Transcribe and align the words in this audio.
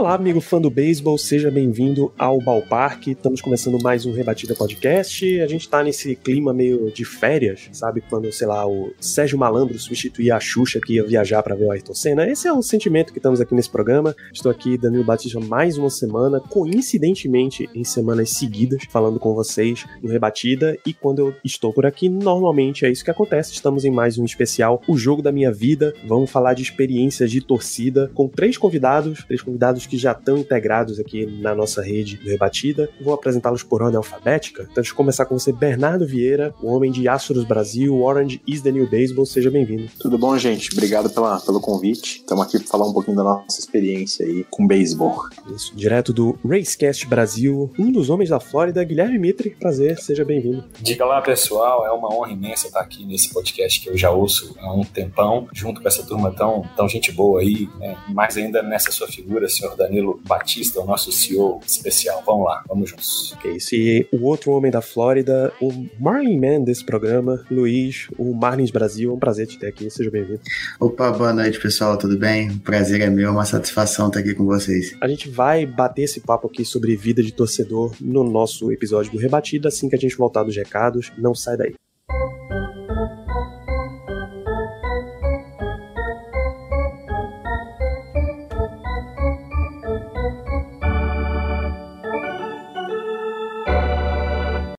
Olá, 0.00 0.14
amigo 0.14 0.40
fã 0.40 0.58
do 0.58 0.70
beisebol, 0.70 1.18
seja 1.18 1.50
bem-vindo 1.50 2.10
ao 2.16 2.40
Ballpark. 2.40 3.08
Estamos 3.08 3.42
começando 3.42 3.78
mais 3.82 4.06
um 4.06 4.12
Rebatida 4.14 4.54
Podcast. 4.54 5.42
A 5.42 5.46
gente 5.46 5.68
tá 5.68 5.84
nesse 5.84 6.16
clima 6.16 6.54
meio 6.54 6.90
de 6.90 7.04
férias, 7.04 7.68
sabe? 7.70 8.02
Quando, 8.08 8.32
sei 8.32 8.46
lá, 8.46 8.66
o 8.66 8.94
Sérgio 8.98 9.38
Malandro 9.38 9.78
substituía 9.78 10.36
a 10.36 10.40
Xuxa 10.40 10.80
que 10.80 10.94
ia 10.94 11.04
viajar 11.04 11.42
para 11.42 11.54
ver 11.54 11.66
o 11.66 11.70
Ayrton 11.70 11.92
Senna. 11.92 12.26
Esse 12.26 12.48
é 12.48 12.52
o 12.52 12.62
sentimento 12.62 13.12
que 13.12 13.18
estamos 13.18 13.42
aqui 13.42 13.54
nesse 13.54 13.68
programa. 13.68 14.16
Estou 14.32 14.50
aqui, 14.50 14.78
Danilo 14.78 15.04
Batista, 15.04 15.38
mais 15.38 15.76
uma 15.76 15.90
semana, 15.90 16.40
coincidentemente 16.40 17.68
em 17.74 17.84
semanas 17.84 18.30
seguidas, 18.30 18.84
falando 18.88 19.20
com 19.20 19.34
vocês 19.34 19.84
no 20.02 20.08
Rebatida. 20.08 20.78
E 20.86 20.94
quando 20.94 21.18
eu 21.18 21.34
estou 21.44 21.74
por 21.74 21.84
aqui, 21.84 22.08
normalmente 22.08 22.86
é 22.86 22.90
isso 22.90 23.04
que 23.04 23.10
acontece. 23.10 23.52
Estamos 23.52 23.84
em 23.84 23.90
mais 23.90 24.16
um 24.16 24.24
especial, 24.24 24.82
O 24.88 24.96
Jogo 24.96 25.20
da 25.20 25.30
Minha 25.30 25.52
Vida. 25.52 25.92
Vamos 26.06 26.30
falar 26.30 26.54
de 26.54 26.62
experiências 26.62 27.30
de 27.30 27.42
torcida 27.42 28.10
com 28.14 28.26
três 28.26 28.56
convidados, 28.56 29.22
três 29.24 29.42
convidados 29.42 29.89
que 29.90 29.98
já 29.98 30.12
estão 30.12 30.38
integrados 30.38 31.00
aqui 31.00 31.26
na 31.26 31.52
nossa 31.52 31.82
rede 31.82 32.16
do 32.16 32.30
Rebatida. 32.30 32.88
Vou 33.00 33.12
apresentá-los 33.12 33.64
por 33.64 33.82
ordem 33.82 33.96
alfabética. 33.96 34.62
Então, 34.62 34.76
deixa 34.76 34.92
eu 34.92 34.96
começar 34.96 35.26
com 35.26 35.36
você, 35.36 35.52
Bernardo 35.52 36.06
Vieira, 36.06 36.54
o 36.62 36.68
homem 36.68 36.92
de 36.92 37.08
Astros 37.08 37.44
Brasil, 37.44 38.00
Orange 38.00 38.40
is 38.46 38.62
the 38.62 38.70
New 38.70 38.88
Baseball. 38.88 39.26
Seja 39.26 39.50
bem-vindo. 39.50 39.90
Tudo 39.98 40.16
bom, 40.16 40.38
gente? 40.38 40.72
Obrigado 40.72 41.10
pela, 41.10 41.40
pelo 41.40 41.60
convite. 41.60 42.18
Estamos 42.18 42.46
aqui 42.46 42.58
para 42.58 42.68
falar 42.68 42.86
um 42.86 42.92
pouquinho 42.92 43.16
da 43.16 43.24
nossa 43.24 43.58
experiência 43.58 44.24
aí 44.24 44.46
com 44.48 44.66
beisebol. 44.66 45.24
Isso, 45.52 45.74
direto 45.74 46.12
do 46.12 46.38
Racecast 46.46 47.06
Brasil, 47.06 47.72
um 47.76 47.90
dos 47.90 48.10
homens 48.10 48.30
da 48.30 48.38
Flórida, 48.38 48.84
Guilherme 48.84 49.18
Mitre. 49.18 49.50
Prazer, 49.50 49.98
seja 49.98 50.24
bem-vindo. 50.24 50.64
Diga 50.80 51.04
lá, 51.04 51.20
pessoal, 51.20 51.84
é 51.84 51.90
uma 51.90 52.14
honra 52.14 52.30
imensa 52.30 52.68
estar 52.68 52.80
aqui 52.80 53.04
nesse 53.04 53.32
podcast 53.32 53.80
que 53.80 53.88
eu 53.88 53.98
já 53.98 54.10
ouço 54.10 54.54
há 54.60 54.72
um 54.72 54.84
tempão, 54.84 55.48
junto 55.52 55.82
com 55.82 55.88
essa 55.88 56.04
turma 56.04 56.30
tão, 56.30 56.64
tão 56.76 56.88
gente 56.88 57.10
boa 57.10 57.40
aí, 57.40 57.68
né? 57.78 57.96
mais 58.08 58.36
ainda 58.36 58.62
nessa 58.62 58.92
sua 58.92 59.08
figura, 59.08 59.48
senhor 59.48 59.76
Danilo 59.80 60.20
Batista, 60.26 60.78
o 60.80 60.84
nosso 60.84 61.10
CEO 61.10 61.60
especial. 61.66 62.22
Vamos 62.26 62.44
lá, 62.44 62.62
vamos 62.68 62.90
juntos. 62.90 63.32
Ok, 63.32 63.56
isso. 63.56 63.74
E 63.74 64.06
o 64.12 64.24
outro 64.24 64.52
homem 64.52 64.70
da 64.70 64.82
Flórida, 64.82 65.52
o 65.60 65.72
Marlin 65.98 66.38
Man 66.38 66.60
desse 66.62 66.84
programa, 66.84 67.44
Luiz, 67.50 68.08
o 68.18 68.34
Marlins 68.34 68.70
Brasil. 68.70 69.10
É 69.10 69.14
um 69.14 69.18
prazer 69.18 69.46
te 69.46 69.58
ter 69.58 69.68
aqui, 69.68 69.90
seja 69.90 70.10
bem-vindo. 70.10 70.40
Opa, 70.78 71.10
boa 71.10 71.32
noite 71.32 71.58
pessoal, 71.58 71.96
tudo 71.96 72.18
bem? 72.18 72.50
O 72.50 72.60
prazer 72.60 73.00
é 73.00 73.08
meu, 73.08 73.30
uma 73.32 73.46
satisfação 73.46 74.08
estar 74.08 74.20
aqui 74.20 74.34
com 74.34 74.44
vocês. 74.44 74.94
A 75.00 75.08
gente 75.08 75.30
vai 75.30 75.64
bater 75.64 76.02
esse 76.02 76.20
papo 76.20 76.46
aqui 76.46 76.64
sobre 76.64 76.94
vida 76.94 77.22
de 77.22 77.32
torcedor 77.32 77.94
no 78.00 78.22
nosso 78.22 78.70
episódio 78.70 79.10
do 79.10 79.18
Rebatida, 79.18 79.68
assim 79.68 79.88
que 79.88 79.96
a 79.96 79.98
gente 79.98 80.16
voltar 80.16 80.42
dos 80.42 80.56
recados. 80.56 81.10
Não 81.16 81.34
sai 81.34 81.56
daí. 81.56 81.74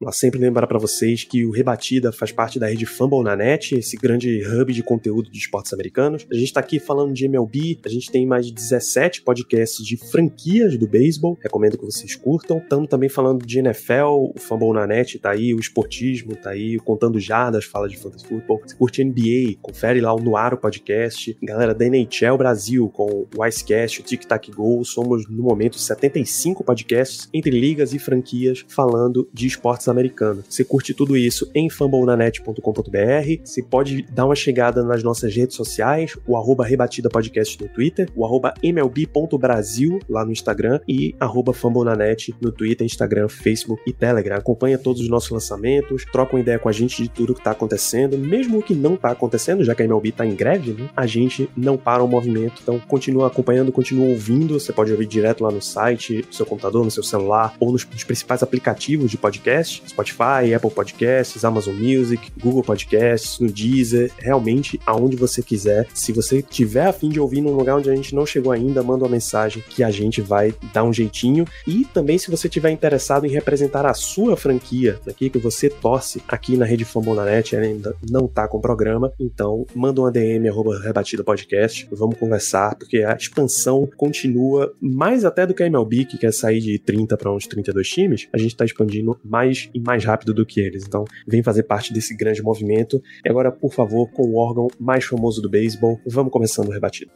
Nós 0.02 0.18
sempre 0.18 0.40
lembrar 0.40 0.66
para 0.66 0.80
vocês 0.80 1.24
que 1.24 1.46
o 1.46 1.52
Rebatida 1.52 2.12
faz 2.12 2.32
parte 2.32 2.58
da 2.58 2.66
rede 2.66 2.88
Fumble 2.88 3.22
na 3.22 3.36
Net, 3.36 3.78
esse 3.78 3.96
grande 3.96 4.42
hub 4.48 4.74
de 4.74 4.82
conteúdo 4.82 5.30
de 5.30 5.38
esportes 5.38 5.72
americanos. 5.74 6.26
A 6.32 6.34
gente 6.34 6.46
está 6.46 6.60
aqui 6.60 6.80
falando 6.80 7.14
de 7.14 7.26
MLB, 7.26 7.80
a 7.86 7.90
gente 7.90 8.12
tem 8.12 8.26
mais 8.26 8.48
de 8.48 8.52
17 8.52 9.22
podcasts 9.22 9.86
de 9.86 9.98
franquias 9.98 10.76
do 10.76 10.88
beisebol, 10.88 11.38
recomendo 11.40 11.78
que 11.78 11.86
vocês 11.86 12.16
curtam. 12.16 12.58
Estamos 12.58 12.90
também 12.90 13.10
falando 13.10 13.46
de 13.46 13.60
NFL, 13.60 14.32
o 14.34 14.40
Fumble 14.40 14.74
na 14.74 14.88
Net 14.88 15.20
tá 15.20 15.30
aí, 15.30 15.54
o 15.54 15.60
esportismo 15.60 16.36
tá 16.36 16.50
aí, 16.50 16.78
o 16.78 16.82
Contando 16.82 17.20
Jardas 17.20 17.66
fala 17.66 17.88
de 17.88 17.96
fantasy 17.96 18.26
football. 18.26 18.60
Se 18.66 18.76
curte 18.76 19.04
NBA, 19.04 19.58
confere 19.62 20.02
lá 20.02 20.16
o 20.16 20.20
Noaro 20.20 20.58
Podcast. 20.58 21.38
Galera 21.44 21.76
da 21.76 21.86
NHL 21.86 22.38
Brasil 22.40 22.90
com 22.90 23.28
o 23.38 23.46
Icecast, 23.46 24.02
o 24.02 24.04
Tic 24.04 24.26
Tac 24.26 24.50
Go, 24.50 24.84
somos 24.84 25.30
no 25.30 25.44
momento 25.44 25.78
75 25.78 26.64
podcasts 26.64 27.30
entre 27.32 27.52
ligas 27.52 27.94
e 27.94 28.00
franquias 28.00 28.66
falando 28.68 29.30
de 29.32 29.46
esportes 29.46 29.91
americanos. 29.92 30.46
Você 30.50 30.64
curte 30.64 30.94
tudo 30.94 31.16
isso 31.16 31.50
em 31.54 31.70
fumblenanet.com.br. 31.70 33.42
Você 33.44 33.62
pode 33.62 34.04
dar 34.04 34.26
uma 34.26 34.36
chegada 34.36 34.84
nas 34.84 35.04
nossas 35.04 35.36
redes 35.36 35.56
sociais, 35.56 36.18
o 36.26 36.36
arroba 36.38 36.66
Rebatida 36.66 37.10
Podcast 37.10 37.62
no 37.62 37.68
Twitter, 37.70 38.10
o 38.16 38.26
arroba 38.26 38.54
mlb.brasil 38.64 40.00
lá 40.10 40.26
no 40.26 40.32
Instagram 40.32 40.80
e 40.88 41.16
arroba 41.20 41.54
fumblenanet 41.54 42.34
no 42.42 42.52
Twitter, 42.52 42.86
Instagram, 42.86 43.28
Facebook 43.28 43.82
e 43.86 43.94
Telegram. 43.94 44.38
Acompanha 44.38 44.78
todos 44.78 45.02
os 45.02 45.10
nossos 45.10 45.30
lançamentos, 45.30 46.06
troca 46.12 46.36
uma 46.36 46.42
ideia 46.42 46.60
com 46.60 46.70
a 46.70 46.72
gente 46.72 47.04
de 47.04 47.10
tudo 47.10 47.34
que 47.34 47.42
está 47.42 47.52
acontecendo, 47.52 48.18
mesmo 48.18 48.60
o 48.60 48.64
que 48.64 48.74
não 48.74 48.96
está 48.96 49.12
acontecendo, 49.12 49.64
já 49.64 49.76
que 49.76 49.82
a 49.82 49.86
MLB 49.86 50.10
está 50.10 50.26
em 50.26 50.36
greve, 50.36 50.74
né? 50.74 50.90
a 50.96 51.06
gente 51.06 51.50
não 51.56 51.78
para 51.78 52.04
o 52.04 52.08
movimento. 52.08 52.62
Então 52.62 52.80
continua 52.80 53.28
acompanhando, 53.28 53.72
continua 53.72 54.08
ouvindo. 54.08 54.60
Você 54.60 54.72
pode 54.72 54.92
ouvir 54.92 55.08
direto 55.08 55.44
lá 55.44 55.52
no 55.52 55.62
site, 55.62 56.24
no 56.28 56.34
seu 56.34 56.46
computador, 56.46 56.84
no 56.84 56.92
seu 56.92 57.04
celular 57.04 57.56
ou 57.60 57.72
nos, 57.72 57.86
nos 57.86 58.04
principais 58.04 58.44
aplicativos 58.44 59.12
de 59.12 59.18
podcast. 59.18 59.81
Spotify, 59.88 60.54
Apple 60.56 60.72
Podcasts, 60.72 61.44
Amazon 61.44 61.76
Music, 61.76 62.32
Google 62.42 62.64
Podcasts, 62.64 63.40
no 63.40 63.52
Deezer, 63.52 64.12
realmente 64.18 64.80
aonde 64.86 65.16
você 65.16 65.42
quiser. 65.42 65.88
Se 65.94 66.12
você 66.12 66.42
tiver 66.42 66.88
a 66.88 66.94
fim 66.94 67.10
de 67.10 67.20
ouvir 67.20 67.42
num 67.42 67.56
lugar 67.56 67.78
onde 67.78 67.90
a 67.90 67.96
gente 67.96 68.16
não 68.16 68.26
chegou 68.26 68.52
ainda, 68.52 68.84
manda 68.84 69.04
uma 69.04 69.12
mensagem 69.12 69.64
que 69.70 69.84
a 69.84 69.92
gente 69.92 70.22
vai 70.22 70.54
dar 70.74 70.84
um 70.84 70.94
jeitinho. 70.94 71.46
E 71.68 71.86
também 71.86 72.18
se 72.18 72.30
você 72.30 72.48
tiver 72.48 72.72
interessado 72.72 73.26
em 73.26 73.30
representar 73.30 73.86
a 73.86 73.94
sua 73.94 74.38
franquia, 74.38 75.00
aqui 75.08 75.30
que 75.30 75.38
você 75.38 75.70
torce 75.70 76.22
aqui 76.28 76.56
na 76.58 76.66
Rede 76.66 76.86
Fambonanet, 76.86 77.56
ainda 77.56 77.96
não 78.10 78.28
tá 78.28 78.48
com 78.48 78.60
programa, 78.60 79.12
então 79.20 79.66
manda 79.76 80.02
uma 80.02 80.12
DM 80.12 80.48
arroba 80.48 80.80
Rebatida 80.80 81.24
Podcast, 81.24 81.88
vamos 81.92 82.18
conversar, 82.18 82.76
porque 82.76 82.98
a 83.04 83.16
expansão 83.16 83.90
continua 83.98 84.74
mais 84.80 85.26
até 85.26 85.46
do 85.46 85.54
que 85.54 85.64
a 85.64 85.66
MLB, 85.66 86.06
que 86.06 86.18
quer 86.18 86.34
sair 86.34 86.60
de 86.60 86.80
30 86.80 87.18
para 87.18 87.32
uns 87.32 87.48
32 87.48 87.88
times, 87.88 88.28
a 88.32 88.38
gente 88.38 88.56
tá 88.56 88.66
expandindo 88.66 89.20
mais 89.24 89.70
e 89.74 89.80
mais 89.80 90.04
rápido 90.04 90.34
do 90.34 90.46
que 90.46 90.60
eles. 90.60 90.84
Então, 90.86 91.04
vem 91.28 91.44
fazer 91.44 91.64
parte 91.64 91.94
desse 91.94 92.16
grande 92.16 92.42
movimento. 92.42 93.02
E 93.26 93.30
agora, 93.30 93.52
por 93.52 93.74
favor, 93.74 94.10
com 94.12 94.24
o 94.24 94.38
órgão 94.38 94.68
mais 94.80 95.06
famoso 95.06 95.42
do 95.42 95.50
beisebol, 95.50 96.00
vamos 96.06 96.32
começando 96.32 96.68
o 96.68 96.72
rebatido. 96.72 97.12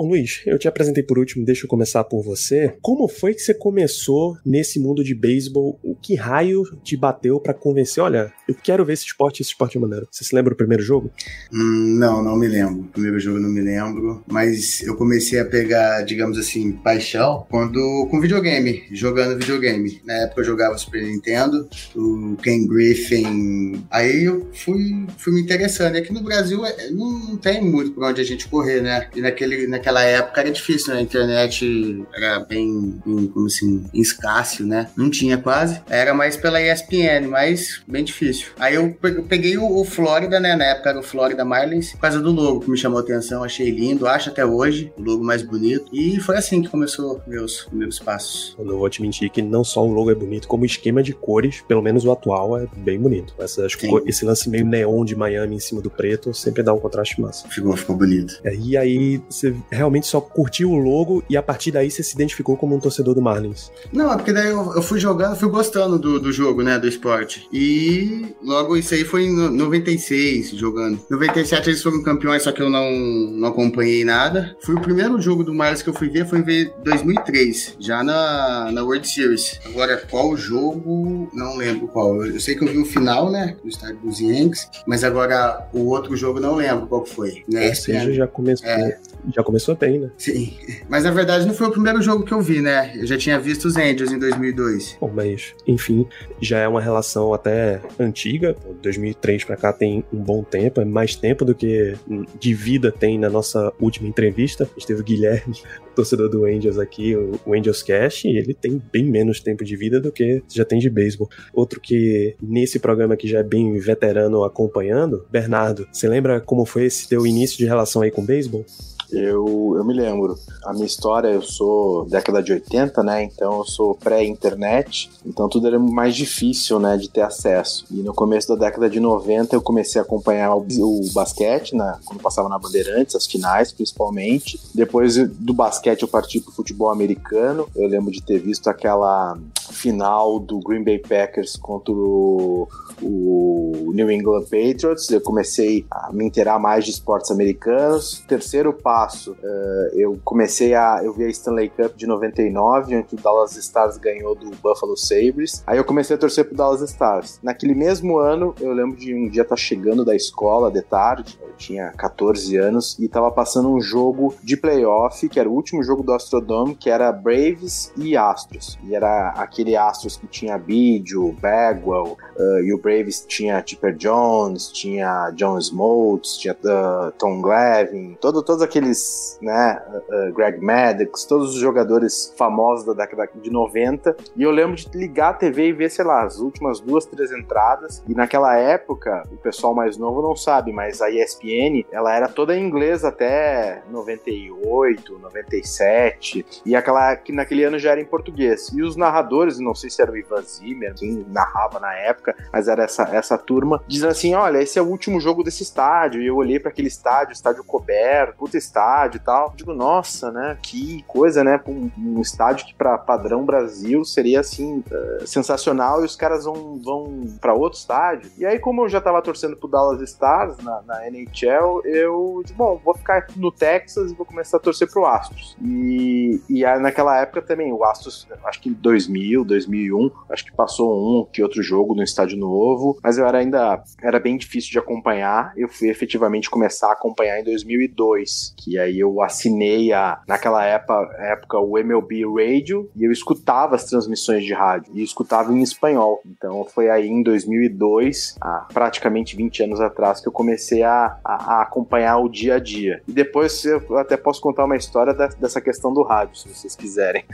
Bom, 0.00 0.08
Luiz, 0.08 0.40
eu 0.46 0.58
te 0.58 0.66
apresentei 0.66 1.02
por 1.02 1.18
último, 1.18 1.44
deixa 1.44 1.66
eu 1.66 1.68
começar 1.68 2.02
por 2.04 2.22
você. 2.22 2.74
Como 2.80 3.06
foi 3.06 3.34
que 3.34 3.42
você 3.42 3.52
começou 3.52 4.34
nesse 4.46 4.80
mundo 4.80 5.04
de 5.04 5.14
beisebol? 5.14 5.78
O 5.82 5.94
que 5.94 6.14
raio 6.14 6.62
te 6.82 6.96
bateu 6.96 7.38
pra 7.38 7.52
convencer? 7.52 8.02
Olha, 8.02 8.32
eu 8.48 8.54
quero 8.54 8.82
ver 8.82 8.94
esse 8.94 9.04
esporte, 9.04 9.42
esse 9.42 9.50
esporte 9.50 9.76
é 9.76 9.80
maneiro. 9.80 10.08
Você 10.10 10.24
se 10.24 10.34
lembra 10.34 10.54
do 10.54 10.56
primeiro 10.56 10.82
jogo? 10.82 11.10
Hum, 11.52 11.98
não, 11.98 12.24
não 12.24 12.34
me 12.34 12.48
lembro. 12.48 12.84
Primeiro 12.94 13.20
jogo 13.20 13.38
não 13.38 13.50
me 13.50 13.60
lembro, 13.60 14.24
mas 14.26 14.80
eu 14.80 14.96
comecei 14.96 15.38
a 15.38 15.44
pegar, 15.44 16.00
digamos 16.00 16.38
assim, 16.38 16.72
paixão 16.72 17.46
quando 17.50 18.08
com 18.10 18.22
videogame, 18.22 18.84
jogando 18.92 19.38
videogame. 19.38 20.00
Na 20.06 20.14
época 20.14 20.40
eu 20.40 20.46
jogava 20.46 20.78
Super 20.78 21.02
Nintendo, 21.02 21.68
o 21.94 22.38
Ken 22.42 22.66
Griffin. 22.66 23.84
Aí 23.90 24.24
eu 24.24 24.48
fui, 24.54 25.06
fui 25.18 25.34
me 25.34 25.42
interessando. 25.42 25.96
E 25.96 25.98
aqui 25.98 26.10
no 26.10 26.22
Brasil 26.22 26.64
é, 26.64 26.88
não, 26.88 27.10
não 27.10 27.36
tem 27.36 27.62
muito 27.62 27.92
pra 27.92 28.08
onde 28.08 28.22
a 28.22 28.24
gente 28.24 28.48
correr, 28.48 28.80
né? 28.80 29.10
E 29.14 29.20
naquele, 29.20 29.66
naquela 29.66 29.89
naquela 29.90 30.04
época 30.04 30.40
era 30.40 30.50
difícil, 30.50 30.94
né? 30.94 31.00
A 31.00 31.02
internet 31.02 32.04
era 32.14 32.40
bem, 32.40 33.00
bem 33.04 33.26
como 33.26 33.46
assim, 33.46 33.84
escasso, 33.92 34.64
né? 34.64 34.88
Não 34.96 35.10
tinha 35.10 35.36
quase. 35.36 35.80
Era 35.88 36.14
mais 36.14 36.36
pela 36.36 36.60
ESPN, 36.62 37.28
mas 37.28 37.82
bem 37.86 38.04
difícil. 38.04 38.48
Aí 38.58 38.76
eu 38.76 38.96
peguei 39.28 39.58
o, 39.58 39.80
o 39.80 39.84
Flórida, 39.84 40.38
né? 40.38 40.54
Na 40.54 40.64
época 40.64 40.90
era 40.90 40.98
o 40.98 41.02
Florida 41.02 41.44
Marlins, 41.44 41.92
por 41.92 42.00
causa 42.00 42.20
do 42.20 42.30
logo 42.30 42.60
que 42.60 42.70
me 42.70 42.78
chamou 42.78 42.98
a 42.98 43.02
atenção, 43.02 43.42
achei 43.42 43.70
lindo, 43.70 44.06
acho 44.06 44.30
até 44.30 44.44
hoje 44.44 44.92
o 44.96 45.02
logo 45.02 45.24
mais 45.24 45.42
bonito. 45.42 45.86
E 45.92 46.20
foi 46.20 46.36
assim 46.36 46.62
que 46.62 46.68
começou 46.68 47.20
meus 47.26 47.66
meus 47.72 47.98
passos. 47.98 48.54
Eu 48.58 48.64
não 48.64 48.78
vou 48.78 48.88
te 48.88 49.02
mentir 49.02 49.30
que 49.30 49.42
não 49.42 49.64
só 49.64 49.84
o 49.84 49.92
logo 49.92 50.10
é 50.10 50.14
bonito, 50.14 50.46
como 50.46 50.62
o 50.62 50.66
esquema 50.66 51.02
de 51.02 51.12
cores, 51.12 51.62
pelo 51.66 51.82
menos 51.82 52.04
o 52.04 52.12
atual, 52.12 52.58
é 52.58 52.66
bem 52.76 52.98
bonito. 52.98 53.34
Essas 53.38 53.74
cor, 53.74 54.02
esse 54.06 54.24
lance 54.24 54.48
meio 54.48 54.64
neon 54.64 55.04
de 55.04 55.16
Miami 55.16 55.56
em 55.56 55.60
cima 55.60 55.80
do 55.80 55.90
preto 55.90 56.32
sempre 56.32 56.62
dá 56.62 56.72
um 56.72 56.78
contraste 56.78 57.20
massa. 57.20 57.48
Ficou, 57.48 57.76
ficou 57.76 57.96
bonito. 57.96 58.40
É, 58.44 58.54
e 58.54 58.76
aí 58.76 59.20
você 59.28 59.54
realmente 59.80 60.06
só 60.06 60.20
curtiu 60.20 60.70
o 60.70 60.76
logo 60.76 61.24
e 61.28 61.36
a 61.36 61.42
partir 61.42 61.72
daí 61.72 61.90
você 61.90 62.02
se 62.02 62.14
identificou 62.14 62.56
como 62.56 62.76
um 62.76 62.80
torcedor 62.80 63.14
do 63.14 63.22
Marlins? 63.22 63.70
Não, 63.92 64.12
é 64.12 64.16
porque 64.16 64.32
daí 64.32 64.50
eu, 64.50 64.74
eu 64.74 64.82
fui 64.82 65.00
jogando, 65.00 65.36
fui 65.36 65.48
gostando 65.48 65.98
do, 65.98 66.20
do 66.20 66.30
jogo, 66.30 66.62
né, 66.62 66.78
do 66.78 66.86
esporte. 66.86 67.48
E 67.52 68.34
logo 68.42 68.76
isso 68.76 68.94
aí 68.94 69.04
foi 69.04 69.24
em 69.24 69.50
96 69.50 70.50
jogando. 70.50 71.00
97 71.10 71.70
eles 71.70 71.82
foram 71.82 72.02
campeões, 72.02 72.42
só 72.42 72.52
que 72.52 72.62
eu 72.62 72.68
não, 72.68 72.90
não 72.90 73.48
acompanhei 73.48 74.04
nada. 74.04 74.56
Foi 74.60 74.74
o 74.74 74.80
primeiro 74.80 75.20
jogo 75.20 75.42
do 75.42 75.54
Marlins 75.54 75.82
que 75.82 75.88
eu 75.88 75.94
fui 75.94 76.08
ver, 76.08 76.26
foi 76.26 76.40
em 76.40 76.70
2003, 76.84 77.76
já 77.78 78.02
na, 78.02 78.70
na 78.70 78.82
World 78.82 79.08
Series. 79.08 79.58
Agora, 79.64 79.96
qual 80.10 80.36
jogo? 80.36 81.30
Não 81.32 81.56
lembro 81.56 81.88
qual. 81.88 82.24
Eu 82.24 82.40
sei 82.40 82.54
que 82.54 82.64
eu 82.64 82.68
vi 82.68 82.78
o 82.78 82.84
final, 82.84 83.30
né, 83.30 83.56
do 83.62 83.68
estádio 83.68 83.98
dos 84.02 84.20
Yankees, 84.20 84.68
mas 84.86 85.02
agora 85.04 85.68
o 85.72 85.86
outro 85.86 86.16
jogo 86.16 86.38
não 86.38 86.56
lembro 86.56 86.86
qual 86.86 87.06
foi. 87.06 87.42
Né? 87.48 87.68
Ou 87.68 87.74
seja, 87.74 88.12
já 88.12 88.26
começou, 88.26 88.68
é. 88.68 88.98
Já 89.34 89.42
começou 89.42 89.76
bem, 89.76 89.98
né? 89.98 90.10
Sim, 90.16 90.54
mas 90.88 91.04
na 91.04 91.10
verdade 91.10 91.46
não 91.46 91.54
foi 91.54 91.68
o 91.68 91.70
primeiro 91.70 92.00
jogo 92.02 92.24
que 92.24 92.32
eu 92.32 92.40
vi, 92.40 92.60
né? 92.60 92.92
Eu 92.96 93.06
já 93.06 93.16
tinha 93.16 93.38
visto 93.38 93.66
os 93.66 93.76
Angels 93.76 94.12
em 94.12 94.18
2002. 94.18 94.98
Bom, 95.00 95.10
mas 95.14 95.54
enfim, 95.66 96.06
já 96.40 96.58
é 96.58 96.68
uma 96.68 96.80
relação 96.80 97.32
até 97.32 97.80
antiga. 97.98 98.56
2003 98.82 99.44
para 99.44 99.56
cá 99.56 99.72
tem 99.72 100.04
um 100.12 100.18
bom 100.18 100.42
tempo, 100.42 100.80
é 100.80 100.84
mais 100.84 101.14
tempo 101.14 101.44
do 101.44 101.54
que 101.54 101.94
de 102.38 102.54
vida 102.54 102.90
tem 102.92 103.18
na 103.18 103.28
nossa 103.28 103.72
última 103.80 104.08
entrevista. 104.08 104.64
A 104.64 104.78
gente 104.78 104.86
teve 104.86 105.00
o 105.00 105.04
Guilherme, 105.04 105.56
torcedor 105.94 106.28
do 106.28 106.44
Angels 106.44 106.78
aqui, 106.78 107.14
o 107.16 107.54
Angels 107.54 107.82
Cash, 107.82 108.24
e 108.24 108.36
ele 108.36 108.54
tem 108.54 108.80
bem 108.92 109.04
menos 109.04 109.40
tempo 109.40 109.64
de 109.64 109.76
vida 109.76 110.00
do 110.00 110.12
que 110.12 110.42
já 110.48 110.64
tem 110.64 110.78
de 110.78 110.88
beisebol. 110.88 111.28
Outro 111.52 111.80
que 111.80 112.34
nesse 112.40 112.78
programa 112.78 113.16
que 113.16 113.28
já 113.28 113.40
é 113.40 113.42
bem 113.42 113.78
veterano 113.78 114.44
acompanhando, 114.44 115.26
Bernardo, 115.30 115.88
você 115.92 116.08
lembra 116.08 116.40
como 116.40 116.64
foi 116.64 116.84
esse 116.84 117.08
teu 117.08 117.26
início 117.26 117.58
de 117.58 117.64
relação 117.64 118.02
aí 118.02 118.10
com 118.10 118.24
beisebol? 118.24 118.64
Eu, 119.12 119.74
eu 119.76 119.84
me 119.84 119.94
lembro. 119.94 120.38
A 120.64 120.72
minha 120.72 120.86
história, 120.86 121.28
eu 121.28 121.42
sou 121.42 122.04
década 122.06 122.42
de 122.42 122.52
80, 122.52 123.02
né? 123.02 123.24
Então 123.24 123.58
eu 123.58 123.64
sou 123.64 123.94
pré-internet. 123.94 125.10
Então 125.24 125.48
tudo 125.48 125.66
era 125.66 125.78
mais 125.78 126.14
difícil, 126.14 126.78
né? 126.78 126.96
De 126.96 127.08
ter 127.08 127.22
acesso. 127.22 127.84
E 127.90 127.96
no 128.02 128.14
começo 128.14 128.48
da 128.48 128.66
década 128.66 128.88
de 128.88 129.00
90 129.00 129.56
eu 129.56 129.62
comecei 129.62 130.00
a 130.00 130.04
acompanhar 130.04 130.54
o, 130.54 130.60
o 130.60 131.12
basquete, 131.12 131.74
na, 131.74 131.98
quando 132.04 132.20
passava 132.20 132.48
na 132.48 132.58
Bandeirantes, 132.58 133.14
as 133.14 133.26
finais 133.26 133.72
principalmente. 133.72 134.60
Depois 134.74 135.16
do 135.16 135.54
basquete 135.54 136.02
eu 136.02 136.08
parti 136.08 136.40
pro 136.40 136.52
futebol 136.52 136.90
americano. 136.90 137.68
Eu 137.74 137.88
lembro 137.88 138.10
de 138.10 138.22
ter 138.22 138.38
visto 138.38 138.68
aquela 138.68 139.36
final 139.70 140.38
do 140.38 140.60
Green 140.60 140.84
Bay 140.84 140.98
Packers 140.98 141.56
contra 141.56 141.92
o, 141.92 142.68
o 143.02 143.92
New 143.94 144.10
England 144.10 144.44
Patriots. 144.44 145.10
Eu 145.10 145.20
comecei 145.20 145.86
a 145.90 146.12
me 146.12 146.24
inteirar 146.24 146.58
mais 146.58 146.84
de 146.84 146.90
esportes 146.90 147.30
americanos. 147.30 148.22
Terceiro 148.28 148.72
passo 148.72 148.99
passo. 149.00 149.32
Uh, 149.32 149.94
eu 149.94 150.20
comecei 150.24 150.74
a. 150.74 151.00
Eu 151.02 151.12
vi 151.14 151.24
a 151.24 151.28
Stanley 151.28 151.70
Cup 151.70 151.96
de 151.96 152.06
99, 152.06 152.96
onde 152.96 153.14
o 153.14 153.16
Dallas 153.16 153.56
Stars 153.56 153.96
ganhou 153.96 154.34
do 154.34 154.50
Buffalo 154.50 154.96
Sabres. 154.96 155.62
Aí 155.66 155.78
eu 155.78 155.84
comecei 155.84 156.16
a 156.16 156.18
torcer 156.18 156.44
pro 156.44 156.56
Dallas 156.56 156.82
Stars. 156.82 157.40
Naquele 157.42 157.74
mesmo 157.74 158.18
ano, 158.18 158.54
eu 158.60 158.72
lembro 158.72 158.96
de 158.96 159.14
um 159.14 159.28
dia 159.28 159.42
estar 159.42 159.56
tá 159.56 159.60
chegando 159.60 160.04
da 160.04 160.14
escola 160.14 160.70
de 160.70 160.82
tarde, 160.82 161.38
eu 161.40 161.52
tinha 161.56 161.90
14 161.92 162.56
anos, 162.56 162.98
e 162.98 163.08
tava 163.08 163.30
passando 163.30 163.70
um 163.70 163.80
jogo 163.80 164.34
de 164.42 164.56
playoff, 164.56 165.28
que 165.28 165.40
era 165.40 165.48
o 165.48 165.52
último 165.52 165.82
jogo 165.82 166.02
do 166.02 166.12
Astrodome, 166.12 166.74
que 166.74 166.90
era 166.90 167.10
Braves 167.10 167.92
e 167.96 168.16
Astros. 168.16 168.78
E 168.84 168.94
era 168.94 169.30
aquele 169.30 169.76
Astros 169.76 170.16
que 170.16 170.26
tinha 170.26 170.58
Bidio, 170.58 171.32
Bagwell, 171.40 172.16
uh, 172.36 172.60
e 172.62 172.72
o 172.74 172.78
Braves 172.78 173.24
tinha 173.26 173.62
Tipper 173.62 173.94
Jones, 173.96 174.68
tinha 174.68 175.30
John 175.34 175.58
Smoltz, 175.58 176.36
tinha 176.36 176.54
uh, 176.54 177.12
Tom 177.18 177.40
Glavine, 177.40 178.16
todo, 178.20 178.42
todos 178.42 178.62
aqueles 178.62 178.89
aqueles, 178.90 179.38
né, 179.40 179.80
uh, 179.88 180.32
Greg 180.32 180.60
Maddox, 180.60 181.24
todos 181.24 181.54
os 181.54 181.60
jogadores 181.60 182.34
famosos 182.36 182.84
da 182.84 182.92
década 182.92 183.28
de 183.34 183.50
90. 183.50 184.16
E 184.36 184.42
eu 184.42 184.50
lembro 184.50 184.76
de 184.76 184.88
ligar 184.96 185.30
a 185.30 185.34
TV 185.34 185.68
e 185.68 185.72
ver, 185.72 185.90
sei 185.90 186.04
lá, 186.04 186.22
as 186.22 186.38
últimas 186.38 186.80
duas, 186.80 187.06
três 187.06 187.32
entradas. 187.32 188.02
E 188.08 188.14
naquela 188.14 188.56
época, 188.56 189.22
o 189.30 189.36
pessoal 189.36 189.74
mais 189.74 189.96
novo 189.96 190.20
não 190.20 190.34
sabe, 190.34 190.72
mas 190.72 191.00
a 191.00 191.10
ESPN, 191.10 191.84
ela 191.90 192.14
era 192.14 192.28
toda 192.28 192.56
em 192.56 192.64
inglês 192.64 193.04
até 193.04 193.82
98, 193.90 195.18
97. 195.18 196.44
E 196.66 196.74
aquela 196.74 197.16
que 197.16 197.32
naquele 197.32 197.64
ano 197.64 197.78
já 197.78 197.92
era 197.92 198.00
em 198.00 198.04
português. 198.04 198.68
E 198.74 198.82
os 198.82 198.96
narradores, 198.96 199.58
não 199.58 199.74
sei 199.74 199.90
se 199.90 200.02
era 200.02 200.10
o 200.10 200.16
Ivan 200.16 200.42
Zimmer, 200.42 200.94
quem 200.94 201.24
narrava 201.28 201.78
na 201.78 201.94
época, 201.94 202.34
mas 202.52 202.68
era 202.68 202.84
essa, 202.84 203.02
essa 203.04 203.38
turma, 203.38 203.82
dizendo 203.86 204.10
assim: 204.10 204.34
olha, 204.34 204.58
esse 204.58 204.78
é 204.78 204.82
o 204.82 204.86
último 204.86 205.20
jogo 205.20 205.42
desse 205.42 205.62
estádio. 205.62 206.22
E 206.22 206.26
eu 206.26 206.36
olhei 206.36 206.58
para 206.58 206.70
aquele 206.70 206.88
estádio, 206.88 207.32
estádio 207.32 207.64
coberto, 207.64 208.36
puta 208.36 208.56
estádio 208.56 208.79
e 209.16 209.20
tal. 209.20 209.52
Digo, 209.56 209.72
nossa, 209.74 210.30
né? 210.30 210.58
Que 210.62 211.02
coisa, 211.06 211.44
né? 211.44 211.60
Um, 211.66 211.90
um 211.98 212.20
estádio 212.20 212.66
que 212.66 212.74
para 212.74 212.98
padrão 212.98 213.44
Brasil 213.44 214.04
seria 214.04 214.40
assim 214.40 214.82
uh, 214.90 215.26
sensacional 215.26 216.02
e 216.02 216.04
os 216.06 216.16
caras 216.16 216.44
vão, 216.44 216.78
vão 216.82 217.20
para 217.40 217.54
outro 217.54 217.78
estádio. 217.78 218.30
E 218.38 218.46
aí, 218.46 218.58
como 218.58 218.84
eu 218.84 218.88
já 218.88 219.00
tava 219.00 219.22
torcendo 219.22 219.56
pro 219.56 219.68
Dallas 219.68 220.00
Stars 220.02 220.58
na, 220.58 220.82
na 220.82 221.08
NHL, 221.08 221.82
eu 221.84 222.40
disse, 222.42 222.54
bom, 222.54 222.80
vou 222.84 222.94
ficar 222.94 223.26
no 223.36 223.50
Texas 223.50 224.12
e 224.12 224.14
vou 224.14 224.26
começar 224.26 224.56
a 224.56 224.60
torcer 224.60 224.90
pro 224.90 225.06
Astros. 225.06 225.56
E, 225.62 226.40
e 226.48 226.64
aí, 226.64 226.80
naquela 226.80 227.20
época 227.20 227.42
também, 227.42 227.72
o 227.72 227.84
Astros, 227.84 228.26
acho 228.44 228.60
que 228.60 228.68
em 228.68 228.72
2000, 228.72 229.44
2001, 229.44 230.10
acho 230.30 230.44
que 230.44 230.52
passou 230.52 230.90
um 230.92 231.26
que 231.30 231.42
outro 231.42 231.62
jogo 231.62 231.94
no 231.94 232.02
estádio 232.02 232.38
novo, 232.38 232.98
mas 233.02 233.18
eu 233.18 233.26
era 233.26 233.38
ainda 233.38 233.82
era 234.02 234.18
bem 234.18 234.36
difícil 234.36 234.70
de 234.70 234.78
acompanhar. 234.78 235.52
Eu 235.56 235.68
fui 235.68 235.88
efetivamente 235.88 236.50
começar 236.50 236.88
a 236.88 236.92
acompanhar 236.92 237.40
em 237.40 237.44
2002 237.44 238.54
que 238.56 238.69
aí 238.78 238.98
eu 238.98 239.20
assinei 239.22 239.92
a, 239.92 240.20
naquela 240.26 240.64
época, 240.64 240.94
época 241.18 241.58
o 241.58 241.78
MLB 241.78 242.22
Radio 242.24 242.90
e 242.96 243.04
eu 243.04 243.12
escutava 243.12 243.74
as 243.74 243.84
transmissões 243.84 244.44
de 244.44 244.52
rádio 244.52 244.92
e 244.94 245.02
escutava 245.02 245.52
em 245.52 245.62
espanhol. 245.62 246.20
Então 246.26 246.64
foi 246.64 246.90
aí 246.90 247.08
em 247.08 247.22
2002, 247.22 248.36
há 248.40 248.68
praticamente 248.72 249.36
20 249.36 249.64
anos 249.64 249.80
atrás, 249.80 250.20
que 250.20 250.28
eu 250.28 250.32
comecei 250.32 250.82
a, 250.82 251.18
a, 251.24 251.54
a 251.54 251.62
acompanhar 251.62 252.18
o 252.18 252.28
dia 252.28 252.56
a 252.56 252.58
dia. 252.58 253.02
E 253.06 253.12
depois 253.12 253.64
eu 253.64 253.96
até 253.98 254.16
posso 254.16 254.40
contar 254.40 254.64
uma 254.64 254.76
história 254.76 255.14
da, 255.14 255.26
dessa 255.26 255.60
questão 255.60 255.92
do 255.92 256.02
rádio, 256.02 256.36
se 256.36 256.48
vocês 256.48 256.76
quiserem. 256.76 257.24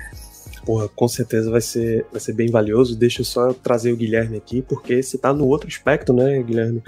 Porra, 0.64 0.88
com 0.88 1.06
certeza 1.06 1.48
vai 1.48 1.60
ser, 1.60 2.04
vai 2.10 2.20
ser 2.20 2.32
bem 2.32 2.50
valioso. 2.50 2.98
Deixa 2.98 3.20
eu 3.20 3.24
só 3.24 3.52
trazer 3.52 3.92
o 3.92 3.96
Guilherme 3.96 4.36
aqui, 4.36 4.62
porque 4.62 5.00
você 5.00 5.16
tá 5.16 5.32
no 5.32 5.46
outro 5.46 5.68
aspecto, 5.68 6.12
né, 6.12 6.42
Guilherme? 6.42 6.82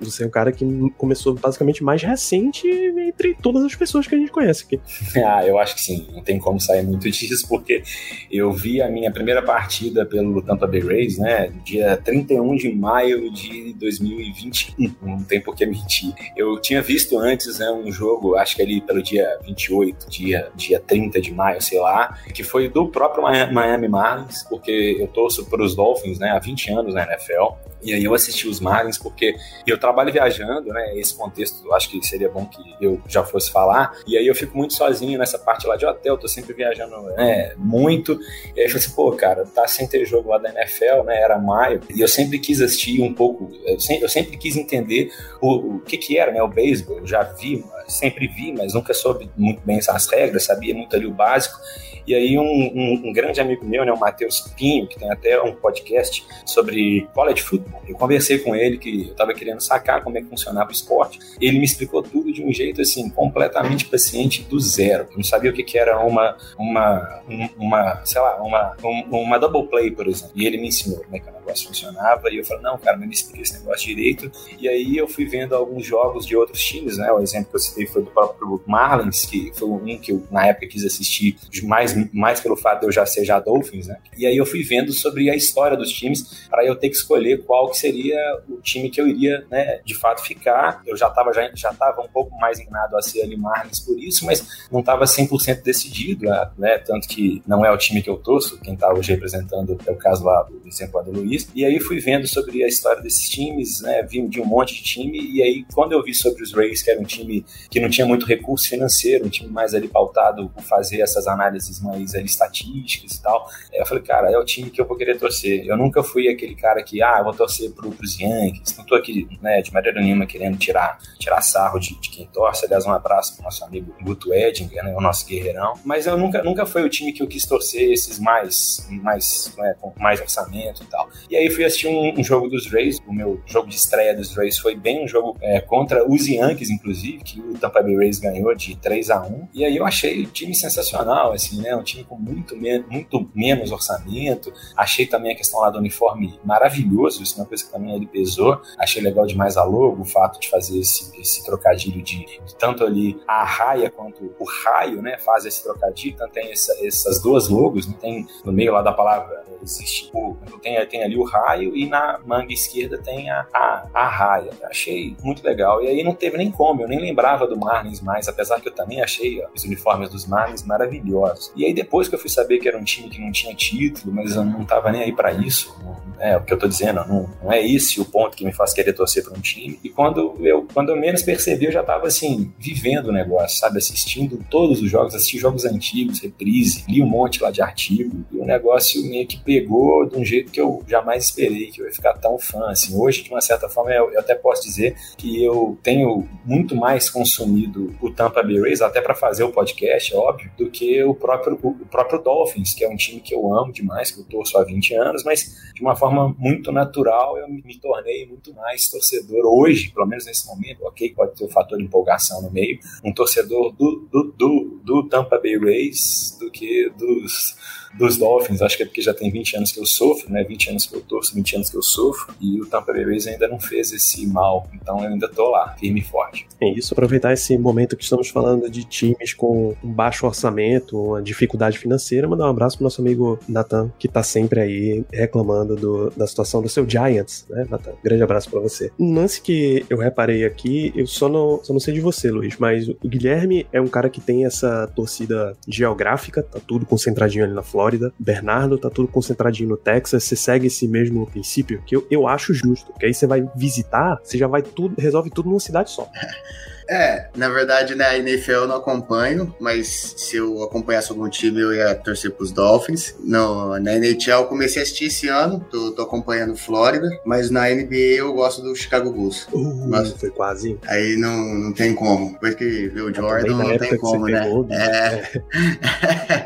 Você 0.00 0.24
é 0.24 0.26
um 0.26 0.30
cara 0.30 0.52
que 0.52 0.64
começou 0.96 1.34
basicamente 1.34 1.82
mais 1.82 2.02
recente 2.02 2.66
entre 2.68 3.34
todas 3.34 3.62
as 3.64 3.74
pessoas 3.74 4.06
que 4.06 4.14
a 4.14 4.18
gente 4.18 4.30
conhece 4.30 4.64
aqui. 4.64 4.80
Ah, 5.24 5.46
eu 5.46 5.58
acho 5.58 5.76
que 5.76 5.80
sim. 5.80 6.06
Não 6.12 6.22
tem 6.22 6.38
como 6.38 6.60
sair 6.60 6.82
muito 6.82 7.08
disso, 7.10 7.48
porque 7.48 7.82
eu 8.30 8.52
vi 8.52 8.82
a 8.82 8.88
minha 8.88 9.10
primeira 9.10 9.42
partida 9.42 10.04
pelo 10.04 10.42
Tampa 10.42 10.66
Bay 10.66 10.80
Rays, 10.80 11.18
né? 11.18 11.52
Dia 11.64 11.96
31 11.96 12.56
de 12.56 12.74
maio 12.74 13.32
de 13.32 13.72
2021. 13.74 14.94
Não 15.02 15.24
tem 15.24 15.40
por 15.40 15.54
que 15.54 15.64
mentir. 15.64 16.12
Eu 16.36 16.60
tinha 16.60 16.82
visto 16.82 17.18
antes 17.18 17.58
né, 17.58 17.70
um 17.70 17.90
jogo, 17.90 18.36
acho 18.36 18.56
que 18.56 18.62
ali 18.62 18.80
pelo 18.80 19.02
dia 19.02 19.38
28, 19.44 20.10
dia, 20.10 20.50
dia 20.54 20.80
30 20.80 21.20
de 21.20 21.32
maio, 21.32 21.60
sei 21.62 21.80
lá, 21.80 22.18
que 22.34 22.42
foi 22.42 22.68
do 22.68 22.88
próprio 22.88 23.22
Miami 23.22 23.88
Marlins, 23.88 24.42
porque 24.48 24.96
eu 25.00 25.06
torço 25.08 25.46
para 25.46 25.62
os 25.62 25.74
Dolphins 25.74 26.18
né, 26.18 26.30
há 26.30 26.38
20 26.38 26.70
anos 26.70 26.94
na 26.94 27.04
NFL. 27.04 27.54
E 27.84 27.92
aí 27.92 28.02
eu 28.02 28.14
assisti 28.14 28.48
os 28.48 28.60
Marlins 28.60 28.96
porque 28.96 29.36
eu 29.66 29.78
trabalho 29.84 30.10
viajando, 30.10 30.72
né? 30.72 30.98
Esse 30.98 31.14
contexto 31.14 31.72
acho 31.74 31.90
que 31.90 32.04
seria 32.06 32.30
bom 32.30 32.46
que 32.46 32.76
eu 32.80 33.00
já 33.06 33.22
fosse 33.22 33.50
falar. 33.50 33.94
E 34.06 34.16
aí 34.16 34.26
eu 34.26 34.34
fico 34.34 34.56
muito 34.56 34.72
sozinho 34.72 35.18
nessa 35.18 35.38
parte 35.38 35.66
lá 35.66 35.76
de 35.76 35.84
hotel, 35.84 36.16
tô 36.16 36.26
sempre 36.26 36.54
viajando 36.54 37.02
né, 37.16 37.52
muito. 37.56 38.18
E 38.56 38.60
aí 38.60 38.66
eu 38.66 38.70
falei 38.70 38.84
assim, 38.84 38.94
pô, 38.94 39.12
cara, 39.12 39.44
tá 39.44 39.68
sem 39.68 39.86
ter 39.86 40.06
jogo 40.06 40.30
lá 40.30 40.38
da 40.38 40.48
NFL, 40.48 41.04
né? 41.04 41.20
Era 41.20 41.38
maio. 41.38 41.80
E 41.94 42.00
eu 42.00 42.08
sempre 42.08 42.38
quis 42.38 42.62
assistir 42.62 43.02
um 43.02 43.12
pouco, 43.12 43.52
eu 43.66 43.78
sempre, 43.78 44.04
eu 44.04 44.08
sempre 44.08 44.36
quis 44.38 44.56
entender 44.56 45.10
o, 45.40 45.76
o 45.76 45.80
que 45.80 45.98
que 45.98 46.18
era, 46.18 46.32
né? 46.32 46.42
O 46.42 46.48
beisebol. 46.48 46.98
Eu 46.98 47.06
já 47.06 47.22
vi, 47.22 47.62
sempre 47.86 48.26
vi, 48.26 48.52
mas 48.52 48.72
nunca 48.72 48.94
soube 48.94 49.30
muito 49.36 49.60
bem 49.66 49.78
essas 49.78 50.06
regras, 50.06 50.44
sabia 50.44 50.74
muito 50.74 50.96
ali 50.96 51.06
o 51.06 51.12
básico. 51.12 51.58
E 52.06 52.14
aí 52.14 52.38
um, 52.38 52.42
um, 52.42 53.02
um 53.08 53.12
grande 53.12 53.40
amigo 53.40 53.64
meu, 53.64 53.84
né, 53.84 53.92
o 53.92 53.98
Matheus 53.98 54.40
Pinho, 54.56 54.86
que 54.86 54.98
tem 54.98 55.10
até 55.10 55.40
um 55.40 55.54
podcast 55.54 56.26
sobre 56.44 57.08
college 57.14 57.42
football. 57.42 57.80
Eu 57.86 57.96
conversei 57.96 58.38
com 58.38 58.54
ele 58.54 58.78
que 58.78 59.06
eu 59.06 59.12
estava 59.12 59.32
querendo 59.32 59.60
sacar 59.60 60.02
como 60.02 60.18
é 60.18 60.22
que 60.22 60.28
funcionava 60.28 60.68
o 60.68 60.72
esporte. 60.72 61.18
Ele 61.40 61.58
me 61.58 61.64
explicou 61.64 62.02
tudo 62.02 62.32
de 62.32 62.42
um 62.42 62.52
jeito 62.52 62.80
assim 62.80 63.08
completamente 63.10 63.86
paciente 63.86 64.42
do 64.42 64.60
zero. 64.60 65.06
Eu 65.10 65.16
não 65.16 65.24
sabia 65.24 65.50
o 65.50 65.54
que, 65.54 65.62
que 65.62 65.78
era 65.78 65.98
uma 66.00 66.36
uma 66.58 67.22
uma, 67.56 68.02
sei 68.04 68.20
lá, 68.20 68.42
uma 68.42 68.76
uma 69.10 69.38
double 69.38 69.66
play, 69.66 69.90
por 69.90 70.06
exemplo. 70.06 70.32
E 70.34 70.46
ele 70.46 70.58
me 70.58 70.68
ensinou 70.68 71.02
como 71.02 71.16
é 71.16 71.20
que 71.20 71.28
o 71.28 71.32
negócio 71.32 71.68
funcionava 71.68 72.30
e 72.30 72.38
eu 72.38 72.44
falei: 72.44 72.62
"Não, 72.62 72.78
cara, 72.78 72.96
me 72.96 73.08
explica 73.10 73.42
esse 73.42 73.58
negócio 73.58 73.86
direito". 73.86 74.30
E 74.58 74.68
aí 74.68 74.96
eu 74.96 75.08
fui 75.08 75.24
vendo 75.24 75.54
alguns 75.54 75.86
jogos 75.86 76.26
de 76.26 76.36
outros 76.36 76.62
times, 76.62 76.98
né? 76.98 77.10
O 77.12 77.20
exemplo 77.20 77.50
que 77.50 77.56
eu 77.56 77.60
citei 77.60 77.86
foi 77.86 78.02
do 78.02 78.10
próprio 78.10 78.62
Marlins, 78.66 79.24
que 79.24 79.52
foi 79.54 79.68
um 79.68 79.84
que 79.98 80.12
eu 80.12 80.22
na 80.30 80.46
época 80.46 80.66
quis 80.66 80.84
assistir 80.84 81.36
mais 81.62 81.93
mais 82.12 82.40
pelo 82.40 82.56
fato 82.56 82.80
de 82.80 82.86
eu 82.86 82.92
já 82.92 83.06
ser 83.06 83.24
já 83.24 83.38
Dolphins, 83.38 83.86
né? 83.86 83.98
E 84.16 84.26
aí 84.26 84.36
eu 84.36 84.46
fui 84.46 84.62
vendo 84.62 84.92
sobre 84.92 85.30
a 85.30 85.36
história 85.36 85.76
dos 85.76 85.90
times 85.90 86.46
para 86.48 86.64
eu 86.64 86.76
ter 86.76 86.88
que 86.88 86.96
escolher 86.96 87.42
qual 87.44 87.70
que 87.70 87.78
seria 87.78 88.18
o 88.48 88.60
time 88.60 88.90
que 88.90 89.00
eu 89.00 89.08
iria, 89.08 89.44
né, 89.50 89.80
de 89.84 89.94
fato 89.94 90.22
ficar. 90.22 90.82
Eu 90.86 90.96
já 90.96 91.08
estava 91.08 91.32
já, 91.32 91.50
já 91.54 91.72
tava 91.72 92.02
um 92.02 92.08
pouco 92.08 92.36
mais 92.38 92.58
inclinado 92.58 92.96
a 92.96 93.02
ser 93.02 93.22
ali 93.22 93.36
Marlins 93.36 93.80
por 93.80 93.98
isso, 93.98 94.24
mas 94.24 94.66
não 94.70 94.80
estava 94.80 95.04
100% 95.04 95.62
decidido, 95.62 96.26
né? 96.58 96.78
Tanto 96.78 97.08
que 97.08 97.42
não 97.46 97.64
é 97.64 97.70
o 97.70 97.76
time 97.76 98.02
que 98.02 98.10
eu 98.10 98.16
torço, 98.16 98.60
quem 98.60 98.74
está 98.74 98.92
hoje 98.92 99.12
representando 99.12 99.78
é 99.86 99.90
o 99.90 99.96
caso 99.96 100.24
lá 100.24 100.42
do 100.42 100.64
do 101.04 101.12
Luiz. 101.12 101.48
E 101.54 101.64
aí 101.64 101.78
fui 101.80 102.00
vendo 102.00 102.26
sobre 102.26 102.64
a 102.64 102.68
história 102.68 103.02
desses 103.02 103.28
times, 103.28 103.80
né? 103.80 104.02
Vi 104.02 104.26
de 104.28 104.40
um 104.40 104.44
monte 104.44 104.74
de 104.74 104.82
time 104.82 105.18
e 105.20 105.42
aí 105.42 105.64
quando 105.72 105.92
eu 105.92 106.02
vi 106.02 106.14
sobre 106.14 106.42
os 106.42 106.52
Rays, 106.52 106.82
que 106.82 106.90
era 106.90 107.00
um 107.00 107.04
time 107.04 107.44
que 107.70 107.80
não 107.80 107.88
tinha 107.88 108.06
muito 108.06 108.26
recurso 108.26 108.68
financeiro, 108.68 109.26
um 109.26 109.28
time 109.28 109.50
mais 109.50 109.74
ali 109.74 109.88
pautado 109.88 110.48
por 110.50 110.62
fazer 110.62 111.00
essas 111.00 111.26
análises 111.26 111.80
mais 111.84 112.14
ali, 112.14 112.24
estatísticas 112.24 113.12
e 113.12 113.22
tal, 113.22 113.48
eu 113.72 113.86
falei, 113.86 114.02
cara, 114.02 114.30
é 114.30 114.38
o 114.38 114.44
time 114.44 114.70
que 114.70 114.80
eu 114.80 114.86
vou 114.86 114.96
querer 114.96 115.18
torcer. 115.18 115.64
Eu 115.66 115.76
nunca 115.76 116.02
fui 116.02 116.28
aquele 116.28 116.54
cara 116.54 116.82
que, 116.82 117.02
ah, 117.02 117.22
vou 117.22 117.34
torcer 117.34 117.70
pro, 117.72 117.90
pros 117.90 118.18
Yankees. 118.18 118.76
Não 118.76 118.84
tô 118.84 118.94
aqui, 118.94 119.28
né, 119.40 119.62
de 119.62 119.72
maneira 119.72 120.00
nenhuma 120.00 120.26
querendo 120.26 120.56
tirar, 120.56 120.98
tirar 121.18 121.40
sarro 121.40 121.78
de, 121.78 121.98
de 122.00 122.10
quem 122.10 122.26
torce. 122.26 122.64
Aliás, 122.64 122.86
um 122.86 122.92
abraço 122.92 123.34
pro 123.34 123.44
nosso 123.44 123.64
amigo 123.64 123.94
Guto 124.02 124.32
Edinger, 124.32 124.82
né, 124.82 124.94
o 124.96 125.00
nosso 125.00 125.26
guerreirão. 125.26 125.74
Mas 125.84 126.06
eu 126.06 126.16
nunca, 126.16 126.42
nunca 126.42 126.66
foi 126.66 126.82
o 126.82 126.88
time 126.88 127.12
que 127.12 127.22
eu 127.22 127.26
quis 127.26 127.44
torcer, 127.46 127.92
esses 127.92 128.18
mais, 128.18 128.86
mais, 129.02 129.54
né, 129.56 129.74
com 129.80 129.92
mais 129.98 130.20
orçamento 130.20 130.82
e 130.82 130.86
tal. 130.86 131.08
E 131.28 131.36
aí 131.36 131.50
fui 131.50 131.64
assistir 131.64 131.88
um, 131.88 132.18
um, 132.18 132.24
jogo 132.24 132.48
dos 132.48 132.70
Rays. 132.70 132.98
O 133.06 133.12
meu 133.12 133.40
jogo 133.46 133.68
de 133.68 133.76
estreia 133.76 134.14
dos 134.14 134.34
Rays 134.34 134.58
foi 134.58 134.74
bem 134.74 135.04
um 135.04 135.08
jogo 135.08 135.36
é, 135.40 135.60
contra 135.60 136.08
os 136.08 136.26
Yankees, 136.26 136.70
inclusive, 136.70 137.18
que 137.18 137.40
o 137.40 137.54
Tampa 137.54 137.82
Bay 137.82 137.96
Rays 137.96 138.18
ganhou 138.18 138.54
de 138.54 138.76
3 138.76 139.10
a 139.10 139.22
1 139.22 139.48
E 139.54 139.64
aí 139.64 139.76
eu 139.76 139.84
achei 139.84 140.22
o 140.22 140.26
time 140.26 140.54
sensacional, 140.54 141.32
assim, 141.32 141.60
né? 141.60 141.73
Um 141.76 141.82
time 141.82 142.04
com 142.04 142.16
muito, 142.16 142.56
muito 142.88 143.28
menos 143.34 143.70
orçamento. 143.72 144.52
Achei 144.76 145.06
também 145.06 145.32
a 145.32 145.36
questão 145.36 145.60
lá 145.60 145.70
do 145.70 145.78
uniforme 145.78 146.38
maravilhoso, 146.44 147.22
isso 147.22 147.34
é 147.36 147.42
uma 147.42 147.46
coisa 147.46 147.64
que 147.64 147.70
também 147.70 147.94
ele 147.94 148.06
pesou. 148.06 148.60
Achei 148.78 149.02
legal 149.02 149.26
demais 149.26 149.56
a 149.56 149.64
logo, 149.64 150.02
o 150.02 150.04
fato 150.04 150.40
de 150.40 150.48
fazer 150.48 150.78
esse, 150.78 151.18
esse 151.20 151.44
trocadilho 151.44 152.02
de, 152.02 152.24
de, 152.24 152.54
tanto 152.58 152.84
ali 152.84 153.20
a 153.26 153.44
raia 153.44 153.90
quanto 153.90 154.34
o 154.38 154.44
raio, 154.44 155.02
né? 155.02 155.18
Faz 155.18 155.44
esse 155.44 155.62
trocadilho, 155.62 156.14
então 156.14 156.28
tem 156.28 156.50
essa, 156.50 156.74
essas 156.84 157.20
duas 157.20 157.48
logos, 157.48 157.86
né? 157.86 157.94
tem 158.00 158.26
no 158.44 158.52
meio 158.52 158.72
lá 158.72 158.82
da 158.82 158.92
palavra 158.92 159.44
existe 159.64 160.10
o, 160.12 160.36
tem, 160.62 160.86
tem 160.86 161.02
ali 161.02 161.16
o 161.16 161.24
raio 161.24 161.74
e 161.74 161.88
na 161.88 162.20
manga 162.24 162.52
esquerda 162.52 162.98
tem 162.98 163.30
a, 163.30 163.46
a, 163.52 163.88
a 163.92 164.08
raia. 164.08 164.50
Achei 164.64 165.16
muito 165.22 165.44
legal. 165.44 165.82
E 165.82 165.88
aí 165.88 166.02
não 166.04 166.14
teve 166.14 166.36
nem 166.36 166.50
como, 166.50 166.82
eu 166.82 166.88
nem 166.88 167.00
lembrava 167.00 167.46
do 167.46 167.56
Marlins 167.56 168.00
mais, 168.00 168.28
apesar 168.28 168.60
que 168.60 168.68
eu 168.68 168.74
também 168.74 169.02
achei 169.02 169.42
ó, 169.42 169.48
os 169.54 169.64
uniformes 169.64 170.10
dos 170.10 170.26
Marlins 170.26 170.62
maravilhosos. 170.62 171.52
E 171.56 171.63
aí 171.66 171.74
depois 171.74 172.08
que 172.08 172.14
eu 172.14 172.18
fui 172.18 172.30
saber 172.30 172.58
que 172.58 172.68
era 172.68 172.78
um 172.78 172.84
time 172.84 173.08
que 173.08 173.20
não 173.20 173.32
tinha 173.32 173.54
título, 173.54 174.14
mas 174.14 174.36
eu 174.36 174.44
não 174.44 174.64
tava 174.64 174.90
nem 174.90 175.02
aí 175.02 175.12
para 175.12 175.32
isso, 175.32 175.74
é 176.18 176.36
o 176.36 176.42
que 176.42 176.52
eu 176.52 176.58
tô 176.58 176.66
dizendo, 176.66 177.04
não, 177.06 177.28
não 177.42 177.52
é 177.52 177.64
esse 177.64 178.00
o 178.00 178.04
ponto 178.04 178.36
que 178.36 178.44
me 178.44 178.52
faz 178.52 178.72
querer 178.72 178.92
torcer 178.92 179.22
para 179.22 179.36
um 179.36 179.40
time. 179.40 179.78
E 179.82 179.88
quando 179.88 180.34
eu, 180.40 180.66
quando 180.72 180.90
eu 180.90 180.96
menos 180.96 181.22
percebi, 181.22 181.66
eu 181.66 181.72
já 181.72 181.82
tava 181.82 182.06
assim, 182.06 182.52
vivendo 182.58 183.08
o 183.08 183.12
negócio, 183.12 183.58
sabe? 183.58 183.78
Assistindo 183.78 184.38
todos 184.50 184.80
os 184.80 184.90
jogos, 184.90 185.14
assisti 185.14 185.38
jogos 185.38 185.64
antigos, 185.64 186.20
reprise, 186.20 186.84
li 186.88 187.02
um 187.02 187.06
monte 187.06 187.42
lá 187.42 187.50
de 187.50 187.60
artigo, 187.60 188.24
e 188.32 188.36
o 188.36 188.44
negócio 188.44 189.02
meio 189.04 189.26
que 189.26 189.38
pegou 189.38 190.06
de 190.06 190.16
um 190.16 190.24
jeito 190.24 190.50
que 190.50 190.60
eu 190.60 190.82
jamais 190.86 191.24
esperei 191.24 191.70
que 191.70 191.80
eu 191.80 191.86
ia 191.86 191.92
ficar 191.92 192.14
tão 192.14 192.38
fã. 192.38 192.70
Assim, 192.70 192.96
hoje, 192.96 193.22
de 193.22 193.30
uma 193.30 193.40
certa 193.40 193.68
forma, 193.68 193.92
eu, 193.92 194.12
eu 194.12 194.20
até 194.20 194.34
posso 194.34 194.62
dizer 194.62 194.96
que 195.16 195.42
eu 195.42 195.78
tenho 195.82 196.28
muito 196.44 196.76
mais 196.76 197.10
consumido 197.10 197.94
o 198.00 198.10
Tampa 198.10 198.42
Bay 198.42 198.60
Rays, 198.60 198.80
até 198.80 199.00
para 199.00 199.14
fazer 199.14 199.44
o 199.44 199.50
podcast, 199.50 200.14
óbvio, 200.14 200.50
do 200.56 200.70
que 200.70 201.02
o 201.02 201.14
próprio, 201.14 201.43
o 201.52 201.86
próprio 201.86 202.22
Dolphins, 202.22 202.74
que 202.74 202.84
é 202.84 202.88
um 202.88 202.96
time 202.96 203.20
que 203.20 203.34
eu 203.34 203.52
amo 203.54 203.72
demais, 203.72 204.10
que 204.10 204.20
eu 204.20 204.24
torço 204.24 204.56
há 204.58 204.64
20 204.64 204.94
anos, 204.94 205.24
mas 205.24 205.72
de 205.74 205.82
uma 205.82 205.94
forma 205.94 206.34
muito 206.38 206.72
natural 206.72 207.36
eu 207.38 207.48
me 207.48 207.78
tornei 207.78 208.26
muito 208.26 208.54
mais 208.54 208.88
torcedor 208.88 209.44
hoje, 209.44 209.90
pelo 209.90 210.06
menos 210.06 210.26
nesse 210.26 210.46
momento, 210.46 210.84
ok, 210.84 211.12
pode 211.14 211.36
ter 211.36 211.44
o 211.44 211.46
um 211.46 211.50
fator 211.50 211.78
de 211.78 211.84
empolgação 211.84 212.42
no 212.42 212.50
meio, 212.50 212.78
um 213.04 213.12
torcedor 213.12 213.72
do, 213.72 214.08
do, 214.10 214.34
do, 214.36 214.80
do 214.84 215.08
Tampa 215.08 215.38
Bay 215.38 215.58
Rays 215.58 216.36
do 216.40 216.50
que 216.50 216.90
dos 216.96 217.56
dos 217.96 218.16
Dolphins, 218.16 218.62
acho 218.62 218.76
que 218.76 218.82
é 218.82 218.86
porque 218.86 219.02
já 219.02 219.14
tem 219.14 219.30
20 219.30 219.56
anos 219.56 219.72
que 219.72 219.80
eu 219.80 219.86
sofro, 219.86 220.30
né? 220.30 220.42
20 220.44 220.70
anos 220.70 220.86
que 220.86 220.96
eu 220.96 221.00
torço, 221.00 221.34
20 221.34 221.56
anos 221.56 221.70
que 221.70 221.76
eu 221.76 221.82
sofro, 221.82 222.34
e 222.40 222.60
o 222.60 222.66
Tampa 222.66 222.92
Bay 222.92 223.04
Rays 223.04 223.26
ainda 223.26 223.48
não 223.48 223.60
fez 223.60 223.92
esse 223.92 224.26
mal, 224.26 224.68
então 224.74 225.02
eu 225.02 225.10
ainda 225.10 225.28
tô 225.28 225.50
lá, 225.50 225.74
firme 225.78 226.00
e 226.00 226.02
forte. 226.02 226.46
É 226.60 226.68
isso, 226.68 226.94
aproveitar 226.94 227.32
esse 227.32 227.56
momento 227.56 227.96
que 227.96 228.02
estamos 228.02 228.28
falando 228.28 228.68
de 228.70 228.84
times 228.84 229.34
com 229.34 229.74
um 229.82 229.92
baixo 229.92 230.26
orçamento, 230.26 231.00
uma 231.00 231.22
dificuldade 231.22 231.78
financeira, 231.78 232.28
mandar 232.28 232.46
um 232.46 232.50
abraço 232.50 232.76
pro 232.76 232.84
nosso 232.84 233.00
amigo 233.00 233.38
Nathan, 233.48 233.92
que 233.98 234.08
tá 234.08 234.22
sempre 234.22 234.60
aí 234.60 235.04
reclamando 235.12 235.76
do, 235.76 236.10
da 236.10 236.26
situação 236.26 236.62
do 236.62 236.68
seu 236.68 236.88
Giants, 236.88 237.46
né, 237.48 237.66
Nathan? 237.68 237.92
Grande 238.02 238.22
abraço 238.22 238.50
para 238.50 238.60
você. 238.60 238.90
Um 238.98 239.14
lance 239.14 239.40
que 239.40 239.84
eu 239.88 239.98
reparei 239.98 240.44
aqui, 240.44 240.92
eu 240.96 241.06
só 241.06 241.28
não, 241.28 241.62
só 241.62 241.72
não 241.72 241.80
sei 241.80 241.94
de 241.94 242.00
você, 242.00 242.30
Luiz, 242.30 242.56
mas 242.58 242.88
o 242.88 243.08
Guilherme 243.08 243.66
é 243.72 243.80
um 243.80 243.88
cara 243.88 244.08
que 244.08 244.20
tem 244.20 244.44
essa 244.44 244.86
torcida 244.94 245.56
geográfica, 245.68 246.42
tá 246.42 246.60
tudo 246.66 246.86
concentradinho 246.86 247.44
ali 247.44 247.54
na 247.54 247.62
Flórida, 247.62 247.83
Flórida, 247.84 248.14
Bernardo 248.18 248.78
tá 248.78 248.88
tudo 248.88 249.08
concentradinho 249.08 249.68
no 249.68 249.76
Texas, 249.76 250.24
você 250.24 250.34
segue 250.34 250.68
esse 250.68 250.88
mesmo 250.88 251.26
princípio, 251.26 251.82
que 251.84 251.94
eu, 251.94 252.06
eu 252.10 252.26
acho 252.26 252.54
justo, 252.54 252.94
que 252.98 253.04
aí 253.04 253.12
você 253.12 253.26
vai 253.26 253.46
visitar, 253.54 254.18
você 254.22 254.38
já 254.38 254.46
vai 254.46 254.62
tudo, 254.62 254.98
resolve 254.98 255.28
tudo 255.28 255.50
numa 255.50 255.60
cidade 255.60 255.90
só. 255.90 256.08
É, 256.88 257.28
na 257.36 257.48
verdade, 257.48 257.94
né, 257.94 258.04
a 258.04 258.18
NFL 258.18 258.52
eu 258.52 258.68
não 258.68 258.76
acompanho, 258.76 259.54
mas 259.58 260.14
se 260.16 260.36
eu 260.36 260.62
acompanhasse 260.62 261.10
algum 261.10 261.28
time, 261.28 261.60
eu 261.60 261.72
ia 261.72 261.94
torcer 261.94 262.30
pros 262.30 262.50
Dolphins. 262.50 263.14
No, 263.20 263.78
na 263.78 263.94
NHL 263.94 264.40
eu 264.40 264.44
comecei 264.46 264.80
a 264.80 264.82
assistir 264.82 265.06
esse 265.06 265.28
ano, 265.28 265.64
tô, 265.70 265.92
tô 265.92 266.02
acompanhando 266.02 266.56
Flórida, 266.56 267.08
mas 267.24 267.50
na 267.50 267.68
NBA 267.68 268.16
eu 268.18 268.32
gosto 268.32 268.62
do 268.62 268.74
Chicago 268.74 269.10
Bulls. 269.10 269.46
Uh, 269.52 269.88
mas, 269.88 270.12
foi 270.12 270.30
quase. 270.30 270.78
Aí 270.86 271.16
não, 271.16 271.36
não 271.54 271.72
tem 271.72 271.94
como. 271.94 272.32
Depois 272.32 272.54
que 272.54 272.88
viu 272.88 273.06
o 273.06 273.14
Jordan, 273.14 273.56
não 273.56 273.78
tem 273.78 273.96
como, 273.96 274.26
né? 274.26 274.42
Pegou, 274.42 274.66
né? 274.66 274.76
É. 274.76 275.40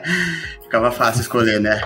Ficava 0.63 0.91
fácil 0.91 1.23
escolher, 1.23 1.61
né? 1.61 1.81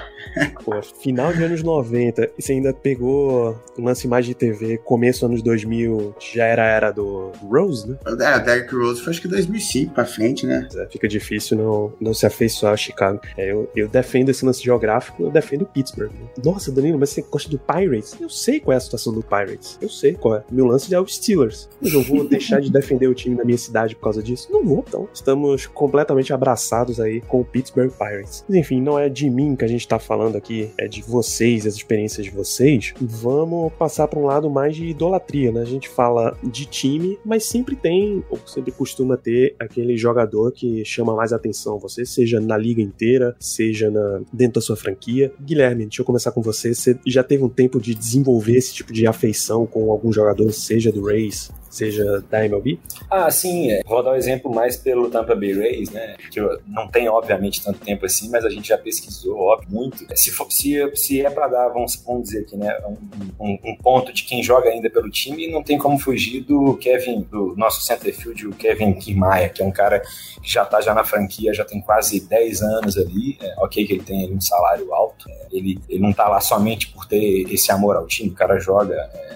Pô, 0.65 0.81
final 0.83 1.33
de 1.33 1.43
anos 1.43 1.63
90, 1.63 2.31
e 2.39 2.43
você 2.43 2.53
ainda 2.53 2.73
pegou 2.73 3.57
o 3.77 3.83
lance 3.83 4.07
mais 4.07 4.27
de 4.27 4.35
TV, 4.35 4.79
começo 4.79 5.27
anos 5.27 5.43
2000, 5.43 6.15
já 6.35 6.45
era 6.45 6.63
a 6.63 6.67
era 6.67 6.91
do 6.91 7.33
Rose, 7.43 7.89
né? 7.89 7.99
É, 8.07 8.11
o 8.11 8.17
Derrick 8.17 8.75
Rose 8.75 9.01
foi 9.01 9.13
acho 9.13 9.21
que 9.21 9.29
2005 9.29 9.95
pra 9.95 10.05
frente, 10.05 10.47
né? 10.47 10.67
É, 10.75 10.87
fica 10.87 11.07
difícil 11.07 11.57
não, 11.57 11.93
não 12.01 12.15
se 12.15 12.27
afeiçoar 12.27 12.73
a 12.73 12.77
Chicago. 12.77 13.21
É, 13.37 13.51
eu, 13.51 13.71
eu 13.77 13.89
defendo 13.89 14.31
esse 14.31 14.45
lance 14.45 14.63
geográfico, 14.63 15.23
eu 15.25 15.31
defendo 15.31 15.67
Pittsburgh. 15.67 16.11
Né? 16.11 16.27
Nossa, 16.45 16.73
Danilo, 16.73 16.99
mas 16.99 17.11
você 17.11 17.23
gosta 17.23 17.51
do 17.51 17.59
Pirates? 17.59 18.17
Eu 18.21 18.29
sei 18.29 18.61
qual 18.61 18.75
é 18.75 18.77
a 18.77 18.81
situação 18.81 19.13
do 19.13 19.23
Pirates. 19.23 19.79
Eu 19.81 19.89
sei 19.89 20.15
qual 20.15 20.37
é. 20.37 20.43
Meu 20.51 20.67
lance 20.67 20.93
é 20.95 21.01
o 21.01 21.07
Steelers. 21.07 21.69
Mas 21.81 21.93
eu 21.93 22.03
vou 22.03 22.27
deixar 22.29 22.61
de 22.61 22.71
defender 22.71 23.07
o 23.07 23.15
time 23.15 23.37
da 23.37 23.45
minha 23.45 23.59
cidade 23.59 23.95
por 23.95 24.03
causa 24.03 24.23
disso? 24.23 24.49
Não 24.51 24.65
vou. 24.65 24.85
Então, 24.87 25.09
estamos 25.13 25.67
completamente 25.67 26.33
abraçados 26.33 27.01
aí 27.01 27.21
com 27.21 27.41
o 27.41 27.45
Pittsburgh 27.45 27.91
Pirates. 27.91 28.45
Mas 28.49 28.57
enfim, 28.57 28.81
não 28.81 28.99
é 28.99 29.09
de 29.09 29.29
mim 29.29 29.55
que 29.57 29.65
a 29.65 29.69
gente 29.69 29.87
tá 29.87 29.99
falando 29.99 30.22
falando 30.23 30.37
aqui 30.37 30.71
é 30.79 30.87
de 30.87 31.03
vocês, 31.03 31.67
as 31.67 31.75
experiências 31.75 32.25
de 32.25 32.31
vocês, 32.31 32.95
vamos 33.01 33.73
passar 33.73 34.07
para 34.07 34.21
um 34.21 34.25
lado 34.25 34.49
mais 34.49 34.77
de 34.77 34.87
idolatria, 34.87 35.51
né? 35.51 35.63
A 35.63 35.65
gente 35.65 35.89
fala 35.89 36.39
de 36.45 36.65
time, 36.65 37.19
mas 37.25 37.45
sempre 37.47 37.75
tem, 37.75 38.23
ou 38.31 38.39
sempre 38.47 38.71
costuma 38.71 39.17
ter, 39.17 39.57
aquele 39.59 39.97
jogador 39.97 40.53
que 40.53 40.85
chama 40.85 41.17
mais 41.17 41.33
atenção 41.33 41.77
você, 41.77 42.07
seja 42.07 42.39
na 42.39 42.57
liga 42.57 42.81
inteira, 42.81 43.35
seja 43.41 43.91
na, 43.91 44.21
dentro 44.33 44.55
da 44.55 44.61
sua 44.61 44.77
franquia. 44.77 45.33
Guilherme, 45.41 45.87
deixa 45.87 46.03
eu 46.03 46.07
começar 46.07 46.31
com 46.31 46.41
você. 46.41 46.73
Você 46.73 46.97
já 47.05 47.25
teve 47.25 47.43
um 47.43 47.49
tempo 47.49 47.81
de 47.81 47.93
desenvolver 47.93 48.57
esse 48.57 48.73
tipo 48.73 48.93
de 48.93 49.05
afeição 49.09 49.67
com 49.67 49.91
algum 49.91 50.13
jogador, 50.13 50.53
seja 50.53 50.93
do 50.93 51.05
Race, 51.05 51.51
seja 51.75 52.23
da 52.31 52.45
MLB? 52.45 52.79
Ah, 53.11 53.31
sim. 53.31 53.71
É. 53.71 53.83
Vou 53.85 54.03
dar 54.03 54.13
um 54.13 54.17
exemplo 54.17 54.55
mais 54.55 54.77
pelo 54.77 55.11
Tampa 55.11 55.35
Bay 55.35 55.53
Rays, 55.53 55.91
né? 55.91 56.17
Que 56.31 56.41
não 56.67 56.89
tenho, 56.89 57.13
obviamente, 57.13 57.63
tanto 57.63 57.81
tempo 57.81 58.05
assim, 58.07 58.29
mas 58.31 58.45
a 58.45 58.51
gente 58.51 58.69
já 58.69 58.79
pesquisou, 58.79 59.39
óbvio, 59.39 59.69
muito. 59.71 60.05
Se, 60.17 60.31
for, 60.31 60.51
se, 60.51 60.91
se 60.95 61.25
é 61.25 61.31
para 61.31 61.49
dar, 61.49 61.69
vamos, 61.69 61.97
vamos 62.07 62.25
dizer 62.25 62.41
aqui, 62.41 62.57
né? 62.57 62.77
Um, 62.87 63.47
um, 63.47 63.59
um, 63.65 63.77
ponto 63.77 64.13
de 64.13 64.25
quem 64.25 64.43
joga 64.43 64.69
ainda 64.69 64.91
pelo 64.91 65.11
time, 65.11 65.51
não 65.51 65.63
tem 65.63 65.79
como 65.79 65.99
fugir 65.99 66.43
do 66.43 66.77
Kevin, 66.77 67.23
do 67.23 67.55
nosso 67.57 67.81
centerfield, 67.81 68.47
o 68.47 68.55
Kevin 68.55 68.95
Kiermaier, 68.95 69.53
que 69.53 69.63
é 69.63 69.65
um 69.65 69.71
cara 69.71 70.01
que 70.01 70.51
já 70.51 70.65
tá 70.65 70.81
já 70.81 70.95
na 70.95 71.05
franquia, 71.05 71.55
já 71.55 71.65
tem 71.65 71.81
quase 71.81 72.21
10 72.21 72.63
anos 72.63 72.99
ali. 72.99 73.39
É, 73.41 73.55
ok 73.59 73.87
que 73.87 73.93
ele 73.95 74.03
tem 74.03 74.33
um 74.33 74.41
salário 74.41 74.93
alto. 74.93 75.29
É, 75.29 75.47
ele, 75.53 75.79
ele 75.89 76.01
não 76.01 76.13
tá 76.13 76.29
lá 76.29 76.41
somente 76.41 76.89
por 76.89 77.07
ter 77.07 77.51
esse 77.51 77.71
amor 77.71 77.97
ao 77.97 78.07
time, 78.07 78.31
o 78.31 78.35
cara 78.35 78.59
joga 78.59 78.95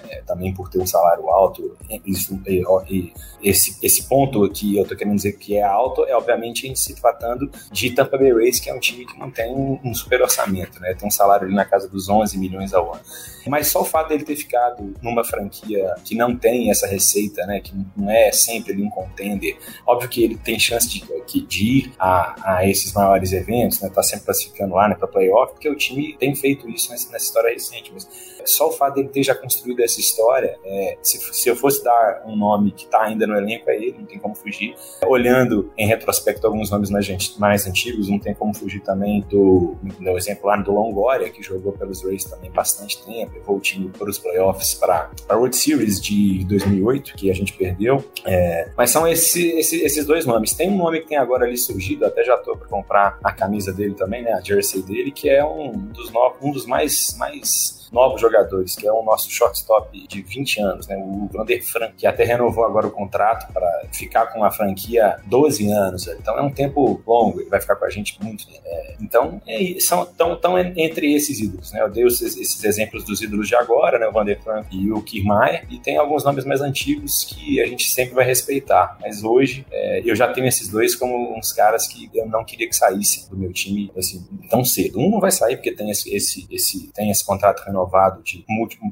é, 0.09 0.21
também 0.25 0.53
por 0.53 0.69
ter 0.69 0.79
um 0.79 0.87
salário 0.87 1.29
alto. 1.29 1.75
E, 1.89 2.15
e, 2.89 3.13
esse, 3.41 3.77
esse 3.83 4.07
ponto 4.07 4.49
que 4.49 4.75
eu 4.75 4.85
tô 4.85 4.95
querendo 4.95 5.15
dizer 5.15 5.33
que 5.33 5.57
é 5.57 5.63
alto 5.63 6.05
é, 6.05 6.15
obviamente, 6.15 6.75
se 6.75 6.95
tratando 6.95 7.51
de 7.71 7.91
Tampa 7.91 8.17
Bay 8.17 8.33
Rays, 8.33 8.59
que 8.59 8.69
é 8.69 8.73
um 8.73 8.79
time 8.79 9.05
que 9.05 9.17
não 9.19 9.29
tem 9.29 9.53
um, 9.53 9.79
um 9.83 9.93
super 9.93 10.21
orçamento, 10.21 10.79
né? 10.79 10.93
Tem 10.95 11.07
um 11.07 11.11
salário 11.11 11.45
ali 11.45 11.55
na 11.55 11.65
casa 11.65 11.87
dos 11.87 12.09
11 12.09 12.37
milhões 12.37 12.73
ao 12.73 12.93
ano. 12.93 13.01
Mas 13.47 13.67
só 13.67 13.81
o 13.81 13.85
fato 13.85 14.09
dele 14.09 14.23
ter 14.23 14.35
ficado 14.35 14.93
numa 15.01 15.23
franquia 15.23 15.95
que 16.03 16.15
não 16.15 16.35
tem 16.35 16.69
essa 16.69 16.87
receita, 16.87 17.45
né? 17.45 17.61
Que 17.61 17.73
não 17.95 18.09
é 18.09 18.31
sempre 18.31 18.73
ali 18.73 18.83
um 18.83 18.89
contender. 18.89 19.57
Óbvio 19.85 20.09
que 20.09 20.23
ele 20.23 20.37
tem 20.37 20.59
chance 20.59 20.87
de, 20.89 21.41
de 21.45 21.63
ir 21.63 21.93
a, 21.99 22.57
a 22.57 22.67
esses 22.67 22.91
maiores 22.93 23.31
eventos, 23.31 23.79
né? 23.81 23.89
Tá 23.89 24.03
sempre 24.03 24.25
classificando 24.25 24.73
lá, 24.75 24.89
né? 24.89 24.95
Pra 24.95 25.07
playoff, 25.07 25.53
porque 25.53 25.69
o 25.69 25.75
time 25.75 26.15
tem 26.17 26.35
feito 26.35 26.69
isso 26.69 26.91
nessa, 26.91 27.11
nessa 27.11 27.25
história 27.25 27.53
recente. 27.53 27.91
Mas 27.93 28.07
só 28.45 28.69
o 28.69 28.71
fato 28.71 28.95
dele 28.95 29.09
ter 29.09 29.23
já 29.23 29.35
construído 29.35 29.81
essa 29.81 29.99
história, 29.99 30.57
é, 30.63 30.97
se, 31.01 31.17
se 31.33 31.49
eu 31.49 31.55
fosse 31.55 31.83
dar 31.83 32.16
um 32.25 32.35
nome 32.35 32.71
que 32.71 32.87
tá 32.87 33.03
ainda 33.03 33.25
no 33.25 33.35
elenco, 33.35 33.69
é 33.69 33.75
ele, 33.75 33.95
não 33.99 34.05
tem 34.05 34.19
como 34.19 34.35
fugir. 34.35 34.75
Olhando 35.05 35.71
em 35.77 35.87
retrospecto 35.87 36.45
alguns 36.45 36.69
nomes 36.69 36.89
mais 37.37 37.67
antigos, 37.67 38.09
não 38.09 38.19
tem 38.19 38.33
como 38.33 38.53
fugir 38.53 38.81
também 38.81 39.21
do, 39.29 39.75
do 39.81 40.17
exemplo 40.17 40.47
lá 40.47 40.57
do 40.57 40.71
Longoria, 40.71 41.29
que 41.29 41.41
jogou 41.41 41.71
pelos 41.73 42.03
Rays 42.03 42.25
também 42.25 42.51
bastante 42.51 43.03
tempo 43.05 43.37
levou 43.47 43.57
o 43.57 43.59
time 43.59 43.89
para 43.89 44.09
os 44.09 44.17
playoffs 44.17 44.73
para 44.73 45.09
a 45.27 45.35
World 45.35 45.55
Series 45.55 46.01
de 46.01 46.43
2008, 46.45 47.13
que 47.15 47.31
a 47.31 47.33
gente 47.33 47.53
perdeu. 47.53 48.03
É, 48.25 48.69
mas 48.75 48.91
são 48.91 49.07
esse, 49.07 49.47
esse, 49.51 49.81
esses 49.83 50.05
dois 50.05 50.25
nomes. 50.25 50.53
Tem 50.53 50.69
um 50.69 50.77
nome 50.77 51.01
que 51.01 51.07
tem 51.07 51.17
agora 51.17 51.45
ali 51.45 51.57
surgido, 51.57 52.05
até 52.05 52.23
já 52.23 52.35
estou 52.35 52.57
para 52.57 52.67
comprar 52.67 53.17
a 53.23 53.31
camisa 53.31 53.71
dele 53.71 53.93
também, 53.93 54.23
né, 54.23 54.33
a 54.33 54.41
jersey 54.41 54.81
dele, 54.81 55.11
que 55.11 55.29
é 55.29 55.43
um 55.45 55.71
dos, 55.71 56.11
novos, 56.11 56.37
um 56.41 56.51
dos 56.51 56.65
mais, 56.65 57.15
mais 57.17 57.76
novos 57.91 58.19
jogadores, 58.21 58.75
que 58.75 58.87
é 58.87 58.91
o 58.91 59.03
nosso 59.03 59.29
shortstop 59.29 60.07
de 60.07 60.21
20 60.21 60.61
anos, 60.61 60.87
né, 60.87 60.97
o 60.97 61.27
Vander 61.31 61.63
Frank, 61.65 61.93
que 61.95 62.07
até 62.07 62.23
renovou 62.23 62.65
agora 62.65 62.87
o 62.87 62.91
contrato 62.91 63.51
para 63.51 63.83
ficar 63.91 64.27
com 64.27 64.43
a 64.43 64.51
franquia 64.51 65.17
12 65.25 65.71
anos. 65.71 66.07
Então 66.07 66.37
é 66.37 66.41
um 66.41 66.51
tempo 66.51 67.01
longo, 67.05 67.39
ele 67.39 67.49
vai 67.49 67.59
ficar 67.61 67.75
com 67.75 67.85
a 67.85 67.89
gente 67.89 68.17
muito. 68.21 68.45
É, 68.65 68.95
então 69.01 69.41
é, 69.47 69.79
são 69.79 70.05
tão, 70.05 70.35
tão 70.35 70.57
entre 70.57 71.13
esses 71.13 71.39
ídolos. 71.39 71.71
Né? 71.71 71.81
Eu 71.81 71.89
dei 71.89 72.05
esses, 72.05 72.37
esses 72.37 72.63
exemplos 72.63 73.03
dos 73.03 73.21
ídolos 73.21 73.47
de 73.47 73.55
agora, 73.55 73.97
né, 73.97 74.07
o 74.07 74.11
Vander 74.11 74.41
Frank 74.41 74.67
e 74.75 74.91
o 74.91 75.01
Kiermaier, 75.01 75.65
e 75.69 75.79
tem 75.79 75.97
alguns 75.97 76.23
nomes 76.23 76.45
mais 76.45 76.61
antigos 76.61 77.23
que 77.25 77.61
a 77.61 77.65
gente 77.65 77.89
sempre 77.89 78.13
vai 78.13 78.25
respeitar. 78.25 78.97
Mas 79.01 79.23
hoje 79.23 79.65
é, 79.71 80.01
eu 80.05 80.15
já 80.15 80.27
tenho 80.31 80.47
esses 80.47 80.67
dois 80.67 80.95
como 80.95 81.37
uns 81.37 81.51
caras 81.53 81.87
que 81.87 82.09
eu 82.13 82.25
não 82.25 82.43
queria 82.43 82.67
que 82.67 82.75
saíssem 82.75 83.29
do 83.29 83.37
meu 83.37 83.51
time 83.51 83.91
assim, 83.97 84.25
tão 84.49 84.63
cedo. 84.63 84.99
Um 84.99 85.09
não 85.09 85.19
vai 85.19 85.31
sair 85.31 85.55
porque 85.55 85.71
tem 85.71 85.89
esse, 85.89 86.13
esse, 86.13 86.47
esse, 86.51 86.91
tem 86.93 87.09
esse 87.09 87.25
contrato 87.25 87.63
renovado 87.65 87.76
renovado 87.77 88.21
de, 88.23 88.43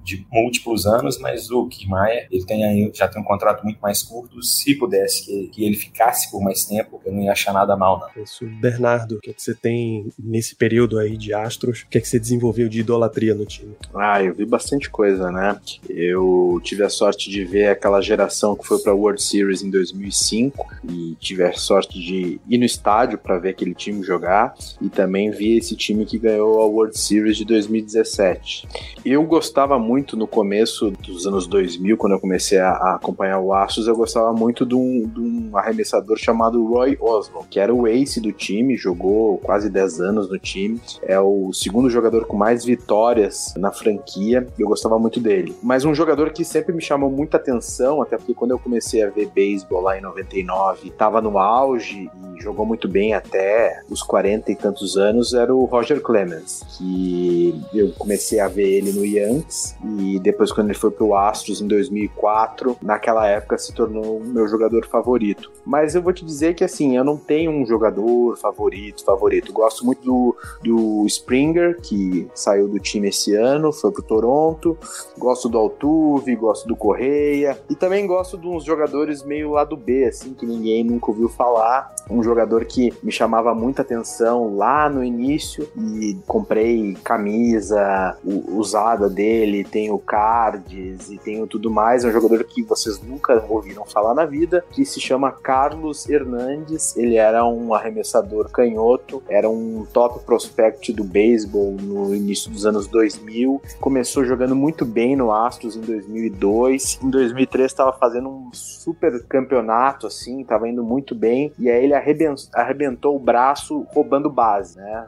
de 0.03 0.25
múltiplos 0.31 0.85
anos, 0.85 1.17
mas 1.17 1.49
o 1.49 1.67
Kiermaier, 1.67 2.27
ele 2.31 2.45
tem 2.45 2.63
aí, 2.63 2.91
já 2.93 3.07
tem 3.07 3.21
um 3.21 3.25
contrato 3.25 3.63
muito 3.63 3.79
mais 3.79 4.03
curto. 4.03 4.41
Se 4.43 4.75
pudesse 4.75 5.25
que, 5.25 5.47
que, 5.47 5.65
ele 5.65 5.75
ficasse 5.75 6.29
por 6.29 6.41
mais 6.41 6.65
tempo, 6.65 7.01
eu 7.05 7.11
não 7.11 7.23
ia 7.23 7.31
achar 7.31 7.53
nada 7.53 7.75
mal, 7.75 7.99
não. 7.99 8.23
Isso, 8.23 8.45
Bernardo, 8.45 9.15
o 9.15 9.19
que, 9.19 9.31
é 9.31 9.33
que 9.33 9.41
você 9.41 9.55
tem 9.55 10.11
nesse 10.19 10.55
período 10.55 10.99
aí 10.99 11.17
de 11.17 11.33
Astros? 11.33 11.81
O 11.81 11.87
que, 11.87 11.97
é 11.97 12.01
que 12.01 12.07
você 12.07 12.19
desenvolveu 12.19 12.69
de 12.69 12.79
idolatria 12.79 13.33
no 13.33 13.45
time? 13.45 13.75
Ah, 13.93 14.21
eu 14.21 14.33
vi 14.33 14.45
bastante 14.45 14.89
coisa, 14.89 15.31
né? 15.31 15.59
Eu 15.89 16.59
tive 16.63 16.83
a 16.83 16.89
sorte 16.89 17.29
de 17.29 17.43
ver 17.43 17.69
aquela 17.69 18.01
geração 18.01 18.55
que 18.55 18.65
foi 18.65 18.79
para 18.79 18.91
a 18.91 18.95
World 18.95 19.21
Series 19.21 19.63
em 19.63 19.69
2005 19.69 20.67
e 20.89 21.15
tive 21.19 21.43
a 21.43 21.53
sorte 21.53 21.99
de 21.99 22.39
ir 22.47 22.57
no 22.57 22.65
estádio 22.65 23.17
para 23.17 23.39
ver 23.39 23.49
aquele 23.49 23.73
time 23.73 24.03
jogar 24.03 24.53
e 24.81 24.89
também 24.89 25.31
vi 25.31 25.57
esse 25.57 25.75
time 25.75 26.05
que 26.05 26.19
ganhou 26.19 26.61
a 26.61 26.65
World 26.65 26.97
Series 26.97 27.37
de 27.37 27.45
2017. 27.45 28.67
Eu 29.05 29.23
gostava 29.23 29.77
muito 29.77 30.17
no 30.17 30.25
começo 30.25 30.89
dos 30.91 31.27
anos 31.27 31.45
2000, 31.45 31.95
quando 31.95 32.13
eu 32.13 32.19
comecei 32.19 32.57
a, 32.57 32.95
acompanhar 32.95 33.39
o 33.39 33.53
Astros, 33.53 33.87
eu 33.87 33.95
gostava 33.95 34.33
muito 34.33 34.65
de 34.65 34.73
um, 34.73 35.07
de 35.07 35.19
um, 35.19 35.55
arremessador 35.55 36.17
chamado 36.17 36.65
Roy 36.65 36.97
Oswald, 36.99 37.47
que 37.49 37.59
era 37.59 37.73
o 37.73 37.87
ace 37.87 38.19
do 38.19 38.31
time, 38.31 38.75
jogou 38.75 39.37
quase 39.37 39.69
10 39.69 40.01
anos 40.01 40.29
no 40.29 40.39
time, 40.39 40.81
é 41.03 41.19
o 41.19 41.53
segundo 41.53 41.89
jogador 41.89 42.25
com 42.25 42.35
mais 42.35 42.65
vitórias 42.65 43.53
na 43.57 43.71
franquia, 43.71 44.47
eu 44.57 44.67
gostava 44.67 44.97
muito 44.97 45.19
dele. 45.19 45.55
Mas 45.61 45.85
um 45.85 45.93
jogador 45.93 46.31
que 46.31 46.43
sempre 46.43 46.73
me 46.73 46.81
chamou 46.81 47.11
muita 47.11 47.37
atenção, 47.37 48.01
até 48.01 48.17
porque 48.17 48.33
quando 48.33 48.51
eu 48.51 48.59
comecei 48.59 49.03
a 49.03 49.09
ver 49.09 49.27
beisebol 49.27 49.81
lá 49.81 49.97
em 49.97 50.01
99, 50.01 50.89
estava 50.89 51.21
no 51.21 51.37
auge 51.37 52.09
e 52.35 52.41
jogou 52.41 52.65
muito 52.65 52.87
bem 52.87 53.13
até 53.13 53.81
os 53.89 54.01
40 54.01 54.51
e 54.51 54.55
tantos 54.55 54.97
anos, 54.97 55.33
era 55.33 55.53
o 55.53 55.65
Roger 55.65 56.01
Clemens, 56.01 56.63
que 56.77 57.61
eu 57.73 57.91
comecei 57.91 58.39
a 58.39 58.47
ver 58.47 58.64
ele 58.65 58.91
no 58.91 59.05
Yankees 59.05 59.75
e 59.97 60.19
depois 60.19 60.51
quando 60.51 60.69
ele 60.69 60.77
foi 60.77 60.91
pro 60.91 61.15
Astros 61.15 61.61
em 61.61 61.67
2004, 61.67 62.77
naquela 62.81 63.27
época 63.27 63.57
se 63.57 63.73
tornou 63.73 64.17
o 64.17 64.25
meu 64.25 64.47
jogador 64.47 64.85
favorito. 64.87 65.51
Mas 65.65 65.95
eu 65.95 66.01
vou 66.01 66.13
te 66.13 66.23
dizer 66.23 66.55
que 66.55 66.63
assim, 66.63 66.95
eu 66.97 67.03
não 67.03 67.17
tenho 67.17 67.51
um 67.51 67.65
jogador 67.65 68.37
favorito, 68.37 69.03
favorito. 69.03 69.51
gosto 69.51 69.85
muito 69.85 70.03
do, 70.03 70.35
do 70.63 71.05
Springer, 71.07 71.79
que 71.81 72.27
saiu 72.33 72.67
do 72.67 72.79
time 72.79 73.09
esse 73.09 73.35
ano, 73.35 73.71
foi 73.71 73.91
pro 73.91 74.03
Toronto. 74.03 74.77
Gosto 75.17 75.49
do 75.49 75.57
Altuve, 75.57 76.35
gosto 76.35 76.67
do 76.67 76.75
Correia 76.75 77.57
e 77.69 77.75
também 77.75 78.05
gosto 78.05 78.37
de 78.37 78.47
uns 78.47 78.63
jogadores 78.63 79.23
meio 79.23 79.51
lado 79.51 79.75
B, 79.75 80.05
assim, 80.05 80.33
que 80.33 80.45
ninguém 80.45 80.83
nunca 80.83 81.11
ouviu 81.11 81.29
falar. 81.29 81.93
Um 82.09 82.21
jogador 82.21 82.65
que 82.65 82.93
me 83.01 83.11
chamava 83.11 83.53
muita 83.53 83.81
atenção 83.81 84.55
lá 84.55 84.89
no 84.89 85.03
início 85.03 85.67
e 85.77 86.17
comprei 86.27 86.95
camisa, 87.03 88.17
usada 88.57 89.09
dele, 89.09 89.63
tem 89.63 89.91
o 89.91 89.97
cards 89.97 91.09
e 91.11 91.17
tem 91.17 91.41
o 91.41 91.47
tudo 91.47 91.69
mais. 91.69 92.03
É 92.03 92.07
um 92.07 92.11
jogador 92.11 92.43
que 92.43 92.63
vocês 92.63 93.01
nunca 93.01 93.43
ouviram 93.49 93.85
falar 93.85 94.13
na 94.13 94.25
vida, 94.25 94.63
que 94.71 94.85
se 94.85 94.99
chama 94.99 95.31
Carlos 95.31 96.07
Hernandes. 96.09 96.95
Ele 96.95 97.15
era 97.15 97.45
um 97.45 97.73
arremessador 97.73 98.49
canhoto, 98.49 99.23
era 99.29 99.49
um 99.49 99.85
top 99.93 100.25
prospect 100.25 100.91
do 100.93 101.03
beisebol 101.03 101.75
no 101.81 102.13
início 102.13 102.51
dos 102.51 102.65
anos 102.65 102.87
2000. 102.87 103.61
Começou 103.79 104.25
jogando 104.25 104.55
muito 104.55 104.85
bem 104.85 105.15
no 105.15 105.31
Astros 105.31 105.75
em 105.75 105.81
2002. 105.81 106.99
Em 107.03 107.09
2003 107.09 107.71
estava 107.71 107.93
fazendo 107.93 108.29
um 108.29 108.49
super 108.53 109.23
campeonato, 109.23 110.07
assim, 110.07 110.41
estava 110.41 110.67
indo 110.67 110.83
muito 110.83 111.15
bem. 111.15 111.51
E 111.57 111.69
aí 111.69 111.83
ele 111.83 111.93
arrebentou, 111.93 112.45
arrebentou 112.53 113.15
o 113.15 113.19
braço 113.19 113.85
roubando 113.93 114.29
base, 114.29 114.77
né? 114.77 115.05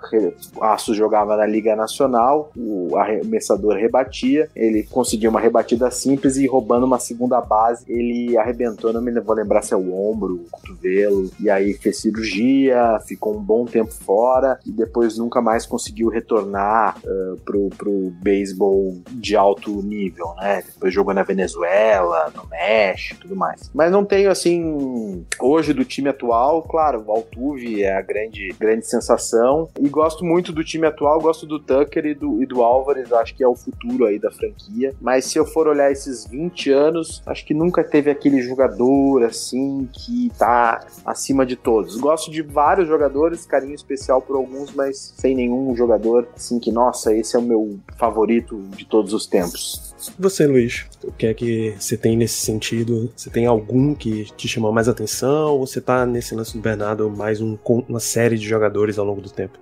O 0.55 0.63
Astros 0.63 0.97
jogava 0.97 1.35
na 1.35 1.45
Liga 1.45 1.75
Nacional, 1.75 2.51
o 2.55 2.95
arremessador 2.97 3.36
arremessador 3.37 3.75
rebatia, 3.75 4.49
ele 4.55 4.83
conseguiu 4.83 5.29
uma 5.29 5.39
rebatida 5.39 5.89
simples 5.91 6.37
e 6.37 6.47
roubando 6.47 6.85
uma 6.85 6.99
segunda 6.99 7.39
base, 7.39 7.85
ele 7.87 8.37
arrebentou, 8.37 8.91
não 8.91 9.01
me 9.01 9.17
vou 9.19 9.35
lembrar 9.35 9.61
se 9.61 9.73
é 9.73 9.77
o 9.77 9.93
ombro, 9.93 10.35
o 10.35 10.51
cotovelo, 10.51 11.29
e 11.39 11.49
aí 11.49 11.73
fez 11.73 12.01
cirurgia, 12.01 12.99
ficou 13.05 13.35
um 13.35 13.41
bom 13.41 13.65
tempo 13.65 13.91
fora 13.91 14.59
e 14.65 14.71
depois 14.71 15.17
nunca 15.17 15.41
mais 15.41 15.65
conseguiu 15.65 16.09
retornar 16.09 16.97
uh, 17.03 17.37
pro, 17.41 17.69
pro 17.69 18.11
beisebol 18.21 18.97
de 19.11 19.35
alto 19.35 19.81
nível, 19.81 20.33
né? 20.37 20.63
Depois 20.65 20.93
jogou 20.93 21.13
na 21.13 21.23
Venezuela, 21.23 22.31
no 22.35 22.47
México 22.47 23.21
tudo 23.21 23.35
mais. 23.35 23.69
Mas 23.73 23.91
não 23.91 24.05
tenho, 24.05 24.29
assim, 24.29 25.25
hoje 25.39 25.73
do 25.73 25.83
time 25.83 26.09
atual, 26.09 26.61
claro, 26.63 27.03
o 27.05 27.11
Altuve 27.11 27.83
é 27.83 27.95
a 27.95 28.01
grande, 28.01 28.53
grande 28.59 28.85
sensação 28.85 29.69
e 29.79 29.89
gosto 29.89 30.23
muito 30.23 30.51
do 30.51 30.63
time 30.63 30.87
atual, 30.87 31.19
gosto 31.19 31.45
do 31.45 31.59
Tucker 31.59 32.05
e 32.05 32.13
do, 32.13 32.41
e 32.41 32.45
do 32.45 32.61
Álvares, 32.61 33.11
acho 33.27 33.35
que 33.35 33.43
é 33.43 33.47
o 33.47 33.55
futuro 33.55 34.05
aí 34.05 34.17
da 34.17 34.31
franquia. 34.31 34.93
Mas 35.01 35.25
se 35.25 35.37
eu 35.37 35.45
for 35.45 35.67
olhar 35.67 35.91
esses 35.91 36.25
20 36.25 36.71
anos, 36.71 37.21
acho 37.25 37.45
que 37.45 37.53
nunca 37.53 37.83
teve 37.83 38.09
aquele 38.09 38.41
jogador 38.41 39.23
assim 39.23 39.87
que 39.91 40.31
tá 40.37 40.85
acima 41.05 41.45
de 41.45 41.55
todos. 41.55 41.97
Gosto 41.97 42.31
de 42.31 42.41
vários 42.41 42.87
jogadores, 42.87 43.45
carinho 43.45 43.75
especial 43.75 44.21
por 44.21 44.37
alguns, 44.37 44.73
mas 44.73 45.13
sem 45.17 45.35
nenhum 45.35 45.75
jogador 45.75 46.27
assim 46.35 46.59
que, 46.59 46.71
nossa, 46.71 47.13
esse 47.13 47.35
é 47.35 47.39
o 47.39 47.41
meu 47.41 47.79
favorito 47.97 48.61
de 48.75 48.85
todos 48.85 49.13
os 49.13 49.27
tempos. 49.27 49.93
Você, 50.17 50.47
Luiz, 50.47 50.85
o 51.03 51.11
que 51.11 51.27
é 51.27 51.33
que 51.33 51.75
você 51.77 51.97
tem 51.97 52.15
nesse 52.15 52.39
sentido? 52.39 53.11
Você 53.15 53.29
tem 53.29 53.45
algum 53.45 53.93
que 53.93 54.25
te 54.35 54.47
chamou 54.47 54.71
mais 54.71 54.87
atenção 54.87 55.53
ou 55.53 55.65
você 55.65 55.81
tá 55.81 56.05
nesse 56.05 56.33
lance 56.33 56.55
do 56.55 56.61
Bernardo? 56.61 57.09
mais 57.09 57.41
um, 57.41 57.57
uma 57.89 57.99
série 57.99 58.37
de 58.37 58.47
jogadores 58.47 58.97
ao 58.97 59.05
longo 59.05 59.21
do 59.21 59.29
tempo? 59.29 59.57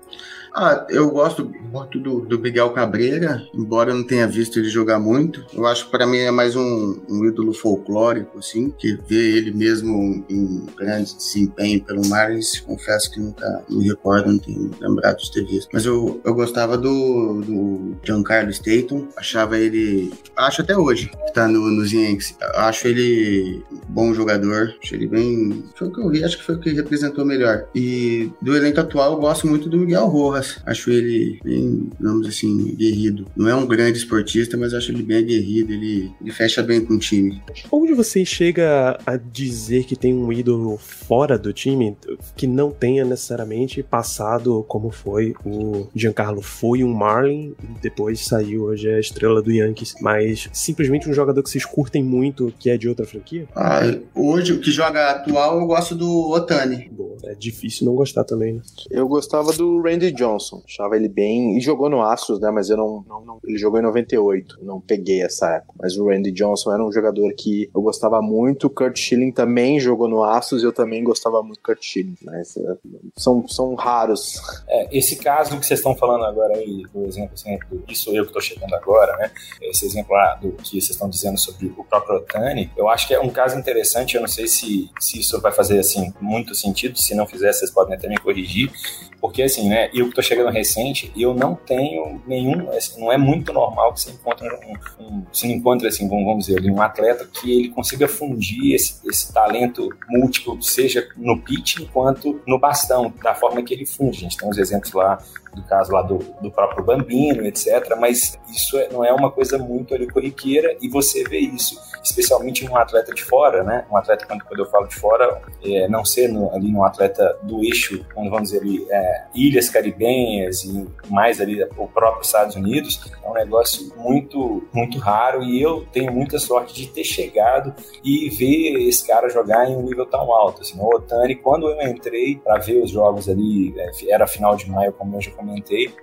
Ah, 0.58 0.88
eu 0.90 1.12
gosto 1.12 1.52
muito 1.70 2.00
do, 2.00 2.22
do 2.22 2.40
Miguel 2.40 2.70
Cabreira, 2.70 3.46
embora 3.54 3.92
eu 3.92 3.96
não 3.96 4.08
tenha 4.08 4.26
visto 4.26 4.58
ele 4.58 4.70
jogar 4.70 4.98
muito. 4.98 5.46
Eu 5.54 5.68
acho 5.68 5.86
que 5.86 5.92
para 5.92 6.08
mim 6.08 6.20
é 6.20 6.32
mais 6.32 6.56
um, 6.56 6.98
um, 7.10 7.26
ídolo 7.26 7.54
folclórico, 7.54 8.40
assim, 8.40 8.70
que 8.70 8.98
vê 9.06 9.36
ele 9.36 9.52
mesmo 9.52 10.24
em 10.30 10.66
grande 10.78 11.14
desempenho 11.14 11.84
pelo 11.84 12.08
Marlins. 12.08 12.62
Confesso 12.62 13.12
que 13.12 13.20
nunca 13.20 13.66
me 13.70 13.86
recordo, 13.86 14.32
não 14.32 14.38
tenho 14.38 14.72
lembrado 14.80 15.18
de 15.18 15.30
ter 15.30 15.46
visto. 15.46 15.68
Mas 15.74 15.86
eu, 15.86 16.22
eu 16.24 16.34
gostava 16.34 16.78
do, 16.78 17.42
do 17.42 17.98
Giancarlo 18.02 18.50
Staton, 18.50 19.10
achava 19.18 19.58
ele. 19.58 20.14
Acho 20.38 20.62
até 20.62 20.78
hoje 20.78 21.10
que 21.10 21.34
tá 21.34 21.50
no, 21.50 21.70
nos 21.70 21.92
Yankees. 21.92 22.34
Acho 22.56 22.88
ele 22.88 23.62
bom 23.90 24.14
jogador, 24.14 24.74
acho 24.82 24.96
ele 24.96 25.08
bem. 25.08 25.66
Foi 25.76 25.90
o 25.90 25.92
que 25.92 26.00
eu 26.00 26.10
vi, 26.10 26.24
acho 26.24 26.38
que 26.38 26.46
foi 26.46 26.56
o 26.56 26.60
que 26.62 26.72
representou 26.72 27.26
melhor. 27.26 27.68
E 27.76 28.32
do 28.42 28.56
elenco 28.56 28.80
atual, 28.80 29.14
eu 29.14 29.20
gosto 29.20 29.48
muito 29.48 29.68
do 29.68 29.80
Miguel 29.80 30.06
Rojas 30.06 30.45
Acho 30.66 30.92
ele 30.92 31.40
bem, 31.44 31.90
digamos 31.98 32.28
assim, 32.28 32.72
aguerrido. 32.72 33.26
Não 33.36 33.50
é 33.50 33.56
um 33.56 33.66
grande 33.66 33.98
esportista, 33.98 34.58
mas 34.58 34.74
acho 34.74 34.92
ele 34.92 35.04
bem 35.04 35.18
aguerrido. 35.18 35.74
Ele, 35.74 36.12
ele 36.22 36.32
fecha 36.32 36.62
bem 36.62 36.84
com 36.84 36.96
o 36.96 37.00
time. 37.00 37.42
Onde 37.72 37.94
você 37.94 38.26
chega 38.26 38.98
a 39.06 39.18
dizer 39.18 39.86
que 39.86 39.96
tem 39.96 40.14
um 40.14 40.32
ídolo 40.32 40.78
fora 40.78 41.38
do 41.38 41.54
time 41.54 41.98
que 42.36 42.48
não 42.48 42.72
tenha 42.72 43.06
necessariamente 43.06 43.82
passado 43.84 44.64
como 44.68 44.92
foi 44.92 45.34
o 45.46 45.88
Giancarlo 45.96 46.42
foi 46.42 46.84
um 46.84 46.94
Marlin 46.94 47.56
e 47.64 47.82
depois 47.82 48.26
saiu 48.26 48.64
hoje 48.64 48.90
é 48.90 48.96
a 48.96 49.00
estrela 49.00 49.42
do 49.42 49.52
Yankees, 49.52 49.96
mas 50.02 50.50
simplesmente 50.52 51.10
um 51.10 51.14
jogador 51.14 51.42
que 51.44 51.50
vocês 51.50 51.66
curtem 51.66 52.04
muito 52.04 52.54
que 52.60 52.70
é 52.70 52.78
de 52.78 52.90
outra 52.90 53.06
franquia? 53.06 53.48
Ah, 53.56 53.82
hoje 54.14 54.54
o 54.54 54.60
que 54.60 54.72
joga 54.72 55.12
atual 55.12 55.60
eu 55.60 55.68
gosto 55.68 55.96
do 55.96 56.32
Otani. 56.32 56.90
Boa, 56.92 57.18
é 57.26 57.36
difícil 57.36 57.86
não 57.86 57.96
gostar 57.96 58.24
também, 58.24 58.54
né? 58.54 58.62
Eu 58.90 59.08
gostava 59.08 59.54
do 59.54 59.82
Randy 59.82 60.12
Johnson 60.12 60.35
Johnson. 60.36 60.62
Achava 60.66 60.96
ele 60.96 61.08
bem. 61.08 61.58
E 61.58 61.62
jogou 61.62 61.90
no 61.90 62.02
Astros, 62.02 62.40
né? 62.40 62.52
Mas 62.52 62.70
eu 62.70 62.78
não, 62.78 63.04
não, 63.08 63.26
não, 63.26 63.40
Ele 63.44 63.58
jogou 63.58 63.80
em 63.80 63.84
98. 63.84 64.60
Não 64.62 64.80
peguei 64.80 65.22
essa 65.22 65.56
época. 65.56 65.74
Mas 65.80 65.98
o 65.98 66.08
Randy 66.08 66.32
Johnson 66.32 66.74
era 66.74 66.84
um 66.84 66.92
jogador 66.92 67.34
que 67.34 67.70
eu 67.74 67.82
gostava 67.82 68.22
muito. 68.22 68.70
Kurt 68.70 68.98
Schilling 68.98 69.32
também 69.32 69.80
jogou 69.80 70.08
no 70.08 70.24
Astros 70.24 70.62
e 70.62 70.66
eu 70.66 70.74
também 70.74 71.04
gostava 71.04 71.42
muito 71.42 71.60
do 71.60 71.64
Kurt 71.64 71.82
Schilling. 71.82 72.18
Mas 72.22 72.58
é, 72.58 72.78
são, 73.16 73.48
são 73.48 73.74
raros. 73.76 74.36
É, 74.68 74.98
esse 74.98 75.16
caso 75.16 75.60
que 75.60 75.66
vocês 75.66 75.80
estão 75.80 75.96
falando 75.96 76.26
agora 76.26 76.58
aí, 76.58 76.84
do 76.94 77.06
exemplo, 77.06 77.32
assim, 77.34 77.58
do 77.70 77.84
Isso 77.88 78.10
Eu 78.16 78.24
que 78.24 78.30
estou 78.30 78.42
chegando 78.42 78.74
agora, 78.76 79.16
né? 79.18 79.32
Esse 79.62 79.86
exemplo 79.86 80.14
lá 80.14 80.36
do 80.36 80.52
que 80.52 80.70
vocês 80.82 80.92
estão 80.92 81.10
dizendo 81.10 81.38
sobre 81.38 81.74
o 81.78 81.84
próprio 81.84 82.18
Otani, 82.18 82.72
eu 82.76 82.90
acho 82.90 83.08
que 83.08 83.14
é 83.14 83.20
um 83.20 83.30
caso 83.30 83.58
interessante. 83.58 84.16
Eu 84.16 84.22
não 84.22 84.28
sei 84.28 84.48
se, 84.48 84.90
se 85.00 85.20
isso 85.20 85.40
vai 85.42 85.52
fazer 85.52 85.80
assim 85.80 86.14
muito 86.20 86.54
sentido. 86.56 86.98
Se 86.98 87.16
não 87.16 87.26
fizer, 87.26 87.52
vocês 87.52 87.72
podem 87.72 87.96
até 87.96 88.08
me 88.08 88.18
corrigir. 88.18 88.72
Porque 89.20 89.42
assim, 89.44 89.68
né? 89.68 89.90
Eu 89.94 90.10
que 90.10 90.16
tô 90.16 90.22
chegando 90.26 90.52
recente 90.52 91.12
e 91.16 91.22
eu 91.22 91.34
não 91.34 91.56
tenho 91.56 92.22
nenhum, 92.28 92.70
assim, 92.72 93.00
não 93.00 93.12
é 93.12 93.18
muito 93.18 93.54
normal 93.54 93.94
que 93.94 94.02
você 94.02 94.12
encontre 94.12 94.48
um, 94.48 95.04
um 95.04 95.26
se 95.32 95.52
encontre 95.52 95.88
assim, 95.88 96.08
vamos 96.08 96.46
dizer, 96.46 96.70
um 96.70 96.82
atleta 96.82 97.26
que 97.26 97.52
ele 97.52 97.70
consiga 97.70 98.08
fundir 98.08 98.74
esse, 98.74 98.96
esse 99.08 99.34
talento 99.34 99.90
múltiplo, 100.10 100.62
seja 100.62 101.08
no 101.16 101.42
pitch 101.42 101.82
quanto 101.92 102.42
no 102.48 102.60
bastão, 102.60 103.14
da 103.24 103.36
forma 103.36 103.62
que 103.62 103.74
ele 103.74 103.86
funde. 103.86 104.18
A 104.18 104.22
gente 104.22 104.38
tem 104.38 104.50
uns 104.50 104.58
exemplos 104.58 104.94
lá 104.94 105.18
do 105.56 105.64
caso 105.64 105.92
lá 105.92 106.02
do, 106.02 106.20
do 106.42 106.52
próprio 106.52 106.84
Bambino, 106.84 107.46
etc. 107.46 107.96
Mas 108.00 108.38
isso 108.50 108.78
é, 108.78 108.90
não 108.90 109.04
é 109.04 109.12
uma 109.14 109.32
coisa 109.32 109.58
muito 109.58 109.94
ali 109.94 110.08
corriqueira 110.08 110.76
e 110.82 110.88
você 110.88 111.24
vê 111.24 111.40
isso, 111.40 111.80
especialmente 112.04 112.68
um 112.70 112.76
atleta 112.76 113.14
de 113.14 113.24
fora, 113.24 113.64
né? 113.64 113.86
Um 113.92 113.98
atleta, 113.98 114.26
quando, 114.26 114.44
quando 114.44 114.60
eu 114.60 114.66
falo 114.66 114.88
de 114.88 114.96
fora, 114.96 115.42
é, 115.64 115.88
não 115.88 116.04
ser 116.04 116.26
ali 116.54 116.74
um 116.74 116.84
atleta 116.84 117.38
do 117.42 117.64
eixo, 117.64 118.06
quando 118.14 118.30
vamos 118.30 118.50
dizer 118.50 118.62
ali, 118.62 118.86
é, 118.90 119.24
ilhas 119.34 119.70
caribenhas 119.70 120.64
e 120.64 120.88
mais 121.10 121.40
ali 121.40 121.64
o 121.78 121.88
próprio 121.88 122.22
Estados 122.22 122.56
Unidos, 122.56 123.12
é 123.24 123.30
um 123.30 123.34
negócio 123.34 123.94
muito, 123.98 124.68
muito 124.74 124.98
raro 125.00 125.44
e 125.44 125.62
eu 125.62 125.86
tenho 125.92 126.12
muita 126.12 126.38
sorte 126.40 126.74
de 126.74 126.88
ter 126.88 127.04
chegado 127.04 127.74
e 128.04 128.30
ver 128.30 128.88
esse 128.88 129.06
cara 129.06 129.30
jogar 129.30 129.70
em 129.70 129.76
um 129.76 129.82
nível 129.82 130.06
tão 130.06 130.34
alto. 130.34 130.62
Assim, 130.62 130.80
o 130.80 130.96
Otani, 130.96 131.36
quando 131.36 131.70
eu 131.70 131.82
entrei 131.88 132.36
para 132.38 132.60
ver 132.60 132.84
os 132.84 132.90
jogos 132.90 133.30
ali, 133.30 133.74
é, 133.78 133.92
era 134.10 134.28
final 134.28 134.56
de 134.56 134.70
maio, 134.70 134.94
como 134.94 135.16
eu 135.16 135.22
já 135.22 135.32
comentei, 135.32 135.45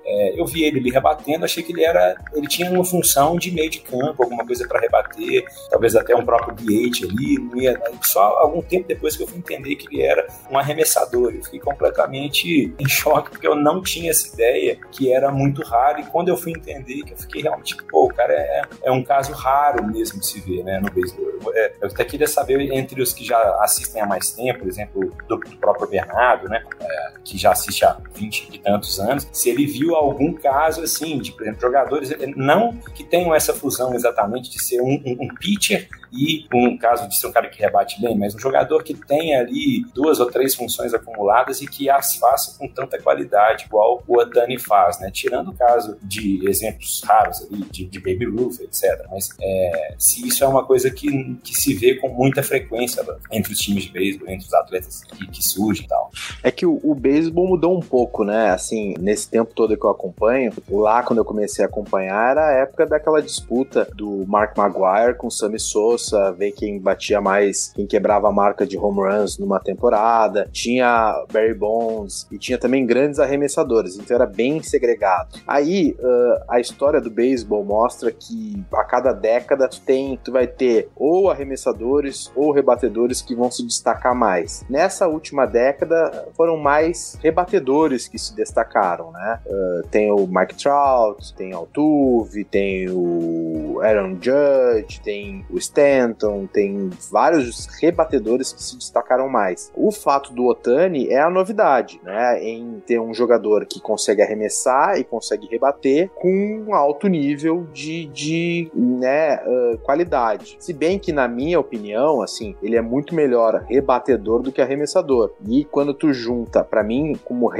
é, 0.04 0.40
eu 0.40 0.46
vi 0.46 0.64
ele 0.64 0.78
ali 0.78 0.90
rebatendo, 0.90 1.44
achei 1.44 1.62
que 1.62 1.72
ele 1.72 1.84
era, 1.84 2.16
ele 2.34 2.46
tinha 2.46 2.70
uma 2.70 2.84
função 2.84 3.36
de 3.36 3.50
meio 3.50 3.70
de 3.70 3.80
campo, 3.80 4.22
alguma 4.22 4.46
coisa 4.46 4.66
para 4.66 4.80
rebater, 4.80 5.44
talvez 5.70 5.96
até 5.96 6.14
um 6.14 6.24
próprio 6.24 6.54
DH 6.54 7.04
ali, 7.04 7.62
ia, 7.62 7.80
só 8.02 8.22
algum 8.38 8.62
tempo 8.62 8.88
depois 8.88 9.16
que 9.16 9.22
eu 9.22 9.26
fui 9.26 9.38
entender 9.38 9.76
que 9.76 9.86
ele 9.86 10.02
era 10.02 10.26
um 10.50 10.58
arremessador, 10.58 11.32
eu 11.32 11.42
fiquei 11.44 11.60
completamente 11.60 12.74
em 12.78 12.88
choque, 12.88 13.30
porque 13.30 13.46
eu 13.46 13.54
não 13.54 13.82
tinha 13.82 14.10
essa 14.10 14.32
ideia 14.32 14.78
que 14.90 15.12
era 15.12 15.30
muito 15.30 15.62
raro, 15.62 16.00
e 16.00 16.04
quando 16.04 16.28
eu 16.28 16.36
fui 16.36 16.52
entender 16.52 17.02
que 17.02 17.12
eu 17.12 17.16
fiquei 17.16 17.42
realmente, 17.42 17.76
pô, 17.90 18.06
o 18.06 18.14
cara 18.14 18.32
é, 18.32 18.62
é 18.84 18.92
um 18.92 19.02
caso 19.02 19.32
raro 19.32 19.86
mesmo 19.86 20.20
de 20.20 20.26
se 20.26 20.40
ver, 20.40 20.62
né, 20.62 20.80
no 20.80 20.90
beisebol. 20.90 21.32
É, 21.54 21.72
eu 21.80 21.88
até 21.88 22.04
queria 22.04 22.26
saber 22.26 22.60
entre 22.72 23.00
os 23.00 23.12
que 23.12 23.24
já 23.24 23.38
assistem 23.60 24.02
há 24.02 24.06
mais 24.06 24.32
tempo, 24.32 24.60
por 24.60 24.68
exemplo, 24.68 25.14
do, 25.28 25.36
do 25.36 25.56
próprio 25.56 25.88
Bernardo, 25.88 26.48
né, 26.48 26.62
é, 26.80 27.12
que 27.24 27.36
já 27.38 27.52
assiste 27.52 27.84
há 27.84 27.96
20 28.14 28.48
e 28.52 28.58
tantos 28.58 28.98
anos, 28.98 29.26
se 29.32 29.48
ele 29.48 29.66
viu 29.66 29.94
algum 29.94 30.32
caso 30.34 30.82
assim, 30.82 31.18
de, 31.18 31.32
por 31.32 31.42
exemplo, 31.42 31.60
jogadores, 31.60 32.14
não 32.36 32.76
que 32.94 33.02
tenham 33.02 33.34
essa 33.34 33.54
fusão 33.54 33.94
exatamente 33.94 34.50
de 34.50 34.62
ser 34.62 34.80
um, 34.80 35.02
um, 35.04 35.16
um 35.22 35.28
pitcher 35.34 35.88
e 36.12 36.46
um 36.52 36.76
caso 36.76 37.08
de 37.08 37.16
ser 37.16 37.26
um 37.26 37.32
cara 37.32 37.48
que 37.48 37.60
rebate 37.60 38.00
bem, 38.00 38.16
mas 38.16 38.34
um 38.34 38.38
jogador 38.38 38.82
que 38.82 38.92
tenha 38.92 39.40
ali 39.40 39.84
duas 39.94 40.20
ou 40.20 40.30
três 40.30 40.54
funções 40.54 40.92
acumuladas 40.92 41.62
e 41.62 41.66
que 41.66 41.88
as 41.88 42.16
faça 42.16 42.58
com 42.58 42.68
tanta 42.68 43.00
qualidade, 43.00 43.64
igual 43.64 44.02
o 44.06 44.18
Otani 44.18 44.58
faz, 44.58 45.00
né? 45.00 45.10
Tirando 45.10 45.50
o 45.50 45.54
caso 45.54 45.96
de 46.02 46.46
exemplos 46.46 47.00
raros 47.02 47.42
ali, 47.42 47.64
de, 47.70 47.86
de 47.86 47.98
Baby 47.98 48.26
Ruth, 48.26 48.60
etc. 48.60 49.06
Mas 49.10 49.30
é, 49.40 49.94
se 49.98 50.26
isso 50.28 50.44
é 50.44 50.46
uma 50.46 50.64
coisa 50.64 50.90
que, 50.90 51.34
que 51.42 51.54
se 51.54 51.72
vê 51.72 51.94
com 51.94 52.10
muita 52.10 52.42
frequência 52.42 53.02
entre 53.30 53.52
os 53.52 53.58
times 53.58 53.84
de 53.84 53.90
beisebol, 53.90 54.28
entre 54.28 54.46
os 54.46 54.54
atletas 54.54 55.02
que, 55.04 55.26
que 55.28 55.42
surgem 55.42 55.86
e 55.86 55.88
tal. 55.88 56.10
É 56.42 56.50
que 56.50 56.66
o, 56.66 56.78
o 56.82 56.94
beisebol 56.94 57.48
mudou 57.48 57.76
um 57.76 57.80
pouco, 57.80 58.22
né? 58.22 58.50
Assim, 58.50 58.94
nesse 59.00 59.21
tempo 59.28 59.52
todo 59.54 59.76
que 59.76 59.84
eu 59.84 59.90
acompanho, 59.90 60.52
lá 60.70 61.02
quando 61.02 61.18
eu 61.18 61.24
comecei 61.24 61.64
a 61.64 61.68
acompanhar 61.68 62.32
era 62.32 62.48
a 62.48 62.52
época 62.52 62.86
daquela 62.86 63.22
disputa 63.22 63.88
do 63.94 64.24
Mark 64.26 64.56
Maguire 64.56 65.16
com 65.16 65.26
o 65.26 65.30
Sammy 65.30 65.58
Sosa, 65.58 66.32
ver 66.32 66.52
quem 66.52 66.78
batia 66.78 67.20
mais, 67.20 67.72
quem 67.74 67.86
quebrava 67.86 68.28
a 68.28 68.32
marca 68.32 68.66
de 68.66 68.76
home 68.76 69.00
runs 69.00 69.38
numa 69.38 69.60
temporada. 69.60 70.48
Tinha 70.52 71.24
Barry 71.32 71.54
Bonds 71.54 72.26
e 72.30 72.38
tinha 72.38 72.58
também 72.58 72.86
grandes 72.86 73.18
arremessadores, 73.18 73.96
então 73.96 74.14
era 74.14 74.26
bem 74.26 74.62
segregado. 74.62 75.40
Aí 75.46 75.96
uh, 75.98 76.44
a 76.48 76.60
história 76.60 77.00
do 77.00 77.10
beisebol 77.10 77.64
mostra 77.64 78.10
que 78.10 78.62
a 78.72 78.84
cada 78.84 79.12
década 79.12 79.68
tem, 79.84 80.18
tu 80.22 80.32
vai 80.32 80.46
ter 80.46 80.88
ou 80.96 81.30
arremessadores 81.30 82.30
ou 82.34 82.52
rebatedores 82.52 83.22
que 83.22 83.34
vão 83.34 83.50
se 83.50 83.64
destacar 83.66 84.14
mais. 84.14 84.64
Nessa 84.68 85.08
última 85.08 85.46
década 85.46 86.28
foram 86.36 86.56
mais 86.56 87.18
rebatedores 87.22 88.08
que 88.08 88.18
se 88.18 88.34
destacaram, 88.34 89.01
né? 89.10 89.40
Uh, 89.46 89.88
tem 89.88 90.10
o 90.12 90.26
Mike 90.26 90.54
Trout, 90.54 91.34
tem 91.34 91.54
o 91.54 91.58
Altuve, 91.58 92.44
tem 92.44 92.88
o 92.90 93.80
Aaron 93.82 94.16
Judge, 94.20 95.00
tem 95.00 95.44
o 95.50 95.58
Stanton, 95.58 96.46
tem 96.46 96.90
vários 97.10 97.66
rebatedores 97.80 98.52
que 98.52 98.62
se 98.62 98.76
destacaram 98.76 99.28
mais. 99.28 99.72
O 99.74 99.90
fato 99.90 100.32
do 100.32 100.46
Otani 100.46 101.08
é 101.08 101.20
a 101.20 101.30
novidade, 101.30 102.00
né? 102.04 102.42
Em 102.42 102.80
ter 102.86 103.00
um 103.00 103.14
jogador 103.14 103.66
que 103.66 103.80
consegue 103.80 104.22
arremessar 104.22 104.98
e 104.98 105.04
consegue 105.04 105.48
rebater 105.48 106.10
com 106.14 106.64
um 106.66 106.74
alto 106.74 107.08
nível 107.08 107.66
de, 107.72 108.06
de 108.06 108.70
né, 108.74 109.36
uh, 109.36 109.78
qualidade. 109.78 110.56
Se 110.58 110.72
bem 110.72 110.98
que, 110.98 111.12
na 111.12 111.26
minha 111.28 111.58
opinião, 111.58 112.22
assim, 112.22 112.54
ele 112.62 112.76
é 112.76 112.82
muito 112.82 113.14
melhor 113.14 113.64
rebatedor 113.68 114.42
do 114.42 114.52
que 114.52 114.60
arremessador. 114.60 115.32
E 115.46 115.64
quando 115.64 115.94
tu 115.94 116.12
junta, 116.12 116.62
para 116.62 116.82
mim, 116.82 117.18
como 117.24 117.50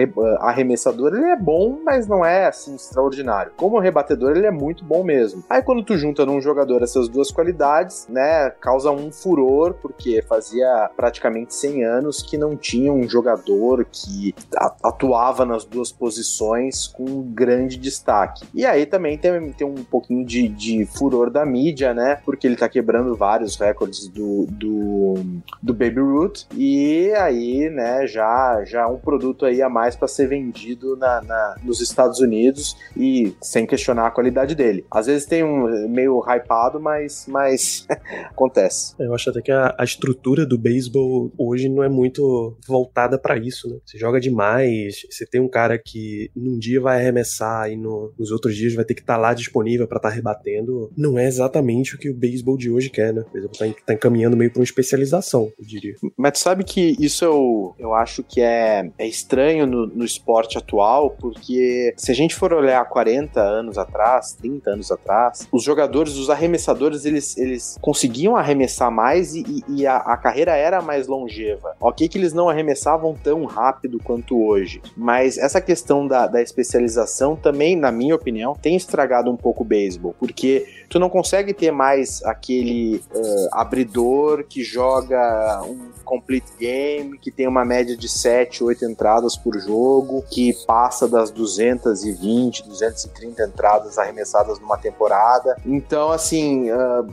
arremessador, 0.40 1.14
ele 1.14 1.26
é 1.26 1.31
bom, 1.36 1.78
mas 1.84 2.06
não 2.06 2.24
é 2.24 2.46
assim 2.46 2.74
extraordinário. 2.74 3.52
Como 3.56 3.78
rebatedor, 3.78 4.36
ele 4.36 4.46
é 4.46 4.50
muito 4.50 4.84
bom 4.84 5.02
mesmo. 5.02 5.44
Aí 5.48 5.62
quando 5.62 5.82
tu 5.82 5.96
junta 5.96 6.26
num 6.26 6.40
jogador 6.40 6.82
essas 6.82 7.08
duas 7.08 7.30
qualidades, 7.30 8.06
né, 8.08 8.50
causa 8.60 8.90
um 8.90 9.10
furor, 9.10 9.74
porque 9.74 10.22
fazia 10.22 10.90
praticamente 10.96 11.54
100 11.54 11.84
anos 11.84 12.22
que 12.22 12.36
não 12.36 12.56
tinha 12.56 12.92
um 12.92 13.08
jogador 13.08 13.86
que 13.90 14.34
atuava 14.82 15.44
nas 15.44 15.64
duas 15.64 15.90
posições 15.92 16.86
com 16.86 17.22
grande 17.22 17.76
destaque. 17.76 18.44
E 18.54 18.64
aí 18.66 18.86
também 18.86 19.16
tem, 19.18 19.52
tem 19.52 19.66
um 19.66 19.84
pouquinho 19.84 20.24
de, 20.24 20.48
de 20.48 20.84
furor 20.86 21.30
da 21.30 21.44
mídia, 21.44 21.94
né, 21.94 22.20
porque 22.24 22.46
ele 22.46 22.56
tá 22.56 22.68
quebrando 22.68 23.16
vários 23.16 23.56
recordes 23.56 24.08
do, 24.08 24.46
do, 24.50 25.14
do 25.62 25.72
Baby 25.72 26.00
Ruth, 26.00 26.44
e 26.54 27.12
aí, 27.14 27.70
né, 27.70 28.06
já, 28.06 28.62
já 28.64 28.86
um 28.86 28.98
produto 28.98 29.46
aí 29.46 29.62
a 29.62 29.68
mais 29.68 29.96
para 29.96 30.08
ser 30.08 30.28
vendido 30.28 30.96
na, 30.96 31.21
na, 31.24 31.56
nos 31.62 31.80
Estados 31.80 32.20
Unidos 32.20 32.76
e 32.96 33.34
sem 33.40 33.66
questionar 33.66 34.06
a 34.06 34.10
qualidade 34.10 34.54
dele. 34.54 34.84
Às 34.90 35.06
vezes 35.06 35.26
tem 35.26 35.42
um 35.44 35.88
meio 35.88 36.20
hypado, 36.20 36.80
mas, 36.80 37.26
mas 37.28 37.86
acontece. 38.30 38.94
Eu 38.98 39.14
acho 39.14 39.30
até 39.30 39.40
que 39.40 39.52
a, 39.52 39.74
a 39.78 39.84
estrutura 39.84 40.46
do 40.46 40.58
beisebol 40.58 41.30
hoje 41.38 41.68
não 41.68 41.82
é 41.82 41.88
muito 41.88 42.56
voltada 42.66 43.18
para 43.18 43.36
isso, 43.36 43.68
né? 43.68 43.78
Você 43.84 43.98
joga 43.98 44.20
demais, 44.20 45.02
você 45.10 45.26
tem 45.26 45.40
um 45.40 45.48
cara 45.48 45.78
que 45.78 46.30
num 46.34 46.58
dia 46.58 46.80
vai 46.80 47.00
arremessar 47.00 47.70
e 47.70 47.76
no, 47.76 48.12
nos 48.18 48.30
outros 48.30 48.56
dias 48.56 48.74
vai 48.74 48.84
ter 48.84 48.94
que 48.94 49.00
estar 49.00 49.14
tá 49.14 49.20
lá 49.20 49.34
disponível 49.34 49.86
para 49.86 49.98
estar 49.98 50.10
tá 50.10 50.14
rebatendo. 50.14 50.90
Não 50.96 51.18
é 51.18 51.26
exatamente 51.26 51.94
o 51.94 51.98
que 51.98 52.10
o 52.10 52.14
beisebol 52.14 52.56
de 52.56 52.70
hoje 52.70 52.90
quer, 52.90 53.12
né? 53.12 53.22
O 53.28 53.32
beisebol 53.32 53.56
tá, 53.56 53.66
tá 53.86 53.94
encaminhando 53.94 54.36
meio 54.36 54.50
para 54.50 54.60
uma 54.60 54.64
especialização, 54.64 55.52
eu 55.58 55.64
diria. 55.64 55.94
Mas 56.16 56.38
sabe 56.38 56.64
que 56.64 56.96
isso 56.98 57.24
eu, 57.24 57.74
eu 57.78 57.94
acho 57.94 58.22
que 58.22 58.40
é, 58.40 58.90
é 58.98 59.06
estranho 59.06 59.66
no, 59.66 59.86
no 59.86 60.04
esporte 60.04 60.58
atual, 60.58 61.11
porque 61.20 61.94
se 61.96 62.10
a 62.10 62.14
gente 62.14 62.34
for 62.34 62.52
olhar 62.52 62.84
40 62.88 63.40
anos 63.40 63.78
atrás, 63.78 64.32
30 64.32 64.70
anos 64.70 64.90
atrás, 64.90 65.48
os 65.50 65.62
jogadores, 65.62 66.16
os 66.16 66.30
arremessadores, 66.30 67.04
eles, 67.04 67.36
eles 67.36 67.78
conseguiam 67.80 68.36
arremessar 68.36 68.90
mais 68.90 69.34
e, 69.34 69.64
e 69.68 69.86
a, 69.86 69.96
a, 69.96 70.16
carreira 70.16 70.56
era 70.56 70.80
mais 70.80 71.06
longeva. 71.06 71.74
Ok 71.80 72.08
que 72.08 72.18
eles 72.18 72.32
não 72.32 72.48
arremessavam 72.48 73.14
tão 73.14 73.44
rápido 73.44 73.98
quanto 74.02 74.42
hoje, 74.42 74.82
mas 74.96 75.38
essa 75.38 75.60
questão 75.60 76.06
da, 76.06 76.26
da 76.26 76.42
especialização 76.42 77.36
também, 77.36 77.76
na 77.76 77.92
minha 77.92 78.14
opinião, 78.14 78.54
tem 78.54 78.76
estragado 78.76 79.30
um 79.30 79.36
pouco 79.36 79.62
o 79.62 79.66
beisebol, 79.66 80.14
porque 80.18 80.66
tu 80.88 80.98
não 80.98 81.08
consegue 81.08 81.54
ter 81.54 81.70
mais 81.70 82.22
aquele 82.24 83.02
uh, 83.14 83.48
abridor 83.52 84.44
que 84.44 84.62
joga 84.62 85.62
um 85.64 85.92
complete 86.04 86.52
game, 86.58 87.18
que 87.18 87.30
tem 87.30 87.48
uma 87.48 87.64
média 87.64 87.96
de 87.96 88.08
7, 88.08 88.62
8 88.62 88.84
entradas 88.84 89.36
por 89.36 89.58
jogo, 89.58 90.22
que 90.30 90.52
passa 90.66 91.01
das 91.06 91.30
220, 91.30 92.68
230 92.68 93.42
entradas 93.44 93.98
arremessadas 93.98 94.58
numa 94.58 94.76
temporada. 94.76 95.56
Então, 95.64 96.10
assim, 96.10 96.70
uh, 96.70 97.06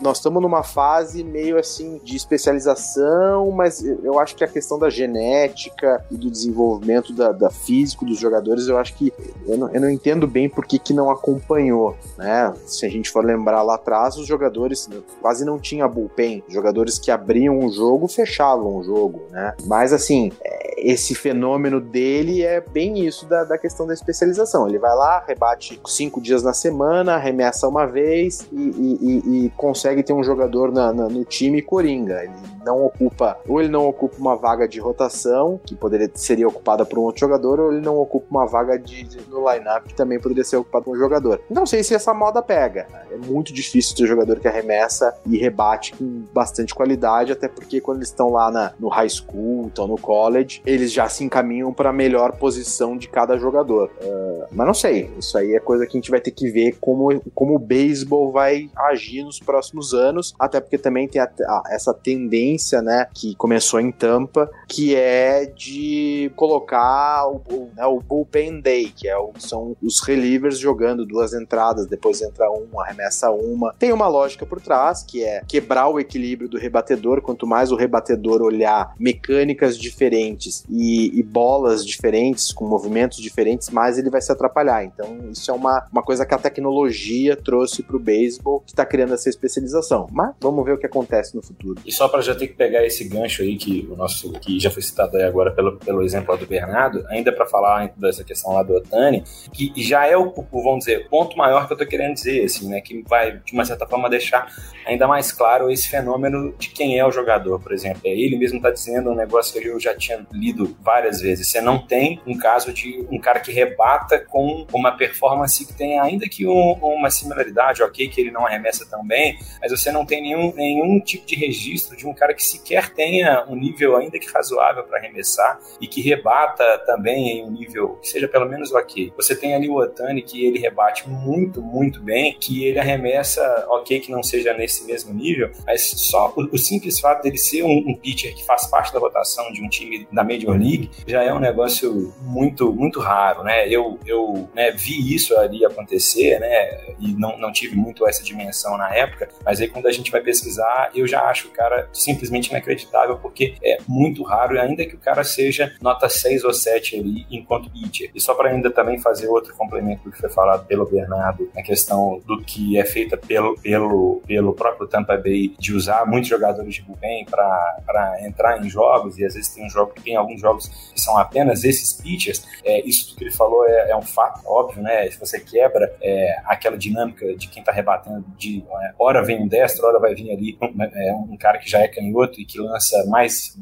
nós 0.00 0.18
estamos 0.18 0.42
numa 0.42 0.62
fase 0.62 1.22
meio 1.22 1.58
assim 1.58 2.00
de 2.02 2.16
especialização, 2.16 3.50
mas 3.50 3.82
eu 3.82 4.18
acho 4.18 4.34
que 4.34 4.44
a 4.44 4.48
questão 4.48 4.78
da 4.78 4.90
genética 4.90 6.04
e 6.10 6.16
do 6.16 6.30
desenvolvimento 6.30 7.12
da, 7.12 7.32
da 7.32 7.50
físico 7.50 8.04
dos 8.04 8.18
jogadores, 8.18 8.68
eu 8.68 8.78
acho 8.78 8.94
que 8.94 9.12
eu 9.46 9.56
não, 9.56 9.70
eu 9.70 9.80
não 9.80 9.90
entendo 9.90 10.26
bem 10.26 10.48
por 10.48 10.66
que, 10.66 10.78
que 10.78 10.92
não 10.92 11.10
acompanhou, 11.10 11.96
né? 12.16 12.52
Se 12.66 12.84
a 12.86 12.88
gente 12.88 13.10
for 13.10 13.24
lembrar 13.24 13.62
lá 13.62 13.74
atrás, 13.74 14.16
os 14.16 14.26
jogadores 14.26 14.88
quase 15.20 15.44
não 15.44 15.58
tinha 15.58 15.88
bullpen, 15.88 16.42
jogadores 16.48 16.98
que 16.98 17.10
abriam 17.10 17.58
o 17.58 17.70
jogo 17.70 18.08
fechavam 18.08 18.76
o 18.76 18.82
jogo, 18.82 19.22
né? 19.30 19.54
Mas 19.64 19.92
assim, 19.92 20.30
esse 20.76 21.14
fenômeno 21.14 21.80
dele 21.80 22.42
é 22.42 22.60
bem 22.60 23.06
isso 23.06 23.23
da, 23.26 23.44
da 23.44 23.58
questão 23.58 23.86
da 23.86 23.94
especialização. 23.94 24.68
Ele 24.68 24.78
vai 24.78 24.94
lá, 24.94 25.22
rebate 25.26 25.80
cinco 25.86 26.20
dias 26.20 26.42
na 26.42 26.52
semana, 26.52 27.14
arremessa 27.14 27.68
uma 27.68 27.86
vez 27.86 28.46
e, 28.52 28.56
e, 28.56 28.98
e, 29.00 29.46
e 29.46 29.50
consegue 29.50 30.02
ter 30.02 30.12
um 30.12 30.22
jogador 30.22 30.72
na, 30.72 30.92
na, 30.92 31.08
no 31.08 31.24
time 31.24 31.62
coringa. 31.62 32.22
Ele 32.22 32.54
não 32.64 32.84
ocupa, 32.84 33.38
ou 33.48 33.60
ele 33.60 33.68
não 33.68 33.86
ocupa 33.86 34.16
uma 34.18 34.36
vaga 34.36 34.66
de 34.66 34.80
rotação, 34.80 35.60
que 35.64 35.74
poderia 35.74 36.10
seria 36.14 36.48
ocupada 36.48 36.84
por 36.84 36.98
um 36.98 37.02
outro 37.02 37.20
jogador, 37.20 37.60
ou 37.60 37.72
ele 37.72 37.80
não 37.80 37.98
ocupa 37.98 38.26
uma 38.30 38.46
vaga 38.46 38.78
de, 38.78 39.04
de 39.04 39.20
no 39.28 39.50
lineup 39.50 39.86
que 39.86 39.94
também 39.94 40.18
poderia 40.18 40.44
ser 40.44 40.56
ocupada 40.56 40.84
por 40.84 40.96
um 40.96 40.98
jogador. 40.98 41.40
Não 41.50 41.66
sei 41.66 41.82
se 41.82 41.94
essa 41.94 42.14
moda 42.14 42.42
pega. 42.42 42.86
É 43.10 43.16
muito 43.16 43.52
difícil 43.52 43.94
ter 43.96 44.06
jogador 44.06 44.40
que 44.40 44.48
arremessa 44.48 45.14
e 45.26 45.36
rebate 45.36 45.94
com 45.94 46.24
bastante 46.32 46.74
qualidade, 46.74 47.32
até 47.32 47.48
porque 47.48 47.80
quando 47.80 47.98
eles 47.98 48.08
estão 48.08 48.30
lá 48.30 48.50
na, 48.50 48.72
no 48.78 48.88
high 48.88 49.08
school, 49.08 49.68
estão 49.68 49.86
no 49.86 49.98
college, 49.98 50.62
eles 50.64 50.92
já 50.92 51.08
se 51.08 51.24
encaminham 51.24 51.72
para 51.72 51.90
a 51.90 51.92
melhor 51.92 52.32
posição 52.32 52.96
de 52.96 53.08
cada 53.14 53.38
jogador. 53.38 53.92
Uh, 54.02 54.44
mas 54.50 54.66
não 54.66 54.74
sei, 54.74 55.08
isso 55.16 55.38
aí 55.38 55.54
é 55.54 55.60
coisa 55.60 55.86
que 55.86 55.96
a 55.96 56.00
gente 56.00 56.10
vai 56.10 56.20
ter 56.20 56.32
que 56.32 56.50
ver 56.50 56.76
como, 56.80 57.22
como 57.32 57.54
o 57.54 57.58
beisebol 57.60 58.32
vai 58.32 58.68
agir 58.76 59.22
nos 59.22 59.38
próximos 59.38 59.94
anos, 59.94 60.34
até 60.36 60.60
porque 60.60 60.76
também 60.76 61.06
tem 61.06 61.22
a, 61.22 61.30
a, 61.46 61.62
essa 61.70 61.94
tendência, 61.94 62.82
né, 62.82 63.06
que 63.14 63.36
começou 63.36 63.78
em 63.78 63.92
Tampa, 63.92 64.50
que 64.66 64.96
é 64.96 65.46
de 65.46 66.32
colocar 66.34 67.28
o, 67.28 67.36
o, 67.48 67.70
né, 67.76 67.86
o 67.86 68.00
bullpen 68.00 68.60
day, 68.60 68.92
que 68.94 69.06
é 69.06 69.16
o, 69.16 69.30
são 69.38 69.76
os 69.80 70.00
relievers 70.00 70.58
jogando 70.58 71.06
duas 71.06 71.32
entradas, 71.34 71.86
depois 71.86 72.20
entra 72.20 72.50
um, 72.50 72.80
arremessa 72.80 73.30
uma. 73.30 73.72
Tem 73.78 73.92
uma 73.92 74.08
lógica 74.08 74.44
por 74.44 74.60
trás, 74.60 75.04
que 75.04 75.22
é 75.22 75.42
quebrar 75.46 75.88
o 75.88 76.00
equilíbrio 76.00 76.48
do 76.48 76.58
rebatedor, 76.58 77.22
quanto 77.22 77.46
mais 77.46 77.70
o 77.70 77.76
rebatedor 77.76 78.42
olhar 78.42 78.94
mecânicas 78.98 79.78
diferentes 79.78 80.64
e, 80.68 81.18
e, 81.18 81.22
bolas 81.22 81.84
diferentes, 81.84 82.52
com 82.52 82.66
diferentes, 83.12 83.70
mais 83.70 83.98
ele 83.98 84.10
vai 84.10 84.20
se 84.20 84.30
atrapalhar. 84.30 84.84
Então, 84.84 85.30
isso 85.30 85.50
é 85.50 85.54
uma, 85.54 85.86
uma 85.92 86.02
coisa 86.02 86.24
que 86.24 86.34
a 86.34 86.38
tecnologia 86.38 87.36
trouxe 87.36 87.82
para 87.82 87.96
o 87.96 87.98
beisebol, 87.98 88.60
que 88.60 88.72
está 88.72 88.84
criando 88.84 89.14
essa 89.14 89.28
especialização. 89.28 90.06
Mas 90.10 90.34
vamos 90.40 90.64
ver 90.64 90.72
o 90.72 90.78
que 90.78 90.86
acontece 90.86 91.34
no 91.34 91.42
futuro. 91.42 91.80
E 91.84 91.92
só 91.92 92.08
para 92.08 92.20
já 92.20 92.34
ter 92.34 92.48
que 92.48 92.54
pegar 92.54 92.84
esse 92.84 93.04
gancho 93.04 93.42
aí, 93.42 93.56
que 93.56 93.86
o 93.90 93.96
nosso 93.96 94.32
que 94.32 94.58
já 94.58 94.70
foi 94.70 94.82
citado 94.82 95.16
aí 95.16 95.24
agora 95.24 95.50
pelo, 95.52 95.76
pelo 95.78 96.02
exemplo 96.02 96.36
do 96.36 96.46
Bernardo, 96.46 97.04
ainda 97.08 97.32
para 97.32 97.46
falar 97.46 97.92
dessa 97.96 98.24
questão 98.24 98.52
lá 98.52 98.62
do 98.62 98.74
Otani, 98.74 99.22
que 99.52 99.72
já 99.82 100.06
é 100.06 100.16
o, 100.16 100.32
vamos 100.52 100.80
dizer, 100.80 101.08
ponto 101.08 101.36
maior 101.36 101.66
que 101.66 101.72
eu 101.72 101.76
estou 101.76 101.86
querendo 101.86 102.14
dizer, 102.14 102.44
assim, 102.44 102.68
né, 102.68 102.80
que 102.80 103.02
vai, 103.06 103.38
de 103.38 103.52
uma 103.52 103.64
certa 103.64 103.86
forma, 103.86 104.08
deixar 104.08 104.48
ainda 104.86 105.06
mais 105.06 105.32
claro 105.32 105.70
esse 105.70 105.88
fenômeno 105.88 106.54
de 106.58 106.68
quem 106.68 106.98
é 106.98 107.06
o 107.06 107.10
jogador, 107.10 107.60
por 107.60 107.72
exemplo. 107.72 108.00
É, 108.04 108.10
ele 108.10 108.36
mesmo 108.36 108.56
está 108.58 108.70
dizendo 108.70 109.10
um 109.10 109.14
negócio 109.14 109.60
que 109.60 109.66
eu 109.66 109.78
já 109.80 109.94
tinha 109.94 110.26
lido 110.32 110.76
várias 110.80 111.20
vezes. 111.20 111.48
Você 111.48 111.60
não 111.60 111.78
tem 111.78 112.20
um 112.26 112.36
caso 112.36 112.72
de 112.72 112.83
um 113.10 113.18
cara 113.18 113.40
que 113.40 113.52
rebata 113.52 114.18
com 114.18 114.66
uma 114.72 114.92
performance 114.92 115.64
que 115.66 115.72
tem 115.72 115.98
ainda 115.98 116.28
que 116.28 116.46
um, 116.46 116.72
uma 116.82 117.10
similaridade, 117.10 117.82
ok, 117.82 118.08
que 118.08 118.20
ele 118.20 118.30
não 118.30 118.46
arremessa 118.46 118.86
tão 118.88 119.04
bem, 119.06 119.38
mas 119.60 119.70
você 119.70 119.90
não 119.90 120.04
tem 120.04 120.22
nenhum, 120.22 120.52
nenhum 120.54 121.00
tipo 121.00 121.26
de 121.26 121.34
registro 121.34 121.96
de 121.96 122.06
um 122.06 122.14
cara 122.14 122.34
que 122.34 122.42
sequer 122.42 122.90
tenha 122.90 123.44
um 123.48 123.56
nível 123.56 123.96
ainda 123.96 124.18
que 124.18 124.30
razoável 124.30 124.84
para 124.84 124.98
arremessar 124.98 125.58
e 125.80 125.86
que 125.86 126.00
rebata 126.00 126.64
também 126.86 127.38
em 127.38 127.44
um 127.44 127.50
nível 127.50 127.96
que 127.96 128.08
seja 128.08 128.28
pelo 128.28 128.48
menos 128.48 128.72
ok. 128.72 129.12
Você 129.16 129.34
tem 129.36 129.54
ali 129.54 129.68
o 129.68 129.76
Otani 129.76 130.22
que 130.22 130.44
ele 130.44 130.58
rebate 130.58 131.08
muito, 131.08 131.62
muito 131.62 132.00
bem, 132.00 132.36
que 132.38 132.64
ele 132.64 132.78
arremessa, 132.78 133.66
ok, 133.68 134.00
que 134.00 134.10
não 134.10 134.22
seja 134.22 134.52
nesse 134.54 134.84
mesmo 134.84 135.12
nível, 135.12 135.50
mas 135.66 135.82
só 135.82 136.32
o, 136.36 136.42
o 136.52 136.58
simples 136.58 137.00
fato 137.00 137.22
dele 137.22 137.38
ser 137.38 137.62
um, 137.62 137.84
um 137.86 137.94
pitcher 137.94 138.34
que 138.34 138.44
faz 138.44 138.66
parte 138.66 138.92
da 138.92 138.98
rotação 138.98 139.52
de 139.52 139.62
um 139.62 139.68
time 139.68 140.06
da 140.12 140.24
Major 140.24 140.56
League 140.56 140.90
já 141.06 141.22
é 141.22 141.32
um 141.32 141.38
negócio 141.38 142.12
muito 142.22 142.73
muito 142.74 143.00
raro, 143.00 143.42
né? 143.42 143.68
Eu, 143.68 143.98
eu 144.06 144.48
né, 144.54 144.70
vi 144.70 145.14
isso 145.14 145.36
ali 145.36 145.64
acontecer, 145.64 146.38
né? 146.38 146.94
E 146.98 147.12
não, 147.14 147.38
não 147.38 147.52
tive 147.52 147.76
muito 147.76 148.06
essa 148.06 148.22
dimensão 148.22 148.76
na 148.76 148.94
época, 148.94 149.28
mas 149.44 149.60
aí 149.60 149.68
quando 149.68 149.86
a 149.86 149.92
gente 149.92 150.10
vai 150.10 150.20
pesquisar, 150.20 150.90
eu 150.94 151.06
já 151.06 151.22
acho 151.22 151.48
o 151.48 151.50
cara 151.50 151.88
simplesmente 151.92 152.50
inacreditável, 152.50 153.16
porque 153.18 153.54
é 153.62 153.78
muito 153.86 154.22
raro, 154.22 154.60
ainda 154.60 154.84
que 154.84 154.94
o 154.94 154.98
cara 154.98 155.24
seja 155.24 155.74
nota 155.80 156.08
6 156.08 156.44
ou 156.44 156.52
7 156.52 156.98
ali 156.98 157.26
enquanto 157.30 157.70
pitcher. 157.70 158.10
E 158.14 158.20
só 158.20 158.34
para 158.34 158.50
ainda 158.50 158.70
também 158.70 158.98
fazer 158.98 159.28
outro 159.28 159.54
complemento 159.54 160.04
do 160.04 160.12
que 160.12 160.18
foi 160.18 160.30
falado 160.30 160.66
pelo 160.66 160.86
Bernardo, 160.86 161.50
na 161.54 161.62
questão 161.62 162.22
do 162.26 162.42
que 162.42 162.78
é 162.78 162.84
feita 162.84 163.16
pelo, 163.16 163.56
pelo, 163.60 164.22
pelo 164.26 164.52
próprio 164.54 164.86
Tampa 164.86 165.16
Bay 165.16 165.54
de 165.58 165.74
usar 165.74 166.06
muitos 166.06 166.28
jogadores 166.28 166.74
de 166.74 166.82
bullpen 166.82 167.24
para 167.26 168.18
entrar 168.22 168.64
em 168.64 168.68
jogos, 168.68 169.18
e 169.18 169.24
às 169.24 169.34
vezes 169.34 169.48
tem 169.48 169.64
um 169.64 169.70
jogo 169.70 169.92
tem 170.02 170.16
alguns 170.16 170.40
jogos 170.40 170.68
que 170.92 171.00
são 171.00 171.16
apenas 171.16 171.64
esses 171.64 171.92
pitchers, 171.92 172.46
é, 172.64 172.80
isso 172.86 173.14
que 173.14 173.24
ele 173.24 173.30
falou 173.30 173.66
é, 173.66 173.90
é, 173.90 173.96
um 173.96 174.02
fato, 174.02 174.40
óbvio, 174.46 174.82
né? 174.82 175.08
Se 175.10 175.18
você 175.18 175.38
quebra 175.40 175.94
é, 176.00 176.36
aquela 176.46 176.76
dinâmica 176.76 177.34
de 177.36 177.48
quem 177.48 177.60
está 177.60 177.72
rebatendo, 177.72 178.24
de 178.36 178.64
é, 178.82 178.94
hora 178.98 179.22
vem 179.22 179.42
um 179.42 179.48
destro, 179.48 179.86
hora 179.86 179.98
vai 179.98 180.14
vir 180.14 180.30
ali 180.30 180.58
um, 180.60 180.82
é, 180.82 181.12
um, 181.14 181.36
cara 181.36 181.58
que 181.58 181.68
já 181.68 181.80
é 181.80 181.88
canhoto 181.88 182.40
e 182.40 182.44
que 182.44 182.58
lança 182.58 183.04
mais, 183.06 183.56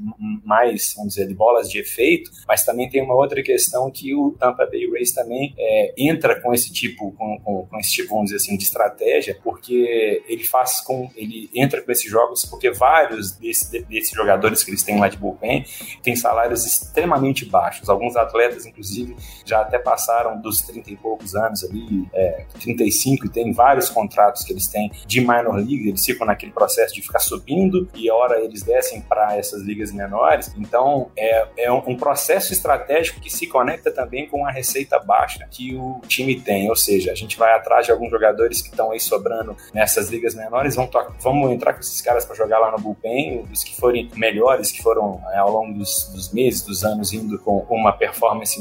mais 0.45 0.95
vamos 0.97 1.15
dizer, 1.15 1.33
bolas 1.35 1.71
de 1.71 1.81
efeito, 1.81 2.31
mas 2.47 2.65
também 2.65 2.89
tem 2.89 3.03
uma 3.03 3.15
outra 3.15 3.43
questão 3.43 3.91
que 3.91 4.15
o 4.15 4.33
Tampa 4.39 4.67
Bay 4.67 4.89
Rays 4.91 5.13
também 5.13 5.55
é, 5.59 5.95
entra 5.99 6.41
com 6.41 6.55
esse 6.55 6.73
tipo, 6.73 7.13
com, 7.13 7.39
com, 7.41 7.67
com, 7.67 7.79
esse 7.79 7.93
tipo, 7.93 8.11
vamos 8.11 8.27
dizer 8.27 8.37
assim, 8.37 8.57
de 8.57 8.65
estratégia, 8.65 9.39
porque 9.43 10.23
ele 10.29 10.45
faz 10.45 10.81
com, 10.81 11.11
ele 11.17 11.51
entra 11.55 11.83
com 11.83 11.91
esses 11.91 12.11
jogos 12.11 12.45
porque 12.45 12.71
vários 12.71 13.33
desse, 13.33 13.83
desses 13.85 14.13
jogadores 14.13 14.63
que 14.63 14.71
eles 14.71 14.83
têm 14.83 14.99
lá 14.99 15.09
de 15.09 15.17
bullpen 15.17 15.65
têm 16.03 16.15
salários 16.15 16.65
extremamente 16.65 17.45
baixos. 17.45 17.89
Alguns 17.89 18.17
atletas, 18.17 18.67
inclusive, 18.67 18.92
já 19.45 19.61
até 19.61 19.79
passaram 19.79 20.41
dos 20.41 20.63
30 20.63 20.91
e 20.91 20.97
poucos 20.97 21.35
anos 21.35 21.65
ali, 21.65 22.09
é, 22.13 22.45
35, 22.61 23.27
e 23.27 23.29
tem 23.29 23.53
vários 23.53 23.89
contratos 23.89 24.43
que 24.45 24.53
eles 24.53 24.67
têm 24.67 24.91
de 25.07 25.21
minor 25.21 25.57
league, 25.57 25.89
eles 25.89 26.05
ficam 26.05 26.27
naquele 26.27 26.53
processo 26.53 26.95
de 26.95 27.03
ficar 27.03 27.19
subindo, 27.19 27.89
e 27.95 28.09
a 28.09 28.15
hora 28.15 28.41
eles 28.41 28.63
descem 28.63 29.01
para 29.03 29.37
essas 29.37 29.63
ligas 29.63 29.93
menores. 29.93 30.53
Então, 30.57 31.11
é, 31.17 31.47
é 31.59 31.73
um, 31.73 31.97
processo 31.97 32.53
estratégico 32.53 33.21
que 33.21 33.31
se 33.31 33.47
conecta 33.47 33.91
também 33.91 34.29
com 34.29 34.47
a 34.47 34.51
receita 34.51 34.99
baixa 34.99 35.47
que 35.51 35.75
o 35.77 36.01
time 36.09 36.41
tem. 36.41 36.69
Ou 36.69 36.77
seja, 36.77 37.13
a 37.13 37.15
gente 37.15 37.39
vai 37.39 37.53
atrás 37.55 37.87
de 37.87 37.93
alguns 37.93 38.11
jogadores 38.11 38.61
que 38.61 38.71
estão 38.71 38.91
aí 38.91 39.01
sobrando 39.01 39.57
nessas 39.73 40.09
ligas 40.09 40.35
menores, 40.35 40.75
vamos, 40.75 40.91
vamos 41.21 41.51
entrar 41.53 41.75
com 41.75 41.81
esses 41.81 42.01
caras 42.01 42.25
para 42.25 42.35
jogar 42.35 42.59
lá 42.59 42.71
no 42.71 42.79
bullpen, 42.79 43.45
os 43.53 43.63
que 43.63 43.77
forem 43.77 44.11
melhores, 44.17 44.73
que 44.73 44.83
foram 44.83 45.21
é, 45.33 45.39
ao 45.39 45.51
longo 45.51 45.79
dos, 45.79 46.11
dos, 46.13 46.33
meses, 46.33 46.63
dos 46.63 46.85
anos, 46.85 47.13
indo 47.13 47.39
com 47.39 47.65
uma 47.71 47.93
performance 47.93 48.61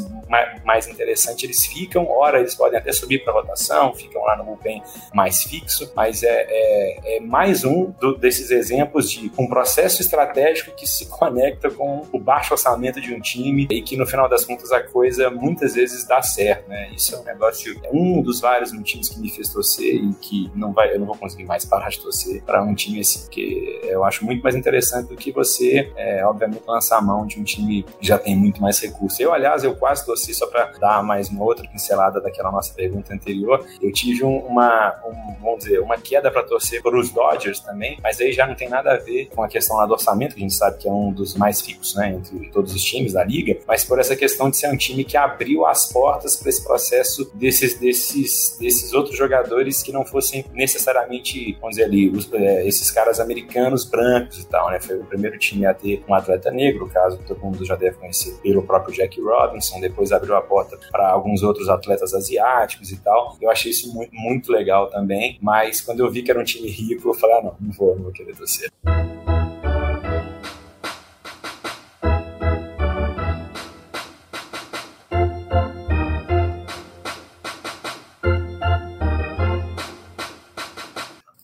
mais, 0.63 0.87
interessante, 0.87 1.45
eles 1.45 1.65
ficam, 1.65 2.07
ora 2.09 2.39
eles 2.39 2.55
podem 2.55 2.79
até 2.79 2.91
subir 2.91 3.23
para 3.23 3.33
rotação, 3.33 3.93
ficam 3.93 4.23
lá 4.23 4.35
no 4.37 4.43
bullpen 4.43 4.81
mais 5.13 5.43
fixo, 5.43 5.91
mas 5.95 6.23
é, 6.23 6.45
é, 6.49 7.17
é 7.17 7.19
mais 7.19 7.63
um 7.63 7.91
do, 7.99 8.17
desses 8.17 8.51
exemplos 8.51 9.09
de 9.09 9.31
um 9.37 9.47
processo 9.47 10.01
estratégico 10.01 10.75
que 10.75 10.87
se 10.87 11.05
conecta 11.11 11.69
com 11.69 12.05
o 12.11 12.19
baixo 12.19 12.53
orçamento 12.53 12.99
de 12.99 13.13
um 13.13 13.19
time 13.19 13.67
e 13.69 13.81
que 13.81 13.95
no 13.95 14.05
final 14.05 14.27
das 14.27 14.43
contas 14.45 14.71
a 14.71 14.81
coisa 14.81 15.29
muitas 15.29 15.75
vezes 15.75 16.05
dá 16.05 16.21
certo, 16.21 16.67
né? 16.67 16.89
Isso 16.95 17.15
é 17.15 17.19
um 17.19 17.23
negócio, 17.23 17.79
é 17.83 17.89
um 17.91 18.21
dos 18.21 18.39
vários 18.39 18.71
motivos 18.71 19.09
que 19.09 19.19
me 19.19 19.29
fez 19.29 19.49
torcer 19.49 19.95
e 19.95 20.13
que 20.15 20.51
não 20.55 20.73
vai, 20.73 20.93
eu 20.93 20.99
não 20.99 21.05
vou 21.05 21.15
conseguir 21.15 21.45
mais 21.45 21.65
parar 21.65 21.89
de 21.89 21.99
torcer 21.99 22.41
para 22.43 22.63
um 22.63 22.73
time 22.73 22.99
assim, 22.99 23.21
porque 23.21 23.81
eu 23.83 24.03
acho 24.03 24.25
muito 24.25 24.41
mais 24.41 24.55
interessante 24.55 25.09
do 25.09 25.15
que 25.15 25.31
você, 25.31 25.91
é, 25.95 26.25
obviamente, 26.25 26.63
lançar 26.67 26.97
a 26.97 27.01
mão 27.01 27.25
de 27.25 27.39
um 27.39 27.43
time 27.43 27.83
que 27.83 28.07
já 28.07 28.17
tem 28.17 28.35
muito 28.35 28.61
mais 28.61 28.79
recursos. 28.79 29.19
Eu, 29.19 29.33
aliás, 29.33 29.63
eu 29.63 29.75
quase 29.75 30.05
torci 30.11 30.33
só 30.33 30.45
para 30.47 30.65
dar 30.77 31.03
mais 31.03 31.29
uma 31.29 31.43
outra 31.43 31.67
pincelada 31.67 32.19
daquela 32.19 32.51
nossa 32.51 32.73
pergunta 32.73 33.13
anterior. 33.13 33.65
Eu 33.81 33.91
tive 33.93 34.23
uma, 34.23 34.93
um, 35.05 35.35
vamos 35.41 35.59
dizer, 35.63 35.79
uma 35.79 35.97
queda 35.97 36.29
para 36.29 36.43
torcer 36.43 36.81
para 36.81 36.97
os 36.97 37.09
Dodgers 37.09 37.59
também, 37.61 37.97
mas 38.03 38.19
aí 38.19 38.33
já 38.33 38.45
não 38.45 38.55
tem 38.55 38.67
nada 38.67 38.93
a 38.93 38.97
ver 38.97 39.27
com 39.27 39.43
a 39.43 39.47
questão 39.47 39.77
lá 39.77 39.85
do 39.85 39.93
orçamento, 39.93 40.35
que 40.35 40.41
a 40.41 40.43
gente 40.43 40.53
sabe 40.53 40.77
que 40.77 40.87
é 40.87 40.91
um 40.91 41.11
dos 41.11 41.35
mais 41.35 41.61
fixos, 41.61 41.95
né, 41.95 42.09
entre 42.09 42.49
todos 42.49 42.73
os 42.73 42.83
times 42.83 43.13
da 43.13 43.23
liga, 43.23 43.57
mas 43.67 43.83
por 43.83 43.99
essa 43.99 44.15
questão 44.15 44.49
de 44.49 44.57
ser 44.57 44.67
um 44.67 44.77
time 44.77 45.03
que 45.03 45.15
abriu 45.15 45.65
as 45.65 45.91
portas 45.91 46.35
para 46.35 46.49
esse 46.49 46.63
processo 46.63 47.31
desses, 47.33 47.79
desses, 47.79 48.57
desses 48.59 48.93
outros 48.93 49.17
jogadores 49.17 49.81
que 49.81 49.91
não 49.91 50.05
fossem 50.05 50.43
necessariamente, 50.53 51.57
vamos 51.61 51.77
dizer 51.77 51.85
ali, 51.85 52.09
os, 52.09 52.31
é, 52.33 52.67
esses 52.67 52.91
caras 52.91 53.19
americanos 53.19 53.85
brancos 53.85 54.39
e 54.39 54.47
tal, 54.47 54.69
né? 54.69 54.79
Foi 54.79 54.97
o 54.97 55.05
primeiro 55.05 55.37
time 55.37 55.65
a 55.65 55.73
ter 55.73 56.03
um 56.07 56.13
atleta 56.13 56.51
negro, 56.51 56.89
caso 56.89 57.19
todo 57.25 57.39
mundo 57.39 57.63
já 57.63 57.75
deve 57.75 57.97
conhecer 57.97 58.33
pelo 58.41 58.63
próprio 58.63 58.93
Jack 58.93 59.21
Robinson, 59.21 59.79
depois 59.79 60.00
abriu 60.09 60.37
a 60.37 60.41
porta 60.41 60.79
para 60.89 61.09
alguns 61.09 61.43
outros 61.43 61.67
atletas 61.67 62.13
asiáticos 62.13 62.91
e 62.91 62.97
tal. 62.97 63.35
Eu 63.41 63.49
achei 63.49 63.71
isso 63.71 63.93
muito, 63.93 64.15
muito 64.15 64.51
legal 64.51 64.89
também, 64.89 65.37
mas 65.41 65.81
quando 65.81 65.99
eu 65.99 66.09
vi 66.09 66.23
que 66.23 66.31
era 66.31 66.39
um 66.39 66.45
time 66.45 66.69
rico, 66.69 67.09
eu 67.09 67.13
falei, 67.13 67.35
ah, 67.39 67.41
não, 67.43 67.55
não 67.59 67.73
vou, 67.73 67.95
não 67.95 68.03
vou 68.03 68.11
querer 68.13 68.33
torcer. 68.37 68.71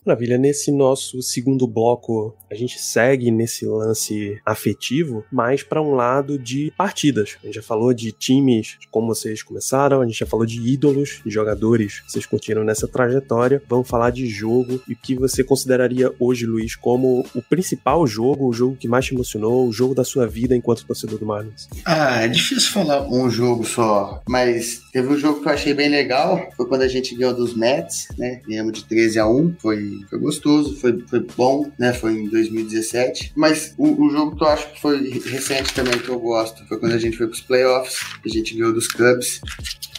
Maravilha, 0.08 0.38
nesse 0.38 0.72
nosso 0.72 1.20
segundo 1.20 1.66
bloco, 1.66 2.34
a 2.50 2.54
gente 2.54 2.80
segue 2.80 3.30
nesse 3.30 3.66
lance 3.66 4.40
afetivo, 4.42 5.22
mais 5.30 5.62
para 5.62 5.82
um 5.82 5.90
lado 5.90 6.38
de 6.38 6.72
partidas. 6.78 7.36
A 7.42 7.46
gente 7.46 7.56
já 7.56 7.62
falou 7.62 7.92
de 7.92 8.10
times, 8.10 8.78
de 8.80 8.88
como 8.88 9.08
vocês 9.08 9.42
começaram, 9.42 10.00
a 10.00 10.06
gente 10.06 10.18
já 10.18 10.24
falou 10.24 10.46
de 10.46 10.66
ídolos, 10.66 11.20
de 11.22 11.30
jogadores 11.30 12.00
que 12.00 12.10
vocês 12.10 12.24
curtiram 12.24 12.64
nessa 12.64 12.88
trajetória. 12.88 13.62
Vamos 13.68 13.86
falar 13.86 14.08
de 14.08 14.26
jogo 14.26 14.80
e 14.88 14.94
o 14.94 14.96
que 14.96 15.14
você 15.14 15.44
consideraria 15.44 16.10
hoje, 16.18 16.46
Luiz, 16.46 16.74
como 16.74 17.22
o 17.34 17.42
principal 17.42 18.06
jogo, 18.06 18.48
o 18.48 18.52
jogo 18.54 18.76
que 18.76 18.88
mais 18.88 19.04
te 19.04 19.14
emocionou, 19.14 19.68
o 19.68 19.72
jogo 19.74 19.94
da 19.94 20.04
sua 20.04 20.26
vida 20.26 20.56
enquanto 20.56 20.86
torcedor 20.86 21.18
do 21.18 21.26
Marlins? 21.26 21.68
Ah, 21.84 22.22
é 22.22 22.28
difícil 22.28 22.72
falar 22.72 23.06
um 23.12 23.28
jogo 23.28 23.62
só, 23.62 24.22
mas 24.26 24.80
teve 24.90 25.08
um 25.08 25.18
jogo 25.18 25.42
que 25.42 25.48
eu 25.48 25.52
achei 25.52 25.74
bem 25.74 25.90
legal, 25.90 26.48
foi 26.56 26.66
quando 26.66 26.80
a 26.80 26.88
gente 26.88 27.14
ganhou 27.14 27.34
dos 27.34 27.54
Mets, 27.54 28.08
né? 28.16 28.40
Ganhamos 28.48 28.72
de 28.72 28.84
13 28.84 29.18
a 29.18 29.28
1, 29.28 29.56
foi 29.58 29.97
foi 30.08 30.18
gostoso, 30.18 30.76
foi, 30.76 30.98
foi 31.06 31.20
bom, 31.36 31.70
né? 31.78 31.92
Foi 31.92 32.12
em 32.12 32.28
2017. 32.28 33.32
Mas 33.34 33.74
o, 33.76 34.06
o, 34.06 34.10
jogo 34.10 34.36
que 34.36 34.42
eu 34.42 34.48
acho 34.48 34.72
que 34.72 34.80
foi 34.80 35.08
recente 35.20 35.74
também 35.74 35.98
que 35.98 36.08
eu 36.08 36.18
gosto 36.18 36.66
foi 36.66 36.78
quando 36.78 36.92
a 36.92 36.98
gente 36.98 37.16
foi 37.16 37.26
pros 37.26 37.40
playoffs, 37.40 37.98
a 38.24 38.28
gente 38.28 38.54
ganhou 38.54 38.72
dos 38.72 38.88
Cubs 38.88 39.40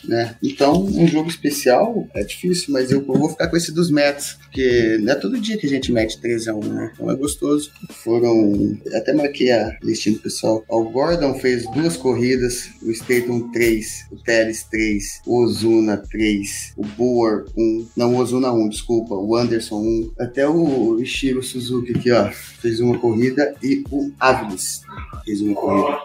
né? 0.04 0.36
Então, 0.42 0.86
um 0.86 1.08
jogo 1.08 1.30
especial 1.30 2.08
é 2.14 2.24
difícil, 2.24 2.74
mas 2.74 2.92
eu, 2.92 3.02
vou 3.02 3.30
ficar 3.30 3.48
com 3.48 3.58
esse 3.58 3.72
dos 3.72 3.92
Mets, 3.92 4.38
porque 4.44 4.98
não 5.02 5.14
é 5.14 5.16
todo 5.16 5.40
dia 5.40 5.58
que 5.58 5.66
a 5.66 5.70
gente 5.70 5.92
mete 5.92 6.20
3 6.20 6.48
a 6.48 6.56
1 6.56 6.60
né? 6.60 6.92
Então 6.94 7.12
é 7.12 7.16
gostoso. 7.16 7.72
Foram. 8.04 8.78
Até 8.94 9.14
marquei 9.14 9.52
a 9.52 9.78
listinha 9.84 10.16
do 10.16 10.22
pessoal. 10.22 10.64
O 10.68 10.84
Gordon 10.86 11.34
fez 11.36 11.70
duas 11.72 11.98
corridas, 11.98 12.70
o 12.82 12.92
Staton 12.92 13.50
3, 13.52 14.08
o 14.12 14.16
Teles 14.18 14.64
3, 14.64 15.22
o 15.26 15.44
Ozuna 15.44 15.98
3, 15.98 16.74
o 16.78 16.86
Boer 16.86 17.46
1, 17.58 17.88
não, 17.96 18.16
o 18.16 18.18
Ozuna 18.18 18.52
1, 18.52 18.70
desculpa, 18.70 19.16
o 19.16 19.36
Anderson 19.36 19.80
1, 19.80 19.89
até 20.20 20.48
o 20.48 21.00
Ishiro 21.00 21.42
Suzuki 21.42 21.98
aqui, 21.98 22.12
ó, 22.12 22.30
fez 22.32 22.80
uma 22.80 22.98
corrida 22.98 23.56
e 23.64 23.84
o 23.90 24.12
Aviles 24.20 24.84
fez 25.24 25.42
uma 25.42 25.56
corrida. 25.56 26.00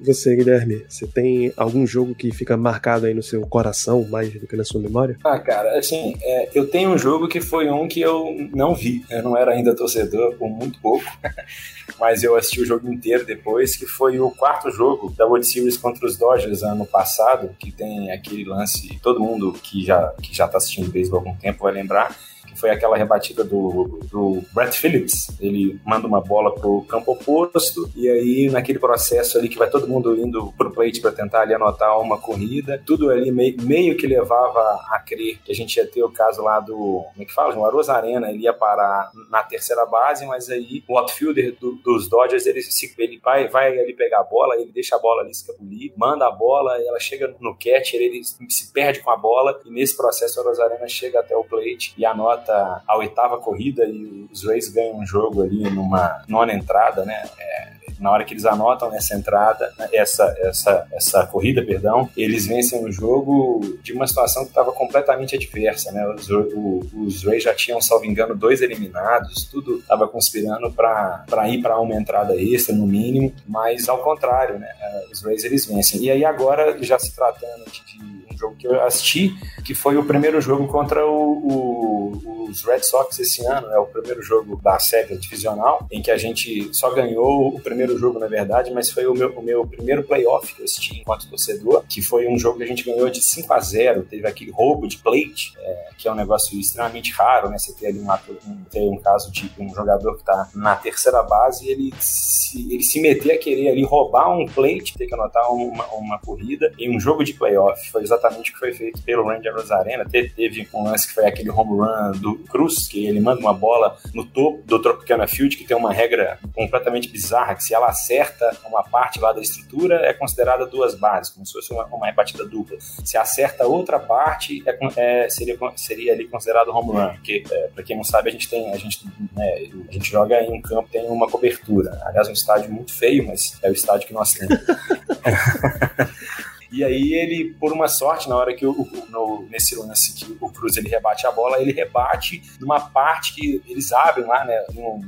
Você, 0.00 0.34
Guilherme, 0.34 0.84
você 0.88 1.06
tem 1.06 1.52
algum 1.56 1.86
jogo 1.86 2.14
que 2.14 2.32
fica 2.32 2.56
marcado 2.56 3.06
aí 3.06 3.14
no 3.14 3.22
seu 3.22 3.42
coração 3.46 4.04
mais 4.08 4.32
do 4.32 4.46
que 4.46 4.56
na 4.56 4.64
sua 4.64 4.80
memória? 4.80 5.16
Ah, 5.24 5.38
cara, 5.38 5.78
assim, 5.78 6.16
é, 6.22 6.50
eu 6.54 6.66
tenho 6.66 6.90
um 6.90 6.98
jogo 6.98 7.28
que 7.28 7.40
foi 7.40 7.70
um 7.70 7.86
que 7.86 8.00
eu 8.00 8.48
não 8.52 8.74
vi. 8.74 9.04
Eu 9.08 9.22
não 9.22 9.36
era 9.36 9.52
ainda 9.52 9.74
torcedor 9.74 10.34
por 10.36 10.48
muito 10.48 10.80
pouco, 10.80 11.04
mas 12.00 12.22
eu 12.22 12.36
assisti 12.36 12.60
o 12.60 12.66
jogo 12.66 12.92
inteiro 12.92 13.24
depois, 13.24 13.76
que 13.76 13.86
foi 13.86 14.18
o 14.18 14.30
quarto 14.30 14.70
jogo 14.70 15.12
da 15.16 15.26
World 15.26 15.46
Series 15.46 15.76
contra 15.76 16.06
os 16.06 16.16
Dodgers 16.16 16.62
ano 16.62 16.86
passado, 16.86 17.50
que 17.58 17.70
tem 17.70 18.10
aquele 18.10 18.44
lance, 18.44 18.98
todo 19.02 19.20
mundo 19.20 19.52
que 19.52 19.84
já, 19.84 20.12
que 20.20 20.34
já 20.34 20.48
tá 20.48 20.58
assistindo 20.58 20.90
beisebol 20.90 21.20
há 21.20 21.22
algum 21.22 21.36
tempo 21.36 21.62
vai 21.62 21.72
lembrar, 21.72 22.16
foi 22.56 22.70
aquela 22.70 22.96
rebatida 22.96 23.44
do, 23.44 24.00
do 24.10 24.42
Brett 24.52 24.78
Phillips. 24.78 25.28
Ele 25.40 25.78
manda 25.84 26.06
uma 26.06 26.20
bola 26.20 26.54
pro 26.54 26.82
campo 26.82 27.12
oposto 27.12 27.90
e 27.94 28.08
aí 28.08 28.50
naquele 28.50 28.78
processo 28.78 29.38
ali 29.38 29.48
que 29.48 29.58
vai 29.58 29.68
todo 29.68 29.88
mundo 29.88 30.16
indo 30.18 30.52
pro 30.56 30.70
plate 30.70 31.00
para 31.00 31.12
tentar 31.12 31.42
ali 31.42 31.54
anotar 31.54 31.98
uma 32.00 32.18
corrida, 32.18 32.82
tudo 32.84 33.10
ali 33.10 33.30
meio, 33.30 33.56
meio 33.62 33.96
que 33.96 34.06
levava 34.06 34.60
a 34.90 34.98
crer 34.98 35.38
que 35.44 35.52
a 35.52 35.54
gente 35.54 35.76
ia 35.76 35.86
ter 35.86 36.02
o 36.02 36.10
caso 36.10 36.42
lá 36.42 36.60
do, 36.60 36.74
como 36.74 37.22
é 37.22 37.24
que 37.24 37.32
fala? 37.32 37.54
Arosa 37.66 37.94
Arena, 37.94 38.30
ele 38.30 38.44
ia 38.44 38.52
parar 38.52 39.10
na 39.30 39.42
terceira 39.42 39.86
base, 39.86 40.26
mas 40.26 40.50
aí 40.50 40.82
o 40.88 40.98
outfielder 40.98 41.56
do, 41.58 41.72
dos 41.76 42.08
Dodgers, 42.08 42.46
ele, 42.46 42.60
ele 42.98 43.20
vai, 43.22 43.48
vai 43.48 43.78
ali 43.78 43.94
pegar 43.94 44.20
a 44.20 44.24
bola, 44.24 44.56
ele 44.56 44.70
deixa 44.72 44.96
a 44.96 44.98
bola 44.98 45.22
ali 45.22 45.30
escapulir, 45.30 45.92
manda 45.96 46.26
a 46.26 46.30
bola, 46.30 46.80
ela 46.82 46.98
chega 47.00 47.34
no 47.40 47.54
catcher, 47.54 48.00
ele 48.00 48.22
se 48.24 48.72
perde 48.72 49.00
com 49.00 49.10
a 49.10 49.16
bola 49.16 49.60
e 49.64 49.70
nesse 49.70 49.96
processo 49.96 50.40
o 50.40 50.62
Arena 50.62 50.88
chega 50.88 51.20
até 51.20 51.36
o 51.36 51.44
plate 51.44 51.94
e 51.96 52.04
anota 52.04 52.53
a 52.54 52.96
oitava 52.96 53.38
corrida 53.38 53.84
e 53.86 54.28
os 54.32 54.44
Rays 54.44 54.68
ganham 54.68 54.98
um 54.98 55.06
jogo 55.06 55.42
ali 55.42 55.68
numa 55.70 56.22
nona 56.28 56.52
entrada, 56.52 57.04
né? 57.04 57.22
É, 57.38 57.72
na 57.98 58.10
hora 58.10 58.24
que 58.24 58.34
eles 58.34 58.44
anotam 58.44 58.94
essa 58.94 59.14
entrada, 59.14 59.72
essa, 59.92 60.34
essa, 60.38 60.86
essa 60.92 61.26
corrida, 61.26 61.62
perdão, 61.62 62.08
eles 62.16 62.46
vencem 62.46 62.84
o 62.84 62.90
jogo 62.90 63.78
de 63.82 63.92
uma 63.92 64.06
situação 64.06 64.44
que 64.44 64.50
estava 64.50 64.72
completamente 64.72 65.34
adversa, 65.34 65.92
né? 65.92 66.06
Os, 66.08 66.30
o, 66.30 66.80
os 67.06 67.24
Rays 67.24 67.42
já 67.42 67.54
tinham, 67.54 67.80
salvo 67.80 68.04
engano, 68.04 68.34
dois 68.34 68.60
eliminados, 68.60 69.44
tudo 69.44 69.78
estava 69.78 70.08
conspirando 70.08 70.70
para 70.72 71.48
ir 71.48 71.60
para 71.60 71.78
uma 71.80 71.94
entrada 71.94 72.34
extra, 72.36 72.74
no 72.74 72.86
mínimo, 72.86 73.32
mas 73.46 73.88
ao 73.88 73.98
contrário, 73.98 74.58
né? 74.58 74.68
Os 75.12 75.22
Rays 75.22 75.44
eles 75.44 75.66
vencem. 75.66 76.02
E 76.02 76.10
aí 76.10 76.24
agora, 76.24 76.76
já 76.82 76.98
se 76.98 77.14
tratando 77.14 77.64
de 77.70 78.34
um 78.34 78.36
jogo 78.36 78.56
que 78.56 78.66
eu 78.66 78.82
assisti, 78.82 79.34
que 79.64 79.74
foi 79.74 79.96
o 79.96 80.04
primeiro 80.04 80.40
jogo 80.40 80.66
contra 80.66 81.06
o, 81.06 81.12
o, 81.12 82.48
os 82.48 82.62
Red 82.64 82.82
Sox 82.82 83.18
esse 83.18 83.44
ano, 83.46 83.66
é 83.68 83.70
né? 83.70 83.78
o 83.78 83.86
primeiro 83.86 84.22
jogo 84.22 84.60
da 84.62 84.78
série 84.78 85.16
divisional, 85.16 85.86
em 85.90 86.02
que 86.02 86.10
a 86.10 86.16
gente 86.16 86.72
só 86.74 86.90
ganhou 86.92 87.48
o 87.48 87.60
primeiro 87.60 87.83
jogo, 87.98 88.18
na 88.18 88.26
verdade, 88.26 88.72
mas 88.72 88.90
foi 88.90 89.06
o 89.06 89.14
meu, 89.14 89.30
o 89.30 89.42
meu 89.42 89.66
primeiro 89.66 90.02
playoff 90.02 90.54
que 90.54 90.60
eu 90.60 90.64
assisti 90.64 91.00
enquanto 91.00 91.28
torcedor, 91.28 91.84
que 91.88 92.02
foi 92.02 92.26
um 92.28 92.38
jogo 92.38 92.58
que 92.58 92.64
a 92.64 92.66
gente 92.66 92.84
ganhou 92.84 93.08
de 93.10 93.22
5 93.22 93.52
a 93.52 93.60
0 93.60 94.04
teve 94.04 94.26
aquele 94.26 94.50
roubo 94.50 94.86
de 94.86 94.98
plate, 94.98 95.52
é, 95.58 95.88
que 95.98 96.08
é 96.08 96.12
um 96.12 96.14
negócio 96.14 96.58
extremamente 96.58 97.12
raro, 97.12 97.48
né? 97.48 97.58
Você 97.58 97.72
ter 97.72 97.86
ali 97.86 97.98
um, 97.98 98.08
um, 98.46 98.92
um 98.92 98.98
caso 98.98 99.30
de 99.30 99.50
um 99.58 99.74
jogador 99.74 100.14
que 100.14 100.20
está 100.20 100.48
na 100.54 100.76
terceira 100.76 101.22
base 101.22 101.66
e 101.66 101.70
ele 101.70 101.94
se, 101.98 102.72
ele 102.72 102.82
se 102.82 103.00
meter 103.00 103.32
a 103.32 103.38
querer 103.38 103.68
ali 103.68 103.84
roubar 103.84 104.36
um 104.36 104.46
plate, 104.46 104.96
ter 104.96 105.06
que 105.06 105.14
anotar 105.14 105.52
uma, 105.52 105.86
uma 105.94 106.18
corrida 106.18 106.72
em 106.78 106.94
um 106.94 107.00
jogo 107.00 107.24
de 107.24 107.34
playoff. 107.34 107.90
Foi 107.90 108.02
exatamente 108.02 108.50
o 108.50 108.54
que 108.54 108.60
foi 108.60 108.72
feito 108.72 109.02
pelo 109.02 109.24
Rangers 109.24 109.70
Arena. 109.70 110.04
Teve, 110.04 110.30
teve 110.30 110.68
um 110.72 110.84
lance 110.84 111.06
que 111.08 111.14
foi 111.14 111.26
aquele 111.26 111.50
home 111.50 111.78
run 111.78 112.12
do 112.20 112.36
Cruz, 112.50 112.88
que 112.88 113.06
ele 113.06 113.20
manda 113.20 113.40
uma 113.40 113.54
bola 113.54 113.96
no 114.14 114.24
topo 114.24 114.62
do 114.64 114.80
Tropicana 114.80 115.26
Field, 115.26 115.56
que 115.56 115.64
tem 115.64 115.76
uma 115.76 115.92
regra 115.92 116.38
completamente 116.54 117.08
bizarra, 117.08 117.54
que 117.54 117.64
se 117.64 117.73
ela 117.74 117.88
acerta 117.88 118.56
uma 118.66 118.82
parte 118.82 119.18
lá 119.18 119.32
da 119.32 119.40
estrutura, 119.40 119.96
é 120.06 120.12
considerada 120.12 120.66
duas 120.66 120.94
bases, 120.94 121.32
como 121.32 121.44
se 121.44 121.52
fosse 121.52 121.72
uma, 121.72 121.84
uma 121.86 122.12
dupla. 122.50 122.76
Se 122.80 123.16
acerta 123.16 123.66
outra 123.66 123.98
parte, 123.98 124.62
é, 124.66 124.78
é, 124.96 125.28
seria, 125.28 125.56
seria 125.76 126.12
ali 126.12 126.26
considerado 126.26 126.68
home 126.68 126.92
run, 126.92 127.14
porque, 127.14 127.44
é, 127.50 127.68
para 127.68 127.82
quem 127.82 127.96
não 127.96 128.04
sabe, 128.04 128.28
a 128.28 128.32
gente 128.32 128.48
tem, 128.48 128.72
a 128.72 128.76
gente, 128.76 129.04
né, 129.32 129.68
a 129.88 129.92
gente 129.92 130.10
joga 130.10 130.40
em 130.42 130.52
um 130.52 130.60
campo, 130.60 130.88
tem 130.90 131.04
uma 131.06 131.28
cobertura. 131.28 132.00
Aliás, 132.04 132.28
um 132.28 132.32
estádio 132.32 132.70
muito 132.70 132.92
feio, 132.92 133.26
mas 133.26 133.58
é 133.62 133.68
o 133.68 133.72
estádio 133.72 134.06
que 134.06 134.14
nós 134.14 134.32
temos. 134.32 134.58
E 136.74 136.82
aí 136.82 137.14
ele, 137.14 137.54
por 137.60 137.72
uma 137.72 137.86
sorte, 137.86 138.28
na 138.28 138.36
hora 138.36 138.52
que 138.52 138.66
o, 138.66 138.74
no, 139.08 139.46
nesse 139.48 139.76
lance 139.76 140.12
que 140.12 140.36
o 140.40 140.50
Cruz 140.50 140.76
ele 140.76 140.88
rebate 140.88 141.24
a 141.24 141.30
bola, 141.30 141.60
ele 141.60 141.70
rebate 141.70 142.42
numa 142.60 142.80
parte 142.80 143.32
que 143.32 143.62
eles 143.68 143.92
abrem 143.92 144.26
lá, 144.26 144.44
né? 144.44 144.64
Numa, 144.74 145.00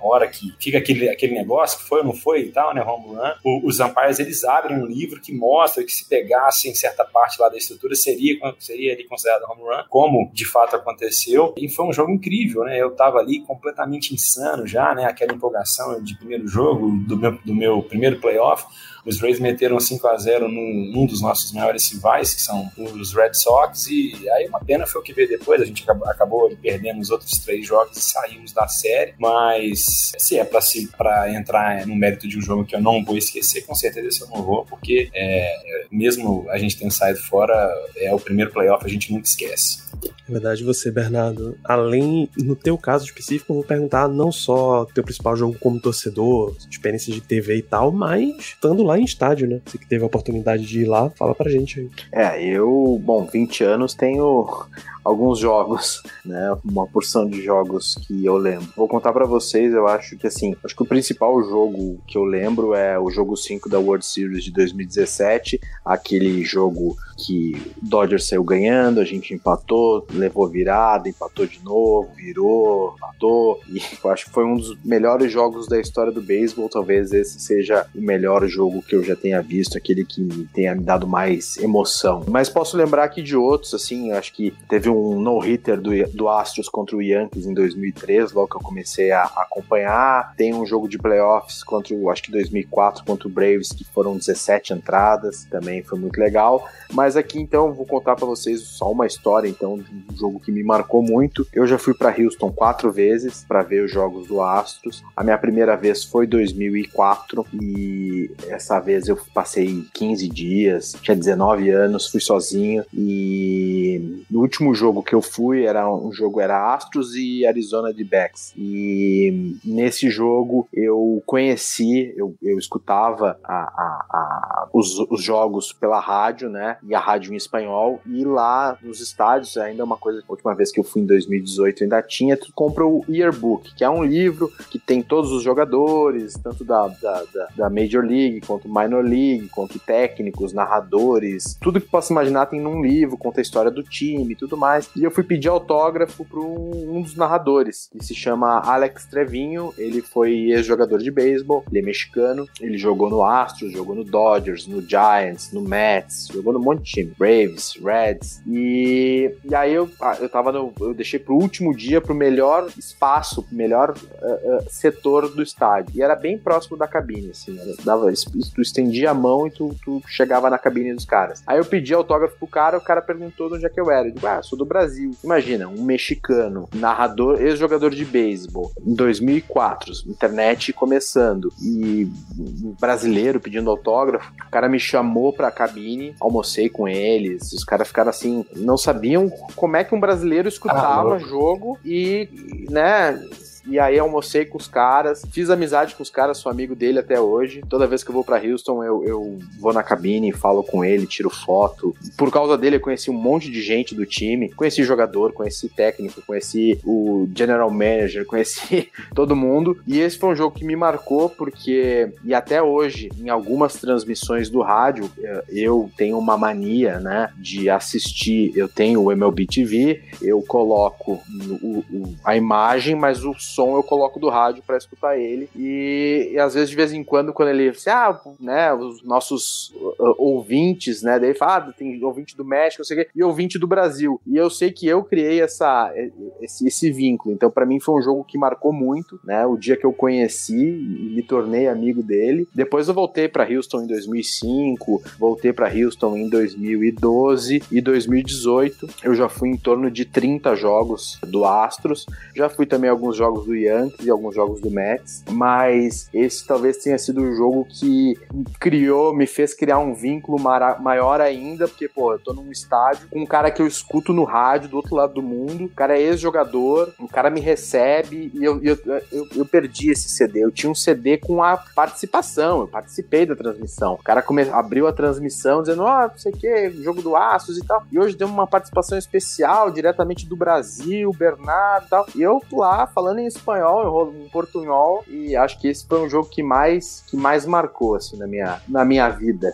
hora 0.00 0.28
que 0.28 0.54
fica 0.60 0.78
aquele, 0.78 1.08
aquele 1.08 1.34
negócio 1.34 1.78
que 1.78 1.84
foi 1.84 1.98
ou 1.98 2.04
não 2.04 2.14
foi 2.14 2.42
e 2.42 2.50
tal, 2.52 2.72
né? 2.72 2.80
Run. 2.80 3.02
O, 3.44 3.66
os 3.66 3.80
umpires 3.80 4.20
eles 4.20 4.44
abrem 4.44 4.78
um 4.78 4.86
livro 4.86 5.20
que 5.20 5.34
mostra 5.34 5.82
que 5.82 5.92
se 5.92 6.08
pegasse 6.08 6.68
em 6.68 6.74
certa 6.74 7.04
parte 7.04 7.40
lá 7.40 7.48
da 7.48 7.56
estrutura 7.56 7.96
seria, 7.96 8.36
seria 8.58 8.92
ali 8.92 9.04
considerado 9.04 9.44
home 9.50 9.62
run, 9.62 9.84
como 9.88 10.30
de 10.32 10.44
fato 10.44 10.76
aconteceu. 10.76 11.54
E 11.56 11.68
foi 11.68 11.86
um 11.86 11.92
jogo 11.92 12.12
incrível, 12.12 12.62
né? 12.64 12.80
Eu 12.80 12.94
tava 12.94 13.18
ali 13.18 13.40
completamente 13.40 14.14
insano 14.14 14.64
já, 14.64 14.94
né? 14.94 15.06
Aquela 15.06 15.34
empolgação 15.34 16.00
de 16.02 16.16
primeiro 16.16 16.46
jogo, 16.46 16.90
do 17.06 17.16
meu, 17.16 17.38
do 17.44 17.54
meu 17.54 17.82
primeiro 17.82 18.20
playoff 18.20 18.64
os 19.04 19.20
Rays 19.20 19.40
meteram 19.40 19.78
5 19.78 20.06
a 20.06 20.16
0 20.16 20.48
num, 20.48 20.90
num, 20.92 21.06
dos 21.06 21.20
nossos 21.20 21.52
maiores 21.52 21.90
rivais, 21.90 22.34
que 22.34 22.40
são 22.40 22.70
os 22.76 23.12
Red 23.12 23.34
Sox, 23.34 23.86
e 23.88 24.28
aí 24.30 24.46
uma 24.46 24.60
pena 24.60 24.86
foi 24.86 25.00
o 25.00 25.04
que 25.04 25.12
veio 25.12 25.28
depois, 25.28 25.60
a 25.60 25.64
gente 25.64 25.82
acabou, 25.82 26.08
acabou 26.08 26.56
perdendo 26.56 27.00
os 27.00 27.10
outros 27.10 27.32
três 27.38 27.66
jogos 27.66 27.96
e 27.96 28.00
saímos 28.00 28.52
da 28.52 28.68
série, 28.68 29.14
mas 29.18 30.12
se 30.18 30.38
é 30.38 30.44
para 30.44 31.32
entrar 31.32 31.86
no 31.86 31.96
mérito 31.96 32.28
de 32.28 32.38
um 32.38 32.40
jogo 32.40 32.64
que 32.64 32.76
eu 32.76 32.80
não 32.80 33.04
vou 33.04 33.16
esquecer, 33.16 33.62
com 33.62 33.74
certeza 33.74 34.08
esse 34.08 34.20
eu 34.22 34.28
não 34.28 34.42
vou, 34.42 34.64
porque 34.64 35.10
é, 35.12 35.86
mesmo 35.90 36.46
a 36.50 36.58
gente 36.58 36.78
tendo 36.78 36.92
saído 36.92 37.20
fora, 37.20 37.54
é 37.96 38.12
o 38.14 38.20
primeiro 38.20 38.52
playoff, 38.52 38.84
a 38.84 38.88
gente 38.88 39.12
nunca 39.12 39.26
esquece. 39.26 39.91
É 40.28 40.32
verdade, 40.32 40.64
você, 40.64 40.90
Bernardo. 40.90 41.56
Além, 41.64 42.28
no 42.36 42.54
teu 42.56 42.78
caso 42.78 43.04
específico, 43.04 43.52
eu 43.52 43.56
vou 43.56 43.64
perguntar 43.64 44.08
não 44.08 44.30
só 44.30 44.84
teu 44.86 45.02
principal 45.02 45.36
jogo 45.36 45.56
como 45.60 45.80
torcedor, 45.80 46.54
experiência 46.70 47.12
de 47.12 47.20
TV 47.20 47.56
e 47.56 47.62
tal, 47.62 47.92
mas 47.92 48.36
estando 48.38 48.82
lá 48.82 48.98
em 48.98 49.04
estádio, 49.04 49.48
né? 49.48 49.60
Você 49.64 49.78
que 49.78 49.86
teve 49.86 50.02
a 50.02 50.06
oportunidade 50.06 50.64
de 50.64 50.80
ir 50.80 50.86
lá, 50.86 51.10
fala 51.10 51.34
pra 51.34 51.50
gente 51.50 51.80
aí. 51.80 51.90
É, 52.12 52.44
eu, 52.44 53.00
bom, 53.02 53.26
20 53.26 53.64
anos 53.64 53.94
tenho 53.94 54.66
alguns 55.04 55.38
jogos, 55.38 56.02
né? 56.24 56.56
Uma 56.64 56.86
porção 56.86 57.26
de 57.26 57.42
jogos 57.42 57.94
que 58.06 58.24
eu 58.24 58.36
lembro. 58.36 58.68
Vou 58.76 58.88
contar 58.88 59.12
para 59.12 59.24
vocês, 59.24 59.72
eu 59.72 59.86
acho 59.86 60.16
que 60.16 60.26
assim, 60.26 60.54
acho 60.64 60.74
que 60.74 60.82
o 60.82 60.86
principal 60.86 61.42
jogo 61.42 62.00
que 62.06 62.16
eu 62.16 62.24
lembro 62.24 62.74
é 62.74 62.98
o 62.98 63.10
jogo 63.10 63.36
5 63.36 63.68
da 63.68 63.78
World 63.78 64.04
Series 64.04 64.44
de 64.44 64.52
2017, 64.52 65.60
aquele 65.84 66.42
jogo 66.44 66.96
que 67.16 67.52
Dodgers 67.80 68.26
saiu 68.26 68.42
ganhando, 68.42 69.00
a 69.00 69.04
gente 69.04 69.34
empatou, 69.34 70.06
levou 70.12 70.48
virada, 70.48 71.08
empatou 71.08 71.46
de 71.46 71.62
novo, 71.62 72.08
virou, 72.16 72.94
empatou, 72.96 73.60
e 73.68 73.80
eu 74.02 74.10
acho 74.10 74.26
que 74.26 74.32
foi 74.32 74.44
um 74.44 74.56
dos 74.56 74.76
melhores 74.84 75.30
jogos 75.30 75.68
da 75.68 75.80
história 75.80 76.12
do 76.12 76.20
beisebol, 76.20 76.68
talvez 76.68 77.12
esse 77.12 77.40
seja 77.40 77.86
o 77.94 78.00
melhor 78.00 78.46
jogo 78.46 78.82
que 78.82 78.94
eu 78.94 79.02
já 79.02 79.14
tenha 79.14 79.40
visto, 79.40 79.76
aquele 79.76 80.04
que 80.04 80.48
tenha 80.52 80.74
me 80.74 80.82
dado 80.82 81.06
mais 81.06 81.56
emoção. 81.58 82.24
Mas 82.28 82.48
posso 82.48 82.76
lembrar 82.76 83.04
aqui 83.04 83.22
de 83.22 83.36
outros, 83.36 83.74
assim, 83.74 84.12
acho 84.12 84.32
que 84.32 84.52
teve 84.68 84.88
um 84.92 85.20
no-hitter 85.20 85.80
do, 85.80 85.90
do 86.12 86.28
Astros 86.28 86.68
contra 86.68 86.96
o 86.96 87.02
Yankees 87.02 87.46
em 87.46 87.54
2003, 87.54 88.32
logo 88.32 88.48
que 88.48 88.56
eu 88.56 88.60
comecei 88.60 89.10
a, 89.10 89.24
acompanhar. 89.24 90.34
Tem 90.36 90.54
um 90.54 90.66
jogo 90.66 90.88
de 90.88 90.98
playoffs 90.98 91.62
contra 91.62 91.94
o, 91.94 92.10
acho 92.10 92.22
que 92.22 92.32
2004, 92.32 93.04
contra 93.04 93.28
o 93.28 93.30
Braves, 93.30 93.72
que 93.72 93.84
foram 93.84 94.16
17 94.16 94.74
entradas, 94.74 95.44
também 95.50 95.82
foi 95.82 95.98
muito 95.98 96.18
legal. 96.18 96.68
Mas 96.92 97.16
aqui 97.16 97.38
então 97.40 97.72
vou 97.72 97.86
contar 97.86 98.16
para 98.16 98.26
vocês 98.26 98.60
só 98.62 98.90
uma 98.90 99.06
história 99.06 99.48
então 99.48 99.78
de 99.78 99.90
um 99.90 100.16
jogo 100.16 100.40
que 100.40 100.52
me 100.52 100.62
marcou 100.62 101.02
muito. 101.02 101.46
Eu 101.52 101.66
já 101.66 101.78
fui 101.78 101.94
para 101.94 102.14
Houston 102.16 102.52
quatro 102.52 102.92
vezes 102.92 103.44
para 103.46 103.62
ver 103.62 103.84
os 103.84 103.90
jogos 103.90 104.26
do 104.28 104.40
Astros. 104.40 105.02
A 105.16 105.24
minha 105.24 105.38
primeira 105.38 105.76
vez 105.76 106.04
foi 106.04 106.26
2004 106.26 107.46
e 107.60 108.30
essa 108.48 108.78
vez 108.78 109.08
eu 109.08 109.18
passei 109.32 109.84
15 109.94 110.28
dias, 110.28 110.96
tinha 111.00 111.16
19 111.16 111.70
anos, 111.70 112.08
fui 112.08 112.20
sozinho 112.20 112.84
e 112.92 114.24
no 114.30 114.40
último 114.40 114.74
jogo 114.82 115.02
que 115.02 115.14
eu 115.14 115.22
fui 115.22 115.64
era 115.64 115.88
um 115.88 116.12
jogo 116.12 116.40
era 116.40 116.74
Astros 116.74 117.14
e 117.14 117.46
Arizona 117.46 117.94
de 117.94 118.02
Backs. 118.02 118.52
E 118.56 119.56
nesse 119.64 120.10
jogo 120.10 120.66
eu 120.72 121.22
conheci, 121.24 122.12
eu, 122.16 122.34
eu 122.42 122.58
escutava 122.58 123.38
a, 123.44 123.54
a, 123.54 124.06
a, 124.10 124.68
os, 124.72 124.98
os 125.08 125.22
jogos 125.22 125.72
pela 125.72 126.00
rádio, 126.00 126.50
né? 126.50 126.78
E 126.82 126.94
a 126.94 126.98
rádio 126.98 127.32
em 127.32 127.36
espanhol. 127.36 128.00
E 128.04 128.24
lá 128.24 128.76
nos 128.82 129.00
estádios, 129.00 129.56
ainda 129.56 129.82
é 129.82 129.84
uma 129.84 129.96
coisa, 129.96 130.20
a 130.20 130.32
última 130.32 130.54
vez 130.54 130.72
que 130.72 130.80
eu 130.80 130.84
fui 130.84 131.02
em 131.02 131.06
2018 131.06 131.84
ainda 131.84 132.02
tinha, 132.02 132.36
tu 132.36 132.52
compra 132.52 132.84
o 132.84 133.04
Yearbook, 133.08 133.74
que 133.76 133.84
é 133.84 133.90
um 133.90 134.02
livro 134.02 134.50
que 134.68 134.78
tem 134.78 135.00
todos 135.00 135.30
os 135.30 135.44
jogadores, 135.44 136.34
tanto 136.42 136.64
da, 136.64 136.88
da, 136.88 137.24
da, 137.32 137.48
da 137.56 137.70
Major 137.70 138.04
League 138.04 138.40
quanto 138.40 138.68
Minor 138.68 139.04
League, 139.04 139.48
quanto 139.48 139.78
técnicos, 139.78 140.52
narradores, 140.52 141.56
tudo 141.60 141.80
que 141.80 141.88
possa 141.88 142.12
imaginar 142.12 142.46
tem 142.46 142.60
num 142.60 142.82
livro, 142.82 143.16
conta 143.16 143.40
a 143.40 143.42
história 143.42 143.70
do 143.70 143.82
time 143.82 144.32
e 144.32 144.36
tudo 144.36 144.56
mais. 144.56 144.71
E 144.96 145.04
eu 145.04 145.10
fui 145.10 145.24
pedir 145.24 145.48
autógrafo 145.48 146.24
para 146.24 146.40
um 146.40 147.02
dos 147.02 147.16
narradores, 147.16 147.88
que 147.92 148.04
se 148.04 148.14
chama 148.14 148.60
Alex 148.60 149.06
Trevinho. 149.06 149.72
Ele 149.76 150.02
foi 150.02 150.50
ex-jogador 150.50 150.98
de 150.98 151.10
beisebol, 151.10 151.64
ele 151.70 151.80
é 151.80 151.82
mexicano, 151.82 152.48
ele 152.60 152.78
jogou 152.78 153.10
no 153.10 153.24
Astros, 153.24 153.72
jogou 153.72 153.94
no 153.94 154.04
Dodgers, 154.04 154.66
no 154.66 154.80
Giants, 154.80 155.52
no 155.52 155.60
Mets, 155.60 156.28
jogou 156.32 156.52
no 156.52 156.60
monte 156.60 156.82
de 156.82 156.90
time, 156.90 157.14
Braves, 157.18 157.74
Reds. 157.82 158.42
E, 158.46 159.34
e 159.44 159.54
aí 159.54 159.74
eu, 159.74 159.88
ah, 160.00 160.16
eu 160.20 160.28
tava 160.28 160.52
no. 160.52 160.72
Eu 160.80 160.94
deixei 160.94 161.18
pro 161.18 161.34
último 161.34 161.74
dia, 161.74 162.00
pro 162.00 162.14
melhor 162.14 162.68
espaço, 162.78 163.46
melhor 163.50 163.90
uh, 163.90 164.56
uh, 164.56 164.64
setor 164.68 165.28
do 165.28 165.42
estádio. 165.42 165.94
E 165.94 166.02
era 166.02 166.14
bem 166.14 166.38
próximo 166.38 166.76
da 166.76 166.86
cabine, 166.86 167.30
assim. 167.30 167.58
Era, 167.58 167.72
dava, 167.84 168.12
tu 168.54 168.60
estendia 168.60 169.10
a 169.10 169.14
mão 169.14 169.46
e 169.46 169.50
tu, 169.50 169.74
tu 169.84 170.02
chegava 170.06 170.50
na 170.50 170.58
cabine 170.58 170.94
dos 170.94 171.04
caras. 171.04 171.42
Aí 171.46 171.58
eu 171.58 171.64
pedi 171.64 171.94
autógrafo 171.94 172.36
pro 172.38 172.46
cara, 172.46 172.78
o 172.78 172.80
cara 172.80 173.02
perguntou 173.02 173.48
de 173.48 173.56
onde 173.56 173.66
é 173.66 173.68
que 173.68 173.80
eu 173.80 173.90
era. 173.90 174.08
Eu 174.08 174.12
digo, 174.12 174.26
ah, 174.26 174.42
sou 174.42 174.58
do 174.58 174.61
Brasil. 174.64 175.12
Imagina, 175.22 175.68
um 175.68 175.82
mexicano, 175.82 176.68
narrador, 176.74 177.40
ex-jogador 177.40 177.90
de 177.90 178.04
beisebol, 178.04 178.72
em 178.84 178.94
2004, 178.94 179.92
internet 180.06 180.72
começando, 180.72 181.52
e 181.60 182.08
um 182.38 182.74
brasileiro 182.80 183.40
pedindo 183.40 183.70
autógrafo. 183.70 184.32
O 184.46 184.50
cara 184.50 184.68
me 184.68 184.78
chamou 184.78 185.32
pra 185.32 185.50
cabine, 185.50 186.14
almocei 186.20 186.68
com 186.68 186.88
eles, 186.88 187.52
os 187.52 187.64
caras 187.64 187.88
ficaram 187.88 188.10
assim, 188.10 188.44
não 188.56 188.76
sabiam 188.76 189.30
como 189.54 189.76
é 189.76 189.84
que 189.84 189.94
um 189.94 190.00
brasileiro 190.00 190.48
escutava 190.48 191.16
ah, 191.16 191.18
jogo 191.18 191.78
e, 191.84 192.28
né, 192.70 193.20
e 193.66 193.78
aí 193.78 193.98
almocei 193.98 194.44
com 194.44 194.58
os 194.58 194.66
caras, 194.66 195.22
fiz 195.30 195.50
amizade 195.50 195.94
com 195.94 196.02
os 196.02 196.10
caras, 196.10 196.38
sou 196.38 196.50
amigo 196.50 196.74
dele 196.74 196.98
até 196.98 197.20
hoje. 197.20 197.62
Toda 197.68 197.86
vez 197.86 198.02
que 198.02 198.10
eu 198.10 198.14
vou 198.14 198.24
para 198.24 198.42
Houston, 198.42 198.82
eu, 198.82 199.04
eu 199.04 199.38
vou 199.58 199.72
na 199.72 199.82
cabine, 199.82 200.32
falo 200.32 200.62
com 200.62 200.84
ele, 200.84 201.06
tiro 201.06 201.30
foto. 201.30 201.94
Por 202.16 202.30
causa 202.30 202.58
dele, 202.58 202.76
eu 202.76 202.80
conheci 202.80 203.10
um 203.10 203.14
monte 203.14 203.50
de 203.50 203.62
gente 203.62 203.94
do 203.94 204.04
time. 204.04 204.50
Conheci 204.50 204.82
jogador, 204.82 205.32
conheci 205.32 205.68
técnico, 205.68 206.22
conheci 206.22 206.78
o 206.84 207.28
general 207.34 207.70
manager, 207.70 208.24
conheci 208.26 208.90
todo 209.14 209.36
mundo. 209.36 209.78
E 209.86 210.00
esse 210.00 210.18
foi 210.18 210.30
um 210.30 210.36
jogo 210.36 210.56
que 210.56 210.64
me 210.64 210.76
marcou 210.76 211.28
porque, 211.28 212.12
e 212.24 212.34
até 212.34 212.62
hoje, 212.62 213.10
em 213.16 213.28
algumas 213.28 213.74
transmissões 213.74 214.50
do 214.50 214.60
rádio, 214.60 215.10
eh, 215.22 215.44
eu 215.48 215.90
tenho 215.96 216.18
uma 216.18 216.36
mania, 216.36 216.98
né, 216.98 217.30
de 217.36 217.70
assistir. 217.70 218.52
Eu 218.56 218.68
tenho 218.68 219.02
o 219.02 219.12
MLB 219.12 219.46
TV, 219.46 220.02
eu 220.20 220.42
coloco 220.42 221.20
o, 221.60 221.84
o, 221.90 222.16
a 222.24 222.36
imagem, 222.36 222.94
mas 222.94 223.24
o 223.24 223.34
som 223.52 223.76
eu 223.76 223.82
coloco 223.82 224.18
do 224.18 224.28
rádio 224.28 224.62
para 224.66 224.76
escutar 224.76 225.18
ele. 225.18 225.48
E, 225.56 226.30
e, 226.32 226.38
às 226.38 226.54
vezes, 226.54 226.70
de 226.70 226.76
vez 226.76 226.92
em 226.92 227.04
quando, 227.04 227.32
quando 227.32 227.50
ele 227.50 227.68
assim, 227.68 227.90
ah, 227.90 228.18
né, 228.40 228.72
os 228.72 229.02
nossos 229.02 229.72
uh, 229.76 230.14
ouvintes, 230.18 231.02
né, 231.02 231.18
daí 231.18 231.34
fala, 231.34 231.68
ah, 231.68 231.72
tem 231.72 232.02
ouvinte 232.02 232.36
do 232.36 232.44
México, 232.44 232.84
sei 232.84 233.06
e 233.14 233.22
ouvinte 233.22 233.58
do 233.58 233.66
Brasil. 233.66 234.20
E 234.26 234.36
eu 234.36 234.48
sei 234.48 234.70
que 234.70 234.86
eu 234.86 235.02
criei 235.04 235.40
essa, 235.40 235.92
esse, 236.40 236.66
esse 236.66 236.90
vínculo. 236.90 237.34
Então, 237.34 237.50
para 237.50 237.66
mim, 237.66 237.80
foi 237.80 237.94
um 237.94 238.02
jogo 238.02 238.24
que 238.24 238.38
marcou 238.38 238.72
muito, 238.72 239.20
né, 239.24 239.44
o 239.46 239.56
dia 239.56 239.76
que 239.76 239.84
eu 239.84 239.92
conheci 239.92 240.54
e 240.54 241.12
me 241.14 241.22
tornei 241.22 241.68
amigo 241.68 242.02
dele. 242.02 242.48
Depois 242.54 242.88
eu 242.88 242.94
voltei 242.94 243.28
para 243.28 243.48
Houston 243.48 243.82
em 243.82 243.86
2005, 243.86 245.02
voltei 245.18 245.52
para 245.52 245.72
Houston 245.72 246.16
em 246.16 246.28
2012 246.28 247.62
e 247.70 247.80
2018. 247.80 248.88
Eu 249.02 249.14
já 249.14 249.28
fui 249.28 249.50
em 249.50 249.56
torno 249.56 249.90
de 249.90 250.04
30 250.04 250.54
jogos 250.56 251.18
do 251.26 251.44
Astros. 251.44 252.06
Já 252.34 252.48
fui 252.48 252.66
também 252.66 252.90
alguns 252.90 253.16
jogos 253.16 253.41
jogos 253.42 253.46
do 253.46 253.54
Yankees 253.54 254.06
e 254.06 254.10
alguns 254.10 254.34
jogos 254.34 254.60
do 254.60 254.70
Mets, 254.70 255.24
mas 255.30 256.08
esse 256.12 256.46
talvez 256.46 256.78
tenha 256.78 256.98
sido 256.98 257.22
o 257.22 257.34
jogo 257.34 257.66
que 257.68 258.14
criou, 258.58 259.14
me 259.14 259.26
fez 259.26 259.54
criar 259.54 259.78
um 259.78 259.94
vínculo 259.94 260.38
maior 260.38 261.20
ainda, 261.20 261.68
porque, 261.68 261.88
pô, 261.88 262.12
eu 262.12 262.18
tô 262.18 262.32
num 262.32 262.50
estádio 262.50 263.08
com 263.10 263.20
um 263.20 263.26
cara 263.26 263.50
que 263.50 263.60
eu 263.60 263.66
escuto 263.66 264.12
no 264.12 264.24
rádio 264.24 264.68
do 264.68 264.76
outro 264.76 264.94
lado 264.94 265.14
do 265.14 265.22
mundo, 265.22 265.64
o 265.64 265.68
cara 265.68 265.98
é 265.98 266.02
ex-jogador, 266.02 266.92
o 266.98 267.08
cara 267.08 267.30
me 267.30 267.40
recebe 267.40 268.30
e 268.34 268.44
eu, 268.44 268.62
eu, 268.62 268.78
eu, 269.10 269.28
eu, 269.36 269.46
perdi 269.46 269.90
esse 269.90 270.08
CD. 270.08 270.44
Eu 270.44 270.50
tinha 270.50 270.70
um 270.70 270.74
CD 270.74 271.18
com 271.18 271.42
a 271.42 271.56
participação, 271.56 272.60
eu 272.60 272.68
participei 272.68 273.26
da 273.26 273.34
transmissão. 273.34 273.94
O 273.94 274.02
cara 274.02 274.22
come, 274.22 274.42
abriu 274.42 274.86
a 274.86 274.92
transmissão 274.92 275.62
dizendo, 275.62 275.82
oh, 275.82 276.08
não 276.08 276.18
sei 276.18 276.32
o 276.32 276.36
que, 276.36 276.70
jogo 276.82 277.02
do 277.02 277.16
Astros 277.16 277.58
e 277.58 277.64
tal. 277.64 277.82
E 277.90 277.98
hoje 277.98 278.16
deu 278.16 278.28
uma 278.28 278.46
participação 278.46 278.96
especial 278.96 279.70
diretamente 279.70 280.26
do 280.26 280.36
Brasil, 280.36 281.10
Bernardo 281.12 281.86
e 281.86 281.88
tal. 281.88 282.06
E 282.14 282.22
eu 282.22 282.40
lá 282.52 282.86
falando 282.86 283.18
em 283.18 283.26
espanhol, 283.36 284.12
em 284.14 284.28
portunhol, 284.28 285.04
e 285.08 285.34
acho 285.36 285.60
que 285.60 285.68
esse 285.68 285.86
foi 285.86 286.00
um 286.00 286.08
jogo 286.08 286.28
que 286.28 286.42
mais, 286.42 287.04
que 287.08 287.16
mais 287.16 287.44
marcou, 287.46 287.94
assim, 287.94 288.16
na 288.16 288.26
minha, 288.26 288.60
na 288.68 288.84
minha 288.84 289.08
vida. 289.08 289.52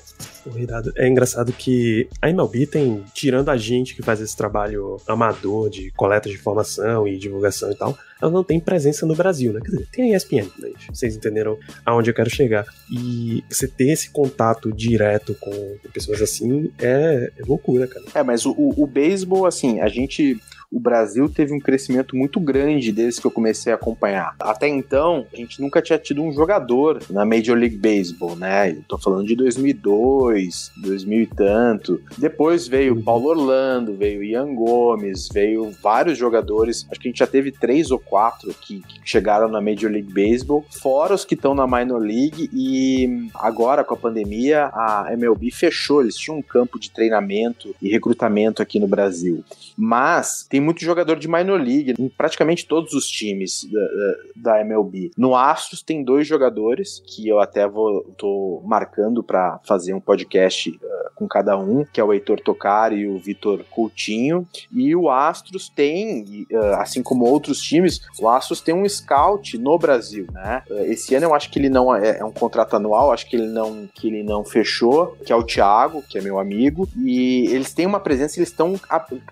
É 0.97 1.07
engraçado 1.07 1.53
que 1.53 2.09
a 2.23 2.31
MLB 2.31 2.67
tem, 2.67 3.05
tirando 3.13 3.51
a 3.51 3.57
gente 3.57 3.95
que 3.95 4.03
faz 4.03 4.21
esse 4.21 4.37
trabalho 4.37 4.97
amador 5.07 5.69
de 5.69 5.91
coleta 5.93 6.29
de 6.29 6.37
informação 6.37 7.07
e 7.07 7.19
divulgação 7.19 7.71
e 7.71 7.75
tal, 7.75 7.97
ela 8.21 8.31
não 8.31 8.43
tem 8.43 8.59
presença 8.59 9.07
no 9.07 9.15
Brasil, 9.15 9.53
né? 9.53 9.61
Quer 9.61 9.71
dizer, 9.71 9.89
tem 9.93 10.13
a 10.13 10.17
ESPN, 10.17 10.49
mas 10.59 10.73
vocês 10.93 11.15
entenderam 11.15 11.57
aonde 11.87 12.11
eu 12.11 12.15
quero 12.15 12.29
chegar. 12.29 12.67
E 12.91 13.45
você 13.49 13.69
ter 13.69 13.91
esse 13.91 14.11
contato 14.11 14.73
direto 14.73 15.35
com 15.39 15.77
pessoas 15.93 16.21
assim 16.21 16.73
é, 16.79 17.31
é 17.37 17.43
loucura, 17.47 17.87
cara. 17.87 18.05
É, 18.15 18.23
mas 18.23 18.45
o, 18.45 18.53
o, 18.53 18.83
o 18.83 18.87
beisebol, 18.87 19.47
assim, 19.47 19.81
a 19.81 19.89
gente 19.89 20.41
o 20.71 20.79
Brasil 20.79 21.29
teve 21.29 21.53
um 21.53 21.59
crescimento 21.59 22.15
muito 22.15 22.39
grande 22.39 22.93
desde 22.93 23.21
que 23.21 23.27
eu 23.27 23.31
comecei 23.31 23.73
a 23.73 23.77
acompanhar. 23.77 24.35
Até 24.39 24.69
então, 24.69 25.27
a 25.33 25.37
gente 25.37 25.61
nunca 25.61 25.81
tinha 25.81 25.99
tido 25.99 26.23
um 26.23 26.33
jogador 26.33 27.03
na 27.11 27.25
Major 27.25 27.57
League 27.57 27.77
Baseball, 27.77 28.37
né? 28.37 28.71
Eu 28.71 28.85
tô 28.87 28.99
falando 28.99 29.27
de 29.27 29.35
2002, 29.35 30.73
2000 30.83 31.23
e 31.23 31.27
tanto. 31.27 32.01
Depois 32.19 32.69
veio 32.69 33.03
Paulo 33.03 33.31
Orlando, 33.31 33.95
veio 33.95 34.23
Ian 34.23 34.55
Gomes, 34.55 35.29
veio 35.33 35.71
vários 35.83 36.19
jogadores. 36.19 36.87
Acho 36.91 37.01
que 37.01 37.09
a 37.09 37.11
gente 37.11 37.19
já 37.19 37.27
teve 37.27 37.51
três 37.51 37.91
ou 37.91 37.99
quatro 37.99 38.53
que, 38.55 38.81
que 38.81 39.01
chegaram 39.05 39.49
na 39.49 39.61
Major 39.61 39.91
League 39.91 40.13
Baseball, 40.13 40.65
fora 40.71 41.15
os 41.15 41.25
que 41.25 41.35
estão 41.35 41.55
na 41.55 41.67
Minor 41.67 42.01
League. 42.01 42.51
E 42.53 43.29
agora, 43.35 43.83
com 43.83 43.95
a 43.95 43.97
pandemia, 43.97 44.67
a 44.75 45.09
MLB 45.13 45.51
fechou. 45.51 46.03
Eles 46.03 46.17
tinham 46.17 46.39
um 46.39 46.43
campo 46.43 46.79
de 46.79 46.91
treinamento 46.91 47.75
e 47.81 47.89
recrutamento 47.89 48.61
aqui 48.61 48.79
no 48.79 48.87
Brasil. 48.87 49.43
Mas 49.77 50.47
tem 50.49 50.58
muito 50.61 50.85
jogador 50.85 51.17
de 51.17 51.29
minor 51.29 51.61
league 51.61 51.95
em 51.99 52.09
praticamente 52.09 52.67
todos 52.67 52.93
os 52.93 53.09
times 53.09 53.69
da, 53.71 54.53
da, 54.53 54.61
MLB. 54.61 55.11
No 55.17 55.35
Astros 55.35 55.83
tem 55.83 56.03
dois 56.03 56.27
jogadores 56.27 57.03
que 57.07 57.29
eu 57.29 57.41
até 57.41 57.67
vou 57.67 58.03
tô 58.17 58.63
marcando 58.65 59.23
para 59.23 59.61
fazer 59.65 59.95
um 59.95 60.01
podcast 60.01 60.71
uh, 60.71 60.79
com 61.15 61.27
cada 61.27 61.57
um, 61.57 61.85
que 61.85 62.01
é 62.01 62.05
o 62.05 62.13
Heitor 62.13 62.41
Tocari 62.41 63.01
e 63.01 63.09
o 63.09 63.19
Vitor 63.19 63.65
Coutinho. 63.71 64.47
E 64.73 64.95
o 64.95 65.11
Astros 65.11 65.69
tem, 65.69 66.47
uh, 66.53 66.57
assim 66.77 67.03
como 67.03 67.25
outros 67.25 67.61
times, 67.61 68.01
o 68.21 68.29
Astros 68.29 68.61
tem 68.61 68.75
um 68.75 68.89
scout 68.89 69.59
no 69.59 69.79
Brasil, 69.79 70.27
né? 70.33 70.63
Uh, 70.71 70.85
esse 70.85 71.15
ano 71.15 71.27
eu 71.27 71.35
acho 71.35 71.51
que 71.51 71.59
ele 71.59 71.69
não 71.69 71.95
é, 71.95 72.19
é, 72.19 72.25
um 72.25 72.33
contrato 72.33 72.77
anual, 72.77 73.13
acho 73.13 73.29
que 73.29 73.37
ele 73.37 73.49
não 73.49 73.89
que 73.95 74.09
ele 74.09 74.23
não 74.23 74.45
fechou, 74.45 75.17
que 75.25 75.33
é 75.33 75.37
o 75.37 75.43
Thiago, 75.43 76.03
que 76.09 76.19
é 76.19 76.21
meu 76.21 76.39
amigo, 76.39 76.89
e 76.97 77.47
eles 77.49 77.73
têm 77.73 77.87
uma 77.87 78.01
presença, 78.01 78.39
eles 78.39 78.49
estão 78.49 78.75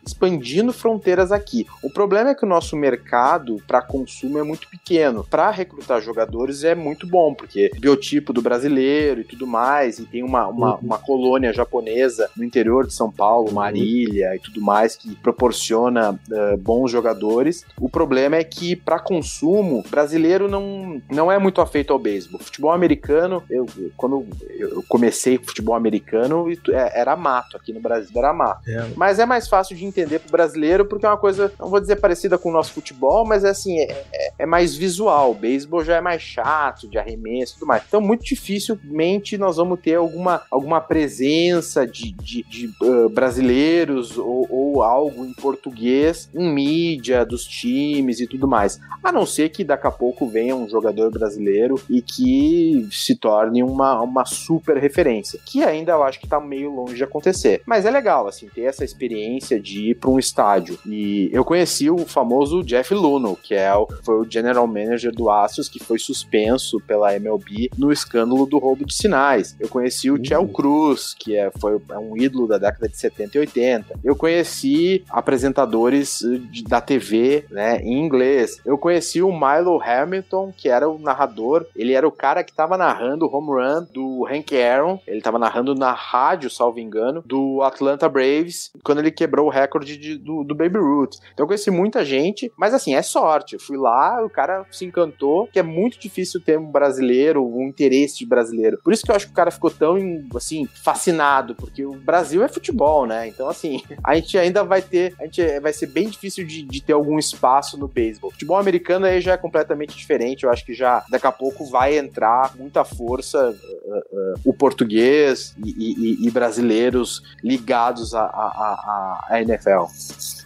expandindo 0.05 0.73
fronteiras 0.73 1.16
aqui. 1.33 1.67
O 1.83 1.91
problema 1.91 2.31
é 2.31 2.35
que 2.35 2.45
o 2.45 2.49
nosso 2.49 2.77
mercado 2.77 3.63
para 3.67 3.83
consumo 3.83 4.39
é 4.39 4.43
muito 4.43 4.69
pequeno. 4.69 5.25
Para 5.29 5.51
recrutar 5.51 6.01
jogadores 6.01 6.65
é 6.65 6.75
muito 6.75 7.07
bom, 7.07 7.35
porque 7.35 7.71
biotipo 7.79 8.33
do 8.33 8.43
brasileiro 8.43 9.21
e 9.21 9.25
tudo 9.25 9.47
mais, 9.47 9.99
e 9.99 10.05
tem 10.05 10.23
uma, 10.23 10.47
uma, 10.47 10.75
uhum. 10.75 10.81
uma 10.83 10.99
colônia 10.99 11.53
japonesa 11.53 12.29
no 12.37 12.45
interior 12.45 12.87
de 12.87 12.93
São 12.93 13.11
Paulo, 13.11 13.53
Marília 13.53 14.31
uhum. 14.31 14.35
e 14.35 14.39
tudo 14.39 14.61
mais, 14.61 14.97
que 14.97 15.15
proporciona 15.17 16.13
uh, 16.13 16.57
bons 16.57 16.91
jogadores. 16.91 17.65
O 17.81 17.89
problema 17.89 18.37
é 18.37 18.45
que 18.45 18.77
para 18.77 18.99
consumo, 18.99 19.85
brasileiro 19.89 20.49
não, 20.49 21.01
não 21.11 21.31
é 21.31 21.39
muito 21.39 21.61
afeito 21.61 21.93
ao 21.93 21.99
beisebol. 21.99 22.41
Futebol 22.41 22.73
americano, 22.73 23.43
eu, 23.49 23.67
quando 23.97 24.27
eu 24.51 24.85
comecei 24.89 25.39
futebol 25.39 25.75
americano, 25.75 26.47
é, 26.71 27.01
era 27.01 27.17
mato, 27.17 27.57
aqui 27.57 27.73
no 27.73 27.81
Brasil 27.81 28.11
era 28.17 28.33
mato. 28.33 28.69
É. 28.69 28.87
Mas 28.97 29.19
é 29.19 29.27
mais 29.27 29.49
fácil 29.49 29.77
de 29.77 29.85
entender 29.85 30.19
pro 30.19 30.31
brasileiro 30.31 30.85
porque 30.85 31.06
é 31.07 31.11
uma 31.11 31.17
coisa, 31.17 31.53
não 31.59 31.69
vou 31.69 31.81
dizer 31.81 31.97
parecida 31.97 32.37
com 32.39 32.49
o 32.49 32.53
nosso 32.53 32.73
futebol, 32.73 33.25
mas 33.27 33.45
é 33.45 33.51
assim, 33.51 33.79
é, 33.79 34.05
é, 34.13 34.33
é 34.41 34.47
mais 34.47 34.75
visual. 34.75 35.31
O 35.31 35.35
beisebol 35.35 35.85
já 35.85 35.97
é 35.97 36.01
mais 36.01 36.23
chato, 36.23 36.89
de 36.89 36.99
arremesso 36.99 37.55
e 37.55 37.59
tudo 37.59 37.69
mais. 37.69 37.83
Então, 37.87 38.01
muito 38.01 38.25
dificilmente 38.25 39.39
nós 39.39 39.57
vamos 39.57 39.81
ter 39.81 39.95
alguma, 39.95 40.43
alguma 40.51 40.81
presença 40.81 41.87
de, 41.87 42.13
de, 42.13 42.43
de 42.45 42.71
uh, 42.83 43.09
brasileiros 43.09 44.19
ou, 44.19 44.47
ou, 44.51 44.83
algo 44.83 45.25
em 45.25 45.33
português 45.35 46.29
em 46.35 46.53
mídia 46.53 47.25
dos 47.25 47.45
times 47.45 48.21
e 48.21 48.27
tudo 48.27 48.47
mais. 48.47 48.79
A 49.03 49.13
não 49.13 49.25
ser 49.27 49.49
que 49.51 49.65
daqui 49.65 49.87
a 49.87 49.91
pouco 49.91 50.27
venha 50.27 50.55
um 50.55 50.69
jogador 50.69 51.11
brasileiro 51.11 51.81
e 51.89 52.03
que 52.03 52.89
se 52.91 53.15
torne 53.15 53.63
uma, 53.63 54.01
uma 54.03 54.25
super 54.25 54.77
referência, 54.77 55.41
que 55.45 55.63
ainda 55.63 55.93
eu 55.93 56.03
acho 56.03 56.21
que 56.21 56.27
tá 56.27 56.41
meio 56.41 56.71
longe 56.71 56.95
de 56.95 57.05
acontecer. 57.05 57.63
Mas 57.65 57.85
é 57.85 57.91
legal, 57.91 58.27
assim, 58.27 58.49
ter 58.49 58.63
essa 58.63 58.85
experiência 58.85 59.61
de 59.61 59.91
ir 59.91 59.95
para 59.95 60.11
um 60.11 60.19
estádio 60.19 60.79
e 60.85 60.96
eu 61.33 61.45
conheci 61.45 61.91
o 61.91 61.99
famoso 61.99 62.63
Jeff 62.63 62.95
Luno, 62.95 63.37
que 63.37 63.55
é 63.55 63.75
o, 63.75 63.87
foi 64.03 64.21
o 64.21 64.31
general 64.31 64.67
manager 64.67 65.13
do 65.13 65.31
Astros, 65.31 65.69
que 65.69 65.83
foi 65.83 65.99
suspenso 65.99 66.81
pela 66.81 67.15
MLB 67.15 67.71
no 67.77 67.93
escândalo 67.93 68.47
do 68.47 68.59
roubo 68.59 68.85
de 68.85 68.95
sinais. 68.95 69.57
Eu 69.59 69.69
conheci 69.69 70.11
o 70.11 70.17
uhum. 70.17 70.25
Chel 70.25 70.49
Cruz, 70.49 71.15
que 71.19 71.37
é, 71.37 71.51
foi 71.59 71.81
é 71.91 71.99
um 71.99 72.17
ídolo 72.17 72.47
da 72.47 72.59
década 72.59 72.89
de 72.89 72.97
70 72.97 73.37
e 73.37 73.41
80. 73.41 74.01
Eu 74.03 74.17
conheci 74.17 75.05
apresentadores 75.11 76.23
eh, 76.23 76.39
de, 76.51 76.65
da 76.65 76.81
TV, 76.81 77.45
né, 77.51 77.81
em 77.83 78.05
inglês. 78.05 78.61
Eu 78.65 78.79
conheci 78.79 79.23
o 79.23 79.33
Milo 79.33 79.81
Hamilton, 79.83 80.53
que 80.57 80.69
era 80.69 80.89
o 80.89 80.99
narrador. 80.99 81.67
Ele 81.75 81.93
era 81.93 82.07
o 82.07 82.13
cara 82.13 82.43
que 82.45 82.51
estava 82.51 82.77
narrando 82.77 83.27
o 83.27 83.35
home 83.35 83.49
run 83.49 83.87
do 83.93 84.27
Hank 84.27 84.57
Aaron. 84.57 85.01
Ele 85.07 85.19
estava 85.19 85.39
narrando 85.39 85.75
na 85.75 85.93
rádio, 85.93 86.51
salvo 86.51 86.81
engano, 86.81 87.23
do 87.25 87.63
Atlanta 87.63 88.09
Braves, 88.09 88.71
quando 88.83 88.99
ele 88.99 89.11
quebrou 89.11 89.47
o 89.47 89.51
recorde 89.51 89.97
de, 89.97 90.17
do, 90.17 90.45
do 90.45 90.55
Baby 90.55 90.79
Ruth. 90.87 91.17
Então 91.33 91.45
eu 91.45 91.47
conheci 91.47 91.71
muita 91.71 92.05
gente, 92.05 92.53
mas 92.57 92.75
assim, 92.75 92.95
é 92.95 93.03
sorte. 93.03 93.55
Eu 93.55 93.61
fui 93.61 93.77
lá, 93.77 94.25
o 94.25 94.31
cara 94.31 94.65
se 94.71 94.85
encantou, 94.85 95.47
que 95.49 95.59
é 95.59 95.63
muito 95.63 95.99
difícil 95.99 96.41
ter 96.41 96.59
um 96.59 96.71
brasileiro, 96.71 97.45
um 97.45 97.67
interesse 97.69 98.19
de 98.19 98.27
brasileiro. 98.27 98.79
Por 98.83 98.93
isso 98.93 99.05
que 99.05 99.11
eu 99.11 99.17
acho 99.17 99.27
que 99.27 99.33
o 99.33 99.37
cara 99.37 99.51
ficou 99.51 99.71
tão, 99.71 99.97
assim, 100.35 100.67
fascinado, 100.67 101.55
porque 101.55 101.85
o 101.85 101.95
Brasil 101.95 102.43
é 102.43 102.49
futebol, 102.49 103.07
né? 103.07 103.29
Então, 103.29 103.49
assim, 103.49 103.83
a 104.03 104.15
gente 104.15 104.37
ainda 104.39 104.65
vai 104.65 104.83
ter, 104.83 105.15
a 105.19 105.25
gente 105.25 105.61
vai 105.61 105.73
ser 105.73 105.87
bem 105.87 106.09
difícil 106.09 106.47
de, 106.47 106.63
de 106.63 106.83
ter 106.83 106.93
algum 106.93 107.19
espaço 107.19 107.79
no 107.79 107.89
beisebol. 107.89 108.31
Futebol 108.31 108.59
americano 108.59 109.07
aí 109.07 109.21
já 109.21 109.33
é 109.33 109.37
completamente 109.37 109.97
diferente. 109.97 110.45
Eu 110.45 110.51
acho 110.51 110.65
que 110.65 110.75
já 110.75 111.05
daqui 111.11 111.27
a 111.27 111.33
pouco 111.33 111.65
vai 111.67 111.99
entrar 111.99 112.55
muita 112.57 112.85
força 112.85 113.51
uh, 113.51 113.55
uh, 113.55 114.41
o 114.45 114.53
português 114.53 115.55
e, 115.65 115.71
e, 115.71 116.27
e, 116.27 116.31
brasileiros 116.31 117.23
ligados 117.43 118.15
à 118.15 119.29
NFL. 119.33 119.87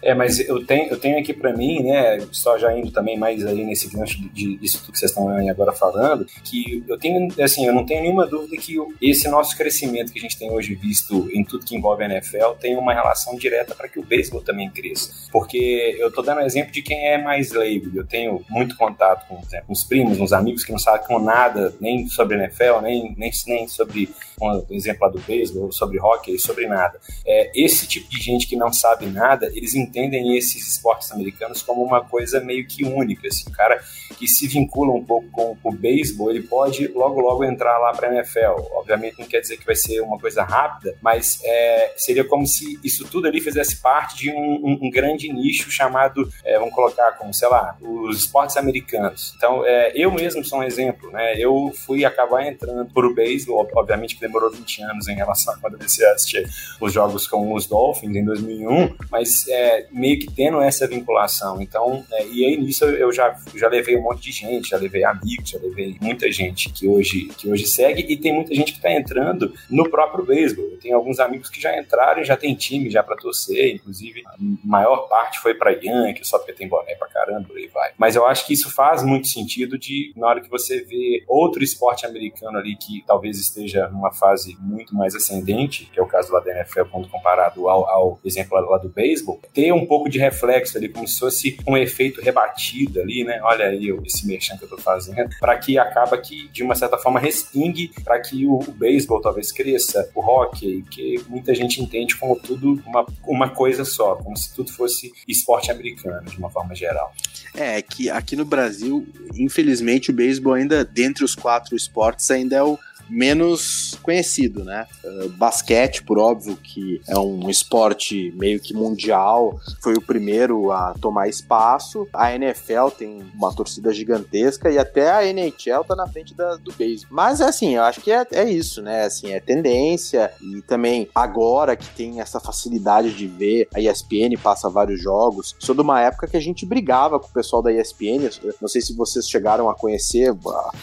É, 0.03 0.15
mas 0.15 0.41
eu 0.41 0.65
tenho, 0.65 0.91
eu 0.91 0.99
tenho 0.99 1.19
aqui 1.19 1.33
para 1.33 1.53
mim, 1.53 1.83
né, 1.83 2.19
só 2.33 2.57
já 2.59 2.77
indo 2.77 2.91
também 2.91 3.19
mais 3.19 3.45
aí 3.45 3.65
nesse 3.65 3.89
gancho 3.89 4.19
de, 4.33 4.57
disso 4.57 4.81
que 4.81 4.99
vocês 4.99 5.11
estão 5.11 5.29
agora 5.49 5.73
falando, 5.73 6.27
que 6.45 6.83
eu 6.89 6.99
tenho, 6.99 7.29
assim, 7.43 7.67
eu 7.67 7.75
não 7.75 7.85
tenho 7.85 8.03
nenhuma 8.03 8.27
dúvida 8.27 8.57
que 8.57 8.77
esse 9.01 9.29
nosso 9.29 9.57
crescimento 9.57 10.13
que 10.13 10.19
a 10.19 10.23
gente 10.23 10.39
tem 10.39 10.51
hoje 10.51 10.75
visto 10.75 11.29
em 11.33 11.45
tudo 11.45 11.65
que 11.65 11.77
envolve 11.77 12.03
a 12.03 12.07
NFL 12.07 12.53
tem 12.61 12.77
uma 12.77 12.95
relação 12.95 13.37
direta 13.37 13.75
para 13.75 13.89
que 13.89 13.99
o 13.99 14.03
beisebol 14.03 14.43
também 14.43 14.71
cresça. 14.71 15.11
Porque 15.31 15.97
eu 15.99 16.11
tô 16.11 16.23
dando 16.23 16.41
exemplo 16.41 16.73
de 16.73 16.83
quem 16.83 17.07
é 17.07 17.19
mais 17.19 17.53
leigo. 17.53 17.91
Eu 17.95 18.07
tenho 18.07 18.45
muito 18.49 18.77
contato 18.77 19.27
com, 19.29 19.39
exemplo, 19.41 19.67
uns 19.69 19.85
primos, 19.85 20.21
uns 20.21 20.33
amigos 20.33 20.65
que 20.65 20.73
não 20.73 20.79
sabem 20.79 21.01
nada 21.23 21.75
nem 21.81 22.07
sobre 22.09 22.37
NFL, 22.37 22.81
nem, 22.83 23.15
nem, 23.17 23.31
nem 23.47 23.69
sobre, 23.69 24.09
um 24.41 24.65
exemplo 24.71 25.07
lá 25.07 25.13
do 25.13 25.21
beisebol, 25.21 25.73
sobre 25.73 26.01
hockey, 26.01 26.39
sobre 26.39 26.67
nada. 26.67 27.01
É, 27.27 27.51
esse 27.55 27.87
tipo 27.87 28.09
de 28.11 28.19
gente 28.19 28.47
que 28.47 28.57
não 28.57 28.73
sabe 28.73 29.07
nada, 29.07 29.47
eles 29.55 29.75
entendem 29.91 30.37
esses 30.37 30.67
esportes 30.67 31.11
americanos 31.11 31.63
como 31.63 31.83
uma 31.83 32.03
coisa 32.03 32.41
meio 32.41 32.67
que 32.67 32.85
única. 32.85 33.27
Assim, 33.27 33.49
o 33.49 33.53
cara 33.53 33.83
que 34.17 34.29
se 34.29 34.47
vincula 34.47 34.93
um 34.93 35.05
pouco 35.05 35.29
com 35.31 35.57
o 35.63 35.73
beisebol, 35.73 36.31
ele 36.31 36.43
pode 36.43 36.89
logo 36.89 37.21
logo 37.21 37.45
entrar 37.45 37.79
lá 37.79 37.93
para 37.93 38.09
a 38.09 38.15
NFL. 38.15 38.63
Obviamente 38.73 39.19
não 39.19 39.27
quer 39.27 39.41
dizer 39.41 39.57
que 39.57 39.67
vai 39.67 39.75
ser 39.75 40.01
uma 40.01 40.19
coisa 40.19 40.43
rápida, 40.43 40.97
mas 41.03 41.41
é, 41.45 41.93
seria 41.97 42.25
como 42.25 42.47
se 42.47 42.79
isso 42.85 43.07
tudo 43.09 43.27
ali 43.27 43.41
fizesse 43.41 43.81
parte 43.81 44.17
de 44.17 44.31
um, 44.31 44.37
um, 44.37 44.79
um 44.83 44.91
grande 44.91 45.33
nicho 45.33 45.71
chamado, 45.71 46.29
é, 46.45 46.59
vamos 46.59 46.75
colocar 46.75 47.13
como, 47.13 47.35
sei 47.35 47.49
lá, 47.49 47.77
os 47.81 48.19
esportes 48.19 48.57
americanos. 48.57 49.35
Então, 49.37 49.67
é, 49.67 49.93
eu 49.95 50.13
mesmo 50.13 50.45
sou 50.45 50.61
um 50.61 50.63
exemplo, 50.63 51.11
né? 51.11 51.35
Eu 51.37 51.73
fui 51.75 52.05
acabar 52.05 52.47
entrando 52.47 52.93
para 52.93 53.07
o 53.07 53.15
beisebol, 53.15 53.69
obviamente 53.75 54.15
que 54.15 54.21
demorou 54.21 54.51
20 54.51 54.83
anos 54.83 55.09
em 55.09 55.15
relação 55.15 55.55
a 55.55 55.59
quando 55.59 55.75
eu 55.75 55.79
comecei 55.79 56.07
a 56.07 56.13
assistir 56.13 56.49
os 56.81 56.93
jogos 56.93 57.27
com 57.27 57.53
os 57.55 57.67
Dolphins 57.67 58.15
em 58.15 58.25
2001, 58.25 58.95
mas 59.11 59.49
é, 59.49 59.80
meio 59.91 60.19
que 60.19 60.31
tendo 60.33 60.61
essa 60.61 60.87
vinculação. 60.87 61.61
Então, 61.61 62.05
é, 62.13 62.27
e 62.27 62.45
aí 62.45 62.57
nisso 62.57 62.85
eu 62.85 63.13
já, 63.13 63.37
já 63.55 63.69
levei 63.69 63.97
um 63.97 64.03
monte 64.03 64.23
de 64.23 64.33
gente, 64.33 64.71
já 64.71 64.77
levei 64.77 65.05
amigos, 65.05 65.51
já 65.51 65.59
levei 65.59 65.97
muita 66.01 66.31
gente 66.31 66.71
que 66.71 66.87
hoje, 66.87 67.27
que 67.37 67.49
hoje 67.49 67.67
segue 67.67 68.05
e 68.09 68.17
tem 68.17 68.33
muita 68.33 68.55
gente 68.55 68.73
que 68.73 68.79
está 68.79 68.93
entrando 68.93 69.53
no 69.69 69.89
próprio 69.89 70.25
beisebol. 70.25 70.65
Eu 70.67 70.79
tenho 70.79 70.97
alguns 70.97 71.19
amigos 71.21 71.49
que 71.49 71.61
já 71.61 71.79
entraram 71.79 72.23
e 72.23 72.25
já 72.25 72.37
tem 72.37 72.55
time 72.55 72.91
já 72.91 73.03
para 73.03 73.17
torcer, 73.17 73.75
inclusive 73.75 74.23
a 74.27 74.35
maior 74.65 75.09
parte 75.09 75.39
foi 75.41 75.55
para 75.55 75.71
Yankee, 75.71 76.27
só 76.27 76.39
porque 76.39 76.53
tem 76.53 76.69
boné 76.69 76.95
pra 76.95 77.09
caramba, 77.09 77.49
por 77.49 77.57
aí 77.57 77.69
vai. 77.69 77.93
Mas 77.99 78.17
eu 78.17 78.27
acho 78.27 78.47
que 78.47 78.53
isso 78.53 78.71
faz 78.71 79.03
muito 79.03 79.29
sentido 79.29 79.79
de, 79.79 80.13
na 80.17 80.29
hora 80.29 80.41
que 80.41 80.51
você 80.51 80.83
vê 80.83 81.25
outro 81.27 81.63
esporte 81.63 82.07
americano 82.07 82.59
ali 82.59 82.77
que 82.77 83.03
talvez 83.07 83.39
esteja 83.39 83.89
numa 83.89 84.13
fase 84.13 84.57
muito 84.61 84.95
mais 84.95 85.15
ascendente, 85.15 85.87
que 85.93 85.99
é 85.99 86.03
o 86.03 86.07
caso 86.07 86.33
lá 86.33 86.41
da 86.41 86.51
NFL, 86.51 86.85
quando 86.91 87.09
comparado 87.09 87.69
ao, 87.69 87.89
ao 87.89 88.21
exemplo 88.25 88.59
lá 88.61 88.79
do 88.79 88.89
beisebol, 88.89 89.41
ter 89.53 89.70
um 89.73 89.87
pouco 89.87 90.09
de 90.09 90.19
reflexo 90.19 90.77
ali, 90.77 90.89
como 90.89 91.07
se 91.07 91.19
fosse 91.19 91.59
um 91.67 91.77
efeito 91.77 92.21
rebatido 92.21 93.01
ali, 93.01 93.25
né? 93.25 93.41
Olha 93.43 93.67
aí 93.67 93.89
esse 94.05 94.27
merchan 94.27 94.57
que 94.57 94.65
eu 94.65 94.69
tô 94.69 94.79
fazendo, 94.79 95.31
para 95.39 95.57
que 95.59 95.79
acaba 95.79 96.17
que, 96.19 96.49
de 96.49 96.63
uma 96.63 96.75
certa 96.75 96.99
forma, 96.99 97.21
respingue 97.21 97.91
para 98.05 98.21
que 98.21 98.47
o, 98.47 98.59
o 98.59 98.73
beisebol 98.73 99.21
talvez 99.21 99.53
cresça, 99.53 100.11
o 100.15 100.21
hockey, 100.21 100.83
que 100.91 101.23
muita 101.29 101.55
gente 101.55 101.81
entende 101.81 102.17
como 102.17 102.37
tudo 102.37 102.83
uma, 102.87 103.07
uma 103.27 103.49
coisa 103.51 103.85
só, 103.85 104.17
como 104.17 104.37
se 104.37 104.55
tudo 104.55 104.73
fosse 104.73 105.13
esporte 105.27 105.71
americano, 105.71 106.25
de 106.29 106.39
uma 106.39 106.51
forma 106.51 106.75
geral. 106.75 107.13
É, 107.55 107.83
que 107.83 108.09
aqui 108.09 108.37
no 108.37 108.45
Brasil, 108.45 109.07
infelizmente, 109.35 110.11
o 110.11 110.13
beisebol 110.13 110.55
ainda, 110.55 110.85
dentre 110.85 111.25
os 111.25 111.35
quatro 111.35 111.75
esportes, 111.75 112.31
ainda 112.31 112.57
é 112.57 112.63
o 112.63 112.79
menos 113.11 113.99
conhecido, 114.03 114.65
né? 114.65 114.87
Uh, 115.05 115.29
basquete, 115.31 116.03
por 116.03 116.19
óbvio, 116.19 116.57
que 116.57 117.01
é 117.09 117.19
um 117.19 117.51
esporte 117.51 118.33
meio 118.37 118.61
que 118.61 118.73
mundial, 118.73 119.59
foi 119.83 119.95
o 119.95 120.01
primeiro 120.01 120.71
a 120.71 120.95
tomar 121.01 121.29
espaço. 121.29 122.07
A 122.13 122.35
NFL 122.35 122.89
tem 122.97 123.23
uma 123.35 123.55
torcida 123.55 123.93
gigantesca 123.93 124.71
e 124.71 124.79
até 124.79 125.11
a 125.11 125.27
NHL 125.27 125.85
tá 125.87 125.97
na 125.97 126.07
frente 126.07 126.35
da, 126.35 126.57
do 126.57 126.73
beisebol. 126.73 127.15
Mas 127.15 127.41
assim, 127.41 127.77
eu 127.77 127.83
acho 127.83 128.01
que 128.01 128.13
é, 128.13 128.27
é 128.33 128.49
isso, 128.49 128.83
né? 128.83 129.05
Assim, 129.05 129.33
é 129.33 129.41
tendência 129.41 130.33
e 130.41 130.63
também 130.63 131.09
agora 131.15 131.77
que 131.77 131.89
tem 131.91 132.21
essa 132.21 132.39
facilidade 132.39 133.13
de 133.15 133.27
ver, 133.27 133.69
a 133.75 133.81
ESPN 133.81 134.37
passa 134.43 134.69
vários 134.69 135.01
jogos. 135.01 135.55
Sou 135.59 135.75
de 135.75 135.81
uma 135.81 136.01
época 136.01 136.27
que 136.27 136.37
a 136.37 136.41
gente 136.41 136.65
brigava 136.65 137.19
com 137.19 137.27
o 137.27 137.33
pessoal 137.33 137.63
da 137.63 137.73
ESPN, 137.73 138.31
não 138.61 138.69
sei 138.69 138.81
se 138.81 138.95
vocês 138.95 139.29
chegaram 139.29 139.69
a 139.69 139.75
conhecer, 139.75 140.35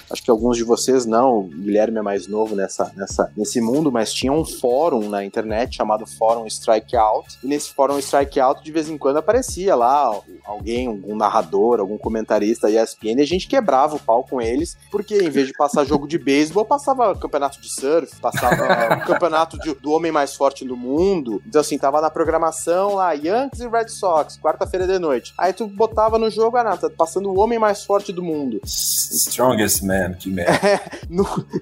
acho 0.09 0.23
que 0.23 0.31
alguns 0.31 0.57
de 0.57 0.63
vocês 0.63 1.05
não, 1.05 1.39
o 1.39 1.43
Guilherme 1.43 1.99
é 1.99 2.01
mais 2.01 2.16
mais 2.17 2.27
novo 2.27 2.55
nessa, 2.55 2.91
nessa, 2.95 3.31
nesse 3.37 3.61
mundo, 3.61 3.91
mas 3.91 4.11
tinha 4.11 4.31
um 4.31 4.43
fórum 4.43 5.07
na 5.07 5.23
internet 5.23 5.77
chamado 5.77 6.07
Fórum 6.07 6.47
Strikeout. 6.47 7.37
E 7.43 7.47
nesse 7.47 7.71
Fórum 7.71 7.99
Strikeout, 7.99 8.63
de 8.63 8.71
vez 8.71 8.89
em 8.89 8.97
quando 8.97 9.17
aparecia 9.17 9.75
lá 9.75 10.19
alguém, 10.43 10.87
algum 10.87 11.15
narrador, 11.15 11.79
algum 11.79 11.97
comentarista 11.97 12.67
da 12.69 12.83
ESPN, 12.83 13.19
e 13.19 13.21
a 13.21 13.27
gente 13.27 13.47
quebrava 13.47 13.95
o 13.95 13.99
pau 13.99 14.23
com 14.23 14.41
eles, 14.41 14.75
porque 14.89 15.17
em 15.17 15.29
vez 15.29 15.47
de 15.47 15.53
passar 15.53 15.85
jogo 15.85 16.07
de 16.07 16.17
beisebol, 16.17 16.65
passava 16.65 17.15
campeonato 17.15 17.61
de 17.61 17.69
surf, 17.69 18.15
passava 18.19 18.97
campeonato 19.05 19.59
de, 19.59 19.75
do 19.75 19.91
homem 19.91 20.11
mais 20.11 20.35
forte 20.35 20.65
do 20.65 20.75
mundo. 20.75 21.41
Então, 21.45 21.61
assim, 21.61 21.77
tava 21.77 22.01
na 22.01 22.09
programação 22.09 22.95
lá, 22.95 23.13
Yankees 23.13 23.61
e 23.61 23.67
Red 23.67 23.89
Sox, 23.89 24.39
quarta-feira 24.39 24.87
de 24.87 24.97
noite. 24.97 25.33
Aí 25.37 25.53
tu 25.53 25.67
botava 25.67 26.17
no 26.17 26.29
jogo, 26.29 26.57
ah, 26.57 26.63
não, 26.63 26.77
tá 26.77 26.89
passando 26.89 27.29
o 27.29 27.39
homem 27.39 27.59
mais 27.59 27.83
forte 27.83 28.11
do 28.11 28.23
mundo. 28.23 28.59
Strongest 28.63 29.83
man, 29.83 30.13
que 30.13 30.29
merda. 30.31 30.57
É, 30.67 30.79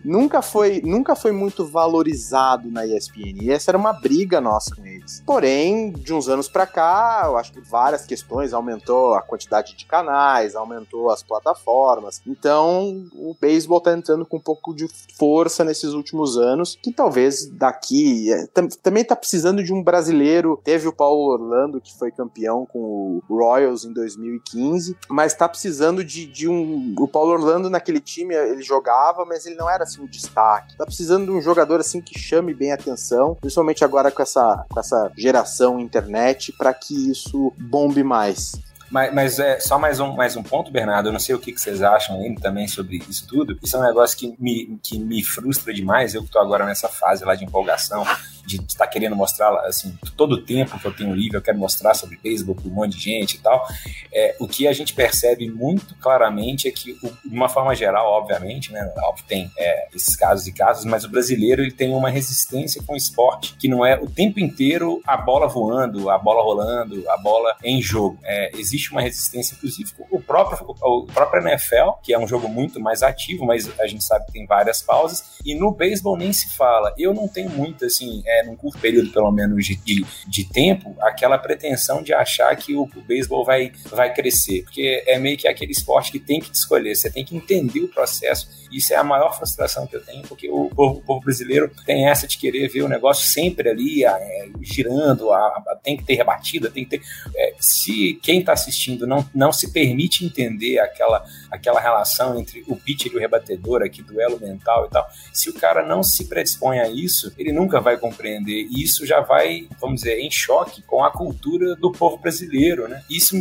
nunca 0.04 0.42
foi, 0.46 0.82
nunca 0.84 1.16
foi 1.16 1.32
muito 1.32 1.66
valorizado 1.66 2.72
na 2.72 2.86
ESPN. 2.86 3.42
E 3.42 3.52
essa 3.52 3.72
era 3.72 3.78
uma 3.78 3.92
briga 3.92 4.40
nossa 4.40 4.76
com 4.76 4.86
eles. 4.86 5.22
Porém, 5.26 5.92
de 5.92 6.14
uns 6.14 6.30
anos 6.30 6.48
para 6.48 6.66
cá, 6.66 7.24
eu 7.26 7.38
acho 7.38 7.52
que 7.52 7.60
várias 7.60 8.06
questões 8.06 8.54
aumentou 8.54 9.14
a 9.14 9.22
quantidade 9.22 9.76
de 9.76 9.86
canais, 9.86 10.56
aumentou 10.56 11.10
as 11.10 11.22
plataformas. 11.22 12.22
Então, 12.26 13.06
o 13.14 13.36
beisebol 13.40 13.82
tá 13.82 13.94
entrando 13.94 14.26
com 14.26 14.38
um 14.38 14.42
pouco 14.42 14.74
de 14.74 14.88
força 15.18 15.64
nesses 15.64 15.92
últimos 15.92 16.38
anos, 16.38 16.78
que 16.82 16.92
talvez 16.92 17.48
daqui 17.48 18.32
é, 18.32 18.48
também 18.82 19.04
tá 19.04 19.16
precisando 19.16 19.64
de 19.64 19.74
um 19.74 19.84
brasileiro. 19.84 20.60
Teve 20.64 20.88
o 20.88 20.94
Paulo 20.94 21.32
Orlando 21.32 21.82
que 21.82 21.98
foi 21.98 22.12
campeão 22.12 22.66
com 22.66 22.80
o 22.80 23.24
Royals 23.28 23.86
em 23.86 23.94
2015, 23.94 24.96
mas 25.10 25.34
tá 25.34 25.50
precisando 25.50 26.04
de, 26.04 26.26
de 26.26 26.48
um 26.48 26.94
o 26.98 27.08
Paulo 27.08 27.32
Orlando 27.32 27.70
naquele 27.70 28.00
time, 28.00 28.36
ele 28.36 28.62
jogava, 28.62 29.26
mas 29.26 29.46
ele 29.46 29.56
não 29.56 29.70
era 29.70 29.84
assim 29.84 30.02
um 30.02 30.08
destaque. 30.26 30.76
Tá 30.76 30.86
precisando 30.86 31.26
de 31.26 31.32
um 31.32 31.42
jogador 31.42 31.80
assim 31.80 32.02
que 32.02 32.18
chame 32.18 32.54
bem 32.54 32.72
a 32.72 32.76
atenção, 32.76 33.36
principalmente 33.40 33.84
agora 33.84 34.12
com 34.12 34.22
essa, 34.22 34.66
com 34.70 34.80
essa 34.80 35.12
geração 35.18 35.80
internet, 35.80 36.52
para 36.52 36.74
que 36.74 37.12
isso 37.12 37.54
bombe 37.58 38.04
mais. 38.04 38.54
Mas, 38.90 39.14
mas, 39.14 39.40
é 39.40 39.60
só 39.60 39.80
mais 39.80 40.00
um, 40.00 40.14
mais 40.14 40.36
um 40.36 40.44
ponto, 40.44 40.72
Bernardo. 40.72 41.10
Eu 41.10 41.14
não 41.14 41.20
sei 41.20 41.36
o 41.36 41.40
que, 41.40 41.52
que 41.52 41.60
vocês 41.60 41.82
acham 41.82 42.20
ainda 42.22 42.42
também 42.42 42.68
sobre 42.68 43.02
isso 43.10 43.28
tudo. 43.28 43.58
Isso 43.62 43.76
é 43.76 43.80
um 43.80 43.84
negócio 43.84 44.18
que 44.18 44.36
me, 44.40 44.80
que 44.82 45.00
me 45.00 45.24
frustra 45.24 45.74
demais. 45.74 46.14
Eu 46.14 46.24
que 46.24 46.30
tô 46.30 46.40
agora 46.40 46.66
nessa 46.66 46.88
fase 46.88 47.26
lá 47.26 47.36
de 47.36 47.44
empolgação 47.44 48.06
de 48.46 48.58
estar 48.58 48.88
querendo 48.88 49.16
mostrar, 49.16 49.52
assim, 49.66 49.98
todo 50.16 50.34
o 50.34 50.42
tempo 50.42 50.80
que 50.80 50.86
eu 50.86 50.94
tenho 50.94 51.16
livre, 51.16 51.38
eu 51.38 51.42
quero 51.42 51.58
mostrar 51.58 51.94
sobre 51.94 52.18
beisebol 52.18 52.56
para 52.56 52.68
um 52.68 52.74
monte 52.74 52.96
de 52.96 53.04
gente 53.04 53.36
e 53.36 53.40
tal. 53.40 53.68
É, 54.14 54.36
o 54.40 54.48
que 54.48 54.68
a 54.68 54.74
gente 54.74 54.94
percebe 54.94 55.50
muito 55.50 55.96
claramente 55.96 56.68
é 56.68 56.72
que, 56.72 56.94
de 56.94 57.36
uma 57.36 57.50
forma 57.50 57.74
geral, 57.76 58.06
obviamente, 58.12 58.72
né, 58.72 58.94
óbvio, 59.00 59.26
tem 59.28 59.52
é, 59.58 59.88
esses 59.94 60.16
casos 60.16 60.46
e 60.48 60.54
casos, 60.54 60.86
mas 60.86 61.04
o 61.04 61.10
brasileiro 61.10 61.62
ele 61.62 61.72
tem 61.72 61.94
uma 61.94 62.10
resistência 62.10 62.82
com 62.84 62.94
o 62.94 62.98
esporte 62.98 63.56
que 63.58 63.68
não 63.68 63.86
é 63.86 64.00
o 64.00 64.08
tempo 64.08 64.40
inteiro 64.40 65.02
a 65.06 65.18
bola 65.18 65.48
voando, 65.48 66.10
a 66.10 66.18
bola 66.18 66.44
rolando, 66.44 67.04
a 67.10 67.18
bola 67.18 67.56
em 67.64 67.82
jogo. 67.82 68.20
É, 68.24 68.52
existe 68.56 68.75
uma 68.92 69.02
resistência, 69.02 69.56
inclusive, 69.56 69.92
o 70.10 70.20
próprio, 70.20 70.76
o 70.82 71.06
próprio 71.06 71.48
NFL, 71.48 72.02
que 72.04 72.14
é 72.14 72.20
um 72.20 72.28
jogo 72.28 72.48
muito 72.48 72.80
mais 72.80 73.04
ativo, 73.04 73.46
mas 73.46 73.68
a 73.80 73.88
gente 73.88 74.04
sabe 74.04 74.26
que 74.26 74.34
tem 74.34 74.46
várias 74.46 74.82
pausas, 74.82 75.36
e 75.44 75.56
no 75.56 75.72
beisebol 75.72 76.18
nem 76.18 76.32
se 76.34 76.56
fala. 76.56 76.94
Eu 76.98 77.14
não 77.14 77.28
tenho 77.28 77.50
muito, 77.50 77.86
assim, 77.86 78.24
é, 78.26 78.44
num 78.44 78.56
curto 78.56 78.80
período, 78.80 79.12
pelo 79.12 79.32
menos, 79.32 79.66
de, 79.66 79.76
de, 79.76 80.06
de 80.28 80.46
tempo, 80.46 80.96
aquela 81.02 81.38
pretensão 81.38 82.02
de 82.02 82.14
achar 82.14 82.56
que 82.56 82.76
o, 82.76 82.84
o 82.84 83.02
beisebol 83.02 83.46
vai, 83.46 83.72
vai 83.90 84.14
crescer. 84.14 84.64
Porque 84.64 85.04
é 85.06 85.18
meio 85.18 85.38
que 85.38 85.48
aquele 85.48 85.72
esporte 85.72 86.12
que 86.12 86.20
tem 86.20 86.40
que 86.40 86.54
escolher, 86.54 86.96
você 86.96 87.10
tem 87.10 87.24
que 87.24 87.36
entender 87.36 87.82
o 87.82 87.88
processo. 87.88 88.50
Isso 88.72 88.94
é 88.94 88.98
a 88.98 89.04
maior 89.04 89.36
frustração 89.38 89.88
que 89.88 89.96
eu 89.96 90.04
tenho, 90.04 90.24
porque 90.24 90.50
o 90.50 90.70
povo, 90.70 91.00
o 91.00 91.02
povo 91.02 91.22
brasileiro 91.22 91.72
tem 91.86 92.08
essa 92.08 92.28
de 92.28 92.38
querer 92.38 92.68
ver 92.68 92.82
o 92.82 92.88
negócio 92.88 93.28
sempre 93.28 93.70
ali, 93.70 94.04
é, 94.04 94.50
girando, 94.62 95.32
a, 95.32 95.38
a, 95.38 95.80
tem 95.82 95.96
que 95.96 96.04
ter 96.04 96.16
rebatida, 96.16 96.70
tem 96.70 96.84
que 96.84 96.98
ter. 96.98 97.06
É, 97.36 97.54
se 97.60 98.20
quem 98.22 98.40
está 98.40 98.56
assistindo 98.66 99.06
não, 99.06 99.28
não 99.34 99.52
se 99.52 99.72
permite 99.72 100.26
entender 100.26 100.80
aquela, 100.80 101.24
aquela 101.52 101.80
relação 101.80 102.40
entre 102.40 102.64
o 102.68 102.76
pitcher 102.76 103.12
e 103.12 103.16
o 103.16 103.20
rebatedor, 103.20 103.84
aqui, 103.84 104.02
duelo 104.02 104.40
mental 104.40 104.86
e 104.86 104.90
tal, 104.90 105.08
se 105.32 105.50
o 105.50 105.54
cara 105.54 105.86
não 105.86 106.04
se 106.04 106.26
predispõe 106.26 106.80
a 106.80 106.90
isso, 106.90 107.34
ele 107.38 107.52
nunca 107.52 107.80
vai 107.80 107.98
compreender. 107.98 108.68
E 108.70 108.84
isso 108.84 109.06
já 109.06 109.22
vai, 109.22 109.68
vamos 109.80 110.02
dizer, 110.02 110.20
em 110.20 110.32
choque 110.32 110.82
com 110.82 111.04
a 111.04 111.12
cultura 111.12 111.76
do 111.76 111.92
povo 111.92 112.18
brasileiro, 112.18 112.88
né? 112.88 113.04
Isso, 113.10 113.36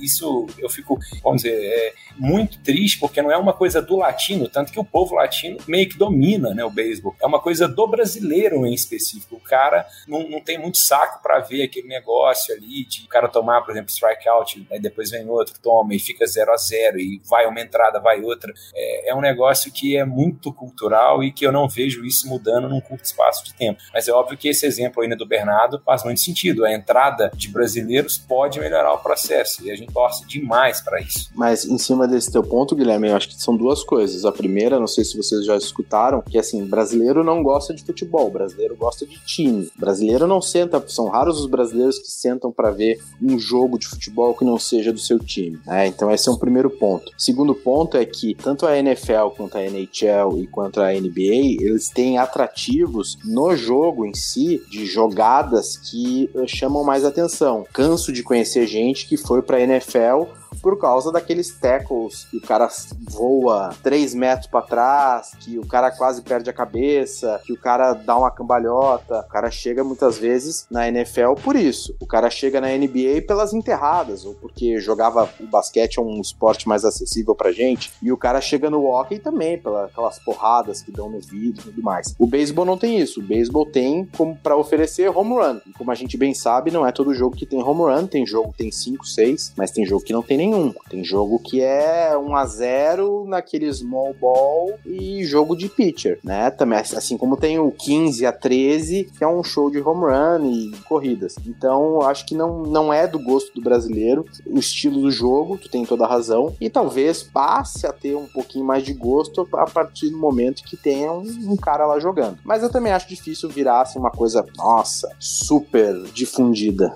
isso 0.00 0.46
eu 0.58 0.68
fico, 0.68 0.98
vamos 1.22 1.42
dizer, 1.42 1.54
é 1.54 1.92
muito 2.16 2.58
triste 2.60 2.98
porque 2.98 3.20
não 3.20 3.30
é 3.30 3.36
uma 3.36 3.52
coisa 3.52 3.82
do 3.82 3.96
latino, 3.96 4.48
tanto 4.48 4.72
que 4.72 4.80
o 4.80 4.84
povo 4.84 5.14
latino 5.14 5.58
meio 5.66 5.88
que 5.88 5.98
domina, 5.98 6.54
né, 6.54 6.64
o 6.64 6.70
beisebol. 6.70 7.14
É 7.20 7.26
uma 7.26 7.40
coisa 7.40 7.68
do 7.68 7.86
brasileiro 7.86 8.66
em 8.66 8.74
específico. 8.74 9.36
O 9.36 9.40
cara 9.40 9.86
não, 10.06 10.28
não 10.28 10.40
tem 10.40 10.58
muito 10.58 10.78
saco 10.78 11.22
para 11.22 11.40
ver 11.40 11.64
aquele 11.64 11.88
negócio 11.88 12.54
ali 12.54 12.84
de 12.84 13.04
o 13.04 13.08
cara 13.08 13.28
tomar, 13.28 13.62
por 13.62 13.72
exemplo, 13.72 13.90
strikeout, 13.90 14.53
aí 14.70 14.80
depois 14.80 15.10
vem 15.10 15.28
outro, 15.28 15.54
toma 15.62 15.94
e 15.94 15.98
fica 15.98 16.26
0 16.26 16.52
a 16.52 16.56
0 16.56 16.98
e 16.98 17.20
vai 17.28 17.46
uma 17.46 17.60
entrada, 17.60 18.00
vai 18.00 18.20
outra. 18.20 18.52
É, 18.74 19.10
é 19.10 19.14
um 19.14 19.20
negócio 19.20 19.72
que 19.72 19.96
é 19.96 20.04
muito 20.04 20.52
cultural 20.52 21.22
e 21.22 21.32
que 21.32 21.46
eu 21.46 21.52
não 21.52 21.68
vejo 21.68 22.04
isso 22.04 22.28
mudando 22.28 22.68
num 22.68 22.80
curto 22.80 23.04
espaço 23.04 23.44
de 23.44 23.54
tempo. 23.54 23.80
Mas 23.92 24.08
é 24.08 24.12
óbvio 24.12 24.36
que 24.36 24.48
esse 24.48 24.66
exemplo 24.66 25.02
ainda 25.02 25.16
do 25.16 25.26
Bernardo 25.26 25.80
faz 25.84 26.04
muito 26.04 26.20
sentido. 26.20 26.64
A 26.64 26.72
entrada 26.72 27.30
de 27.34 27.48
brasileiros 27.48 28.18
pode 28.18 28.58
melhorar 28.60 28.92
o 28.94 28.98
processo 28.98 29.64
e 29.64 29.70
a 29.70 29.76
gente 29.76 29.92
torce 29.92 30.26
demais 30.26 30.80
para 30.80 31.00
isso. 31.00 31.30
Mas 31.34 31.64
em 31.64 31.78
cima 31.78 32.06
desse 32.06 32.30
teu 32.30 32.42
ponto, 32.42 32.74
Guilherme, 32.74 33.08
eu 33.08 33.16
acho 33.16 33.28
que 33.28 33.42
são 33.42 33.56
duas 33.56 33.82
coisas. 33.82 34.24
A 34.24 34.32
primeira, 34.32 34.78
não 34.78 34.86
sei 34.86 35.04
se 35.04 35.16
vocês 35.16 35.44
já 35.44 35.56
escutaram, 35.56 36.22
que 36.22 36.38
assim, 36.38 36.64
brasileiro 36.64 37.22
não 37.22 37.42
gosta 37.42 37.74
de 37.74 37.84
futebol, 37.84 38.30
brasileiro 38.30 38.76
gosta 38.76 39.06
de 39.06 39.18
time. 39.24 39.70
Brasileiro 39.76 40.26
não 40.26 40.40
senta, 40.40 40.82
são 40.88 41.08
raros 41.08 41.40
os 41.40 41.46
brasileiros 41.46 41.98
que 41.98 42.10
sentam 42.10 42.52
para 42.52 42.70
ver 42.70 43.00
um 43.22 43.38
jogo 43.38 43.78
de 43.78 43.86
futebol 43.86 44.34
que 44.44 44.50
não 44.50 44.58
seja 44.58 44.92
do 44.92 45.00
seu 45.00 45.18
time. 45.18 45.58
Né? 45.66 45.86
Então 45.86 46.10
esse 46.10 46.28
é 46.28 46.32
um 46.32 46.36
primeiro 46.36 46.68
ponto. 46.68 47.10
Segundo 47.16 47.54
ponto 47.54 47.96
é 47.96 48.04
que 48.04 48.34
tanto 48.34 48.66
a 48.66 48.78
NFL 48.78 49.30
quanto 49.36 49.56
a 49.56 49.64
NHL 49.64 50.38
e 50.38 50.46
quanto 50.46 50.80
a 50.80 50.92
NBA, 50.92 51.62
eles 51.62 51.88
têm 51.88 52.18
atrativos 52.18 53.18
no 53.24 53.56
jogo 53.56 54.04
em 54.04 54.14
si 54.14 54.62
de 54.68 54.84
jogadas 54.84 55.76
que 55.76 56.30
chamam 56.46 56.84
mais 56.84 57.04
atenção. 57.04 57.66
Canso 57.72 58.12
de 58.12 58.22
conhecer 58.22 58.66
gente 58.66 59.06
que 59.06 59.16
foi 59.16 59.40
para 59.40 59.60
NFL 59.60 60.24
por 60.64 60.78
causa 60.78 61.12
daqueles 61.12 61.54
tackles 61.58 62.24
que 62.30 62.38
o 62.38 62.40
cara 62.40 62.70
voa 63.10 63.74
3 63.82 64.14
metros 64.14 64.46
para 64.46 64.62
trás, 64.62 65.32
que 65.38 65.58
o 65.58 65.66
cara 65.66 65.90
quase 65.90 66.22
perde 66.22 66.48
a 66.48 66.54
cabeça, 66.54 67.38
que 67.44 67.52
o 67.52 67.60
cara 67.60 67.92
dá 67.92 68.16
uma 68.16 68.30
cambalhota. 68.30 69.20
O 69.20 69.28
cara 69.28 69.50
chega 69.50 69.84
muitas 69.84 70.16
vezes 70.16 70.66
na 70.70 70.88
NFL 70.88 71.34
por 71.44 71.54
isso. 71.54 71.94
O 72.00 72.06
cara 72.06 72.30
chega 72.30 72.62
na 72.62 72.68
NBA 72.68 73.26
pelas 73.28 73.52
enterradas, 73.52 74.24
ou 74.24 74.32
porque 74.36 74.80
jogava 74.80 75.28
o 75.38 75.46
basquete 75.46 75.98
é 75.98 76.02
um 76.02 76.18
esporte 76.18 76.66
mais 76.66 76.82
acessível 76.82 77.34
pra 77.34 77.52
gente. 77.52 77.92
E 78.00 78.10
o 78.10 78.16
cara 78.16 78.40
chega 78.40 78.70
no 78.70 78.86
hockey 78.86 79.18
também, 79.18 79.58
pelas 79.58 80.18
porradas 80.20 80.80
que 80.80 80.90
dão 80.90 81.10
no 81.10 81.20
vidro 81.20 81.60
e 81.60 81.72
tudo 81.72 81.82
mais. 81.82 82.14
O 82.18 82.26
beisebol 82.26 82.64
não 82.64 82.78
tem 82.78 82.98
isso. 82.98 83.20
O 83.20 83.22
beisebol 83.22 83.66
tem 83.66 84.08
como 84.16 84.34
para 84.34 84.56
oferecer 84.56 85.14
home 85.14 85.34
run. 85.34 85.60
E 85.66 85.72
como 85.74 85.90
a 85.90 85.94
gente 85.94 86.16
bem 86.16 86.32
sabe, 86.32 86.70
não 86.70 86.86
é 86.86 86.90
todo 86.90 87.12
jogo 87.12 87.36
que 87.36 87.44
tem 87.44 87.62
home 87.62 87.82
run. 87.82 88.06
Tem 88.06 88.26
jogo 88.26 88.50
que 88.52 88.58
tem 88.58 88.72
5, 88.72 89.06
6, 89.06 89.52
mas 89.58 89.70
tem 89.70 89.84
jogo 89.84 90.02
que 90.02 90.14
não 90.14 90.22
tem 90.22 90.38
nenhum. 90.38 90.53
Tem 90.88 91.04
jogo 91.04 91.38
que 91.38 91.60
é 91.60 92.16
1 92.16 92.36
a 92.36 92.46
0 92.46 93.24
naquele 93.26 93.72
small 93.72 94.14
ball 94.14 94.74
e 94.84 95.24
jogo 95.24 95.56
de 95.56 95.68
pitcher, 95.68 96.18
né? 96.22 96.50
Também 96.50 96.78
assim 96.78 97.16
como 97.16 97.36
tem 97.36 97.58
o 97.58 97.70
15 97.70 98.26
a 98.26 98.32
13, 98.32 99.10
que 99.16 99.24
é 99.24 99.28
um 99.28 99.42
show 99.42 99.70
de 99.70 99.80
home 99.80 100.04
run 100.04 100.50
e 100.50 100.70
corridas. 100.88 101.36
Então, 101.46 102.02
acho 102.02 102.26
que 102.26 102.34
não, 102.34 102.62
não 102.62 102.92
é 102.92 103.06
do 103.06 103.18
gosto 103.18 103.54
do 103.54 103.62
brasileiro 103.62 104.26
o 104.46 104.58
estilo 104.58 105.00
do 105.00 105.10
jogo, 105.10 105.58
tu 105.58 105.68
tem 105.68 105.84
toda 105.84 106.04
a 106.04 106.08
razão, 106.08 106.54
e 106.60 106.68
talvez 106.68 107.22
passe 107.22 107.86
a 107.86 107.92
ter 107.92 108.14
um 108.16 108.26
pouquinho 108.26 108.64
mais 108.64 108.84
de 108.84 108.92
gosto 108.92 109.48
a 109.54 109.66
partir 109.66 110.10
do 110.10 110.18
momento 110.18 110.62
que 110.64 110.76
tenha 110.76 111.12
um, 111.12 111.22
um 111.52 111.56
cara 111.56 111.86
lá 111.86 111.98
jogando. 111.98 112.38
Mas 112.44 112.62
eu 112.62 112.70
também 112.70 112.92
acho 112.92 113.08
difícil 113.08 113.48
virar 113.48 113.82
assim, 113.82 113.98
uma 113.98 114.10
coisa, 114.10 114.44
nossa, 114.56 115.08
super 115.18 116.02
difundida. 116.12 116.94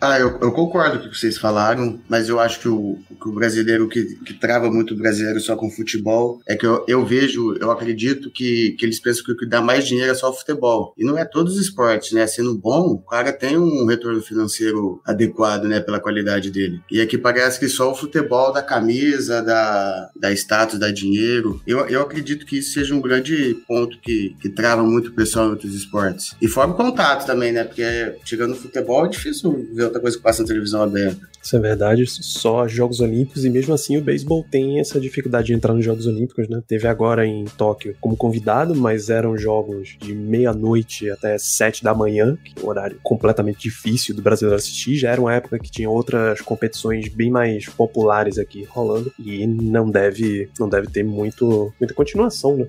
Ah, 0.00 0.18
eu, 0.18 0.38
eu, 0.40 0.52
concordo 0.52 1.00
com 1.00 1.06
o 1.06 1.10
que 1.10 1.18
vocês 1.18 1.36
falaram, 1.36 2.00
mas 2.08 2.28
eu 2.28 2.38
acho 2.38 2.60
que 2.60 2.68
o, 2.68 2.98
que 3.20 3.28
o 3.28 3.32
brasileiro 3.32 3.88
que, 3.88 4.04
que 4.24 4.32
trava 4.32 4.70
muito 4.70 4.94
o 4.94 4.96
brasileiro 4.96 5.40
só 5.40 5.56
com 5.56 5.70
futebol 5.70 6.40
é 6.46 6.54
que 6.54 6.64
eu, 6.64 6.84
eu 6.86 7.04
vejo, 7.04 7.56
eu 7.60 7.70
acredito 7.70 8.30
que, 8.30 8.76
que 8.78 8.86
eles 8.86 9.00
pensam 9.00 9.24
que 9.24 9.32
o 9.32 9.36
que 9.36 9.46
dá 9.46 9.60
mais 9.60 9.86
dinheiro 9.86 10.12
é 10.12 10.14
só 10.14 10.30
o 10.30 10.32
futebol. 10.32 10.94
E 10.96 11.04
não 11.04 11.18
é 11.18 11.24
todos 11.24 11.54
os 11.54 11.60
esportes, 11.60 12.12
né? 12.12 12.26
Sendo 12.28 12.54
bom, 12.56 12.92
o 12.92 12.98
cara 12.98 13.32
tem 13.32 13.58
um 13.58 13.86
retorno 13.86 14.22
financeiro 14.22 15.00
adequado, 15.04 15.64
né? 15.64 15.80
Pela 15.80 15.98
qualidade 15.98 16.50
dele. 16.50 16.80
E 16.90 17.00
aqui 17.00 17.18
parece 17.18 17.58
que 17.58 17.68
só 17.68 17.90
o 17.90 17.96
futebol 17.96 18.52
da 18.52 18.62
camisa, 18.62 19.42
da, 19.42 20.10
da 20.14 20.32
status, 20.32 20.78
dá 20.78 20.92
dinheiro. 20.92 21.60
Eu, 21.66 21.80
eu 21.88 22.02
acredito 22.02 22.46
que 22.46 22.58
isso 22.58 22.72
seja 22.72 22.94
um 22.94 23.00
grande 23.00 23.56
ponto 23.66 23.98
que, 23.98 24.36
que 24.40 24.48
trava 24.48 24.84
muito 24.84 25.08
o 25.08 25.14
pessoal 25.14 25.46
em 25.46 25.50
outros 25.50 25.74
esportes. 25.74 26.36
E 26.40 26.46
fora 26.46 26.70
o 26.70 26.74
contato 26.74 27.26
também, 27.26 27.50
né? 27.50 27.64
Porque 27.64 27.82
chegando 28.24 28.50
no 28.50 28.56
futebol 28.56 29.04
é 29.04 29.08
difícil 29.08 29.47
ver 29.52 29.84
outra 29.84 30.00
coisa 30.00 30.16
que 30.16 30.22
passa 30.22 30.42
na 30.42 30.48
televisão 30.48 30.82
aberta. 30.82 31.28
Isso 31.42 31.56
é 31.56 31.60
verdade, 31.60 32.04
só 32.06 32.66
Jogos 32.66 33.00
Olímpicos 33.00 33.44
e 33.44 33.50
mesmo 33.50 33.72
assim 33.72 33.96
o 33.96 34.02
beisebol 34.02 34.44
tem 34.50 34.80
essa 34.80 35.00
dificuldade 35.00 35.46
de 35.46 35.54
entrar 35.54 35.72
nos 35.72 35.84
Jogos 35.84 36.06
Olímpicos, 36.06 36.48
né? 36.48 36.62
Teve 36.66 36.86
agora 36.88 37.26
em 37.26 37.44
Tóquio 37.44 37.96
como 38.00 38.16
convidado, 38.16 38.74
mas 38.74 39.08
eram 39.08 39.36
jogos 39.36 39.96
de 40.00 40.14
meia-noite 40.14 41.10
até 41.10 41.38
sete 41.38 41.82
da 41.82 41.94
manhã, 41.94 42.36
que 42.44 42.60
é 42.60 42.64
um 42.64 42.68
horário 42.68 42.98
completamente 43.02 43.60
difícil 43.60 44.14
do 44.14 44.22
brasileiro 44.22 44.56
assistir. 44.56 44.96
Já 44.96 45.10
era 45.10 45.20
uma 45.20 45.34
época 45.34 45.58
que 45.58 45.70
tinha 45.70 45.88
outras 45.88 46.40
competições 46.40 47.08
bem 47.08 47.30
mais 47.30 47.66
populares 47.66 48.38
aqui 48.38 48.64
rolando 48.64 49.12
e 49.18 49.46
não 49.46 49.90
deve, 49.90 50.50
não 50.58 50.68
deve 50.68 50.88
ter 50.88 51.04
muito, 51.04 51.72
muita 51.80 51.94
continuação, 51.94 52.56
né? 52.56 52.66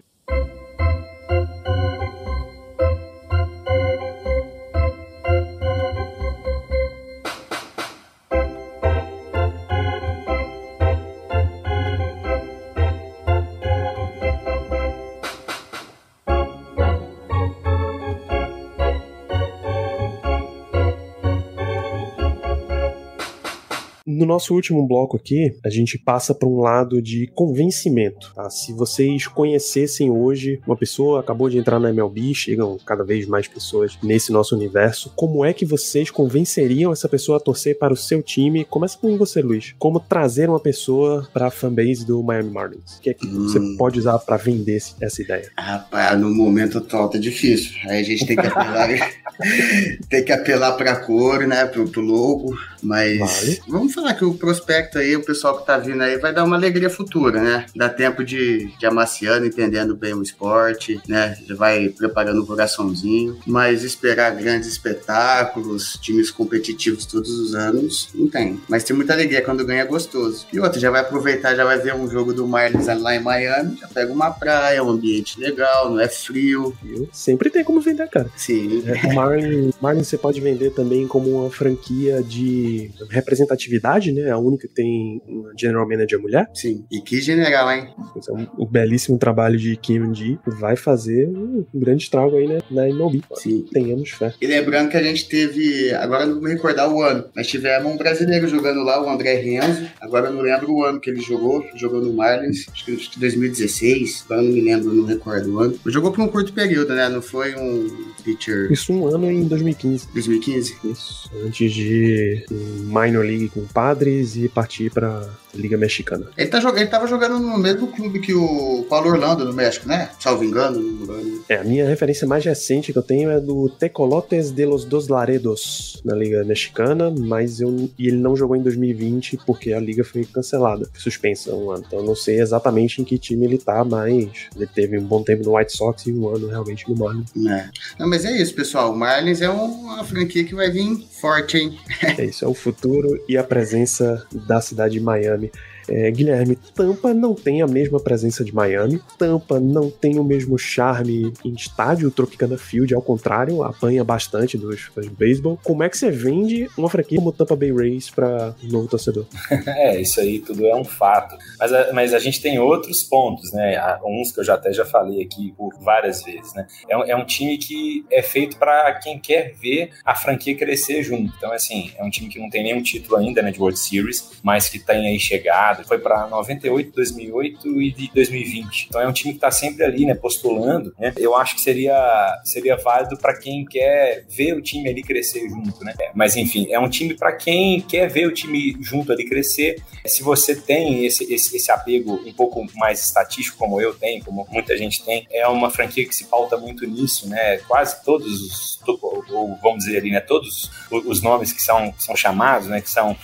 Nosso 24.30 24.53
último 24.53 24.88
bloco 24.88 25.17
aqui, 25.17 25.55
a 25.63 25.69
gente 25.69 25.97
passa 25.97 26.34
para 26.34 26.47
um 26.47 26.59
lado 26.59 27.01
de 27.01 27.27
convencimento. 27.36 28.32
Tá? 28.34 28.49
Se 28.49 28.71
vocês 28.71 29.27
conhecessem 29.27 30.09
hoje 30.09 30.61
uma 30.65 30.77
pessoa 30.77 31.19
acabou 31.19 31.49
de 31.49 31.57
entrar 31.57 31.80
na 31.80 31.89
MLB, 31.89 32.34
chegam 32.34 32.77
cada 32.86 33.03
vez 33.03 33.25
mais 33.25 33.47
pessoas 33.47 33.97
nesse 34.03 34.32
nosso 34.32 34.55
universo, 34.55 35.11
como 35.15 35.43
é 35.43 35.51
que 35.53 35.65
vocês 35.65 36.11
convenceriam 36.11 36.91
essa 36.91 37.09
pessoa 37.09 37.38
a 37.38 37.41
torcer 37.41 37.77
para 37.77 37.93
o 37.93 37.97
seu 37.97 38.21
time? 38.21 38.63
Começa 38.65 38.97
com 38.97 39.17
você, 39.17 39.41
Luiz. 39.41 39.73
Como 39.80 39.99
trazer 39.99 40.49
uma 40.49 40.59
pessoa 40.59 41.27
para 41.34 41.47
a 41.47 41.51
fanbase 41.51 42.05
do 42.05 42.21
Miami 42.21 42.51
Marlins? 42.51 42.97
O 42.97 43.01
que 43.01 43.09
é 43.09 43.13
que 43.13 43.27
hum. 43.27 43.43
você 43.43 43.59
pode 43.77 43.99
usar 43.99 44.19
para 44.19 44.38
vender 44.38 44.80
essa 45.01 45.21
ideia? 45.21 45.49
Rapaz, 45.57 46.19
no 46.19 46.30
momento 46.30 46.77
atual 46.77 47.09
tá 47.09 47.17
difícil. 47.17 47.71
Aí 47.86 47.99
a 47.99 48.03
gente 48.03 48.25
tem 48.25 48.36
que 48.36 48.45
apelar, 48.45 48.89
tem 50.09 50.23
que 50.23 50.32
apelar 50.32 50.73
para 50.73 50.91
a 50.91 50.95
cor, 50.97 51.47
né, 51.47 51.65
pro, 51.65 51.88
pro 51.88 52.01
logo, 52.01 52.55
mas 52.82 53.19
vale. 53.19 53.61
vamos 53.67 53.93
falar 53.93 54.13
que 54.20 54.26
o 54.26 54.34
prospecto 54.34 54.97
aí, 54.97 55.15
o 55.15 55.24
pessoal 55.24 55.57
que 55.57 55.65
tá 55.65 55.78
vindo 55.78 56.03
aí, 56.03 56.17
vai 56.17 56.34
dar 56.34 56.43
uma 56.43 56.57
alegria 56.57 56.89
futura, 56.89 57.41
né? 57.41 57.65
Dá 57.74 57.88
tempo 57.88 58.22
de, 58.22 58.65
de 58.78 58.86
amaciando, 58.86 59.45
entendendo 59.45 59.95
bem 59.95 60.13
o 60.13 60.22
esporte, 60.22 60.99
né? 61.07 61.38
Já 61.47 61.55
vai 61.55 61.88
preparando 61.88 62.41
o 62.41 62.45
coraçãozinho. 62.45 63.39
Mas 63.47 63.84
esperar 63.84 64.36
grandes 64.36 64.67
espetáculos, 64.67 65.97
times 66.01 66.30
competitivos 66.30 67.05
todos 67.05 67.30
os 67.39 67.55
anos, 67.55 68.09
não 68.13 68.28
tem. 68.28 68.59
Mas 68.67 68.84
tem 68.84 68.93
muita 68.93 69.13
alegria 69.13 69.41
quando 69.41 69.65
ganha 69.65 69.84
é 69.84 69.86
gostoso. 69.86 70.45
E 70.51 70.59
outra, 70.59 70.80
já 70.80 70.91
vai 70.91 70.99
aproveitar, 70.99 71.55
já 71.55 71.63
vai 71.63 71.80
ver 71.80 71.95
um 71.95 72.09
jogo 72.09 72.34
do 72.34 72.45
Marlins 72.45 72.88
lá 72.88 73.15
em 73.15 73.22
Miami, 73.22 73.78
já 73.80 73.88
pega 73.88 74.11
uma 74.11 74.32
praia, 74.32 74.84
um 74.84 74.89
ambiente 74.89 75.39
legal, 75.39 75.89
não 75.89 75.99
é 75.99 76.09
frio. 76.09 76.76
Sempre 77.13 77.49
tem 77.49 77.63
como 77.63 77.80
vender, 77.80 78.09
cara. 78.09 78.30
Sim. 78.36 78.84
É, 78.86 79.13
Marlins, 79.13 79.76
Marlins 79.82 80.07
você 80.07 80.17
pode 80.17 80.41
vender 80.41 80.72
também 80.72 81.07
como 81.07 81.30
uma 81.30 81.49
franquia 81.49 82.22
de 82.22 82.91
representatividade 83.09 84.09
né? 84.12 84.30
A 84.30 84.38
única 84.38 84.68
que 84.68 84.74
tem 84.74 85.22
uma 85.28 85.51
general 85.57 85.88
manager 85.88 86.20
mulher. 86.20 86.49
Sim. 86.53 86.86
E 86.91 87.01
que 87.01 87.22
general, 87.22 87.72
hein? 87.72 87.89
Então, 88.16 88.49
o 88.57 88.66
belíssimo 88.66 89.18
trabalho 89.18 89.57
de 89.57 89.76
Kim 89.78 90.14
G 90.14 90.38
vai 90.45 90.76
fazer 90.76 91.28
um 91.28 91.66
grande 91.74 92.03
estrago 92.03 92.36
aí 92.36 92.47
né, 92.47 92.60
na 92.70 92.88
MLB. 92.89 93.22
Sim. 93.36 93.66
Tenhamos 93.72 94.10
fé. 94.10 94.34
E 94.41 94.47
lembrando 94.47 94.89
que 94.89 94.97
a 94.97 95.03
gente 95.03 95.28
teve, 95.28 95.93
agora 95.93 96.26
não 96.26 96.36
vou 96.36 96.43
me 96.43 96.53
recordar 96.53 96.89
o 96.91 97.01
ano, 97.01 97.26
mas 97.36 97.47
tivemos 97.47 97.91
um 97.91 97.97
brasileiro 97.97 98.47
jogando 98.47 98.84
lá, 98.84 99.03
o 99.03 99.10
André 99.10 99.36
Renzo. 99.36 99.88
Agora 100.01 100.28
eu 100.28 100.34
não 100.34 100.41
lembro 100.41 100.72
o 100.72 100.84
ano 100.84 100.99
que 100.99 101.10
ele 101.10 101.22
jogou, 101.22 101.66
jogou 101.76 102.01
no 102.01 102.14
Marlins, 102.14 102.68
acho 102.72 102.86
que, 102.86 102.95
acho 102.95 103.12
que 103.12 103.20
2016, 103.20 104.26
agora 104.26 104.41
não 104.41 104.51
me 104.51 104.62
lembro, 104.62 104.93
não 104.93 105.05
recordo 105.05 105.53
o 105.53 105.60
ano. 105.60 105.80
Jogou 105.86 106.12
por 106.12 106.22
um 106.22 106.28
curto 106.28 106.53
período, 106.53 106.93
né? 106.93 107.10
Não 107.10 107.22
foi 107.22 107.55
um 107.55 107.88
pitcher. 108.24 108.72
Isso 108.72 108.93
um 108.93 109.07
ano 109.07 109.30
em 109.32 109.47
2015. 109.47 110.07
2015? 110.14 110.78
Isso. 110.84 111.32
Antes 111.45 111.74
de 111.74 112.45
minor 112.49 113.26
league 113.26 113.49
com 113.49 113.62
o 113.62 113.68
E 114.08 114.47
partir 114.50 114.91
para 114.91 115.30
Liga 115.54 115.78
Mexicana. 115.78 116.28
Ele, 116.38 116.47
tá, 116.47 116.60
ele 116.76 116.88
tava 116.88 117.08
jogando 117.08 117.39
no 117.39 117.58
mesmo 117.58 117.88
clube 117.88 118.20
que 118.20 118.34
o 118.34 118.86
Paulo 118.89 119.10
Orlando 119.10 119.45
no 119.45 119.54
México, 119.54 119.88
né? 119.88 120.10
Salvo 120.20 120.43
engano. 120.43 121.43
É, 121.47 121.56
a 121.56 121.64
minha 121.64 121.88
referência 121.88 122.28
mais 122.28 122.45
recente 122.45 122.91
que 122.91 122.97
eu 122.97 123.04
tenho 123.04 123.30
é 123.30 123.39
do 123.39 123.70
Tecolotes 123.70 124.52
de 124.52 124.66
los 124.66 124.86
Dos 124.86 125.08
Laredos 125.08 126.02
na 126.06 126.16
Liga 126.16 126.43
Mexicana, 126.43 127.14
mas 127.16 127.60
eu, 127.60 127.89
e 127.97 128.08
ele 128.08 128.18
não 128.18 128.36
jogou 128.36 128.56
em 128.56 128.62
2020 128.62 129.39
porque 129.45 129.74
a 129.74 129.80
liga 129.80 130.04
foi 130.04 130.24
cancelada, 130.26 130.88
suspensa 130.93 131.54
um 131.56 131.72
ano. 131.72 131.84
Então 131.86 132.00
eu 132.00 132.06
não 132.06 132.16
sei 132.16 132.39
exatamente 132.39 133.02
em 133.02 133.04
que 133.04 133.18
time 133.18 133.45
ele 133.45 133.58
tá, 133.58 133.84
mas 133.84 134.47
ele 134.56 134.68
teve 134.68 134.97
um 134.97 135.04
bom 135.04 135.24
tempo 135.24 135.43
no 135.43 135.58
White 135.58 135.76
Sox 135.76 136.06
e 136.06 136.12
um 136.12 136.28
ano 136.28 136.47
realmente 136.47 136.88
no 136.89 136.95
Marlins. 136.95 137.30
É. 137.47 137.70
Não, 137.97 138.08
mas 138.08 138.26
é 138.26 138.32
isso, 138.32 138.54
pessoal. 138.54 138.91
O 138.91 138.97
Marlins 138.97 139.41
é 139.41 139.50
uma 139.50 140.04
franquia 140.04 140.43
que 140.43 140.56
vai 140.56 140.70
vir 140.70 141.08
forte, 141.20 141.58
hein? 141.58 141.78
é 142.18 142.26
isso, 142.26 142.45
é 142.45 142.47
o 142.47 142.54
futuro 142.54 143.22
e 143.28 143.38
a 143.38 143.43
presença 143.43 144.26
da 144.32 144.62
cidade 144.62 144.93
de 144.93 145.00
Miami 145.00 145.49
é, 145.90 146.12
Guilherme, 146.12 146.56
Tampa 146.76 147.14
não 147.14 147.34
tem 147.34 147.62
a 147.62 147.68
mesma 147.68 148.00
presença 148.00 148.44
de 148.44 148.54
Miami, 148.54 149.02
Tampa 149.18 149.60
não 149.60 149.90
tem 149.90 150.20
o 150.20 150.24
mesmo 150.24 150.58
charme 150.58 151.34
em 151.44 151.54
estádio 151.54 152.12
Tropicana 152.12 152.58
Field, 152.58 152.94
ao 152.94 153.02
contrário, 153.02 153.64
apanha 153.64 154.04
bastante 154.04 154.58
dos 154.58 154.82
fãs 154.82 155.06
de 155.06 155.12
beisebol. 155.12 155.60
Como 155.64 155.84
é 155.84 155.90
que 155.90 155.98
você 155.98 156.12
vende 156.12 156.70
uma 156.78 156.90
franquia 156.90 157.18
como 157.18 157.32
Tampa 157.32 157.56
Bay 157.56 157.72
Rays 157.72 158.10
para 158.10 158.56
um 158.64 158.68
novo 158.68 158.88
torcedor? 158.88 159.26
é, 159.68 160.00
isso 160.00 160.20
aí 160.20 160.40
tudo 160.40 160.66
é 160.66 160.76
um 160.76 160.86
fato. 160.86 161.36
Mas 161.60 161.74
a, 161.74 161.94
mas 161.94 162.14
a 162.14 162.20
gente 162.20 162.42
tem 162.42 162.60
outros 162.60 163.04
pontos, 163.04 163.52
né? 163.52 163.80
Uns 164.06 164.32
que 164.32 164.40
eu 164.40 164.44
já 164.44 164.56
até 164.56 164.72
já 164.72 164.86
falei 164.86 165.22
aqui 165.22 165.54
por 165.58 165.74
várias 165.80 166.24
vezes, 166.24 166.54
né? 166.54 166.68
É 166.88 166.98
um, 166.98 167.04
é 167.04 167.16
um 167.16 167.26
time 167.26 167.58
que 167.58 168.06
é 168.12 168.22
feito 168.22 168.58
para 168.58 168.94
quem 168.96 169.20
quer 169.20 169.54
ver 169.54 169.92
a 170.06 170.16
franquia 170.16 170.56
crescer 170.56 171.04
junto. 171.04 171.34
Então, 171.38 171.52
assim, 171.52 171.92
é 171.98 172.04
um 172.04 172.10
time 172.10 172.30
que 172.30 172.40
não 172.40 172.50
tem 172.50 172.64
nenhum 172.64 172.82
título 172.82 173.18
ainda, 173.18 173.42
né, 173.42 173.52
de 173.52 173.60
World 173.60 173.80
Series, 173.80 174.40
mas 174.44 174.70
que 174.70 174.80
tem 174.80 175.08
aí 175.08 175.20
chegado 175.20 175.78
Foi 175.86 175.99
para 175.99 176.27
98, 176.27 176.91
2008 176.93 177.82
e 177.82 177.91
de 177.91 178.11
2020. 178.13 178.88
Então 178.89 179.01
é 179.01 179.07
um 179.07 179.13
time 179.13 179.34
que 179.34 179.38
está 179.38 179.51
sempre 179.51 179.84
ali, 179.84 180.05
né, 180.05 180.13
postulando. 180.13 180.93
Né? 180.99 181.13
Eu 181.17 181.36
acho 181.36 181.55
que 181.55 181.61
seria, 181.61 182.41
seria 182.43 182.75
válido 182.77 183.17
para 183.17 183.38
quem 183.38 183.65
quer 183.65 184.25
ver 184.30 184.53
o 184.53 184.61
time 184.61 184.89
ali 184.89 185.01
crescer 185.01 185.47
junto, 185.49 185.84
né? 185.84 185.93
Mas 186.13 186.36
enfim, 186.36 186.67
é 186.71 186.80
um 186.80 186.89
time 186.89 187.13
para 187.13 187.34
quem 187.34 187.82
quer 187.82 188.09
ver 188.09 188.27
o 188.27 188.34
time 188.34 188.75
junto 188.82 189.11
ali 189.11 189.27
crescer. 189.27 189.82
Se 190.05 190.23
você 190.23 190.55
tem 190.55 191.05
esse, 191.05 191.32
esse, 191.34 191.55
esse 191.55 191.71
apego 191.71 192.13
um 192.25 192.34
pouco 192.34 192.65
mais 192.75 193.03
estatístico, 193.03 193.57
como 193.57 193.80
eu 193.82 193.93
tenho, 193.93 194.23
como 194.23 194.47
muita 194.49 194.77
gente 194.77 195.03
tem, 195.03 195.27
é 195.32 195.47
uma 195.47 195.69
franquia 195.69 196.07
que 196.07 196.15
se 196.15 196.25
pauta 196.25 196.57
muito 196.57 196.86
nisso, 196.86 197.27
né? 197.27 197.57
Quase 197.67 198.03
todos 198.03 198.27
os, 198.27 198.80
ou 198.88 199.57
vamos 199.61 199.86
dizer 199.86 199.97
ali, 199.97 200.11
né? 200.11 200.19
Todos 200.19 200.69
os 200.91 201.21
nomes 201.21 201.53
que 201.53 201.61
são, 201.61 201.91
que 201.91 202.03
são 202.03 202.15
chamados, 202.15 202.67
né? 202.67 202.82
Que 202.82 202.89
são 202.89 203.15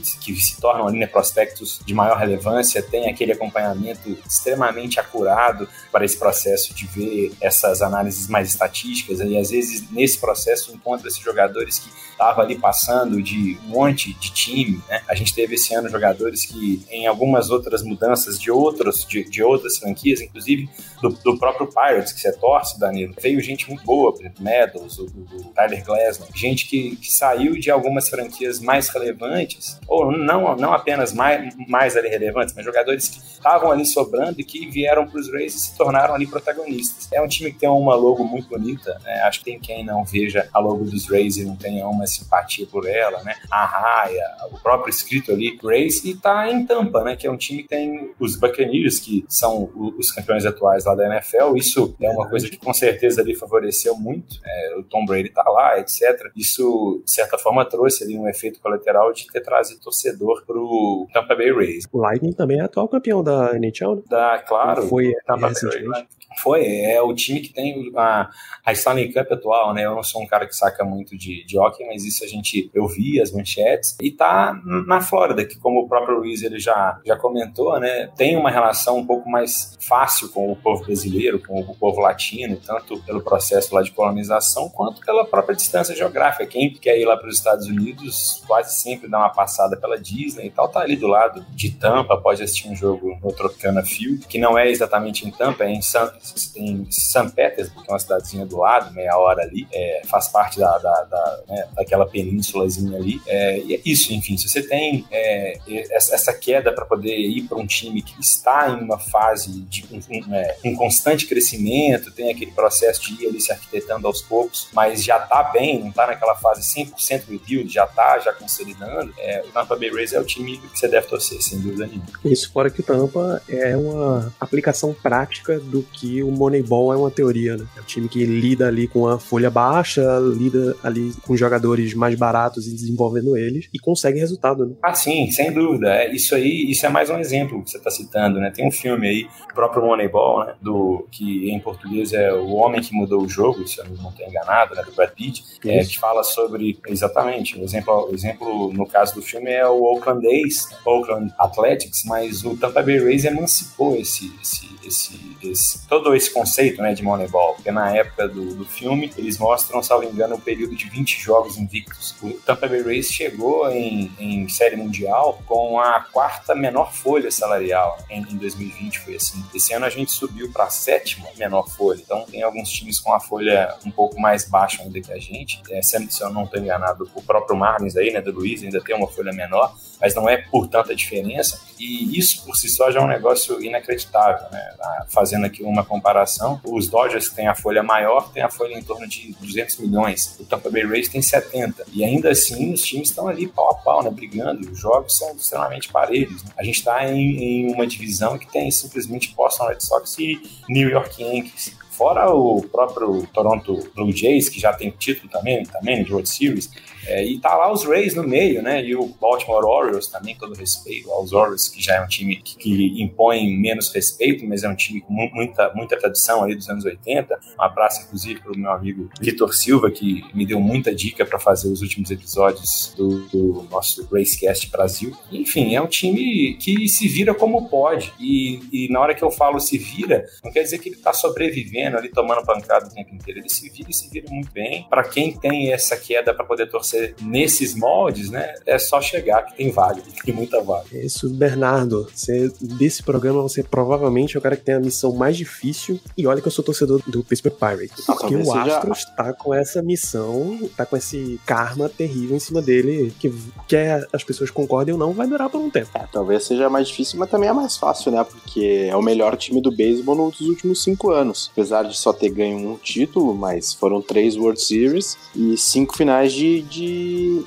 que, 0.00 0.18
que, 0.18 0.40
se 0.40 0.60
tornam 0.60 0.86
ali 0.86 0.98
né, 0.98 1.06
prospectos 1.06 1.80
de 1.84 1.94
maior 1.94 2.16
relevância, 2.18 2.82
tem 2.82 3.08
aquele 3.08 3.32
acompanhamento 3.32 4.18
extremamente 4.26 5.00
acurado 5.00 5.68
para 5.90 6.04
esse 6.04 6.18
processo 6.18 6.74
de 6.74 6.86
ver 6.86 7.32
essas 7.40 7.82
análises 7.82 8.28
mais 8.28 8.48
estatísticas, 8.48 9.20
e 9.20 9.36
às 9.36 9.50
vezes 9.50 9.90
nesse 9.90 10.18
processo 10.18 10.72
encontra-se 10.72 11.20
jogadores 11.20 11.78
que 11.78 11.90
estavam 12.16 12.42
ali 12.42 12.56
passando 12.56 13.22
de 13.22 13.58
um 13.66 13.68
monte 13.68 14.14
de 14.14 14.32
time, 14.32 14.82
né? 14.88 15.02
A 15.06 15.14
gente 15.14 15.34
teve 15.34 15.54
esse 15.54 15.74
ano 15.74 15.88
jogadores 15.88 16.46
que 16.46 16.82
em 16.90 17.06
algumas 17.06 17.50
outras 17.50 17.82
mudanças 17.82 18.40
de 18.40 18.50
outros 18.50 19.04
de, 19.06 19.24
de 19.24 19.42
outras 19.42 19.76
franquias, 19.78 20.20
inclusive 20.22 20.68
do, 21.02 21.10
do, 21.10 21.38
próprio 21.38 21.66
Pirates, 21.66 22.12
que 22.12 22.20
você 22.20 22.32
torce, 22.32 22.80
Danilo, 22.80 23.14
veio 23.20 23.40
gente 23.40 23.68
muito 23.68 23.84
boa, 23.84 24.12
por 24.12 24.20
exemplo, 24.22 24.42
Medals, 24.42 24.98
o, 24.98 25.04
o 25.04 25.44
Tyler 25.54 25.84
Glasnow, 25.84 26.28
gente 26.34 26.66
que, 26.66 26.96
que 26.96 27.12
saiu 27.12 27.58
de 27.60 27.70
algumas 27.70 28.08
franquias 28.08 28.58
mais 28.60 28.88
relevantes 28.88 29.78
ou 29.86 30.10
não, 30.10 30.56
não 30.56 30.72
apenas 30.72 31.12
mais, 31.12 31.54
mais 31.68 31.96
ali 31.96 32.08
relevantes, 32.08 32.54
mas 32.54 32.64
jogadores 32.64 33.08
que 33.08 33.18
estavam 33.18 33.70
ali 33.70 33.84
sobrando 33.84 34.40
e 34.40 34.44
que 34.44 34.66
vieram 34.68 35.06
para 35.06 35.20
os 35.20 35.30
Rays 35.30 35.54
e 35.54 35.60
se 35.60 35.76
tornaram 35.76 36.14
ali 36.14 36.26
protagonistas. 36.26 37.08
É 37.12 37.20
um 37.20 37.28
time 37.28 37.52
que 37.52 37.58
tem 37.58 37.68
uma 37.68 37.94
logo 37.94 38.24
muito 38.24 38.48
bonita, 38.48 38.98
né? 39.04 39.20
Acho 39.20 39.40
que 39.40 39.44
tem 39.44 39.60
quem 39.60 39.84
não 39.84 40.04
veja 40.04 40.48
a 40.52 40.58
logo 40.58 40.84
dos 40.84 41.08
Rays 41.08 41.36
e 41.36 41.44
não 41.44 41.56
tenha 41.56 41.86
uma 41.86 42.05
simpatia 42.06 42.66
por 42.66 42.86
ela, 42.86 43.22
né? 43.22 43.34
A 43.50 43.64
raia, 43.64 44.24
o 44.50 44.58
próprio 44.58 44.90
escrito 44.90 45.32
ali, 45.32 45.58
Rays, 45.62 46.04
e 46.04 46.14
tá 46.14 46.50
em 46.50 46.64
Tampa, 46.66 47.02
né? 47.02 47.16
Que 47.16 47.26
é 47.26 47.30
um 47.30 47.36
time 47.36 47.62
que 47.62 47.68
tem 47.68 48.14
os 48.18 48.36
Buccaneers, 48.36 48.98
que 49.00 49.24
são 49.28 49.70
os 49.98 50.10
campeões 50.10 50.44
atuais 50.44 50.84
lá 50.84 50.94
da 50.94 51.06
NFL. 51.06 51.56
Isso 51.56 51.94
é 52.00 52.10
uma 52.10 52.28
coisa 52.28 52.48
que 52.48 52.56
com 52.56 52.72
certeza 52.72 53.20
ali 53.20 53.34
favoreceu 53.34 53.96
muito. 53.96 54.36
É, 54.44 54.76
o 54.78 54.82
Tom 54.82 55.04
Brady 55.04 55.30
tá 55.30 55.44
lá, 55.48 55.78
etc. 55.78 56.30
Isso, 56.36 57.02
de 57.04 57.10
certa 57.10 57.38
forma, 57.38 57.64
trouxe 57.64 58.04
ali 58.04 58.18
um 58.18 58.28
efeito 58.28 58.60
colateral 58.60 59.12
de 59.12 59.26
ter 59.26 59.40
trazido 59.40 59.80
torcedor 59.80 60.44
pro 60.46 61.06
Tampa 61.12 61.34
Bay 61.34 61.52
Rays. 61.52 61.84
O 61.92 61.98
Lightning 61.98 62.32
também 62.32 62.60
é 62.60 62.62
atual 62.62 62.88
campeão 62.88 63.22
da 63.22 63.56
NHL, 63.56 63.96
né? 63.96 64.02
Da, 64.08 64.38
claro. 64.38 64.82
Foi 64.88 65.12
Tampa 65.26 65.48
Bay. 65.48 66.06
Foi, 66.38 66.66
é 66.66 67.00
o 67.00 67.14
time 67.14 67.40
que 67.40 67.52
tem 67.52 67.90
a, 67.96 68.28
a 68.64 68.72
Stanley 68.72 69.12
Cup 69.12 69.32
atual, 69.32 69.72
né? 69.72 69.86
Eu 69.86 69.94
não 69.94 70.02
sou 70.02 70.22
um 70.22 70.26
cara 70.26 70.46
que 70.46 70.54
saca 70.54 70.84
muito 70.84 71.16
de, 71.16 71.44
de 71.44 71.58
hockey, 71.58 71.86
mas 71.86 71.95
isso 72.04 72.24
a 72.24 72.26
gente, 72.26 72.70
eu 72.74 72.86
vi 72.86 73.20
as 73.20 73.32
manchetes, 73.32 73.96
e 74.00 74.10
tá 74.10 74.58
na 74.86 75.00
Flórida, 75.00 75.44
que 75.44 75.56
como 75.56 75.80
o 75.80 75.88
próprio 75.88 76.18
Luiz 76.18 76.42
ele 76.42 76.58
já, 76.58 77.00
já 77.04 77.16
comentou, 77.16 77.78
né? 77.78 78.10
Tem 78.16 78.36
uma 78.36 78.50
relação 78.50 78.98
um 78.98 79.06
pouco 79.06 79.28
mais 79.28 79.76
fácil 79.80 80.28
com 80.30 80.50
o 80.50 80.56
povo 80.56 80.84
brasileiro, 80.84 81.40
com 81.40 81.60
o 81.60 81.74
povo 81.74 82.00
latino, 82.00 82.56
tanto 82.64 83.00
pelo 83.02 83.20
processo 83.20 83.74
lá 83.74 83.82
de 83.82 83.90
colonização, 83.90 84.68
quanto 84.68 85.00
pela 85.00 85.24
própria 85.24 85.54
distância 85.56 85.94
geográfica. 85.94 86.46
Quem 86.46 86.72
quer 86.72 86.98
ir 86.98 87.04
lá 87.04 87.16
para 87.16 87.28
os 87.28 87.36
Estados 87.36 87.66
Unidos 87.66 88.42
quase 88.46 88.74
sempre 88.74 89.08
dá 89.08 89.18
uma 89.18 89.30
passada 89.30 89.76
pela 89.76 89.98
Disney 89.98 90.46
e 90.46 90.50
tal, 90.50 90.68
tá 90.68 90.80
ali 90.80 90.96
do 90.96 91.06
lado 91.06 91.44
de 91.50 91.70
Tampa, 91.70 92.16
pode 92.16 92.42
assistir 92.42 92.68
um 92.68 92.76
jogo 92.76 93.18
no 93.22 93.32
Tropicana 93.32 93.82
Field, 93.82 94.26
que 94.26 94.38
não 94.38 94.58
é 94.58 94.70
exatamente 94.70 95.26
em 95.26 95.30
Tampa, 95.30 95.64
é 95.64 95.70
em 95.70 95.82
San, 95.82 96.12
em 96.56 96.86
St. 96.90 97.30
Petersburg, 97.34 97.84
que 97.84 97.90
é 97.90 97.92
uma 97.92 97.98
cidadezinha 97.98 98.46
do 98.46 98.58
lado, 98.58 98.94
meia 98.94 99.16
hora 99.16 99.42
ali, 99.42 99.66
é, 99.72 100.02
faz 100.06 100.28
parte 100.28 100.58
da, 100.58 100.78
da, 100.78 101.02
da 101.04 101.40
né, 101.48 101.68
daquela 101.86 102.04
penínsulazinha 102.04 102.98
ali. 102.98 103.22
É, 103.26 103.60
e 103.60 103.74
é 103.74 103.80
isso, 103.84 104.12
enfim, 104.12 104.36
se 104.36 104.48
você 104.48 104.60
tem 104.60 105.06
é, 105.10 105.58
essa 105.92 106.32
queda 106.32 106.72
para 106.72 106.84
poder 106.84 107.16
ir 107.16 107.42
para 107.42 107.56
um 107.56 107.66
time 107.66 108.02
que 108.02 108.20
está 108.20 108.68
em 108.70 108.82
uma 108.84 108.98
fase 108.98 109.60
de 109.62 109.84
um, 109.90 110.00
um, 110.10 110.34
é, 110.34 110.56
um, 110.64 110.74
constante 110.74 111.26
crescimento, 111.26 112.10
tem 112.10 112.30
aquele 112.30 112.50
processo 112.50 113.02
de 113.02 113.22
ir 113.22 113.28
ali 113.28 113.40
se 113.40 113.52
arquitetando 113.52 114.06
aos 114.06 114.20
poucos, 114.20 114.68
mas 114.74 115.04
já 115.04 115.18
está 115.18 115.44
bem, 115.44 115.78
não 115.78 115.90
está 115.90 116.06
naquela 116.06 116.34
fase 116.34 116.62
100% 116.62 117.22
rebuild, 117.28 117.72
já 117.72 117.84
está 117.84 118.18
já 118.18 118.32
consolidando, 118.32 119.14
é, 119.18 119.44
o 119.46 119.52
Tampa 119.52 119.76
Bay 119.76 119.90
Rays 119.90 120.12
é 120.12 120.20
o 120.20 120.24
time 120.24 120.58
que 120.58 120.78
você 120.78 120.88
deve 120.88 121.06
torcer, 121.06 121.40
sem 121.40 121.60
dúvida 121.60 121.86
nenhuma. 121.86 122.06
Isso, 122.24 122.50
fora 122.52 122.68
que 122.68 122.80
o 122.80 122.84
Tampa 122.84 123.40
é 123.48 123.76
uma 123.76 124.34
aplicação 124.40 124.92
prática 124.92 125.60
do 125.60 125.82
que 125.82 126.22
o 126.22 126.30
Moneyball 126.30 126.92
é 126.92 126.96
uma 126.96 127.10
teoria, 127.10 127.56
né? 127.56 127.66
É 127.76 127.80
um 127.80 127.84
time 127.84 128.08
que 128.08 128.24
lida 128.24 128.66
ali 128.66 128.88
com 128.88 129.06
a 129.06 129.18
folha 129.18 129.50
baixa, 129.50 130.02
lida 130.18 130.76
ali 130.82 131.12
com 131.22 131.36
jogadores 131.36 131.75
mais 131.94 132.14
baratos 132.14 132.66
e 132.66 132.74
desenvolvendo 132.74 133.36
eles 133.36 133.68
e 133.72 133.78
consegue 133.78 134.18
resultado, 134.18 134.66
né? 134.66 134.74
Ah, 134.82 134.94
sim, 134.94 135.30
sem 135.30 135.52
dúvida. 135.52 135.94
É, 135.94 136.14
isso 136.14 136.34
aí, 136.34 136.70
isso 136.70 136.84
é 136.86 136.88
mais 136.88 137.10
um 137.10 137.18
exemplo 137.18 137.62
que 137.62 137.70
você 137.70 137.78
está 137.78 137.90
citando, 137.90 138.38
né? 138.38 138.50
Tem 138.50 138.66
um 138.66 138.70
filme 138.70 139.08
aí, 139.08 139.26
o 139.50 139.54
próprio 139.54 139.84
Moneyball, 139.84 140.46
né? 140.46 140.54
Do, 140.60 141.06
que 141.10 141.50
em 141.50 141.60
português 141.60 142.12
é 142.12 142.32
O 142.32 142.54
Homem 142.54 142.80
que 142.80 142.94
Mudou 142.94 143.22
o 143.22 143.28
Jogo, 143.28 143.66
se 143.66 143.78
eu 143.80 143.84
não 143.84 144.10
estou 144.10 144.26
enganado, 144.26 144.74
né? 144.74 144.82
Do 144.82 144.92
Brad 144.92 145.10
Pitt, 145.10 145.44
é, 145.64 145.84
que 145.84 145.98
fala 145.98 146.22
sobre, 146.22 146.78
exatamente, 146.88 147.58
o 147.58 147.62
exemplo, 147.62 148.08
o 148.10 148.14
exemplo 148.14 148.72
no 148.72 148.86
caso 148.86 149.14
do 149.14 149.22
filme 149.22 149.50
é 149.50 149.66
o 149.66 149.82
Oakland 149.82 150.26
A's, 150.26 150.68
Oakland 150.84 151.32
Athletics, 151.38 152.04
mas 152.04 152.44
o 152.44 152.56
Tampa 152.56 152.82
Bay 152.82 152.98
Rays 152.98 153.24
emancipou 153.24 153.96
esse, 153.96 154.32
esse, 154.40 154.68
esse, 154.84 155.36
esse 155.42 155.86
todo 155.88 156.14
esse 156.14 156.32
conceito 156.32 156.80
né, 156.82 156.94
de 156.94 157.02
Moneyball, 157.02 157.54
porque 157.54 157.70
na 157.70 157.94
época 157.94 158.28
do, 158.28 158.54
do 158.54 158.64
filme 158.64 159.10
eles 159.16 159.38
mostram, 159.38 159.82
salvo 159.82 160.04
engano, 160.04 160.36
um 160.36 160.40
período 160.40 160.74
de 160.74 160.88
20 160.88 161.20
jogos 161.20 161.58
invictos. 161.66 162.14
O 162.22 162.30
Tampa 162.30 162.68
Bay 162.68 162.82
Rays 162.82 163.10
chegou 163.12 163.68
em, 163.70 164.12
em 164.18 164.48
série 164.48 164.76
mundial 164.76 165.42
com 165.46 165.78
a 165.78 166.00
quarta 166.00 166.54
menor 166.54 166.92
folha 166.92 167.30
salarial 167.30 167.98
em, 168.08 168.22
em 168.22 168.36
2020 168.36 169.00
foi 169.00 169.16
assim. 169.16 169.44
Esse 169.54 169.72
ano 169.72 169.84
a 169.84 169.90
gente 169.90 170.10
subiu 170.12 170.50
para 170.52 170.64
a 170.64 170.70
sétima 170.70 171.28
menor 171.36 171.68
folha, 171.68 172.00
então 172.00 172.24
tem 172.24 172.42
alguns 172.42 172.70
times 172.70 173.00
com 173.00 173.12
a 173.12 173.20
folha 173.20 173.74
um 173.84 173.90
pouco 173.90 174.20
mais 174.20 174.48
baixa 174.48 174.82
ainda 174.82 175.00
que 175.00 175.12
a 175.12 175.18
gente. 175.18 175.60
É, 175.70 175.82
se 175.82 175.96
eu 176.20 176.30
não 176.30 176.44
estou 176.44 176.60
enganado, 176.60 177.10
o 177.14 177.22
próprio 177.22 177.56
Marlins 177.56 177.96
aí, 177.96 178.12
né, 178.12 178.20
do 178.20 178.32
Luiz, 178.32 178.62
ainda 178.62 178.80
tem 178.80 178.94
uma 178.94 179.08
folha 179.08 179.32
menor, 179.32 179.74
mas 180.00 180.14
não 180.14 180.28
é 180.28 180.36
por 180.36 180.68
tanta 180.68 180.94
diferença. 180.94 181.60
E 181.78 182.18
isso 182.18 182.44
por 182.44 182.56
si 182.56 182.68
só 182.68 182.90
já 182.90 183.00
é 183.00 183.02
um 183.02 183.06
negócio 183.06 183.62
inacreditável, 183.62 184.50
né? 184.50 184.74
Ah, 184.80 185.06
fazendo 185.08 185.44
aqui 185.44 185.62
uma 185.62 185.84
comparação, 185.84 186.60
os 186.64 186.88
Dodgers 186.88 187.28
têm 187.28 187.48
a 187.48 187.54
folha 187.54 187.82
maior, 187.82 188.30
tem 188.32 188.42
a 188.42 188.50
folha 188.50 188.74
em 188.74 188.82
torno 188.82 189.06
de 189.06 189.34
200 189.40 189.78
milhões, 189.78 190.36
o 190.40 190.44
Tampa 190.44 190.70
Bay 190.70 190.86
Rays 190.86 191.08
tem 191.08 191.20
70. 191.20 191.84
E 191.92 192.04
ainda 192.04 192.30
assim, 192.30 192.72
os 192.72 192.82
times 192.82 193.10
estão 193.10 193.28
ali 193.28 193.46
pau 193.46 193.70
a 193.70 193.74
pau, 193.74 194.02
né? 194.02 194.10
Brigando, 194.10 194.70
os 194.70 194.78
jogos 194.78 195.16
são 195.16 195.34
extremamente 195.36 195.90
parelhos. 195.90 196.42
Né? 196.42 196.50
A 196.56 196.64
gente 196.64 196.78
está 196.78 197.06
em, 197.06 197.68
em 197.68 197.72
uma 197.72 197.86
divisão 197.86 198.38
que 198.38 198.50
tem 198.50 198.70
simplesmente 198.70 199.34
Boston 199.34 199.68
Red 199.68 199.80
Sox 199.80 200.18
e 200.18 200.40
New 200.68 200.88
York 200.88 201.22
Yankees. 201.22 201.76
Fora 201.90 202.30
o 202.30 202.60
próprio 202.60 203.26
Toronto 203.32 203.90
Blue 203.94 204.12
Jays, 204.12 204.50
que 204.50 204.60
já 204.60 204.70
tem 204.72 204.90
título 204.90 205.30
também, 205.30 205.64
também 205.64 206.04
de 206.04 206.12
World 206.12 206.28
Series, 206.28 206.70
é, 207.06 207.24
e 207.24 207.38
tá 207.38 207.54
lá 207.54 207.72
os 207.72 207.84
Rays 207.84 208.14
no 208.14 208.22
meio, 208.22 208.62
né? 208.62 208.84
E 208.84 208.94
o 208.96 209.06
Baltimore 209.20 209.64
Orioles 209.64 210.08
também, 210.08 210.36
todo 210.36 210.54
respeito 210.54 211.10
aos 211.10 211.32
Orioles, 211.32 211.68
que 211.68 211.82
já 211.82 211.96
é 211.96 212.00
um 212.02 212.08
time 212.08 212.36
que, 212.36 212.56
que 212.56 213.02
impõe 213.02 213.56
menos 213.56 213.92
respeito, 213.92 214.44
mas 214.46 214.64
é 214.64 214.68
um 214.68 214.74
time 214.74 215.00
com 215.00 215.12
muita, 215.12 215.72
muita 215.74 215.96
tradição 215.96 216.44
aí 216.44 216.54
dos 216.54 216.68
anos 216.68 216.84
80. 216.84 217.38
Um 217.58 217.62
abraço, 217.62 218.02
inclusive, 218.02 218.40
para 218.40 218.52
o 218.52 218.58
meu 218.58 218.70
amigo 218.70 219.10
Vitor 219.20 219.54
Silva, 219.54 219.90
que 219.90 220.24
me 220.34 220.44
deu 220.44 220.60
muita 220.60 220.94
dica 220.94 221.24
para 221.24 221.38
fazer 221.38 221.68
os 221.68 221.80
últimos 221.80 222.10
episódios 222.10 222.92
do, 222.96 223.20
do 223.28 223.68
nosso 223.70 224.06
Racecast 224.12 224.70
Brasil. 224.70 225.16
Enfim, 225.30 225.74
é 225.74 225.80
um 225.80 225.86
time 225.86 226.54
que 226.54 226.88
se 226.88 227.06
vira 227.06 227.34
como 227.34 227.68
pode. 227.68 228.12
E, 228.18 228.60
e 228.72 228.88
na 228.92 229.00
hora 229.00 229.14
que 229.14 229.22
eu 229.22 229.30
falo 229.30 229.60
se 229.60 229.78
vira, 229.78 230.24
não 230.42 230.50
quer 230.50 230.62
dizer 230.62 230.78
que 230.78 230.88
ele 230.88 230.96
está 230.96 231.12
sobrevivendo 231.12 231.96
ali, 231.96 232.08
tomando 232.08 232.44
pancada 232.44 232.86
o 232.86 232.90
tempo 232.90 233.14
inteiro. 233.14 233.40
Ele 233.40 233.48
se 233.48 233.68
vira 233.70 233.90
e 233.90 233.94
se 233.94 234.10
vira 234.10 234.26
muito 234.30 234.50
bem. 234.50 234.86
Para 234.88 235.04
quem 235.04 235.36
tem 235.36 235.72
essa 235.72 235.96
queda 235.96 236.34
para 236.34 236.44
poder 236.44 236.66
torcer 236.68 236.95
você 236.96 237.14
nesses 237.20 237.74
moldes, 237.74 238.30
né? 238.30 238.54
É 238.66 238.78
só 238.78 239.00
chegar 239.00 239.42
que 239.42 239.56
tem 239.56 239.70
vaga, 239.70 240.02
tem 240.24 240.34
muita 240.34 240.62
vaga. 240.62 240.86
É 240.92 241.04
isso, 241.04 241.28
Bernardo. 241.28 242.08
Você, 242.14 242.50
desse 242.60 243.02
programa, 243.02 243.42
você 243.42 243.62
provavelmente 243.62 244.36
é 244.36 244.38
o 244.38 244.42
cara 244.42 244.56
que 244.56 244.64
tem 244.64 244.74
a 244.74 244.80
missão 244.80 245.12
mais 245.12 245.36
difícil. 245.36 246.00
E 246.16 246.26
olha 246.26 246.40
que 246.40 246.48
eu 246.48 246.52
sou 246.52 246.64
torcedor 246.64 247.00
do 247.06 247.22
Pittsburgh 247.22 247.54
Pirates. 247.54 248.08
Ah, 248.08 248.14
porque 248.14 248.34
o 248.34 248.52
Astros 248.52 249.02
seja... 249.02 249.12
tá 249.16 249.32
com 249.32 249.54
essa 249.54 249.82
missão, 249.82 250.58
tá 250.76 250.84
com 250.84 250.96
esse 250.96 251.40
karma 251.46 251.88
terrível 251.88 252.36
em 252.36 252.40
cima 252.40 252.60
dele, 252.60 253.12
que 253.18 253.32
quer 253.68 254.06
as 254.12 254.24
pessoas 254.24 254.50
concordem 254.50 254.94
ou 254.94 254.98
não, 254.98 255.12
vai 255.12 255.26
durar 255.26 255.48
por 255.48 255.60
um 255.60 255.70
tempo. 255.70 255.90
É, 255.94 256.06
talvez 256.10 256.44
seja 256.44 256.68
mais 256.68 256.88
difícil, 256.88 257.18
mas 257.18 257.30
também 257.30 257.48
é 257.48 257.52
mais 257.52 257.76
fácil, 257.76 258.10
né? 258.10 258.24
Porque 258.24 258.88
é 258.90 258.96
o 258.96 259.02
melhor 259.02 259.36
time 259.36 259.60
do 259.60 259.70
beisebol 259.70 260.14
nos 260.14 260.40
últimos 260.40 260.82
cinco 260.82 261.10
anos. 261.10 261.50
Apesar 261.52 261.76
apesar 261.76 261.82
de 261.82 261.96
só 261.96 262.12
ter 262.12 262.30
ganho 262.30 262.56
um 262.56 262.76
título, 262.76 263.34
mas 263.34 263.72
foram 263.72 264.00
três 264.00 264.36
World 264.36 264.60
Series 264.60 265.18
e 265.34 265.56
cinco 265.56 265.96
finais 265.96 266.32
de, 266.32 266.62
de, 266.62 266.85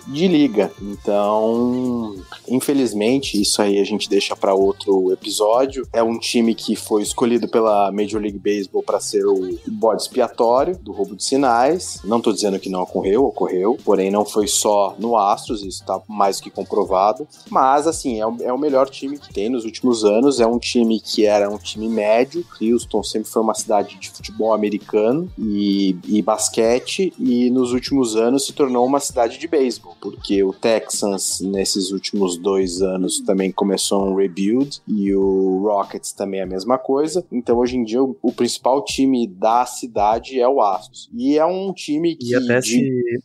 de 0.07 0.27
liga. 0.27 0.71
Então, 0.81 2.15
infelizmente, 2.47 3.41
isso 3.41 3.61
aí 3.61 3.79
a 3.79 3.83
gente 3.83 4.09
deixa 4.09 4.35
para 4.35 4.53
outro 4.53 5.11
episódio. 5.11 5.87
É 5.93 6.03
um 6.03 6.17
time 6.17 6.53
que 6.55 6.75
foi 6.75 7.01
escolhido 7.01 7.47
pela 7.47 7.91
Major 7.91 8.21
League 8.21 8.39
Baseball 8.39 8.83
para 8.83 8.99
ser 8.99 9.25
o 9.25 9.57
bode 9.67 10.03
expiatório 10.03 10.77
do 10.77 10.91
roubo 10.91 11.15
de 11.15 11.23
sinais. 11.23 11.99
Não 12.03 12.21
tô 12.21 12.31
dizendo 12.31 12.59
que 12.59 12.69
não 12.69 12.81
ocorreu, 12.81 13.25
ocorreu, 13.25 13.77
porém 13.83 14.11
não 14.11 14.25
foi 14.25 14.47
só 14.47 14.95
no 14.97 15.17
Astros, 15.17 15.63
isso 15.63 15.83
tá 15.85 16.01
mais 16.07 16.39
que 16.39 16.49
comprovado. 16.49 17.27
Mas, 17.49 17.87
assim, 17.87 18.19
é 18.19 18.25
o, 18.25 18.37
é 18.41 18.53
o 18.53 18.57
melhor 18.57 18.89
time 18.89 19.17
que 19.17 19.33
tem 19.33 19.49
nos 19.49 19.65
últimos 19.65 20.03
anos. 20.03 20.39
É 20.39 20.47
um 20.47 20.59
time 20.59 20.99
que 20.99 21.25
era 21.25 21.49
um 21.49 21.57
time 21.57 21.87
médio. 21.87 22.45
Houston 22.61 23.03
sempre 23.03 23.29
foi 23.29 23.41
uma 23.41 23.53
cidade 23.53 23.97
de 23.97 24.09
futebol 24.09 24.53
americano 24.53 25.29
e, 25.37 25.97
e 26.07 26.21
basquete, 26.21 27.13
e 27.19 27.49
nos 27.49 27.71
últimos 27.71 28.15
anos 28.15 28.45
se 28.45 28.53
tornou 28.53 28.85
uma 28.85 28.99
cidade 28.99 29.18
de 29.27 29.47
beisebol, 29.47 29.95
porque 30.01 30.43
o 30.43 30.53
Texans, 30.53 31.39
nesses 31.41 31.91
últimos 31.91 32.37
dois 32.37 32.81
anos, 32.81 33.19
também 33.21 33.51
começou 33.51 34.03
um 34.03 34.15
rebuild, 34.15 34.81
e 34.87 35.13
o 35.13 35.61
Rockets 35.63 36.11
também 36.11 36.39
é 36.39 36.43
a 36.43 36.47
mesma 36.47 36.77
coisa. 36.77 37.25
Então, 37.31 37.57
hoje 37.57 37.77
em 37.77 37.83
dia, 37.83 38.03
o, 38.03 38.15
o 38.21 38.31
principal 38.31 38.83
time 38.83 39.27
da 39.27 39.65
cidade 39.65 40.39
é 40.39 40.47
o 40.47 40.61
Astros. 40.61 41.09
E 41.13 41.37
é 41.37 41.45
um 41.45 41.73
time 41.73 42.15
que. 42.15 42.31
E 42.31 42.35
até, 42.35 42.59
de- 42.59 42.69
se, 42.69 42.79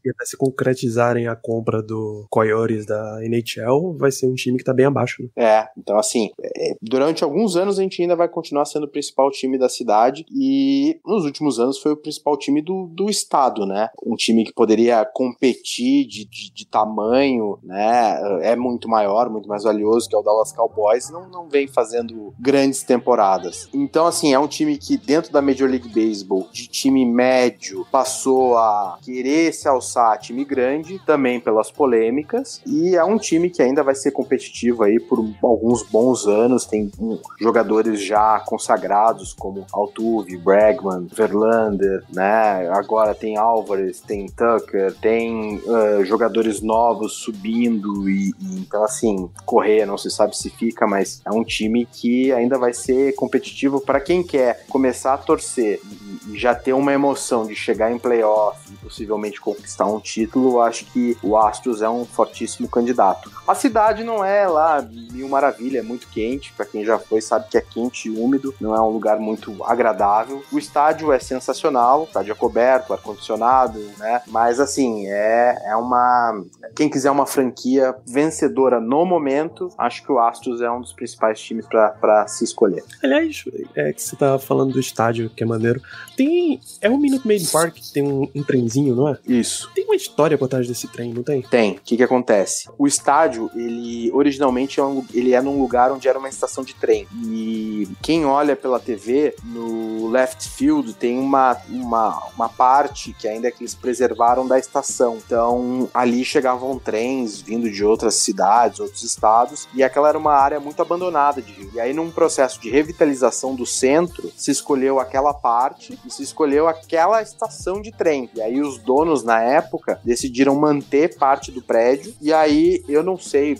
e 0.05 0.11
até 0.11 0.25
se 0.25 0.37
concretizarem 0.37 1.27
a 1.29 1.37
compra 1.37 1.83
do 1.83 2.27
Coyotes 2.31 2.87
da 2.87 3.21
NHL, 3.25 3.95
vai 3.99 4.11
ser 4.11 4.27
um 4.27 4.35
time 4.35 4.59
que 4.59 4.65
tá 4.65 4.73
bem 4.73 4.87
abaixo. 4.87 5.23
Né? 5.23 5.29
É, 5.37 5.69
então 5.77 5.99
assim, 5.99 6.31
é, 6.43 6.77
durante 6.81 7.23
alguns 7.25 7.57
anos 7.57 7.79
a 7.79 7.83
gente 7.83 8.01
ainda 8.01 8.17
vai 8.17 8.29
continuar 8.29 8.65
sendo 8.65 8.85
o 8.85 8.89
principal 8.91 9.31
time 9.31 9.59
da 9.59 9.69
cidade 9.69 10.25
e 10.31 10.99
nos 11.05 11.25
últimos 11.25 11.59
anos 11.59 11.79
foi 11.79 11.93
o 11.93 11.97
principal 11.97 12.37
time 12.39 12.63
do, 12.63 12.87
do 12.87 13.11
estado, 13.11 13.67
né? 13.67 13.89
Um 14.05 14.17
time 14.17 14.45
que 14.45 14.53
poderia 14.53 15.05
competir 15.05 15.84
de, 16.07 16.24
de, 16.24 16.53
de 16.53 16.66
tamanho, 16.66 17.59
né? 17.62 18.18
É 18.43 18.57
muito 18.57 18.89
maior, 18.89 19.28
muito 19.28 19.49
mais 19.49 19.64
valioso 19.64 20.09
que 20.09 20.16
é 20.16 20.18
o 20.18 20.22
Dallas 20.22 20.53
Cowboys, 20.53 21.11
não, 21.11 21.28
não 21.28 21.49
vem 21.49 21.66
fazendo 21.66 22.35
grandes 22.39 22.82
temporadas. 22.82 23.68
Então, 23.72 24.07
assim, 24.07 24.32
é 24.32 24.39
um 24.39 24.49
time 24.49 24.76
que 24.76 24.97
dentro 24.97 25.32
da 25.32 25.43
Major 25.43 25.68
League 25.68 25.89
Baseball, 25.89 26.49
de 26.53 26.66
time 26.66 27.05
médio, 27.05 27.87
passou 27.91 28.57
a 28.57 28.99
querer 29.03 29.53
se 29.53 29.68
alçar 29.68 30.12
a 30.12 30.18
time 30.18 30.45
grande, 30.45 30.99
também 31.05 31.41
pelas 31.41 31.70
polêmicas, 31.70 32.61
e 32.66 32.95
é 32.95 33.05
um 33.05 33.18
time 33.18 33.51
que 33.51 33.62
ainda 33.62 33.82
vai 33.82 33.95
ser 33.95 34.11
competitivo 34.11 34.82
aí 34.82 34.99
por 35.01 35.24
alguns 35.43 35.82
bons 35.82 36.26
anos, 36.26 36.66
tem 36.66 36.91
um, 36.99 37.18
jogadores 37.41 38.01
já 38.01 38.41
consagrados 38.41 39.32
como 39.32 39.66
Altuve, 39.72 40.37
Bregman, 40.37 41.07
Verlander, 41.12 42.05
né? 42.12 42.68
Agora 42.70 43.14
tem 43.14 43.37
Álvares, 43.37 44.01
tem 44.01 44.26
Tucker, 44.26 44.95
tem 45.01 45.61
uh, 45.75 46.05
jogadores 46.05 46.61
novos 46.61 47.14
subindo 47.14 48.09
e, 48.09 48.31
e, 48.41 48.59
então 48.61 48.85
assim, 48.85 49.29
Correia 49.45 49.87
não 49.87 49.99
se 49.99 50.11
sabe 50.11 50.37
se 50.37 50.51
fica, 50.51 50.87
mas 50.87 51.20
é 51.25 51.31
um 51.31 51.45
time 51.45 51.87
que 51.87 52.33
ainda 52.33 52.59
vai 52.59 52.72
ser 52.72 53.14
competitivo 53.14 53.81
para 53.81 54.01
quem 54.01 54.22
quer 54.22 54.64
começar 54.68 55.14
a 55.14 55.18
torcer 55.18 55.81
e, 55.85 56.33
e 56.33 56.39
já 56.39 56.55
ter 56.55 56.72
uma 56.72 56.93
emoção 56.93 57.47
de 57.47 57.55
chegar 57.55 57.93
em 57.93 57.99
playoff 57.99 58.64
possivelmente 58.85 59.41
conquistar 59.41 59.87
um 59.87 59.99
título, 59.99 60.61
acho 60.61 60.85
que 60.87 61.16
o 61.22 61.37
Astros 61.37 61.80
é 61.80 61.89
um 61.89 62.05
fortíssimo 62.05 62.68
candidato. 62.68 63.32
A 63.49 63.55
cidade 63.55 64.05
não 64.05 64.22
é 64.22 64.47
lá 64.47 64.87
mil 65.11 65.28
maravilha, 65.28 65.78
é 65.78 65.82
muito 65.82 66.07
quente, 66.09 66.53
para 66.53 66.66
quem 66.66 66.85
já 66.85 66.99
foi 66.99 67.20
sabe 67.20 67.49
que 67.49 67.57
é 67.57 67.61
quente 67.62 68.09
e 68.09 68.11
úmido, 68.11 68.55
não 68.61 68.74
é 68.74 68.80
um 68.80 68.91
lugar 68.91 69.18
muito 69.18 69.64
agradável. 69.64 70.43
O 70.53 70.59
estádio 70.59 71.11
é 71.11 71.18
sensacional, 71.18 72.03
o 72.03 72.05
estádio 72.05 72.32
é 72.32 72.35
coberto, 72.35 72.93
ar 72.93 73.01
condicionado, 73.01 73.80
né? 73.99 74.20
Mas 74.26 74.61
assim, 74.61 75.07
é, 75.07 75.57
é 75.66 75.76
uma 75.76 76.45
quem 76.76 76.91
quiser 76.91 77.11
uma 77.11 77.26
franquia 77.26 77.95
vencedora 78.07 78.80
no 78.80 79.05
momento, 79.07 79.70
acho 79.78 80.05
que 80.05 80.12
o 80.12 80.18
Astros 80.18 80.61
é 80.61 80.70
um 80.70 80.80
dos 80.80 80.93
principais 80.93 81.41
times 81.41 81.66
para 81.66 82.26
se 82.26 82.45
escolher. 82.45 82.85
Aliás, 83.03 83.45
é 83.74 83.93
que 83.93 84.03
você 84.03 84.16
tá 84.16 84.39
falando 84.39 84.72
do 84.72 84.80
estádio, 84.80 85.30
que 85.30 85.43
é 85.43 85.47
maneiro. 85.47 85.80
Tem. 86.16 86.61
É 86.80 86.91
o 86.91 86.99
Minute 86.99 87.26
Maid 87.26 87.47
Park 87.51 87.76
tem 87.93 88.03
um, 88.03 88.28
um 88.35 88.43
trenzinho, 88.43 88.74
não 88.83 89.09
é? 89.09 89.18
Isso. 89.27 89.70
Tem 89.75 89.85
uma 89.85 89.97
história 89.97 90.37
por 90.37 90.49
trás 90.49 90.66
desse 90.66 90.89
trem, 90.89 91.12
não 91.12 91.22
tem? 91.22 91.43
Tem. 91.43 91.72
O 91.72 91.81
que 91.81 91.97
que 91.97 92.03
acontece? 92.03 92.68
O 92.79 92.87
estádio, 92.87 93.51
ele 93.55 94.11
originalmente 94.12 94.81
é, 94.81 94.83
um, 94.83 95.05
ele 95.12 95.33
é 95.33 95.41
num 95.41 95.61
lugar 95.61 95.93
onde 95.93 96.09
era 96.09 96.18
uma 96.18 96.29
estação 96.29 96.64
de 96.64 96.75
trem. 96.75 97.07
E 97.27 97.89
quem 98.03 98.25
olha 98.25 98.57
pela 98.57 98.81
TV, 98.81 99.35
no 99.45 100.09
left 100.09 100.49
field 100.49 100.95
tem 100.95 101.18
uma, 101.18 101.57
uma, 101.68 102.22
uma 102.37 102.49
parte 102.49 103.12
que 103.12 103.29
ainda 103.29 103.49
é 103.49 103.51
que 103.51 103.62
eles 103.62 103.75
preservaram 103.75 104.47
da 104.47 104.59
estação. 104.59 105.18
Então, 105.25 105.89
ali 105.93 106.25
chegavam 106.25 106.79
trens 106.79 107.41
vindo 107.41 107.70
de 107.70 107.85
outras 107.85 108.14
cidades, 108.14 108.81
outros 108.81 109.03
estados, 109.03 109.68
e 109.75 109.83
aquela 109.83 110.09
era 110.09 110.18
uma 110.18 110.35
área 110.35 110.61
muito 110.61 110.81
abandonada 110.81 111.41
de 111.41 111.53
Rio. 111.53 111.70
E 111.75 111.81
aí, 111.81 111.93
num 111.93 112.11
processo 112.11 112.61
de 112.61 112.70
revitalização 112.70 113.55
do 113.55 113.66
centro, 113.66 114.33
se 114.37 114.51
escolheu 114.51 114.99
aquela 114.99 115.33
parte 115.33 115.99
e 116.05 116.11
se 116.11 116.22
escolheu 116.22 116.68
aquela 116.68 117.22
estação 117.22 117.81
de 117.81 117.93
trem. 117.93 118.31
E 118.35 118.43
aí, 118.43 118.61
os 118.65 118.79
donos, 118.79 119.23
na 119.23 119.41
época, 119.41 120.01
decidiram 120.05 120.55
manter 120.55 121.17
parte 121.17 121.53
do 121.53 121.62
prédio. 121.62 122.15
E 122.21 122.33
aí, 122.33 122.83
eu 122.89 123.03
não 123.03 123.19
sei, 123.19 123.57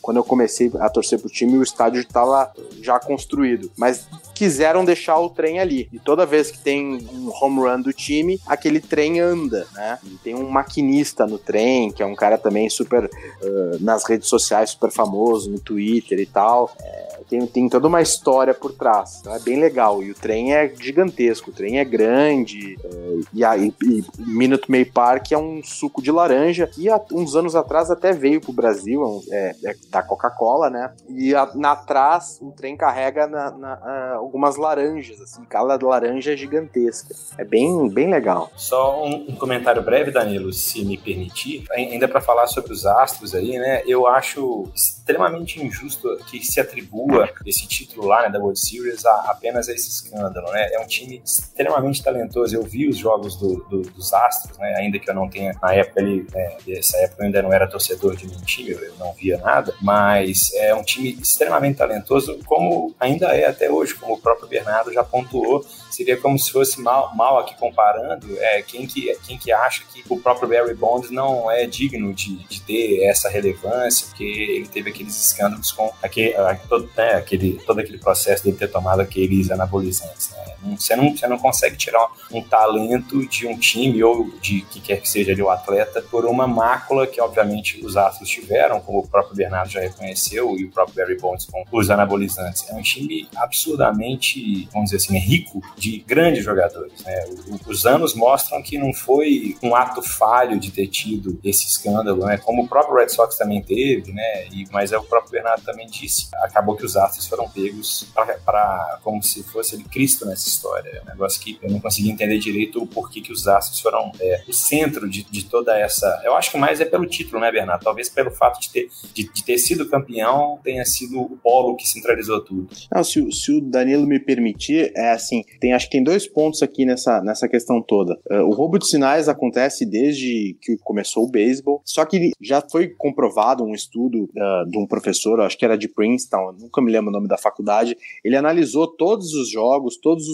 quando 0.00 0.18
eu 0.18 0.24
comecei 0.24 0.70
a 0.78 0.88
torcer 0.90 1.18
pro 1.18 1.30
time, 1.30 1.56
o 1.56 1.62
estádio 1.62 2.00
estava 2.00 2.52
já 2.80 2.98
construído. 2.98 3.70
Mas 3.76 4.06
quiseram 4.34 4.84
deixar 4.84 5.18
o 5.18 5.30
trem 5.30 5.60
ali. 5.60 5.88
E 5.92 5.98
toda 5.98 6.26
vez 6.26 6.50
que 6.50 6.58
tem 6.58 7.06
um 7.12 7.30
home 7.40 7.60
run 7.60 7.80
do 7.80 7.92
time, 7.92 8.40
aquele 8.46 8.80
trem 8.80 9.20
anda, 9.20 9.66
né? 9.72 9.98
E 10.04 10.16
tem 10.18 10.34
um 10.34 10.48
maquinista 10.48 11.26
no 11.26 11.38
trem, 11.38 11.90
que 11.92 12.02
é 12.02 12.06
um 12.06 12.14
cara 12.14 12.36
também 12.36 12.68
super 12.68 13.04
uh, 13.04 13.78
nas 13.80 14.04
redes 14.04 14.28
sociais, 14.28 14.70
super 14.70 14.90
famoso, 14.90 15.50
no 15.50 15.60
Twitter 15.60 16.18
e 16.18 16.26
tal. 16.26 16.74
É, 16.80 17.11
tem, 17.32 17.46
tem 17.46 17.68
toda 17.68 17.88
uma 17.88 18.02
história 18.02 18.52
por 18.52 18.72
trás. 18.72 19.20
Então 19.20 19.34
é 19.34 19.38
bem 19.38 19.58
legal. 19.58 20.02
E 20.02 20.10
o 20.10 20.14
trem 20.14 20.54
é 20.54 20.68
gigantesco, 20.68 21.50
o 21.50 21.52
trem 21.52 21.78
é 21.78 21.84
grande. 21.84 22.76
Uh, 22.84 23.22
e, 23.32 23.42
a, 23.42 23.56
e, 23.56 23.74
e 23.82 24.04
Minute 24.18 24.70
Maid 24.70 24.90
Park 24.90 25.32
é 25.32 25.38
um 25.38 25.62
suco 25.62 26.02
de 26.02 26.12
laranja 26.12 26.66
que 26.66 26.90
há 26.90 27.00
uns 27.10 27.34
anos 27.34 27.56
atrás 27.56 27.90
até 27.90 28.12
veio 28.12 28.40
pro 28.40 28.52
Brasil, 28.52 29.22
é, 29.30 29.54
é 29.64 29.74
da 29.88 30.02
Coca-Cola, 30.02 30.68
né? 30.68 30.92
E 31.08 31.34
a, 31.34 31.50
na 31.54 31.74
trás 31.74 32.38
o 32.42 32.50
trem 32.52 32.76
carrega 32.76 33.26
na, 33.26 33.50
na, 33.50 34.14
algumas 34.16 34.56
laranjas, 34.56 35.20
assim, 35.20 35.42
cada 35.44 35.78
laranja 35.82 36.34
é 36.34 36.36
gigantesca. 36.36 37.14
É 37.38 37.44
bem, 37.44 37.88
bem 37.88 38.10
legal. 38.10 38.50
Só 38.56 39.02
um, 39.04 39.30
um 39.30 39.36
comentário 39.36 39.82
breve, 39.82 40.10
Danilo, 40.10 40.52
se 40.52 40.84
me 40.84 40.98
permitir, 40.98 41.64
ainda 41.70 42.06
para 42.06 42.20
falar 42.20 42.46
sobre 42.46 42.72
os 42.72 42.84
astros 42.84 43.34
aí, 43.34 43.58
né? 43.58 43.82
Eu 43.86 44.06
acho 44.06 44.68
extremamente 44.74 45.62
injusto 45.64 46.18
que 46.26 46.44
se 46.44 46.60
atribua 46.60 47.21
esse 47.46 47.66
título 47.66 48.06
lá, 48.06 48.22
né, 48.22 48.30
da 48.30 48.38
World 48.38 48.58
Series 48.58 49.04
a, 49.04 49.30
apenas 49.30 49.68
a 49.68 49.72
esse 49.72 49.88
escândalo, 49.88 50.50
né? 50.52 50.68
É 50.72 50.80
um 50.80 50.86
time 50.86 51.22
extremamente 51.24 52.02
talentoso. 52.02 52.54
Eu 52.54 52.62
vi 52.62 52.88
os 52.88 52.96
jogos 52.96 53.36
do, 53.36 53.64
do, 53.68 53.82
dos 53.82 54.12
astros, 54.12 54.58
né? 54.58 54.74
Ainda 54.76 54.98
que 54.98 55.08
eu 55.08 55.14
não 55.14 55.28
tenha, 55.28 55.52
na 55.62 55.74
época 55.74 56.00
ali, 56.00 56.26
né, 56.32 56.56
essa 56.68 56.96
época 56.98 57.22
eu 57.22 57.26
ainda 57.26 57.42
não 57.42 57.52
era 57.52 57.66
torcedor 57.66 58.16
de 58.16 58.26
nenhum 58.26 58.40
time, 58.42 58.70
eu 58.70 58.94
não 58.98 59.12
via 59.12 59.38
nada, 59.38 59.74
mas 59.80 60.52
é 60.54 60.74
um 60.74 60.82
time 60.82 61.12
extremamente 61.20 61.76
talentoso, 61.76 62.38
como 62.46 62.94
ainda 62.98 63.26
é 63.36 63.46
até 63.46 63.70
hoje, 63.70 63.94
como 63.94 64.14
o 64.14 64.20
próprio 64.20 64.48
Bernardo 64.48 64.92
já 64.92 65.04
pontuou, 65.04 65.64
seria 65.94 66.16
como 66.16 66.38
se 66.38 66.50
fosse 66.50 66.80
mal, 66.80 67.14
mal 67.14 67.38
aqui 67.38 67.54
comparando, 67.56 68.26
é, 68.38 68.62
quem, 68.62 68.86
que, 68.86 69.14
quem 69.26 69.38
que 69.38 69.52
acha 69.52 69.82
que 69.92 70.02
o 70.08 70.18
próprio 70.18 70.48
Barry 70.48 70.74
Bonds 70.74 71.10
não 71.10 71.50
é 71.50 71.66
digno 71.66 72.12
de, 72.12 72.36
de 72.48 72.60
ter 72.62 73.04
essa 73.04 73.28
relevância, 73.28 74.06
porque 74.08 74.24
ele 74.24 74.68
teve 74.68 74.90
aqueles 74.90 75.16
escândalos 75.26 75.72
com 75.72 75.92
aquele, 76.02 76.34
todo, 76.68 76.88
né, 76.96 77.14
aquele, 77.14 77.60
todo 77.66 77.78
aquele 77.78 77.98
processo 77.98 78.44
de 78.44 78.52
ter 78.52 78.68
tomado 78.68 79.00
aqueles 79.00 79.50
anabolizantes. 79.50 80.30
Né? 80.30 80.76
Você, 80.76 80.94
não, 80.94 81.16
você 81.16 81.26
não 81.26 81.38
consegue 81.38 81.76
tirar 81.76 82.06
um 82.30 82.42
talento 82.42 83.26
de 83.26 83.46
um 83.46 83.58
time 83.58 84.02
ou 84.02 84.30
de 84.40 84.62
que 84.62 84.80
quer 84.80 85.00
que 85.00 85.08
seja 85.08 85.34
de 85.34 85.42
um 85.42 85.50
atleta 85.50 86.00
por 86.02 86.24
uma 86.24 86.46
mácula 86.46 87.06
que, 87.06 87.20
obviamente, 87.20 87.84
os 87.84 87.96
astros 87.96 88.28
tiveram, 88.28 88.80
como 88.80 89.00
o 89.00 89.06
próprio 89.06 89.34
Bernardo 89.34 89.70
já 89.70 89.80
reconheceu, 89.80 90.56
e 90.56 90.64
o 90.64 90.70
próprio 90.70 90.96
Barry 90.96 91.18
Bonds 91.18 91.46
com 91.46 91.64
os 91.72 91.90
anabolizantes. 91.90 92.68
É 92.68 92.74
um 92.74 92.82
time 92.82 93.28
absurdamente, 93.36 94.68
vamos 94.72 94.90
dizer 94.90 95.04
assim, 95.04 95.18
rico 95.18 95.60
de 95.82 95.98
grandes 96.06 96.44
jogadores. 96.44 97.02
Né? 97.02 97.24
Os 97.66 97.84
anos 97.84 98.14
mostram 98.14 98.62
que 98.62 98.78
não 98.78 98.94
foi 98.94 99.56
um 99.60 99.74
ato 99.74 100.00
falho 100.00 100.56
de 100.60 100.70
ter 100.70 100.86
tido 100.86 101.40
esse 101.42 101.66
escândalo, 101.66 102.24
né? 102.24 102.38
como 102.38 102.62
o 102.62 102.68
próprio 102.68 102.94
Red 102.94 103.08
Sox 103.08 103.36
também 103.36 103.60
teve, 103.60 104.12
né? 104.12 104.46
E, 104.52 104.64
mas 104.70 104.92
é 104.92 104.98
o 104.98 105.02
próprio 105.02 105.32
Bernardo 105.32 105.64
também 105.64 105.88
disse. 105.88 106.28
Acabou 106.36 106.76
que 106.76 106.86
os 106.86 106.96
astros 106.96 107.26
foram 107.26 107.48
pegos 107.48 108.06
para 108.44 109.00
como 109.02 109.20
se 109.24 109.42
fosse 109.42 109.74
ele 109.74 109.82
Cristo 109.82 110.24
nessa 110.24 110.48
história. 110.48 110.88
É 110.88 111.02
um 111.02 111.06
negócio 111.06 111.42
que 111.42 111.58
eu 111.60 111.68
não 111.68 111.80
consegui 111.80 112.10
entender 112.10 112.38
direito 112.38 112.80
o 112.80 112.86
porquê 112.86 113.20
que 113.20 113.32
os 113.32 113.48
astros 113.48 113.80
foram 113.80 114.12
é, 114.20 114.44
o 114.46 114.52
centro 114.52 115.10
de, 115.10 115.24
de, 115.24 115.44
toda 115.46 115.76
essa. 115.76 116.22
Eu 116.24 116.36
acho 116.36 116.52
que 116.52 116.58
mais 116.58 116.80
é 116.80 116.84
pelo 116.84 117.06
título, 117.06 117.40
né, 117.40 117.50
Bernardo? 117.50 117.82
Talvez 117.82 118.08
pelo 118.08 118.30
fato 118.30 118.60
de 118.60 118.70
ter, 118.70 118.88
de, 119.12 119.32
de 119.32 119.44
ter 119.44 119.58
sido 119.58 119.88
campeão 119.88 120.60
tenha 120.62 120.84
sido 120.84 121.20
o 121.20 121.36
polo 121.38 121.74
que 121.74 121.88
centralizou 121.88 122.40
tudo. 122.40 122.68
Não, 122.94 123.02
se, 123.02 123.32
se 123.32 123.50
o 123.50 123.60
Danilo 123.60 124.06
me 124.06 124.20
permitir, 124.20 124.92
é 124.94 125.10
assim, 125.10 125.42
tem 125.60 125.71
acho 125.72 125.86
que 125.86 125.92
tem 125.92 126.02
dois 126.02 126.26
pontos 126.26 126.62
aqui 126.62 126.84
nessa, 126.84 127.22
nessa 127.22 127.48
questão 127.48 127.82
toda. 127.82 128.18
Uh, 128.30 128.42
o 128.42 128.50
roubo 128.50 128.78
de 128.78 128.86
sinais 128.86 129.28
acontece 129.28 129.84
desde 129.84 130.56
que 130.60 130.76
começou 130.78 131.24
o 131.24 131.30
beisebol, 131.30 131.82
só 131.84 132.04
que 132.04 132.32
já 132.40 132.62
foi 132.70 132.88
comprovado 132.88 133.64
um 133.64 133.74
estudo 133.74 134.24
uh, 134.24 134.70
de 134.70 134.78
um 134.78 134.86
professor, 134.86 135.40
acho 135.40 135.58
que 135.58 135.64
era 135.64 135.76
de 135.76 135.88
Princeton, 135.88 136.54
nunca 136.60 136.80
me 136.80 136.90
lembro 136.90 137.10
o 137.10 137.12
nome 137.12 137.28
da 137.28 137.38
faculdade, 137.38 137.96
ele 138.24 138.36
analisou 138.36 138.86
todos 138.86 139.32
os 139.34 139.50
jogos, 139.50 139.96
todas 139.96 140.24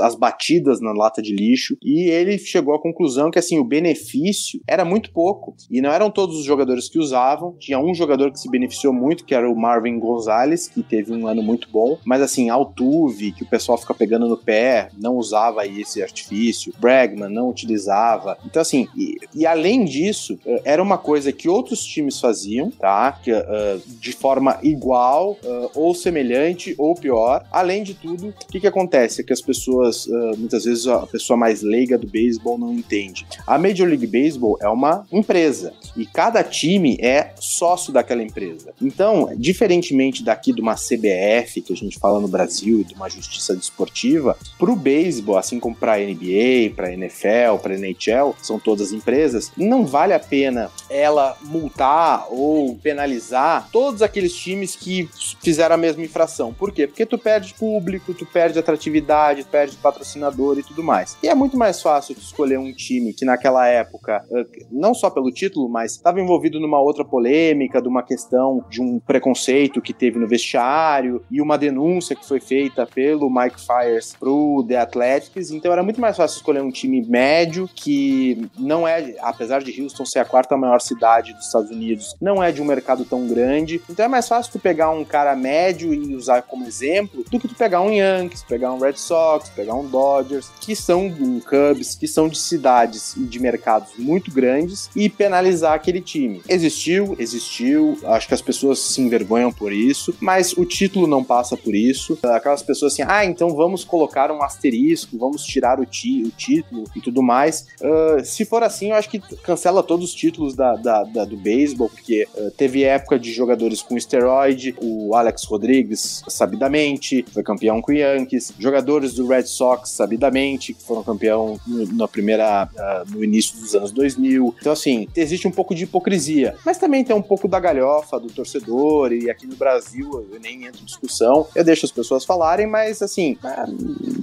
as 0.00 0.14
batidas 0.14 0.80
na 0.80 0.92
lata 0.92 1.22
de 1.22 1.34
lixo, 1.34 1.76
e 1.82 2.08
ele 2.10 2.38
chegou 2.38 2.74
à 2.74 2.80
conclusão 2.80 3.30
que 3.30 3.38
assim, 3.38 3.58
o 3.58 3.64
benefício 3.64 4.60
era 4.66 4.84
muito 4.84 5.12
pouco, 5.12 5.54
e 5.70 5.80
não 5.80 5.90
eram 5.90 6.10
todos 6.10 6.36
os 6.36 6.44
jogadores 6.44 6.88
que 6.88 6.98
usavam, 6.98 7.54
tinha 7.58 7.78
um 7.78 7.94
jogador 7.94 8.30
que 8.32 8.38
se 8.38 8.50
beneficiou 8.50 8.92
muito, 8.92 9.24
que 9.24 9.34
era 9.34 9.50
o 9.50 9.56
Marvin 9.56 9.98
Gonzalez, 9.98 10.68
que 10.68 10.82
teve 10.82 11.12
um 11.12 11.26
ano 11.26 11.42
muito 11.42 11.68
bom, 11.70 11.98
mas 12.04 12.22
assim, 12.22 12.50
Altuve, 12.50 13.32
que 13.32 13.42
o 13.42 13.48
pessoal 13.48 13.78
fica 13.78 13.94
pegando 13.94 14.28
no 14.28 14.36
pé, 14.36 14.59
não 14.98 15.16
usava 15.16 15.66
esse 15.66 16.02
artifício, 16.02 16.72
Bregman 16.78 17.28
não 17.28 17.48
utilizava, 17.48 18.38
então 18.44 18.62
assim, 18.62 18.88
e, 18.96 19.16
e 19.34 19.46
além 19.46 19.84
disso, 19.84 20.38
eh, 20.44 20.62
era 20.64 20.82
uma 20.82 20.98
coisa 20.98 21.32
que 21.32 21.48
outros 21.48 21.84
times 21.84 22.20
faziam, 22.20 22.70
tá, 22.70 23.12
que, 23.12 23.32
uh, 23.32 23.80
de 23.86 24.12
forma 24.12 24.58
igual, 24.62 25.32
uh, 25.44 25.70
ou 25.74 25.94
semelhante, 25.94 26.74
ou 26.78 26.94
pior, 26.94 27.44
além 27.50 27.82
de 27.82 27.94
tudo, 27.94 28.28
o 28.28 28.46
que 28.50 28.60
que 28.60 28.66
acontece? 28.66 29.20
É 29.20 29.24
que 29.24 29.32
as 29.32 29.40
pessoas, 29.40 30.06
uh, 30.06 30.36
muitas 30.36 30.64
vezes 30.64 30.86
a 30.86 31.06
pessoa 31.06 31.36
mais 31.36 31.62
leiga 31.62 31.98
do 31.98 32.06
beisebol 32.06 32.58
não 32.58 32.72
entende. 32.72 33.26
A 33.46 33.58
Major 33.58 33.88
League 33.88 34.06
Baseball 34.06 34.58
é 34.60 34.68
uma 34.68 35.06
empresa, 35.12 35.72
e 35.96 36.06
cada 36.06 36.42
time 36.42 36.96
é 37.00 37.32
sócio 37.38 37.92
daquela 37.92 38.22
empresa. 38.22 38.72
Então, 38.80 39.30
diferentemente 39.36 40.22
daqui 40.22 40.52
de 40.52 40.60
uma 40.60 40.74
CBF, 40.74 41.60
que 41.62 41.72
a 41.72 41.76
gente 41.76 41.98
fala 41.98 42.20
no 42.20 42.28
Brasil, 42.28 42.84
de 42.84 42.94
uma 42.94 43.08
justiça 43.08 43.54
desportiva, 43.54 44.36
para 44.58 44.70
o 44.70 44.76
beisebol, 44.76 45.36
assim 45.36 45.58
como 45.58 45.74
para 45.74 45.98
NBA, 45.98 46.74
para 46.74 46.92
NFL, 46.92 47.56
para 47.62 47.74
NHL, 47.74 48.34
são 48.42 48.58
todas 48.58 48.92
empresas, 48.92 49.52
não 49.56 49.86
vale 49.86 50.12
a 50.12 50.20
pena 50.20 50.70
ela 50.88 51.36
multar 51.42 52.26
ou 52.30 52.76
penalizar 52.76 53.68
todos 53.72 54.02
aqueles 54.02 54.34
times 54.34 54.76
que 54.76 55.08
fizeram 55.42 55.74
a 55.74 55.78
mesma 55.78 56.04
infração. 56.04 56.52
Por 56.52 56.72
quê? 56.72 56.86
Porque 56.86 57.06
tu 57.06 57.18
perde 57.18 57.54
público, 57.54 58.14
tu 58.14 58.26
perde 58.26 58.58
atratividade, 58.58 59.44
perde 59.44 59.76
patrocinador 59.76 60.58
e 60.58 60.62
tudo 60.62 60.82
mais. 60.82 61.16
E 61.22 61.28
é 61.28 61.34
muito 61.34 61.56
mais 61.56 61.80
fácil 61.80 62.14
tu 62.14 62.20
escolher 62.20 62.58
um 62.58 62.72
time 62.72 63.12
que 63.12 63.24
naquela 63.24 63.66
época, 63.66 64.24
não 64.70 64.94
só 64.94 65.10
pelo 65.10 65.30
título, 65.30 65.68
mas 65.68 65.92
estava 65.92 66.20
envolvido 66.20 66.60
numa 66.60 66.80
outra 66.80 67.04
polêmica, 67.04 67.80
de 67.80 67.88
uma 67.88 68.02
questão 68.02 68.64
de 68.68 68.80
um 68.80 68.98
preconceito 68.98 69.80
que 69.80 69.92
teve 69.92 70.18
no 70.18 70.28
vestiário 70.28 71.22
e 71.30 71.40
uma 71.40 71.56
denúncia 71.56 72.16
que 72.16 72.26
foi 72.26 72.40
feita 72.40 72.86
pelo 72.86 73.30
Mike 73.30 73.60
Fires 73.60 74.14
pro 74.18 74.29
The 74.66 74.76
Athletics. 74.76 75.50
Então 75.50 75.72
era 75.72 75.82
muito 75.82 76.00
mais 76.00 76.16
fácil 76.16 76.36
escolher 76.36 76.62
um 76.62 76.70
time 76.70 77.02
médio 77.02 77.68
que 77.74 78.48
não 78.58 78.86
é, 78.86 79.14
apesar 79.20 79.62
de 79.62 79.80
Houston 79.80 80.04
ser 80.04 80.20
a 80.20 80.24
quarta 80.24 80.56
maior 80.56 80.80
cidade 80.80 81.32
dos 81.32 81.46
Estados 81.46 81.70
Unidos, 81.70 82.14
não 82.20 82.42
é 82.42 82.52
de 82.52 82.60
um 82.60 82.64
mercado 82.64 83.04
tão 83.04 83.26
grande. 83.26 83.80
Então 83.88 84.04
é 84.04 84.08
mais 84.08 84.28
fácil 84.28 84.52
tu 84.52 84.58
pegar 84.58 84.90
um 84.90 85.04
cara 85.04 85.34
médio 85.36 85.92
e 85.92 86.14
usar 86.14 86.42
como 86.42 86.66
exemplo 86.66 87.24
do 87.30 87.38
que 87.38 87.48
tu 87.48 87.54
pegar 87.54 87.80
um 87.80 87.92
Yankees, 87.92 88.42
pegar 88.42 88.72
um 88.72 88.78
Red 88.78 88.96
Sox, 88.96 89.48
pegar 89.50 89.74
um 89.74 89.86
Dodgers, 89.86 90.50
que 90.60 90.74
são 90.74 91.06
um 91.06 91.40
Cubs, 91.40 91.94
que 91.94 92.06
são 92.06 92.28
de 92.28 92.38
cidades 92.38 93.16
e 93.16 93.20
de 93.20 93.40
mercados 93.40 93.90
muito 93.98 94.30
grandes 94.30 94.90
e 94.94 95.08
penalizar 95.08 95.74
aquele 95.74 96.00
time. 96.00 96.42
Existiu, 96.48 97.16
existiu, 97.18 97.98
acho 98.04 98.28
que 98.28 98.34
as 98.34 98.42
pessoas 98.42 98.78
se 98.78 99.00
envergonham 99.00 99.52
por 99.52 99.72
isso, 99.72 100.14
mas 100.20 100.52
o 100.52 100.64
título 100.64 101.06
não 101.06 101.24
passa 101.24 101.56
por 101.56 101.74
isso. 101.74 102.18
Aquelas 102.22 102.62
pessoas 102.62 102.92
assim, 102.92 103.02
ah, 103.06 103.24
então 103.24 103.50
vamos 103.54 103.84
colocar 103.84 104.19
um 104.28 104.42
asterisco, 104.42 105.16
vamos 105.16 105.44
tirar 105.44 105.78
o, 105.78 105.86
ti, 105.86 106.24
o 106.24 106.30
título 106.30 106.84
e 106.96 107.00
tudo 107.00 107.22
mais. 107.22 107.66
Uh, 107.80 108.24
se 108.24 108.44
for 108.44 108.64
assim, 108.64 108.90
eu 108.90 108.96
acho 108.96 109.08
que 109.08 109.20
cancela 109.36 109.82
todos 109.84 110.06
os 110.06 110.14
títulos 110.14 110.56
da, 110.56 110.74
da, 110.74 111.04
da 111.04 111.24
do 111.24 111.36
beisebol, 111.36 111.88
porque 111.88 112.26
uh, 112.34 112.50
teve 112.50 112.82
época 112.82 113.18
de 113.18 113.32
jogadores 113.32 113.82
com 113.82 113.96
esteroide, 113.96 114.74
o 114.82 115.14
Alex 115.14 115.44
Rodrigues, 115.44 116.22
sabidamente, 116.28 117.24
foi 117.32 117.42
campeão 117.42 117.80
com 117.80 117.92
o 117.92 117.94
Yankees, 117.94 118.52
jogadores 118.58 119.14
do 119.14 119.26
Red 119.26 119.44
Sox, 119.44 119.90
sabidamente, 119.90 120.74
que 120.74 120.82
foram 120.82 121.02
campeão 121.02 121.60
na 121.92 122.08
primeira, 122.08 122.68
uh, 122.74 123.10
no 123.10 123.22
início 123.22 123.58
dos 123.58 123.74
anos 123.74 123.92
2000. 123.92 124.54
Então, 124.58 124.72
assim, 124.72 125.06
existe 125.14 125.46
um 125.46 125.52
pouco 125.52 125.74
de 125.74 125.84
hipocrisia, 125.84 126.56
mas 126.64 126.78
também 126.78 127.04
tem 127.04 127.14
um 127.14 127.22
pouco 127.22 127.46
da 127.46 127.60
galhofa 127.60 128.18
do 128.18 128.28
torcedor, 128.28 129.12
e 129.12 129.30
aqui 129.30 129.46
no 129.46 129.56
Brasil 129.56 130.26
eu 130.32 130.40
nem 130.40 130.64
entro 130.64 130.82
em 130.82 130.84
discussão, 130.84 131.46
eu 131.54 131.62
deixo 131.62 131.86
as 131.86 131.92
pessoas 131.92 132.24
falarem, 132.24 132.66
mas, 132.66 133.02
assim, 133.02 133.36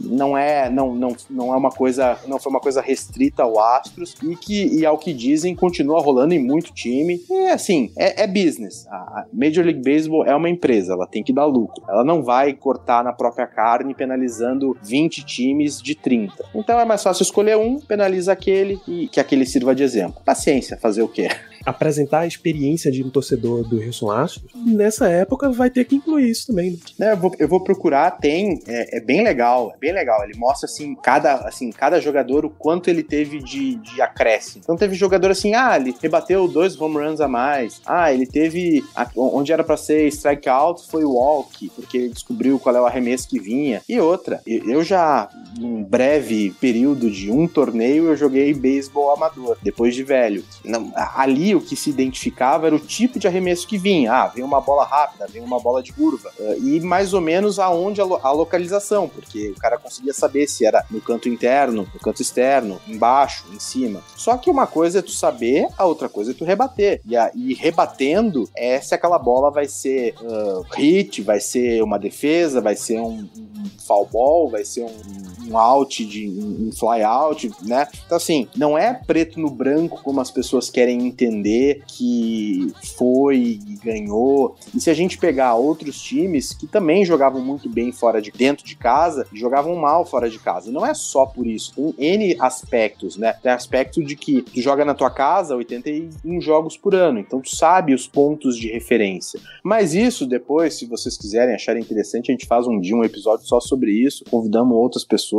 não 0.03 0.37
é, 0.37 0.69
não, 0.69 0.93
não, 0.95 1.15
não 1.29 1.53
é 1.53 1.57
uma 1.57 1.71
coisa, 1.71 2.17
não 2.27 2.39
foi 2.39 2.49
uma 2.49 2.59
coisa 2.59 2.81
restrita 2.81 3.43
ao 3.43 3.59
Astros, 3.59 4.15
e 4.23 4.35
que, 4.35 4.79
e 4.79 4.85
ao 4.85 4.97
que 4.97 5.13
dizem, 5.13 5.55
continua 5.55 6.01
rolando 6.01 6.33
em 6.33 6.43
muito 6.43 6.73
time, 6.73 7.21
e 7.29 7.47
assim, 7.47 7.91
é, 7.97 8.23
é 8.23 8.27
business. 8.27 8.87
A 8.87 9.25
Major 9.33 9.63
League 9.63 9.81
Baseball 9.81 10.25
é 10.25 10.35
uma 10.35 10.49
empresa, 10.49 10.93
ela 10.93 11.07
tem 11.07 11.23
que 11.23 11.33
dar 11.33 11.45
lucro. 11.45 11.83
Ela 11.87 12.03
não 12.03 12.23
vai 12.23 12.53
cortar 12.53 13.03
na 13.03 13.13
própria 13.13 13.47
carne 13.47 13.93
penalizando 13.93 14.77
20 14.81 15.25
times 15.25 15.81
de 15.81 15.95
30. 15.95 16.45
Então 16.55 16.79
é 16.79 16.85
mais 16.85 17.03
fácil 17.03 17.23
escolher 17.23 17.57
um, 17.57 17.79
penaliza 17.79 18.31
aquele 18.31 18.79
e 18.87 19.07
que 19.07 19.19
aquele 19.19 19.45
sirva 19.45 19.73
de 19.73 19.83
exemplo. 19.83 20.21
Paciência, 20.23 20.77
fazer 20.77 21.01
o 21.01 21.07
quê? 21.07 21.29
Apresentar 21.67 22.19
a 22.19 22.27
experiência 22.27 22.89
de 22.89 23.03
um 23.03 23.09
torcedor 23.09 23.67
do 23.67 23.83
Houston 23.83 24.09
Astros, 24.09 24.49
nessa 24.55 25.09
época 25.09 25.49
vai 25.49 25.69
ter 25.69 25.83
que 25.83 25.97
incluir 25.97 26.29
isso 26.29 26.47
também. 26.47 26.79
Né? 26.97 27.11
Eu, 27.11 27.17
vou, 27.17 27.35
eu, 27.37 27.47
vou, 27.47 27.59
procurar, 27.59 28.11
tem, 28.11 28.61
é, 28.65 28.97
é, 28.97 29.01
bem 29.01 29.21
legal, 29.21 29.73
é 29.75 29.77
bem 29.77 29.91
legal. 29.91 30.23
Ele 30.23 30.37
mostra 30.37 30.65
assim 30.65 30.95
cada, 30.95 31.35
assim, 31.39 31.69
cada 31.69 31.99
jogador 31.99 32.45
o 32.45 32.49
quanto 32.49 32.89
ele 32.89 33.03
teve 33.03 33.39
de, 33.39 33.75
de 33.75 34.01
acréscimo. 34.01 34.61
Então 34.63 34.77
teve 34.77 34.95
jogador 34.95 35.29
assim, 35.29 35.55
ah, 35.55 35.75
ele 35.75 35.93
rebateu 36.01 36.47
dois 36.47 36.79
home 36.79 36.95
runs 36.95 37.19
a 37.19 37.27
mais. 37.27 37.81
Ah, 37.85 38.13
ele 38.13 38.25
teve 38.25 38.81
onde 39.17 39.51
era 39.51 39.63
para 39.63 39.75
ser 39.75 40.07
strikeout 40.07 40.87
foi 40.89 41.03
walk, 41.03 41.69
porque 41.75 41.97
ele 41.97 42.09
descobriu 42.13 42.57
qual 42.59 42.77
é 42.77 42.81
o 42.81 42.85
arremesso 42.85 43.27
que 43.27 43.39
vinha. 43.39 43.81
E 43.89 43.99
outra, 43.99 44.41
eu 44.45 44.83
já 44.83 45.27
num 45.59 45.83
breve 45.83 46.55
período 46.61 47.11
de 47.11 47.29
um 47.29 47.45
torneio 47.45 48.05
eu 48.05 48.15
joguei 48.15 48.53
beisebol 48.53 49.11
amador, 49.11 49.57
depois 49.61 49.93
de 49.93 50.03
velho. 50.03 50.45
Não, 50.63 50.93
ali 50.95 51.56
o 51.57 51.61
que 51.61 51.75
se 51.75 51.89
identificava 51.89 52.67
era 52.67 52.75
o 52.75 52.79
tipo 52.79 53.19
de 53.19 53.27
arremesso 53.27 53.67
que 53.67 53.77
vinha. 53.77 54.11
Ah, 54.11 54.27
vem 54.27 54.43
uma 54.43 54.61
bola 54.61 54.85
rápida, 54.85 55.27
vem 55.27 55.41
uma 55.41 55.59
bola 55.59 55.81
de 55.81 55.91
curva. 55.91 56.31
Uh, 56.39 56.67
e 56.67 56.79
mais 56.79 57.13
ou 57.13 57.21
menos 57.21 57.59
aonde 57.59 58.01
a, 58.01 58.05
lo 58.05 58.19
a, 58.21 58.31
localização, 58.31 59.07
porque 59.07 59.49
o 59.49 59.55
cara 59.55 59.77
conseguia 59.77 60.13
saber 60.13 60.47
se 60.47 60.65
era 60.65 60.85
no 60.89 61.01
canto 61.01 61.27
interno, 61.27 61.87
no 61.93 61.99
canto 61.99 62.21
externo, 62.21 62.79
embaixo, 62.87 63.45
em 63.53 63.59
cima. 63.59 64.01
Só 64.15 64.37
que 64.37 64.49
uma 64.49 64.67
coisa 64.67 64.99
é 64.99 65.01
tu 65.01 65.11
saber, 65.11 65.67
a 65.77 65.85
outra 65.85 66.07
coisa 66.07 66.31
é 66.31 66.33
tu 66.33 66.45
rebater. 66.45 67.01
E, 67.05 67.15
a, 67.15 67.31
e 67.33 67.53
rebatendo 67.53 68.49
é 68.55 68.79
se 68.79 68.93
aquela 68.93 69.19
bola 69.19 69.51
vai 69.51 69.67
ser 69.67 70.15
uh, 70.21 70.65
hit, 70.75 71.21
vai 71.21 71.39
ser 71.39 71.83
uma 71.83 71.97
defesa, 71.97 72.61
vai 72.61 72.75
ser 72.75 72.99
um, 72.99 73.27
um 73.37 73.69
foul 73.85 74.07
ball, 74.11 74.49
vai 74.49 74.63
ser 74.63 74.83
um, 74.83 75.26
um 75.49 75.57
out, 75.57 76.05
de, 76.05 76.27
um, 76.27 76.71
fly 76.71 77.03
out, 77.03 77.51
né? 77.63 77.87
Então 78.05 78.17
assim, 78.17 78.47
não 78.55 78.77
é 78.77 78.93
preto 78.93 79.39
no 79.39 79.49
branco 79.49 80.01
como 80.03 80.19
as 80.19 80.31
pessoas 80.31 80.69
querem 80.69 81.07
entender 81.07 81.83
que 81.87 82.71
foi 82.97 83.59
e 83.67 83.75
ganhou. 83.83 84.55
E 84.75 84.79
se 84.79 84.89
a 84.89 84.93
gente 84.93 85.17
pegar 85.17 85.55
outros 85.55 86.01
times 86.01 86.53
que 86.53 86.67
também 86.67 87.05
jogavam 87.05 87.41
muito 87.41 87.69
bem 87.69 87.91
fora 87.91 88.21
de 88.21 88.31
dentro 88.31 88.65
de 88.65 88.75
casa 88.75 89.27
jogavam 89.33 89.75
mal 89.75 90.05
fora 90.05 90.29
de 90.29 90.39
casa. 90.39 90.69
E 90.69 90.73
não 90.73 90.85
é 90.85 90.93
só 90.93 91.25
por 91.25 91.45
isso, 91.45 91.73
tem 91.73 91.93
N 91.97 92.35
aspectos, 92.39 93.17
né? 93.17 93.33
Tem 93.33 93.51
aspecto 93.51 94.03
de 94.03 94.15
que 94.15 94.41
tu 94.41 94.61
joga 94.61 94.83
na 94.83 94.93
tua 94.93 95.09
casa 95.09 95.55
81 95.55 96.41
jogos 96.41 96.77
por 96.77 96.95
ano, 96.95 97.19
então 97.19 97.41
tu 97.41 97.55
sabe 97.55 97.93
os 97.93 98.07
pontos 98.07 98.57
de 98.57 98.67
referência. 98.69 99.39
Mas 99.63 99.93
isso 99.93 100.25
depois, 100.25 100.75
se 100.75 100.85
vocês 100.85 101.17
quiserem 101.17 101.55
acharem 101.55 101.81
interessante, 101.81 102.31
a 102.31 102.33
gente 102.33 102.45
faz 102.45 102.67
um 102.67 102.79
dia 102.79 102.95
um 102.95 103.03
episódio 103.03 103.45
só 103.45 103.59
sobre 103.59 103.91
isso. 103.91 104.23
Convidamos 104.29 104.75
outras 104.75 105.03
pessoas 105.03 105.36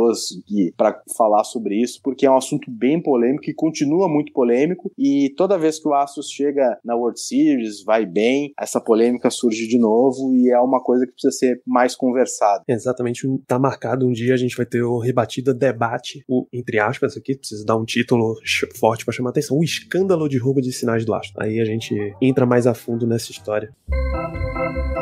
para 0.75 1.01
falar 1.17 1.43
sobre 1.43 1.75
isso, 1.81 1.99
porque 2.03 2.25
é 2.25 2.31
um 2.31 2.37
assunto 2.37 2.69
bem 2.69 3.01
polêmico 3.01 3.49
e 3.49 3.53
continua 3.53 4.07
muito 4.07 4.31
polêmico. 4.33 4.91
E 4.97 5.33
toda 5.35 5.57
vez 5.57 5.79
que 5.79 5.87
o 5.87 5.93
Astros 5.93 6.29
chega 6.29 6.77
na 6.83 6.95
World 6.95 7.19
Series, 7.19 7.83
vai 7.83 8.05
bem, 8.05 8.53
essa 8.59 8.81
polêmica 8.81 9.29
surge 9.29 9.67
de 9.67 9.77
novo 9.77 10.33
e 10.33 10.49
é 10.49 10.59
uma 10.59 10.81
coisa 10.81 11.05
que 11.05 11.13
precisa 11.13 11.31
ser 11.31 11.61
mais 11.65 11.95
conversada. 11.95 12.63
Exatamente, 12.67 13.27
tá 13.47 13.59
marcado 13.59 14.07
um 14.07 14.11
dia 14.11 14.33
a 14.33 14.37
gente 14.37 14.55
vai 14.55 14.65
ter 14.65 14.83
o 14.83 14.99
rebatida 14.99 15.53
debate, 15.53 16.23
o 16.27 16.47
entre 16.51 16.79
aspas 16.79 17.15
aqui, 17.15 17.35
precisa 17.35 17.65
dar 17.65 17.77
um 17.77 17.85
título 17.85 18.35
forte 18.79 19.05
para 19.05 19.13
chamar 19.13 19.29
atenção, 19.29 19.57
o 19.57 19.63
escândalo 19.63 20.27
de 20.27 20.37
roubo 20.37 20.61
de 20.61 20.71
sinais 20.71 21.05
do 21.05 21.13
Astro. 21.13 21.41
Aí 21.41 21.59
a 21.59 21.65
gente 21.65 21.95
entra 22.21 22.45
mais 22.45 22.67
a 22.67 22.73
fundo 22.73 23.07
nessa 23.07 23.31
história. 23.31 23.73
Bom, 23.89 24.98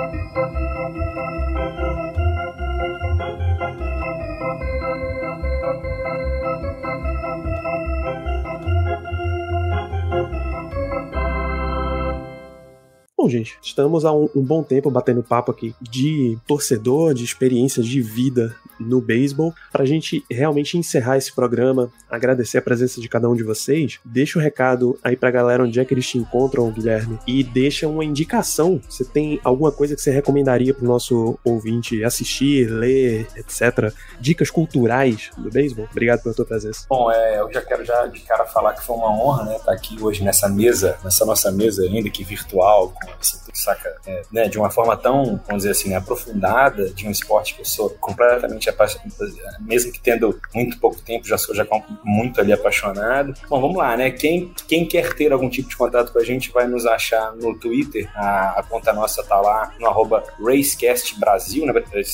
Gente, 13.29 13.57
estamos 13.61 14.05
há 14.05 14.13
um, 14.13 14.29
um 14.35 14.41
bom 14.41 14.63
tempo 14.63 14.89
batendo 14.89 15.23
papo 15.23 15.51
aqui 15.51 15.75
de 15.81 16.37
torcedor, 16.47 17.13
de 17.13 17.23
experiências 17.23 17.85
de 17.85 18.01
vida 18.01 18.55
no 18.79 19.01
beisebol. 19.01 19.53
Pra 19.71 19.85
gente 19.85 20.23
realmente 20.29 20.77
encerrar 20.77 21.17
esse 21.17 21.33
programa, 21.33 21.91
agradecer 22.09 22.57
a 22.57 22.61
presença 22.61 23.01
de 23.01 23.09
cada 23.09 23.29
um 23.29 23.35
de 23.35 23.43
vocês, 23.43 23.99
deixa 24.05 24.37
o 24.37 24.41
um 24.41 24.43
recado 24.43 24.97
aí 25.03 25.15
pra 25.15 25.31
galera 25.31 25.63
onde 25.63 25.79
é 25.79 25.85
que 25.85 25.93
eles 25.93 26.07
te 26.07 26.17
encontram, 26.17 26.71
Guilherme, 26.71 27.19
e 27.27 27.43
deixa 27.43 27.87
uma 27.87 28.05
indicação. 28.05 28.79
Você 28.87 29.03
tem 29.03 29.39
alguma 29.43 29.71
coisa 29.71 29.95
que 29.95 30.01
você 30.01 30.11
recomendaria 30.11 30.73
pro 30.73 30.85
nosso 30.85 31.37
ouvinte 31.43 32.03
assistir, 32.03 32.69
ler, 32.69 33.27
etc. 33.35 33.93
Dicas 34.19 34.49
culturais 34.49 35.29
do 35.37 35.49
beisebol? 35.49 35.87
Obrigado 35.91 36.23
pela 36.23 36.35
tua 36.35 36.45
presença. 36.45 36.85
Bom, 36.89 37.11
é, 37.11 37.39
eu 37.39 37.51
já 37.51 37.61
quero 37.61 37.83
já 37.83 38.07
de 38.07 38.21
cara 38.21 38.45
falar 38.45 38.73
que 38.73 38.85
foi 38.85 38.95
uma 38.95 39.11
honra, 39.11 39.45
né, 39.45 39.55
estar 39.55 39.65
tá 39.65 39.71
aqui 39.73 40.01
hoje 40.01 40.23
nessa 40.23 40.47
mesa, 40.47 40.97
nessa 41.03 41.25
nossa 41.25 41.51
mesa 41.51 41.83
ainda 41.83 42.09
que 42.09 42.23
virtual, 42.23 42.89
com 42.89 43.11
essa 43.21 43.41
saca, 43.53 43.95
é, 44.05 44.21
né, 44.31 44.47
de 44.47 44.57
uma 44.57 44.69
forma 44.69 44.95
tão, 44.95 45.39
vamos 45.47 45.63
dizer 45.63 45.71
assim, 45.71 45.93
aprofundada, 45.93 46.89
de 46.89 47.07
um 47.07 47.11
esporte 47.11 47.55
que 47.55 47.61
eu 47.61 47.65
sou 47.65 47.89
completamente 47.91 48.69
apaixonado, 48.69 49.13
mesmo 49.61 49.91
que 49.91 49.99
tendo 49.99 50.39
muito 50.53 50.79
pouco 50.79 51.01
tempo, 51.01 51.27
já 51.27 51.37
sou 51.37 51.55
já 51.55 51.65
muito 52.03 52.39
ali 52.39 52.53
apaixonado. 52.53 53.33
Bom, 53.49 53.59
vamos 53.59 53.77
lá, 53.77 53.97
né? 53.97 54.11
Quem, 54.11 54.53
quem 54.67 54.87
quer 54.87 55.13
ter 55.13 55.31
algum 55.31 55.49
tipo 55.49 55.69
de 55.69 55.77
contato 55.77 56.11
com 56.11 56.19
a 56.19 56.23
gente 56.23 56.51
vai 56.51 56.67
nos 56.67 56.85
achar 56.85 57.35
no 57.35 57.57
Twitter, 57.57 58.09
a, 58.15 58.59
a 58.59 58.63
conta 58.63 58.93
nossa 58.93 59.23
tá 59.23 59.39
lá 59.39 59.73
no 59.79 59.87
arroba 59.87 60.23
né, 60.39 61.73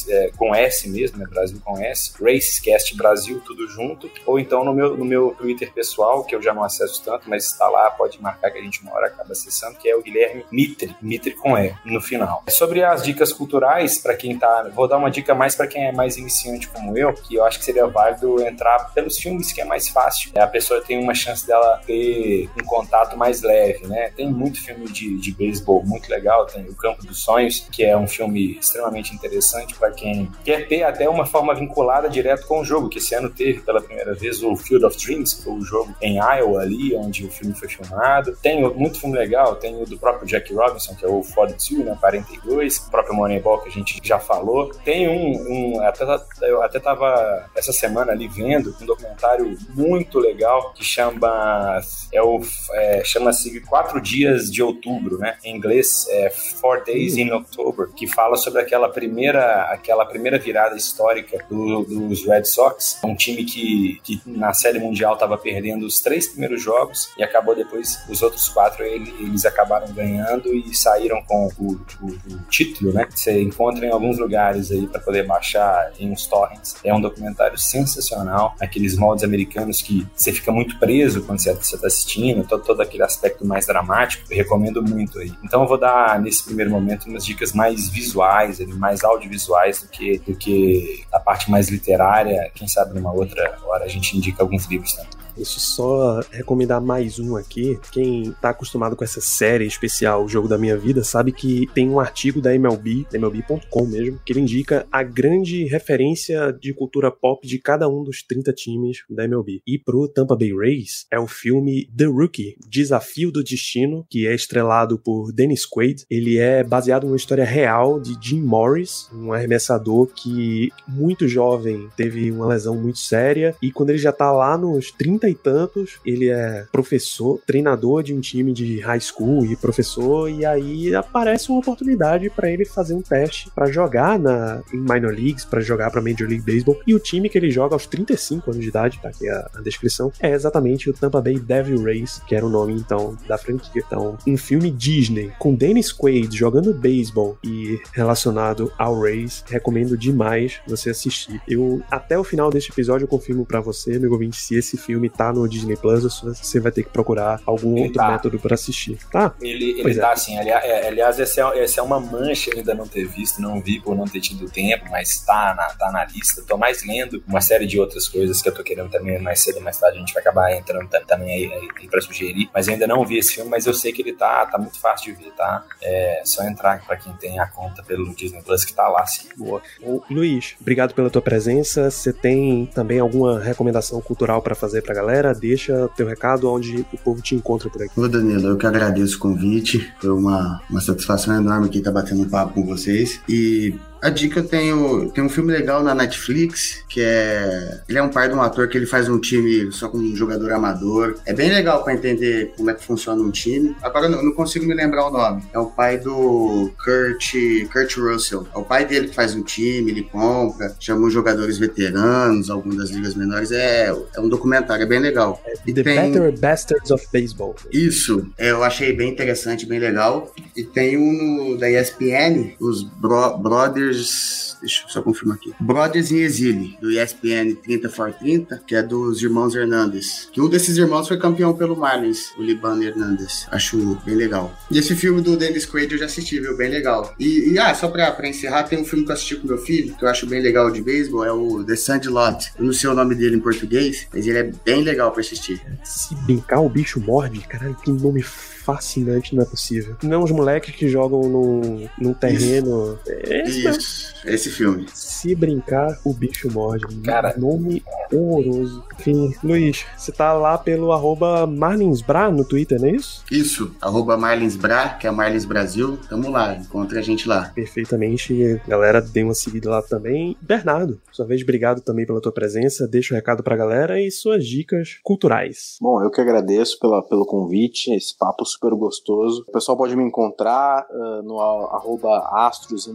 é, 0.09 0.31
com 0.37 0.55
S 0.55 0.89
mesmo, 0.89 1.17
né? 1.17 1.25
Brasil 1.29 1.59
com 1.63 1.77
S, 1.77 2.13
Racecast 2.21 2.95
Brasil, 2.95 3.41
tudo 3.45 3.67
junto, 3.67 4.09
ou 4.25 4.39
então 4.39 4.63
no 4.63 4.73
meu, 4.73 4.97
no 4.97 5.05
meu 5.05 5.35
Twitter 5.37 5.71
pessoal, 5.73 6.23
que 6.23 6.35
eu 6.35 6.41
já 6.41 6.53
não 6.53 6.63
acesso 6.63 7.01
tanto, 7.03 7.29
mas 7.29 7.45
está 7.45 7.67
lá, 7.67 7.91
pode 7.91 8.21
marcar 8.21 8.51
que 8.51 8.57
a 8.57 8.61
gente 8.61 8.81
uma 8.81 8.93
hora 8.93 9.07
acaba 9.07 9.31
acessando, 9.31 9.77
que 9.77 9.89
é 9.89 9.95
o 9.95 10.01
Guilherme 10.01 10.45
Mitre, 10.83 10.95
Mitre 11.01 11.31
com 11.31 11.57
E 11.57 11.73
no 11.85 12.01
final. 12.01 12.43
Sobre 12.49 12.83
as 12.83 13.03
dicas 13.03 13.31
culturais, 13.31 13.97
para 13.97 14.15
quem 14.15 14.37
tá, 14.37 14.69
vou 14.73 14.87
dar 14.87 14.97
uma 14.97 15.09
dica 15.09 15.33
mais 15.33 15.55
para 15.55 15.67
quem 15.67 15.85
é 15.85 15.91
mais 15.91 16.17
iniciante 16.17 16.67
como 16.67 16.97
eu, 16.97 17.13
que 17.13 17.35
eu 17.35 17.45
acho 17.45 17.59
que 17.59 17.65
seria 17.65 17.87
válido 17.87 18.41
entrar 18.41 18.91
pelos 18.93 19.17
filmes, 19.17 19.51
que 19.51 19.61
é 19.61 19.65
mais 19.65 19.87
fácil. 19.89 20.31
A 20.35 20.47
pessoa 20.47 20.81
tem 20.81 20.99
uma 20.99 21.13
chance 21.13 21.45
dela 21.45 21.81
ter 21.85 22.49
um 22.59 22.65
contato 22.65 23.17
mais 23.17 23.41
leve, 23.41 23.87
né? 23.87 24.11
Tem 24.15 24.29
muito 24.29 24.61
filme 24.61 24.85
de, 24.87 25.17
de 25.17 25.31
beisebol 25.31 25.83
muito 25.85 26.09
legal, 26.09 26.45
tem 26.45 26.63
O 26.65 26.75
Campo 26.75 27.05
dos 27.05 27.23
Sonhos, 27.23 27.67
que 27.71 27.83
é 27.83 27.97
um 27.97 28.07
filme 28.07 28.57
extremamente 28.59 29.13
interessante 29.13 29.75
para 29.75 29.91
quem 29.91 30.31
quer 30.43 30.67
ter 30.67 30.83
até 30.83 31.07
uma 31.09 31.25
forma 31.25 31.53
vinculada 31.53 32.09
direto 32.09 32.47
com 32.47 32.61
o 32.61 32.65
jogo, 32.65 32.89
que 32.89 32.97
esse 32.97 33.15
ano 33.15 33.29
teve 33.29 33.61
pela 33.61 33.81
primeira 33.81 34.13
vez 34.13 34.41
o 34.43 34.55
Field 34.55 34.85
of 34.85 34.97
Dreams, 34.97 35.35
que 35.35 35.43
foi 35.43 35.53
o 35.53 35.61
jogo 35.61 35.93
em 36.01 36.17
Iowa 36.17 36.61
ali, 36.61 36.95
onde 36.95 37.25
o 37.25 37.31
filme 37.31 37.53
foi 37.53 37.67
filmado. 37.67 38.37
Tem 38.41 38.61
muito 38.61 38.99
filme 38.99 39.17
legal, 39.17 39.55
tem 39.55 39.81
o 39.81 39.85
do 39.85 39.97
próprio 39.97 40.27
Jack 40.27 40.53
Robinson, 40.73 40.95
que 40.95 41.05
é 41.05 41.07
o 41.07 41.21
42, 41.21 41.85
né, 41.85 41.97
42, 41.99 42.77
o 42.77 42.91
próprio 42.91 43.15
Moneyball 43.15 43.59
que 43.59 43.69
a 43.69 43.71
gente 43.71 43.99
já 44.03 44.19
falou. 44.19 44.69
Tem 44.83 45.07
um, 45.07 45.75
um 45.77 45.81
até, 45.81 46.03
eu 46.41 46.61
até 46.61 46.79
tava 46.79 47.49
essa 47.55 47.71
semana 47.71 48.11
ali 48.11 48.27
vendo 48.27 48.75
um 48.81 48.85
documentário 48.85 49.57
muito 49.69 50.19
legal 50.19 50.73
que 50.73 50.83
chama 50.83 51.79
é 52.11 52.21
o 52.21 52.41
é, 52.73 53.03
chama-se 53.03 53.59
Quatro 53.61 54.01
Dias 54.01 54.51
de 54.51 54.61
Outubro, 54.61 55.17
né? 55.17 55.37
Em 55.43 55.55
inglês 55.55 56.07
é 56.09 56.29
Four 56.29 56.83
Days 56.83 57.17
in 57.17 57.31
October, 57.31 57.89
que 57.89 58.07
fala 58.07 58.35
sobre 58.35 58.61
aquela 58.61 58.89
primeira 58.89 59.63
aquela 59.71 60.05
primeira 60.05 60.39
virada 60.39 60.75
histórica 60.75 61.45
do, 61.49 61.83
dos 61.83 62.25
Red 62.25 62.45
Sox, 62.45 62.99
um 63.03 63.15
time 63.15 63.43
que, 63.43 63.99
que 64.03 64.21
na 64.25 64.53
Série 64.53 64.79
Mundial 64.79 65.13
estava 65.13 65.37
perdendo 65.37 65.85
os 65.85 65.99
três 66.01 66.27
primeiros 66.27 66.61
jogos 66.61 67.09
e 67.17 67.23
acabou 67.23 67.55
depois 67.55 67.99
os 68.09 68.21
outros 68.21 68.49
quatro 68.49 68.83
ele, 68.83 69.13
eles 69.19 69.45
acabaram 69.45 69.91
ganhando 69.93 70.53
saíram 70.73 71.21
com 71.23 71.47
o, 71.57 71.79
o, 72.01 72.07
o 72.07 72.39
título, 72.49 72.93
né? 72.93 73.07
Você 73.09 73.41
encontra 73.41 73.85
em 73.85 73.91
alguns 73.91 74.17
lugares 74.17 74.71
aí 74.71 74.87
para 74.87 74.99
poder 74.99 75.25
baixar 75.25 75.91
em 75.99 76.11
uns 76.11 76.25
torrents. 76.27 76.75
É 76.83 76.93
um 76.93 77.01
documentário 77.01 77.57
sensacional, 77.57 78.55
aqueles 78.59 78.97
moldes 78.97 79.23
americanos 79.23 79.81
que 79.81 80.05
você 80.15 80.31
fica 80.31 80.51
muito 80.51 80.77
preso 80.79 81.23
quando 81.23 81.39
você 81.39 81.51
está 81.51 81.87
assistindo, 81.87 82.45
todo, 82.47 82.63
todo 82.63 82.81
aquele 82.81 83.03
aspecto 83.03 83.45
mais 83.45 83.65
dramático. 83.65 84.25
Eu 84.29 84.37
recomendo 84.37 84.83
muito 84.83 85.19
aí. 85.19 85.31
Então 85.43 85.61
eu 85.63 85.67
vou 85.67 85.77
dar 85.77 86.19
nesse 86.19 86.43
primeiro 86.43 86.71
momento 86.71 87.07
umas 87.07 87.25
dicas 87.25 87.53
mais 87.53 87.89
visuais, 87.89 88.59
mais 88.77 89.03
audiovisuais 89.03 89.81
do 89.81 89.87
que 89.89 90.19
do 90.19 90.35
que 90.35 91.03
a 91.11 91.19
parte 91.19 91.49
mais 91.49 91.69
literária. 91.69 92.51
Quem 92.53 92.67
sabe 92.67 92.93
numa 92.93 93.11
outra 93.11 93.57
hora 93.63 93.85
a 93.85 93.87
gente 93.87 94.17
indica 94.17 94.43
alguns 94.43 94.65
livros 94.65 94.93
também. 94.93 95.22
Deixa 95.35 95.57
eu 95.57 95.61
só 95.61 96.19
recomendar 96.31 96.79
mais 96.79 97.17
um 97.17 97.35
aqui. 97.35 97.79
Quem 97.91 98.31
tá 98.39 98.49
acostumado 98.49 98.95
com 98.95 99.03
essa 99.03 99.19
série 99.19 99.65
especial, 99.65 100.23
O 100.23 100.29
Jogo 100.29 100.47
da 100.47 100.59
Minha 100.59 100.77
Vida, 100.77 101.03
sabe 101.03 101.31
que 101.31 101.67
tem 101.73 101.89
um 101.89 101.99
artigo 101.99 102.39
da 102.39 102.53
MLB, 102.53 103.07
MLB.com 103.11 103.85
mesmo, 103.87 104.19
que 104.23 104.31
ele 104.31 104.41
indica 104.41 104.85
a 104.91 105.01
grande 105.01 105.65
referência 105.65 106.51
de 106.53 106.71
cultura 106.71 107.09
pop 107.09 107.47
de 107.47 107.57
cada 107.57 107.89
um 107.89 108.03
dos 108.03 108.21
30 108.21 108.53
times 108.53 108.97
da 109.09 109.25
MLB. 109.25 109.61
E 109.65 109.79
pro 109.79 110.07
Tampa 110.07 110.35
Bay 110.35 110.53
Rays 110.55 111.07
é 111.11 111.19
o 111.19 111.27
filme 111.27 111.89
The 111.97 112.05
Rookie, 112.05 112.55
Desafio 112.69 113.31
do 113.31 113.43
Destino, 113.43 114.05
que 114.09 114.27
é 114.27 114.35
estrelado 114.35 114.99
por 114.99 115.31
Dennis 115.31 115.65
Quaid. 115.65 116.05
Ele 116.09 116.37
é 116.37 116.63
baseado 116.63 117.05
numa 117.05 117.17
história 117.17 117.45
real 117.45 117.99
de 117.99 118.15
Jim 118.21 118.41
Morris, 118.41 119.09
um 119.11 119.33
arremessador 119.33 120.07
que 120.07 120.69
muito 120.87 121.27
jovem 121.27 121.89
teve 121.97 122.29
uma 122.31 122.47
lesão 122.47 122.75
muito 122.75 122.99
séria 122.99 123.55
e 123.61 123.71
quando 123.71 123.89
ele 123.89 123.99
já 123.99 124.11
tá 124.11 124.31
lá 124.31 124.55
nos 124.57 124.91
30 124.91 125.22
trinta 125.23 125.29
e 125.29 125.35
tantos, 125.35 125.99
ele 126.05 126.29
é 126.29 126.65
professor, 126.71 127.39
treinador 127.45 128.03
de 128.03 128.13
um 128.13 128.19
time 128.19 128.51
de 128.51 128.79
high 128.81 128.99
school 128.99 129.45
e 129.45 129.55
professor, 129.55 130.29
e 130.29 130.45
aí 130.45 130.93
aparece 130.93 131.49
uma 131.49 131.59
oportunidade 131.59 132.29
para 132.29 132.51
ele 132.51 132.65
fazer 132.65 132.93
um 132.93 133.01
teste 133.01 133.49
para 133.51 133.71
jogar 133.71 134.19
na 134.19 134.61
em 134.73 134.77
minor 134.77 135.13
leagues, 135.13 135.45
para 135.45 135.61
jogar 135.61 135.91
para 135.91 136.01
Major 136.01 136.27
League 136.27 136.43
Baseball, 136.43 136.79
e 136.85 136.93
o 136.93 136.99
time 136.99 137.29
que 137.29 137.37
ele 137.37 137.49
joga 137.49 137.75
aos 137.75 137.87
35 137.87 138.51
anos 138.51 138.63
de 138.63 138.69
idade, 138.69 138.99
tá 139.01 139.09
aqui 139.09 139.29
a, 139.29 139.49
a 139.55 139.61
descrição, 139.61 140.11
é 140.19 140.31
exatamente 140.31 140.89
o 140.89 140.93
Tampa 140.93 141.21
Bay 141.21 141.39
Devil 141.39 141.83
Rays, 141.83 142.21
que 142.27 142.35
era 142.35 142.45
o 142.45 142.49
nome 142.49 142.73
então 142.73 143.17
da 143.27 143.37
franquia. 143.37 143.83
Então, 143.85 144.17
um 144.27 144.37
filme 144.37 144.71
Disney 144.71 145.31
com 145.39 145.55
Dennis 145.55 145.91
Quaid 145.91 146.35
jogando 146.35 146.73
beisebol 146.73 147.37
e 147.43 147.79
relacionado 147.93 148.71
ao 148.77 148.99
Rays, 148.99 149.43
recomendo 149.47 149.97
demais 149.97 150.59
você 150.67 150.89
assistir. 150.89 151.41
Eu 151.47 151.81
até 151.89 152.17
o 152.17 152.23
final 152.23 152.49
deste 152.49 152.71
episódio 152.71 153.07
confirmo 153.07 153.45
para 153.45 153.61
você, 153.61 153.97
meu 153.99 154.11
ouvinte, 154.11 154.37
se 154.37 154.55
esse 154.55 154.77
filme 154.77 155.09
tá 155.15 155.31
no 155.31 155.47
Disney 155.47 155.75
Plus, 155.75 156.03
você 156.03 156.59
vai 156.59 156.71
ter 156.71 156.83
que 156.83 156.89
procurar 156.89 157.39
algum 157.45 157.73
ele 157.73 157.87
outro 157.87 157.97
tá. 157.97 158.11
método 158.11 158.39
para 158.39 158.55
assistir, 158.55 158.97
tá? 159.11 159.33
Ele, 159.41 159.79
ele 159.79 159.95
tá 159.95 160.09
é. 160.09 160.13
assim, 160.13 160.37
aliás, 160.37 160.63
é, 160.65 160.87
aliás 160.87 161.19
essa, 161.19 161.41
é, 161.53 161.63
essa 161.63 161.79
é 161.79 161.83
uma 161.83 161.99
mancha 161.99 162.51
ainda 162.55 162.73
não 162.73 162.87
ter 162.87 163.07
visto, 163.07 163.41
não 163.41 163.61
vi 163.61 163.79
por 163.79 163.95
não 163.95 164.05
ter 164.05 164.19
tido 164.19 164.49
tempo, 164.49 164.85
mas 164.89 165.19
tá 165.19 165.53
na, 165.55 165.65
tá 165.75 165.91
na 165.91 166.05
lista. 166.05 166.43
Tô 166.47 166.57
mais 166.57 166.85
lendo 166.85 167.23
uma 167.27 167.41
série 167.41 167.65
de 167.65 167.79
outras 167.79 168.07
coisas 168.07 168.41
que 168.41 168.49
eu 168.49 168.53
tô 168.53 168.63
querendo 168.63 168.89
também 168.89 169.19
mais 169.19 169.41
cedo 169.41 169.61
mais 169.61 169.77
tarde 169.77 169.97
a 169.97 169.99
gente 169.99 170.13
vai 170.13 170.21
acabar 170.21 170.53
entrando 170.53 170.89
também 171.07 171.51
aí, 171.51 171.69
aí, 171.79 171.87
pra 171.87 172.01
sugerir, 172.01 172.49
mas 172.53 172.67
ainda 172.67 172.85
não 172.87 173.05
vi 173.05 173.17
esse 173.17 173.35
filme, 173.35 173.49
mas 173.49 173.65
eu 173.65 173.73
sei 173.73 173.91
que 173.91 174.01
ele 174.01 174.13
tá, 174.13 174.45
tá 174.45 174.57
muito 174.57 174.79
fácil 174.79 175.13
de 175.13 175.23
ver, 175.23 175.31
tá? 175.31 175.63
É 175.81 176.21
só 176.25 176.43
entrar 176.43 176.83
para 176.85 176.97
quem 176.97 177.13
tem 177.13 177.39
a 177.39 177.47
conta 177.47 177.83
pelo 177.83 178.13
Disney 178.15 178.41
Plus 178.41 178.65
que 178.65 178.73
tá 178.73 178.87
lá, 178.87 179.05
sim. 179.05 179.29
Boa. 179.37 179.61
O 179.81 180.01
Luiz, 180.09 180.55
obrigado 180.59 180.93
pela 180.93 181.09
tua 181.09 181.21
presença. 181.21 181.89
Você 181.89 182.11
tem 182.11 182.65
também 182.67 182.99
alguma 182.99 183.39
recomendação 183.39 184.01
cultural 184.01 184.41
para 184.41 184.55
fazer 184.55 184.81
pra 184.81 184.93
galera, 184.93 185.02
deixa 185.33 185.89
teu 185.95 186.07
recado 186.07 186.49
onde 186.51 186.85
o 186.93 186.97
povo 186.97 187.21
te 187.21 187.35
encontra 187.35 187.69
por 187.69 187.81
aqui. 187.81 187.99
Ô 187.99 188.07
Danilo, 188.07 188.49
eu 188.49 188.57
que 188.57 188.65
agradeço 188.65 189.17
o 189.17 189.19
convite. 189.19 189.93
Foi 189.99 190.11
uma, 190.11 190.61
uma 190.69 190.81
satisfação 190.81 191.35
enorme 191.35 191.67
aqui 191.67 191.79
estar 191.79 191.91
batendo 191.91 192.23
um 192.23 192.29
papo 192.29 192.53
com 192.53 192.65
vocês. 192.65 193.19
E 193.27 193.75
a 194.03 194.09
dica 194.09 194.41
eu 194.41 194.43
tenho. 194.43 195.09
Tem 195.11 195.23
um 195.23 195.29
filme 195.29 195.53
legal 195.53 195.81
na 195.81 195.95
Netflix, 195.95 196.83
que 196.89 197.01
é. 197.01 197.81
Ele 197.87 197.97
é 197.97 198.03
um 198.03 198.09
pai 198.09 198.27
de 198.27 198.35
um 198.35 198.41
ator 198.41 198.67
que 198.67 198.77
ele 198.77 198.85
faz 198.85 199.07
um 199.07 199.17
time 199.17 199.71
só 199.71 199.87
com 199.87 199.97
um 199.97 200.15
jogador 200.15 200.51
amador. 200.51 201.15
É 201.25 201.33
bem 201.33 201.49
legal 201.49 201.83
para 201.83 201.93
entender 201.93 202.53
como 202.57 202.69
é 202.69 202.73
que 202.73 202.83
funciona 202.83 203.21
um 203.21 203.31
time. 203.31 203.75
Agora 203.81 204.07
eu 204.07 204.23
não 204.23 204.33
consigo 204.33 204.65
me 204.65 204.73
lembrar 204.73 205.07
o 205.07 205.11
nome. 205.11 205.43
É 205.53 205.59
o 205.59 205.67
pai 205.67 205.97
do 205.97 206.69
Kurt, 206.83 207.33
Kurt 207.71 207.97
Russell. 207.97 208.45
É 208.53 208.57
o 208.57 208.63
pai 208.63 208.85
dele 208.85 209.07
que 209.07 209.15
faz 209.15 209.33
um 209.35 209.41
time, 209.41 209.91
ele 209.91 210.03
compra, 210.03 210.75
chama 210.79 211.07
os 211.07 211.13
jogadores 211.13 211.57
veteranos, 211.57 212.49
alguns 212.49 212.75
das 212.75 212.89
ligas 212.89 213.15
menores. 213.15 213.51
É, 213.51 213.87
é 213.87 214.19
um 214.19 214.27
documentário, 214.27 214.83
é 214.83 214.85
bem 214.85 214.99
legal. 214.99 215.41
É 215.45 215.53
The 215.53 215.81
tem... 215.81 216.11
Better 216.11 216.37
Bastards 216.37 216.91
of 216.91 217.07
Baseball. 217.13 217.55
Isso, 217.71 218.27
é, 218.37 218.51
eu 218.51 218.63
achei 218.63 218.91
bem 218.91 219.09
interessante, 219.09 219.65
bem 219.65 219.79
legal. 219.79 220.33
E 220.57 220.63
tem 220.63 220.97
um 220.97 221.55
da 221.55 221.69
ESPN, 221.69 222.51
os 222.59 222.83
Bro 222.83 223.37
Brothers 223.37 223.92
Brothers. 223.93 224.57
Deixa 224.61 224.85
eu 224.85 224.89
só 224.89 225.01
confirmar 225.01 225.35
aqui. 225.35 225.53
Brothers 225.59 226.11
em 226.11 226.19
Exílio, 226.19 226.77
do 226.79 226.89
ESPN 226.89 227.53
30 227.61 227.89
for 227.89 228.13
30, 228.13 228.61
que 228.65 228.75
é 228.75 228.81
dos 228.81 229.21
irmãos 229.21 229.55
Hernandes. 229.55 230.29
Que 230.31 230.39
um 230.39 230.47
desses 230.47 230.77
irmãos 230.77 231.07
foi 231.07 231.17
campeão 231.17 231.53
pelo 231.53 231.75
Marlins, 231.75 232.31
o 232.37 232.41
Libano 232.41 232.81
Hernandes. 232.81 233.45
Acho 233.51 233.99
bem 234.05 234.15
legal. 234.15 234.57
E 234.71 234.77
esse 234.77 234.95
filme 234.95 235.21
do 235.21 235.35
Dennis 235.35 235.65
Quaid 235.65 235.91
eu 235.91 235.99
já 235.99 236.05
assisti, 236.05 236.39
viu? 236.39 236.55
Bem 236.55 236.69
legal. 236.69 237.13
E, 237.19 237.51
e 237.51 237.59
ah, 237.59 237.75
só 237.75 237.89
pra, 237.89 238.11
pra 238.11 238.27
encerrar, 238.27 238.63
tem 238.63 238.79
um 238.79 238.85
filme 238.85 239.03
que 239.03 239.11
eu 239.11 239.15
assisti 239.15 239.35
com 239.35 239.47
meu 239.47 239.57
filho, 239.57 239.95
que 239.95 240.05
eu 240.05 240.09
acho 240.09 240.25
bem 240.25 240.41
legal 240.41 240.71
de 240.71 240.81
beisebol, 240.81 241.25
é 241.25 241.31
o 241.31 241.63
The 241.63 241.75
Sandlot. 241.75 242.53
Eu 242.57 242.65
não 242.65 242.73
sei 242.73 242.89
o 242.89 242.93
nome 242.93 243.15
dele 243.15 243.35
em 243.35 243.41
português, 243.41 244.07
mas 244.13 244.25
ele 244.25 244.37
é 244.37 244.51
bem 244.63 244.81
legal 244.81 245.11
pra 245.11 245.19
assistir. 245.19 245.61
Se 245.83 246.15
brincar, 246.15 246.61
o 246.61 246.69
bicho 246.69 247.01
morde. 247.01 247.41
Caralho, 247.41 247.75
que 247.75 247.91
nome 247.91 248.23
fascinante, 248.63 249.35
não 249.35 249.43
é 249.43 249.45
possível. 249.45 249.95
Não 250.03 250.13
é 250.13 250.17
um 250.17 250.33
moleques 250.33 250.75
que 250.75 250.87
jogam 250.89 251.21
num, 251.21 251.87
num 251.99 252.13
terreno. 252.13 252.97
É 253.07 253.43
esse. 253.43 253.67
Isso, 253.67 254.15
esse 254.25 254.49
filme. 254.49 254.85
Se 254.93 255.35
brincar, 255.35 255.99
o 256.03 256.13
bicho 256.13 256.51
morde. 256.51 256.95
Cara. 257.01 257.35
Nome 257.37 257.83
horroroso. 258.11 258.83
Enfim, 258.99 259.33
Luiz, 259.43 259.85
você 259.97 260.11
tá 260.11 260.33
lá 260.33 260.57
pelo 260.57 260.91
arroba 260.91 261.45
Marlinsbra 261.45 262.29
no 262.31 262.45
Twitter, 262.45 262.79
não 262.79 262.87
é 262.87 262.91
isso? 262.91 263.23
Isso, 263.29 263.75
arroba 263.81 264.17
Marlinsbra, 264.17 264.97
que 264.99 265.07
é 265.07 265.09
a 265.09 265.13
Marlins 265.13 265.45
Brasil. 265.45 265.97
Tamo 266.09 266.29
lá, 266.29 266.55
encontra 266.55 266.99
a 266.99 267.01
gente 267.01 267.27
lá. 267.27 267.51
Perfeitamente. 267.53 268.61
Galera, 268.67 269.01
dê 269.01 269.23
uma 269.23 269.33
seguida 269.33 269.69
lá 269.69 269.81
também. 269.81 270.37
Bernardo, 270.41 271.01
sua 271.11 271.25
vez, 271.25 271.41
obrigado 271.41 271.81
também 271.81 272.05
pela 272.05 272.21
tua 272.21 272.31
presença. 272.31 272.87
Deixa 272.87 273.13
o 273.13 273.17
recado 273.17 273.43
pra 273.43 273.57
galera 273.57 273.99
e 274.01 274.09
suas 274.09 274.45
dicas 274.45 274.99
culturais. 275.03 275.77
Bom, 275.81 276.01
eu 276.01 276.09
que 276.09 276.21
agradeço 276.21 276.79
pela, 276.79 277.03
pelo 277.03 277.25
convite, 277.25 277.91
esse 277.93 278.17
papo 278.17 278.45
super 278.53 278.73
gostoso. 278.75 279.43
O 279.47 279.51
pessoal 279.51 279.77
pode 279.77 279.95
me 279.95 280.03
encontrar 280.03 280.85
ah, 280.89 281.21
no 281.23 281.39
arroba 281.39 282.29
astros 282.33 282.87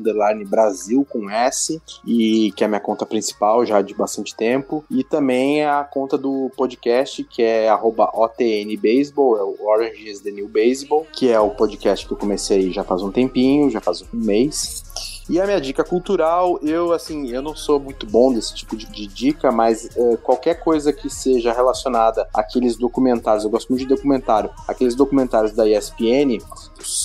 Brasil 0.49 1.07
com 1.09 1.29
S, 1.31 1.81
e 2.07 2.53
que 2.53 2.65
é 2.65 2.67
a 2.67 2.69
minha 2.69 2.81
conta 2.81 3.05
principal 3.05 3.65
já 3.65 3.83
de 3.83 3.95
bastante 3.95 4.35
tempo. 4.35 4.85
E 4.91 5.05
também 5.05 5.65
a 5.65 5.85
conta 5.85 6.17
do 6.17 6.51
podcast, 6.57 7.23
que 7.25 7.43
é 7.43 7.69
arroba 7.69 8.11
OTN 8.15 8.77
Baseball, 8.77 9.39
é 9.39 9.43
o 9.43 9.69
Orange 9.69 10.09
is 10.09 10.21
the 10.21 10.31
New 10.31 10.49
Baseball, 10.49 11.07
que 11.13 11.31
é 11.31 11.39
o 11.41 11.51
podcast 11.51 12.07
que 12.07 12.13
eu 12.13 12.19
comecei 12.19 12.73
já 12.73 12.85
faz 12.85 13.03
um 13.03 13.11
tempinho, 13.11 13.71
já 13.71 13.81
faz 13.81 14.03
um 14.03 14.07
mês. 14.13 14.83
E 15.29 15.41
a 15.41 15.45
minha 15.45 15.61
dica 15.61 15.85
cultural, 15.85 16.59
eu 16.63 16.93
assim, 16.93 17.29
eu 17.29 17.43
não 17.43 17.55
sou 17.55 17.79
muito 17.79 18.07
bom 18.07 18.33
desse 18.33 18.55
tipo 18.55 18.77
de, 18.77 18.87
de 18.87 19.07
dica, 19.07 19.53
mas 19.53 19.89
eh, 19.97 20.17
qualquer 20.23 20.55
coisa 20.55 20.93
que 20.93 21.11
seja 21.11 21.53
relacionada 21.53 22.27
àqueles 22.33 22.77
documentários, 22.77 23.45
eu 23.45 23.51
gosto 23.51 23.69
muito 23.69 23.83
de 23.83 23.89
documentário, 23.89 24.51
aqueles 24.67 24.95
documentários 24.95 25.53
da 25.53 25.69
ESPN, 25.69 26.39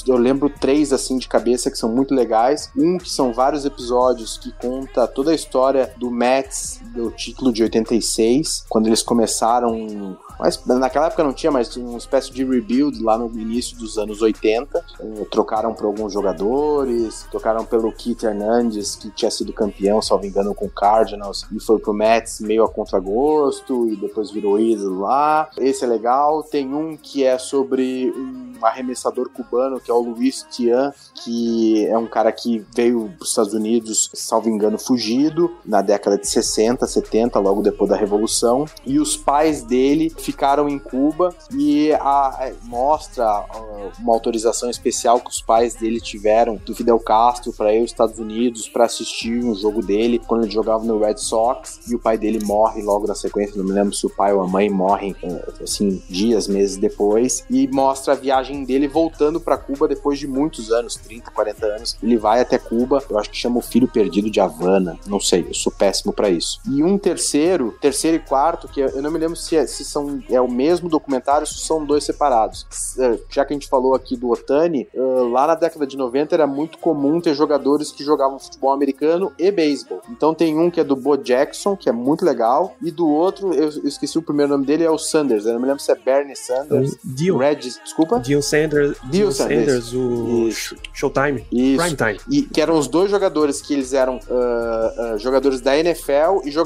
eu 0.08 0.18
lembro 0.18 0.50
três 0.50 0.94
assim 0.94 1.18
de 1.18 1.28
cabeça 1.28 1.70
que 1.72 1.78
são 1.78 1.90
muito 1.90 2.14
legais. 2.14 2.72
Um 2.76 2.98
que 2.98 3.10
são 3.10 3.34
vários 3.34 3.66
episódios 3.66 4.38
que 4.38 4.52
conta 4.52 5.08
toda 5.08 5.32
a 5.32 5.36
história 5.36 5.94
do 5.98 6.12
Mets, 6.12 6.82
do 6.94 7.12
título 7.12 7.52
de 7.52 7.64
86, 7.64 8.66
quando 8.70 8.88
eles 8.88 9.02
começaram 9.02 10.18
mas 10.40 10.62
naquela 10.66 11.08
época 11.08 11.24
não 11.24 11.34
tinha, 11.34 11.52
mas 11.52 11.76
uma 11.78 11.98
espécie 11.98 12.32
de 12.32 12.44
rebuild 12.44 13.02
lá 13.02 13.18
no 13.18 13.32
início 13.40 13.78
dos 13.78 13.98
anos 13.98 14.22
80. 14.22 14.84
Eh, 15.00 15.26
trocaram 15.32 15.74
por 15.74 15.86
alguns 15.86 16.12
jogadores, 16.12 17.26
trocaram 17.32 17.66
pelo 17.66 17.92
Keith 17.92 18.24
Hernandez, 18.24 18.96
que 18.96 19.10
tinha 19.12 19.32
sido 19.32 19.54
campeão, 19.54 20.02
salvo 20.02 20.26
engano, 20.26 20.54
com 20.54 20.66
o 20.66 20.70
Cardinals, 20.70 21.46
e 21.52 21.60
foi 21.60 21.80
pro 21.80 21.94
Mets 21.94 22.42
meio 22.42 22.64
a 22.64 22.70
contragosto, 22.70 23.88
e 23.88 23.96
depois 23.96 24.32
virou 24.32 24.60
ídolo 24.60 25.02
lá. 25.02 25.50
Esse 25.58 25.86
é 25.86 25.88
legal. 25.88 26.44
Tem 26.44 26.74
um 26.74 26.98
que 26.98 27.24
é 27.24 27.38
sobre 27.38 28.12
um 28.12 28.66
arremessador 28.66 29.30
cubano, 29.30 29.80
que 29.80 29.92
é 29.92 29.94
o 29.94 30.00
Luiz 30.00 30.46
Tian, 30.52 30.94
que 31.24 31.86
é 31.88 31.98
um 31.98 32.08
cara 32.08 32.32
que 32.32 32.66
veio 32.76 33.12
para 33.18 33.24
os 33.24 33.30
Estados 33.30 33.54
Unidos, 33.54 34.10
salvo 34.14 34.50
engano, 34.50 34.78
fugido, 34.78 35.52
na 35.66 35.82
década 35.82 36.18
de 36.18 36.28
60, 36.28 36.83
70, 36.88 37.40
logo 37.40 37.62
depois 37.62 37.90
da 37.90 37.96
Revolução. 37.96 38.66
E 38.86 39.00
os 39.00 39.16
pais 39.18 39.64
dele 39.64 40.12
ficaram 40.18 40.68
em 40.70 40.78
Cuba 40.80 41.34
e 41.54 41.92
a- 41.94 42.52
mostra 42.64 43.26
ah, 43.26 43.92
uma 44.00 44.14
autorização 44.14 44.70
especial 44.70 45.20
que 45.20 45.30
os 45.30 45.42
pais 45.42 45.76
dele 45.76 46.00
tiveram 46.02 46.56
do 46.66 46.76
Fidel 46.76 47.00
Castro 47.00 47.54
para 47.54 47.74
ir 47.74 47.80
aos 47.80 47.92
Estados 47.92 48.20
Unidos 48.20 48.68
para 48.68 48.86
assistir 48.86 49.44
um 49.44 49.54
jogo 49.56 49.82
dele 49.82 50.20
quando 50.20 50.44
ele 50.44 50.52
jogava 50.52 50.84
no 50.84 51.00
Red 51.00 51.18
Sox 51.18 51.80
e 51.90 51.96
o 51.96 52.00
pai 52.00 52.18
dele 52.18 52.44
morre 52.44 52.82
logo 52.82 53.08
na 53.08 53.16
sequência, 53.16 53.58
não 53.58 53.66
me 53.66 53.72
lembro 53.72 53.94
se 53.94 54.06
o 54.06 54.10
pai 54.10 54.34
ou 54.34 54.42
a 54.42 54.48
mãe 54.48 54.70
morrem 54.70 55.16
eh, 55.24 55.46
assim 55.62 56.02
dias, 56.10 56.48
meses 56.48 56.78
depois 56.78 57.44
e 57.50 57.68
mostra 57.68 58.14
a 58.14 58.16
viagem 58.16 58.64
dele 58.64 58.88
voltando 58.88 59.40
para 59.40 59.58
Cuba 59.58 59.88
depois 59.88 60.20
de 60.20 60.28
muitos 60.28 60.72
anos, 60.72 60.96
30, 60.96 61.32
40 61.32 61.66
anos. 61.66 61.98
Ele 62.02 62.18
vai 62.18 62.42
até 62.42 62.58
Cuba, 62.58 63.04
eu 63.10 63.18
acho 63.18 63.30
que 63.30 63.38
chama 63.38 63.58
o 63.60 63.62
Filho 63.62 63.88
Perdido 63.88 64.30
de 64.30 64.40
Havana, 64.40 64.98
não 65.08 65.20
sei, 65.20 65.46
eu 65.48 65.54
sou 65.54 65.72
péssimo 65.72 66.12
para 66.14 66.30
isso. 66.30 66.60
E 66.74 66.84
um 66.84 66.98
terceiro, 66.98 67.76
terceiro 67.80 68.18
e 68.18 68.20
quarto, 68.20 68.68
que 68.68 68.82
eu 68.82 69.02
não 69.02 69.12
me 69.12 69.20
lembro 69.20 69.36
se, 69.36 69.56
é, 69.56 69.68
se 69.68 69.86
são 69.86 70.22
é 70.30 70.42
o 70.42 70.50
mesmo 70.50 70.90
documentário, 70.90 71.46
se 71.46 71.60
são 71.60 71.86
dois 71.86 72.04
separados. 72.04 72.66
Eh, 73.00 73.20
Já 73.30 73.46
que 73.46 73.54
a 73.54 73.56
gente 73.56 73.68
falou 73.68 73.94
aqui 73.94 74.18
do 74.18 74.30
Otani, 74.30 74.88
eh, 74.94 75.00
lá 75.32 75.48
na 75.48 75.56
década 75.56 75.86
de 75.86 75.96
90 75.96 76.36
era 76.36 76.48
muito 76.48 76.78
comum 76.78 77.22
ter 77.22 77.34
jogadores 77.36 77.92
que 77.92 78.04
jogavam 78.04 78.40
futebol 78.40 78.72
americano 78.72 79.32
e 79.38 79.52
beisebol. 79.52 80.02
Então 80.10 80.34
tem 80.34 80.58
um 80.58 80.72
que 80.72 80.80
é 80.80 80.84
do 80.84 80.96
Bo 80.96 81.16
Jackson, 81.18 81.76
que 81.76 81.90
é 81.90 81.92
muito 81.92 82.26
legal, 82.26 82.76
e 82.82 82.90
do 82.90 83.08
outro, 83.08 83.54
eu 83.54 83.70
esqueci 83.84 84.18
o 84.18 84.22
primeiro 84.22 84.52
nome 84.52 84.66
dele, 84.66 84.84
é 84.84 84.90
o 84.90 84.98
Sanders. 84.98 85.46
Eu 85.46 85.54
não 85.54 85.60
me 85.60 85.68
lembro 85.68 85.82
se 85.82 85.92
é 85.92 85.96
Bernie 85.96 86.36
Sanders. 86.36 86.98
Dio. 87.04 87.38
Red, 87.38 87.56
desculpa? 87.56 88.20
Dio 88.20 88.42
Sanders, 88.42 88.98
Dio 89.04 89.24
Dio 89.24 89.32
Sanders. 89.32 89.66
Sanders, 89.66 89.94
o 89.94 90.48
Isso. 90.48 90.76
Showtime. 90.94 91.46
Isso. 91.52 91.82
Prime 91.82 91.96
Time. 91.96 92.20
E 92.30 92.42
que 92.42 92.62
eram 92.62 92.78
os 92.78 92.88
dois 92.88 93.10
jogadores 93.10 93.62
que 93.62 93.74
eles 93.74 93.94
eram 93.94 94.20
ah, 94.30 94.94
ah, 94.98 95.18
jogadores 95.18 95.62
da 95.62 95.78
NFL 95.78 96.42
e 96.46 96.52
jogadores 96.52 96.63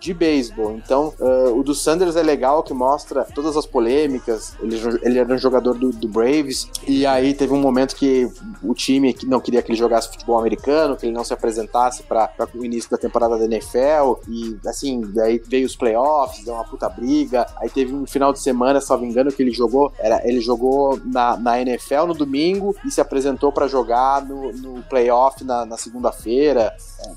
de 0.00 0.12
beisebol. 0.14 0.72
Então, 0.72 1.12
ah, 1.20 1.50
o 1.54 1.62
do 1.62 1.74
Sanders 1.74 2.16
é 2.16 2.22
legal, 2.22 2.62
que 2.62 2.72
mostra 2.74 3.24
todas 3.34 3.56
as 3.56 3.66
polêmicas. 3.66 4.54
Ele, 4.60 4.76
ele 5.02 5.18
era 5.18 5.32
um 5.34 5.38
jogador 5.38 5.74
do, 5.74 5.90
do 5.90 6.08
Braves. 6.08 6.68
E 6.86 7.04
aí 7.06 7.34
teve 7.34 7.52
um 7.52 7.60
momento 7.60 7.94
que 7.96 8.28
o 8.62 8.74
time 8.74 9.16
não 9.24 9.40
queria 9.40 9.62
que 9.62 9.70
ele 9.70 9.78
jogasse 9.78 10.08
futebol 10.08 10.38
americano, 10.38 10.96
que 10.96 11.06
ele 11.06 11.12
não 11.14 11.24
se 11.24 11.32
apresentasse 11.32 12.02
para 12.02 12.30
o 12.54 12.64
início 12.64 12.90
da 12.90 12.96
temporada 12.98 13.36
da 13.38 13.44
NFL. 13.44 14.20
E 14.28 14.56
assim, 14.66 15.00
daí 15.14 15.40
veio 15.46 15.66
os 15.66 15.76
playoffs, 15.76 16.44
deu 16.44 16.54
uma 16.54 16.64
puta 16.64 16.88
briga. 16.88 17.46
Aí 17.56 17.68
teve 17.70 17.92
um 17.94 18.06
final 18.06 18.32
de 18.32 18.40
semana, 18.40 18.80
se 18.80 18.90
não 18.90 18.98
me 19.00 19.06
engano, 19.06 19.32
que 19.32 19.42
ele 19.42 19.52
jogou. 19.52 19.92
Era, 19.98 20.20
ele 20.28 20.40
jogou 20.40 21.00
na, 21.04 21.36
na 21.36 21.60
NFL 21.60 22.06
no 22.06 22.14
domingo 22.14 22.74
e 22.84 22.90
se 22.90 23.00
apresentou 23.00 23.52
para 23.52 23.66
jogar 23.66 24.24
no, 24.24 24.52
no 24.52 24.82
playoff 24.84 25.44
na, 25.44 25.64
na 25.64 25.76
segunda-feira. 25.76 26.72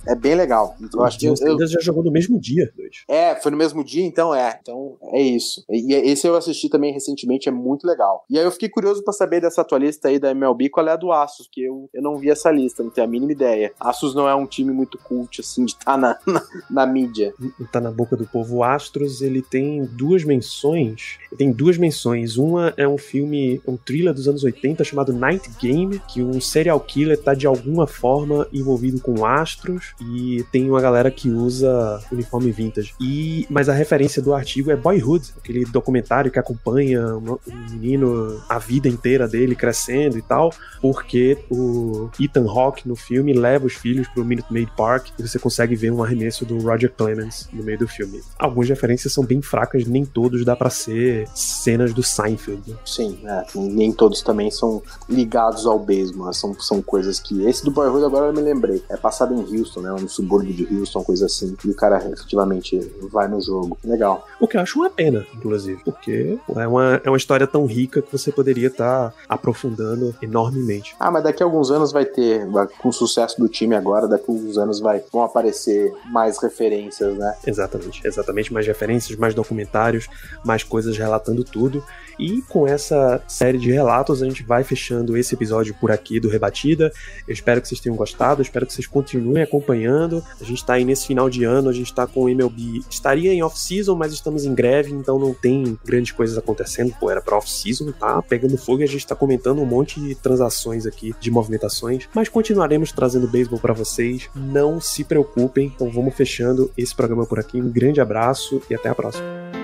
É, 0.07 0.13
é 0.13 0.15
bem 0.15 0.35
legal. 0.35 0.75
Então, 0.81 0.99
eu 1.01 1.05
acho 1.05 1.17
que 1.19 1.25
eu- 1.27 1.35
eu- 1.47 1.67
já 1.67 1.79
jogou 1.81 2.03
no 2.03 2.11
mesmo 2.15 2.39
dia, 2.39 2.71
dois. 2.75 3.03
é, 3.09 3.35
foi 3.35 3.51
no 3.51 3.57
mesmo 3.57 3.83
dia, 3.83 4.05
então 4.05 4.33
é. 4.33 4.57
Então 4.61 4.97
é 5.13 5.21
isso. 5.21 5.63
E 5.69 5.93
esse 5.93 6.25
eu 6.25 6.35
assisti 6.35 6.69
também 6.69 6.93
recentemente, 6.93 7.49
é 7.49 7.51
muito 7.51 7.85
legal. 7.85 8.25
E 8.29 8.39
aí 8.39 8.45
eu 8.45 8.51
fiquei 8.51 8.69
curioso 8.69 9.03
pra 9.03 9.13
saber 9.13 9.41
dessa 9.41 9.63
tua 9.63 9.77
lista 9.77 10.07
aí 10.07 10.17
da 10.17 10.31
MLB, 10.31 10.69
qual 10.69 10.87
é 10.87 10.91
a 10.91 10.95
do 10.95 11.11
Asus, 11.11 11.49
que 11.51 11.63
eu, 11.63 11.89
eu 11.93 12.01
não 12.01 12.17
vi 12.17 12.29
essa 12.29 12.49
lista, 12.49 12.83
não 12.83 12.89
tenho 12.89 13.05
a 13.05 13.09
mínima 13.09 13.33
ideia. 13.33 13.73
Asus 13.79 14.15
não 14.15 14.29
é 14.29 14.33
um 14.33 14.45
time 14.45 14.71
muito 14.71 14.97
cult, 14.97 15.41
assim, 15.41 15.65
de 15.65 15.73
estar 15.73 15.97
na, 15.97 16.17
na, 16.25 16.41
na 16.69 16.85
mídia. 16.85 17.33
tá 17.71 17.81
na 17.81 17.91
boca 17.91 18.15
do 18.15 18.25
povo. 18.25 18.57
O 18.57 18.63
Astros, 18.63 19.21
ele 19.21 19.41
tem 19.41 19.83
duas 19.83 20.23
menções. 20.23 21.17
Ele 21.31 21.37
tem 21.37 21.51
duas 21.51 21.77
menções. 21.77 22.37
Uma 22.37 22.73
é 22.77 22.87
um 22.87 22.97
filme, 22.97 23.61
um 23.67 23.75
thriller 23.75 24.13
dos 24.13 24.27
anos 24.27 24.43
80 24.43 24.83
chamado 24.83 25.11
Night 25.11 25.49
Game, 25.61 25.99
que 26.07 26.23
um 26.23 26.39
serial 26.39 26.79
killer 26.79 27.21
tá 27.21 27.33
de 27.33 27.45
alguma 27.45 27.87
forma 27.87 28.47
envolvido 28.53 29.01
com 29.01 29.25
astros 29.25 29.93
e 30.01 30.45
tem 30.51 30.69
uma 30.69 30.81
galera 30.81 31.11
que 31.11 31.29
usa 31.29 31.99
uniforme 32.11 32.51
vintage. 32.51 32.93
E 32.99 33.45
mas 33.49 33.69
a 33.69 33.73
referência 33.73 34.21
do 34.21 34.33
artigo 34.33 34.71
é 34.71 34.75
Boyhood, 34.75 35.33
aquele 35.37 35.65
documentário 35.65 36.31
que 36.31 36.39
acompanha 36.39 37.15
um 37.17 37.35
um 37.47 37.71
menino 37.71 38.41
a 38.47 38.59
vida 38.59 38.87
inteira 38.87 39.27
dele 39.27 39.55
crescendo 39.55 40.17
e 40.17 40.21
tal, 40.21 40.51
porque 40.81 41.37
o 41.49 42.09
Ethan 42.19 42.45
Hawke 42.47 42.87
no 42.87 42.95
filme 42.95 43.33
leva 43.33 43.65
os 43.65 43.73
filhos 43.73 44.07
pro 44.07 44.25
Minute 44.25 44.51
Maid 44.51 44.71
Park 44.75 45.09
e 45.17 45.21
você 45.21 45.39
consegue 45.39 45.75
ver 45.75 45.91
um 45.91 46.03
arremesso 46.03 46.45
do 46.45 46.59
Roger 46.59 46.91
Clemens 46.91 47.49
no 47.51 47.63
meio 47.63 47.79
do 47.79 47.87
filme. 47.87 48.21
Algumas 48.37 48.69
referências 48.69 49.13
são 49.13 49.23
bem 49.23 49.41
fracas, 49.41 49.85
nem 49.85 50.05
todos 50.05 50.45
dá 50.45 50.55
pra 50.55 50.69
ser 50.69 51.27
cenas 51.33 51.93
do 51.93 52.03
Seinfeld. 52.03 52.77
Sim, 52.85 53.19
é, 53.25 53.45
nem 53.55 53.91
todos 53.91 54.21
também 54.21 54.51
são 54.51 54.81
ligados 55.09 55.65
ao 55.65 55.79
beisebol, 55.79 56.27
né? 56.27 56.33
são, 56.33 56.53
são 56.59 56.81
coisas 56.81 57.19
que. 57.19 57.45
Esse 57.45 57.63
do 57.63 57.71
Boyhood 57.71 58.05
agora 58.05 58.27
eu 58.27 58.33
me 58.33 58.41
lembrei. 58.41 58.83
É 58.89 58.97
passado 58.97 59.33
em 59.33 59.59
Houston, 59.59 59.81
né? 59.81 59.89
No 59.89 60.09
subúrbio 60.09 60.53
de 60.53 60.75
Houston, 60.75 61.03
coisa 61.03 61.25
assim. 61.25 61.55
E 61.63 61.69
o 61.69 61.75
cara 61.75 61.94
efetivamente 61.97 62.79
vai 63.11 63.27
no 63.27 63.41
jogo. 63.41 63.77
Legal. 63.83 64.25
O 64.39 64.47
que 64.47 64.57
eu 64.57 64.61
acho 64.61 64.79
uma 64.79 64.89
pena, 64.89 65.25
inclusive, 65.33 65.81
porque 65.83 66.37
é 66.55 66.67
uma, 66.67 67.01
é 67.03 67.09
uma 67.09 67.17
história 67.17 67.47
tão 67.47 67.65
rica 67.65 68.01
que 68.01 68.11
você 68.11 68.31
poderia 68.31 68.67
estar 68.67 69.13
aprofundando 69.27 70.15
enormemente. 70.21 70.95
Ah, 70.99 71.11
mas 71.11 71.23
daqui 71.23 71.41
a 71.41 71.45
alguns 71.45 71.71
anos 71.71 71.91
vai 71.91 72.05
ter, 72.05 72.47
com 72.79 72.89
o 72.89 72.93
sucesso 72.93 73.39
do 73.39 73.47
time 73.47 73.75
agora, 73.75 74.07
daqui 74.07 74.25
a 74.27 74.33
alguns 74.33 74.57
anos 74.57 74.79
vai, 74.79 75.01
vão 75.11 75.23
aparecer 75.23 75.93
mais 76.11 76.37
referências, 76.37 77.17
né? 77.17 77.35
Exatamente, 77.45 78.05
exatamente. 78.05 78.53
Mais 78.53 78.65
referências, 78.65 79.17
mais 79.17 79.33
documentários, 79.33 80.07
mais 80.43 80.63
coisas 80.63 80.97
relatando 80.97 81.43
tudo. 81.43 81.83
E 82.17 82.41
com 82.43 82.67
essa 82.67 83.21
série 83.27 83.57
de 83.57 83.71
relatos, 83.71 84.21
a 84.21 84.25
gente 84.25 84.43
vai 84.43 84.63
fechando 84.63 85.17
esse 85.17 85.33
episódio 85.35 85.75
por 85.79 85.91
aqui 85.91 86.19
do 86.19 86.29
Rebatida. 86.29 86.91
Eu 87.27 87.33
espero 87.33 87.61
que 87.61 87.67
vocês 87.67 87.79
tenham 87.79 87.95
gostado, 87.95 88.41
espero 88.41 88.65
que 88.65 88.73
vocês 88.73 88.87
continuem 88.87 89.43
acompanhando. 89.43 90.23
A 90.39 90.43
gente 90.43 90.65
tá 90.65 90.73
aí 90.73 90.85
nesse 90.85 91.07
final 91.07 91.29
de 91.29 91.43
ano, 91.43 91.69
a 91.69 91.73
gente 91.73 91.93
tá 91.93 92.07
com 92.07 92.23
o 92.23 92.29
MLB. 92.29 92.81
Estaria 92.89 93.33
em 93.33 93.43
off-season, 93.43 93.95
mas 93.95 94.13
estamos 94.13 94.45
em 94.45 94.53
greve, 94.53 94.91
então 94.91 95.19
não 95.19 95.33
tem 95.33 95.77
grandes 95.83 96.11
coisas 96.11 96.37
acontecendo. 96.37 96.93
Pô, 96.99 97.09
era 97.09 97.21
pra 97.21 97.37
off-season, 97.37 97.91
tá 97.91 98.21
pegando 98.21 98.57
fogo 98.57 98.81
e 98.81 98.83
a 98.83 98.87
gente 98.87 99.05
tá 99.05 99.15
comentando 99.15 99.61
um 99.61 99.65
monte 99.65 99.99
de 99.99 100.15
transações 100.15 100.85
aqui, 100.85 101.13
de 101.19 101.31
movimentações. 101.31 102.07
Mas 102.13 102.29
continuaremos 102.29 102.91
trazendo 102.91 103.27
beisebol 103.27 103.59
para 103.59 103.73
vocês. 103.73 104.29
Não 104.35 104.79
se 104.79 105.03
preocupem. 105.03 105.71
Então 105.75 105.89
vamos 105.89 106.15
fechando 106.15 106.71
esse 106.77 106.95
programa 106.95 107.25
por 107.25 107.39
aqui. 107.39 107.61
Um 107.61 107.69
grande 107.69 108.01
abraço 108.01 108.61
e 108.69 108.75
até 108.75 108.89
a 108.89 108.95
próxima. 108.95 109.54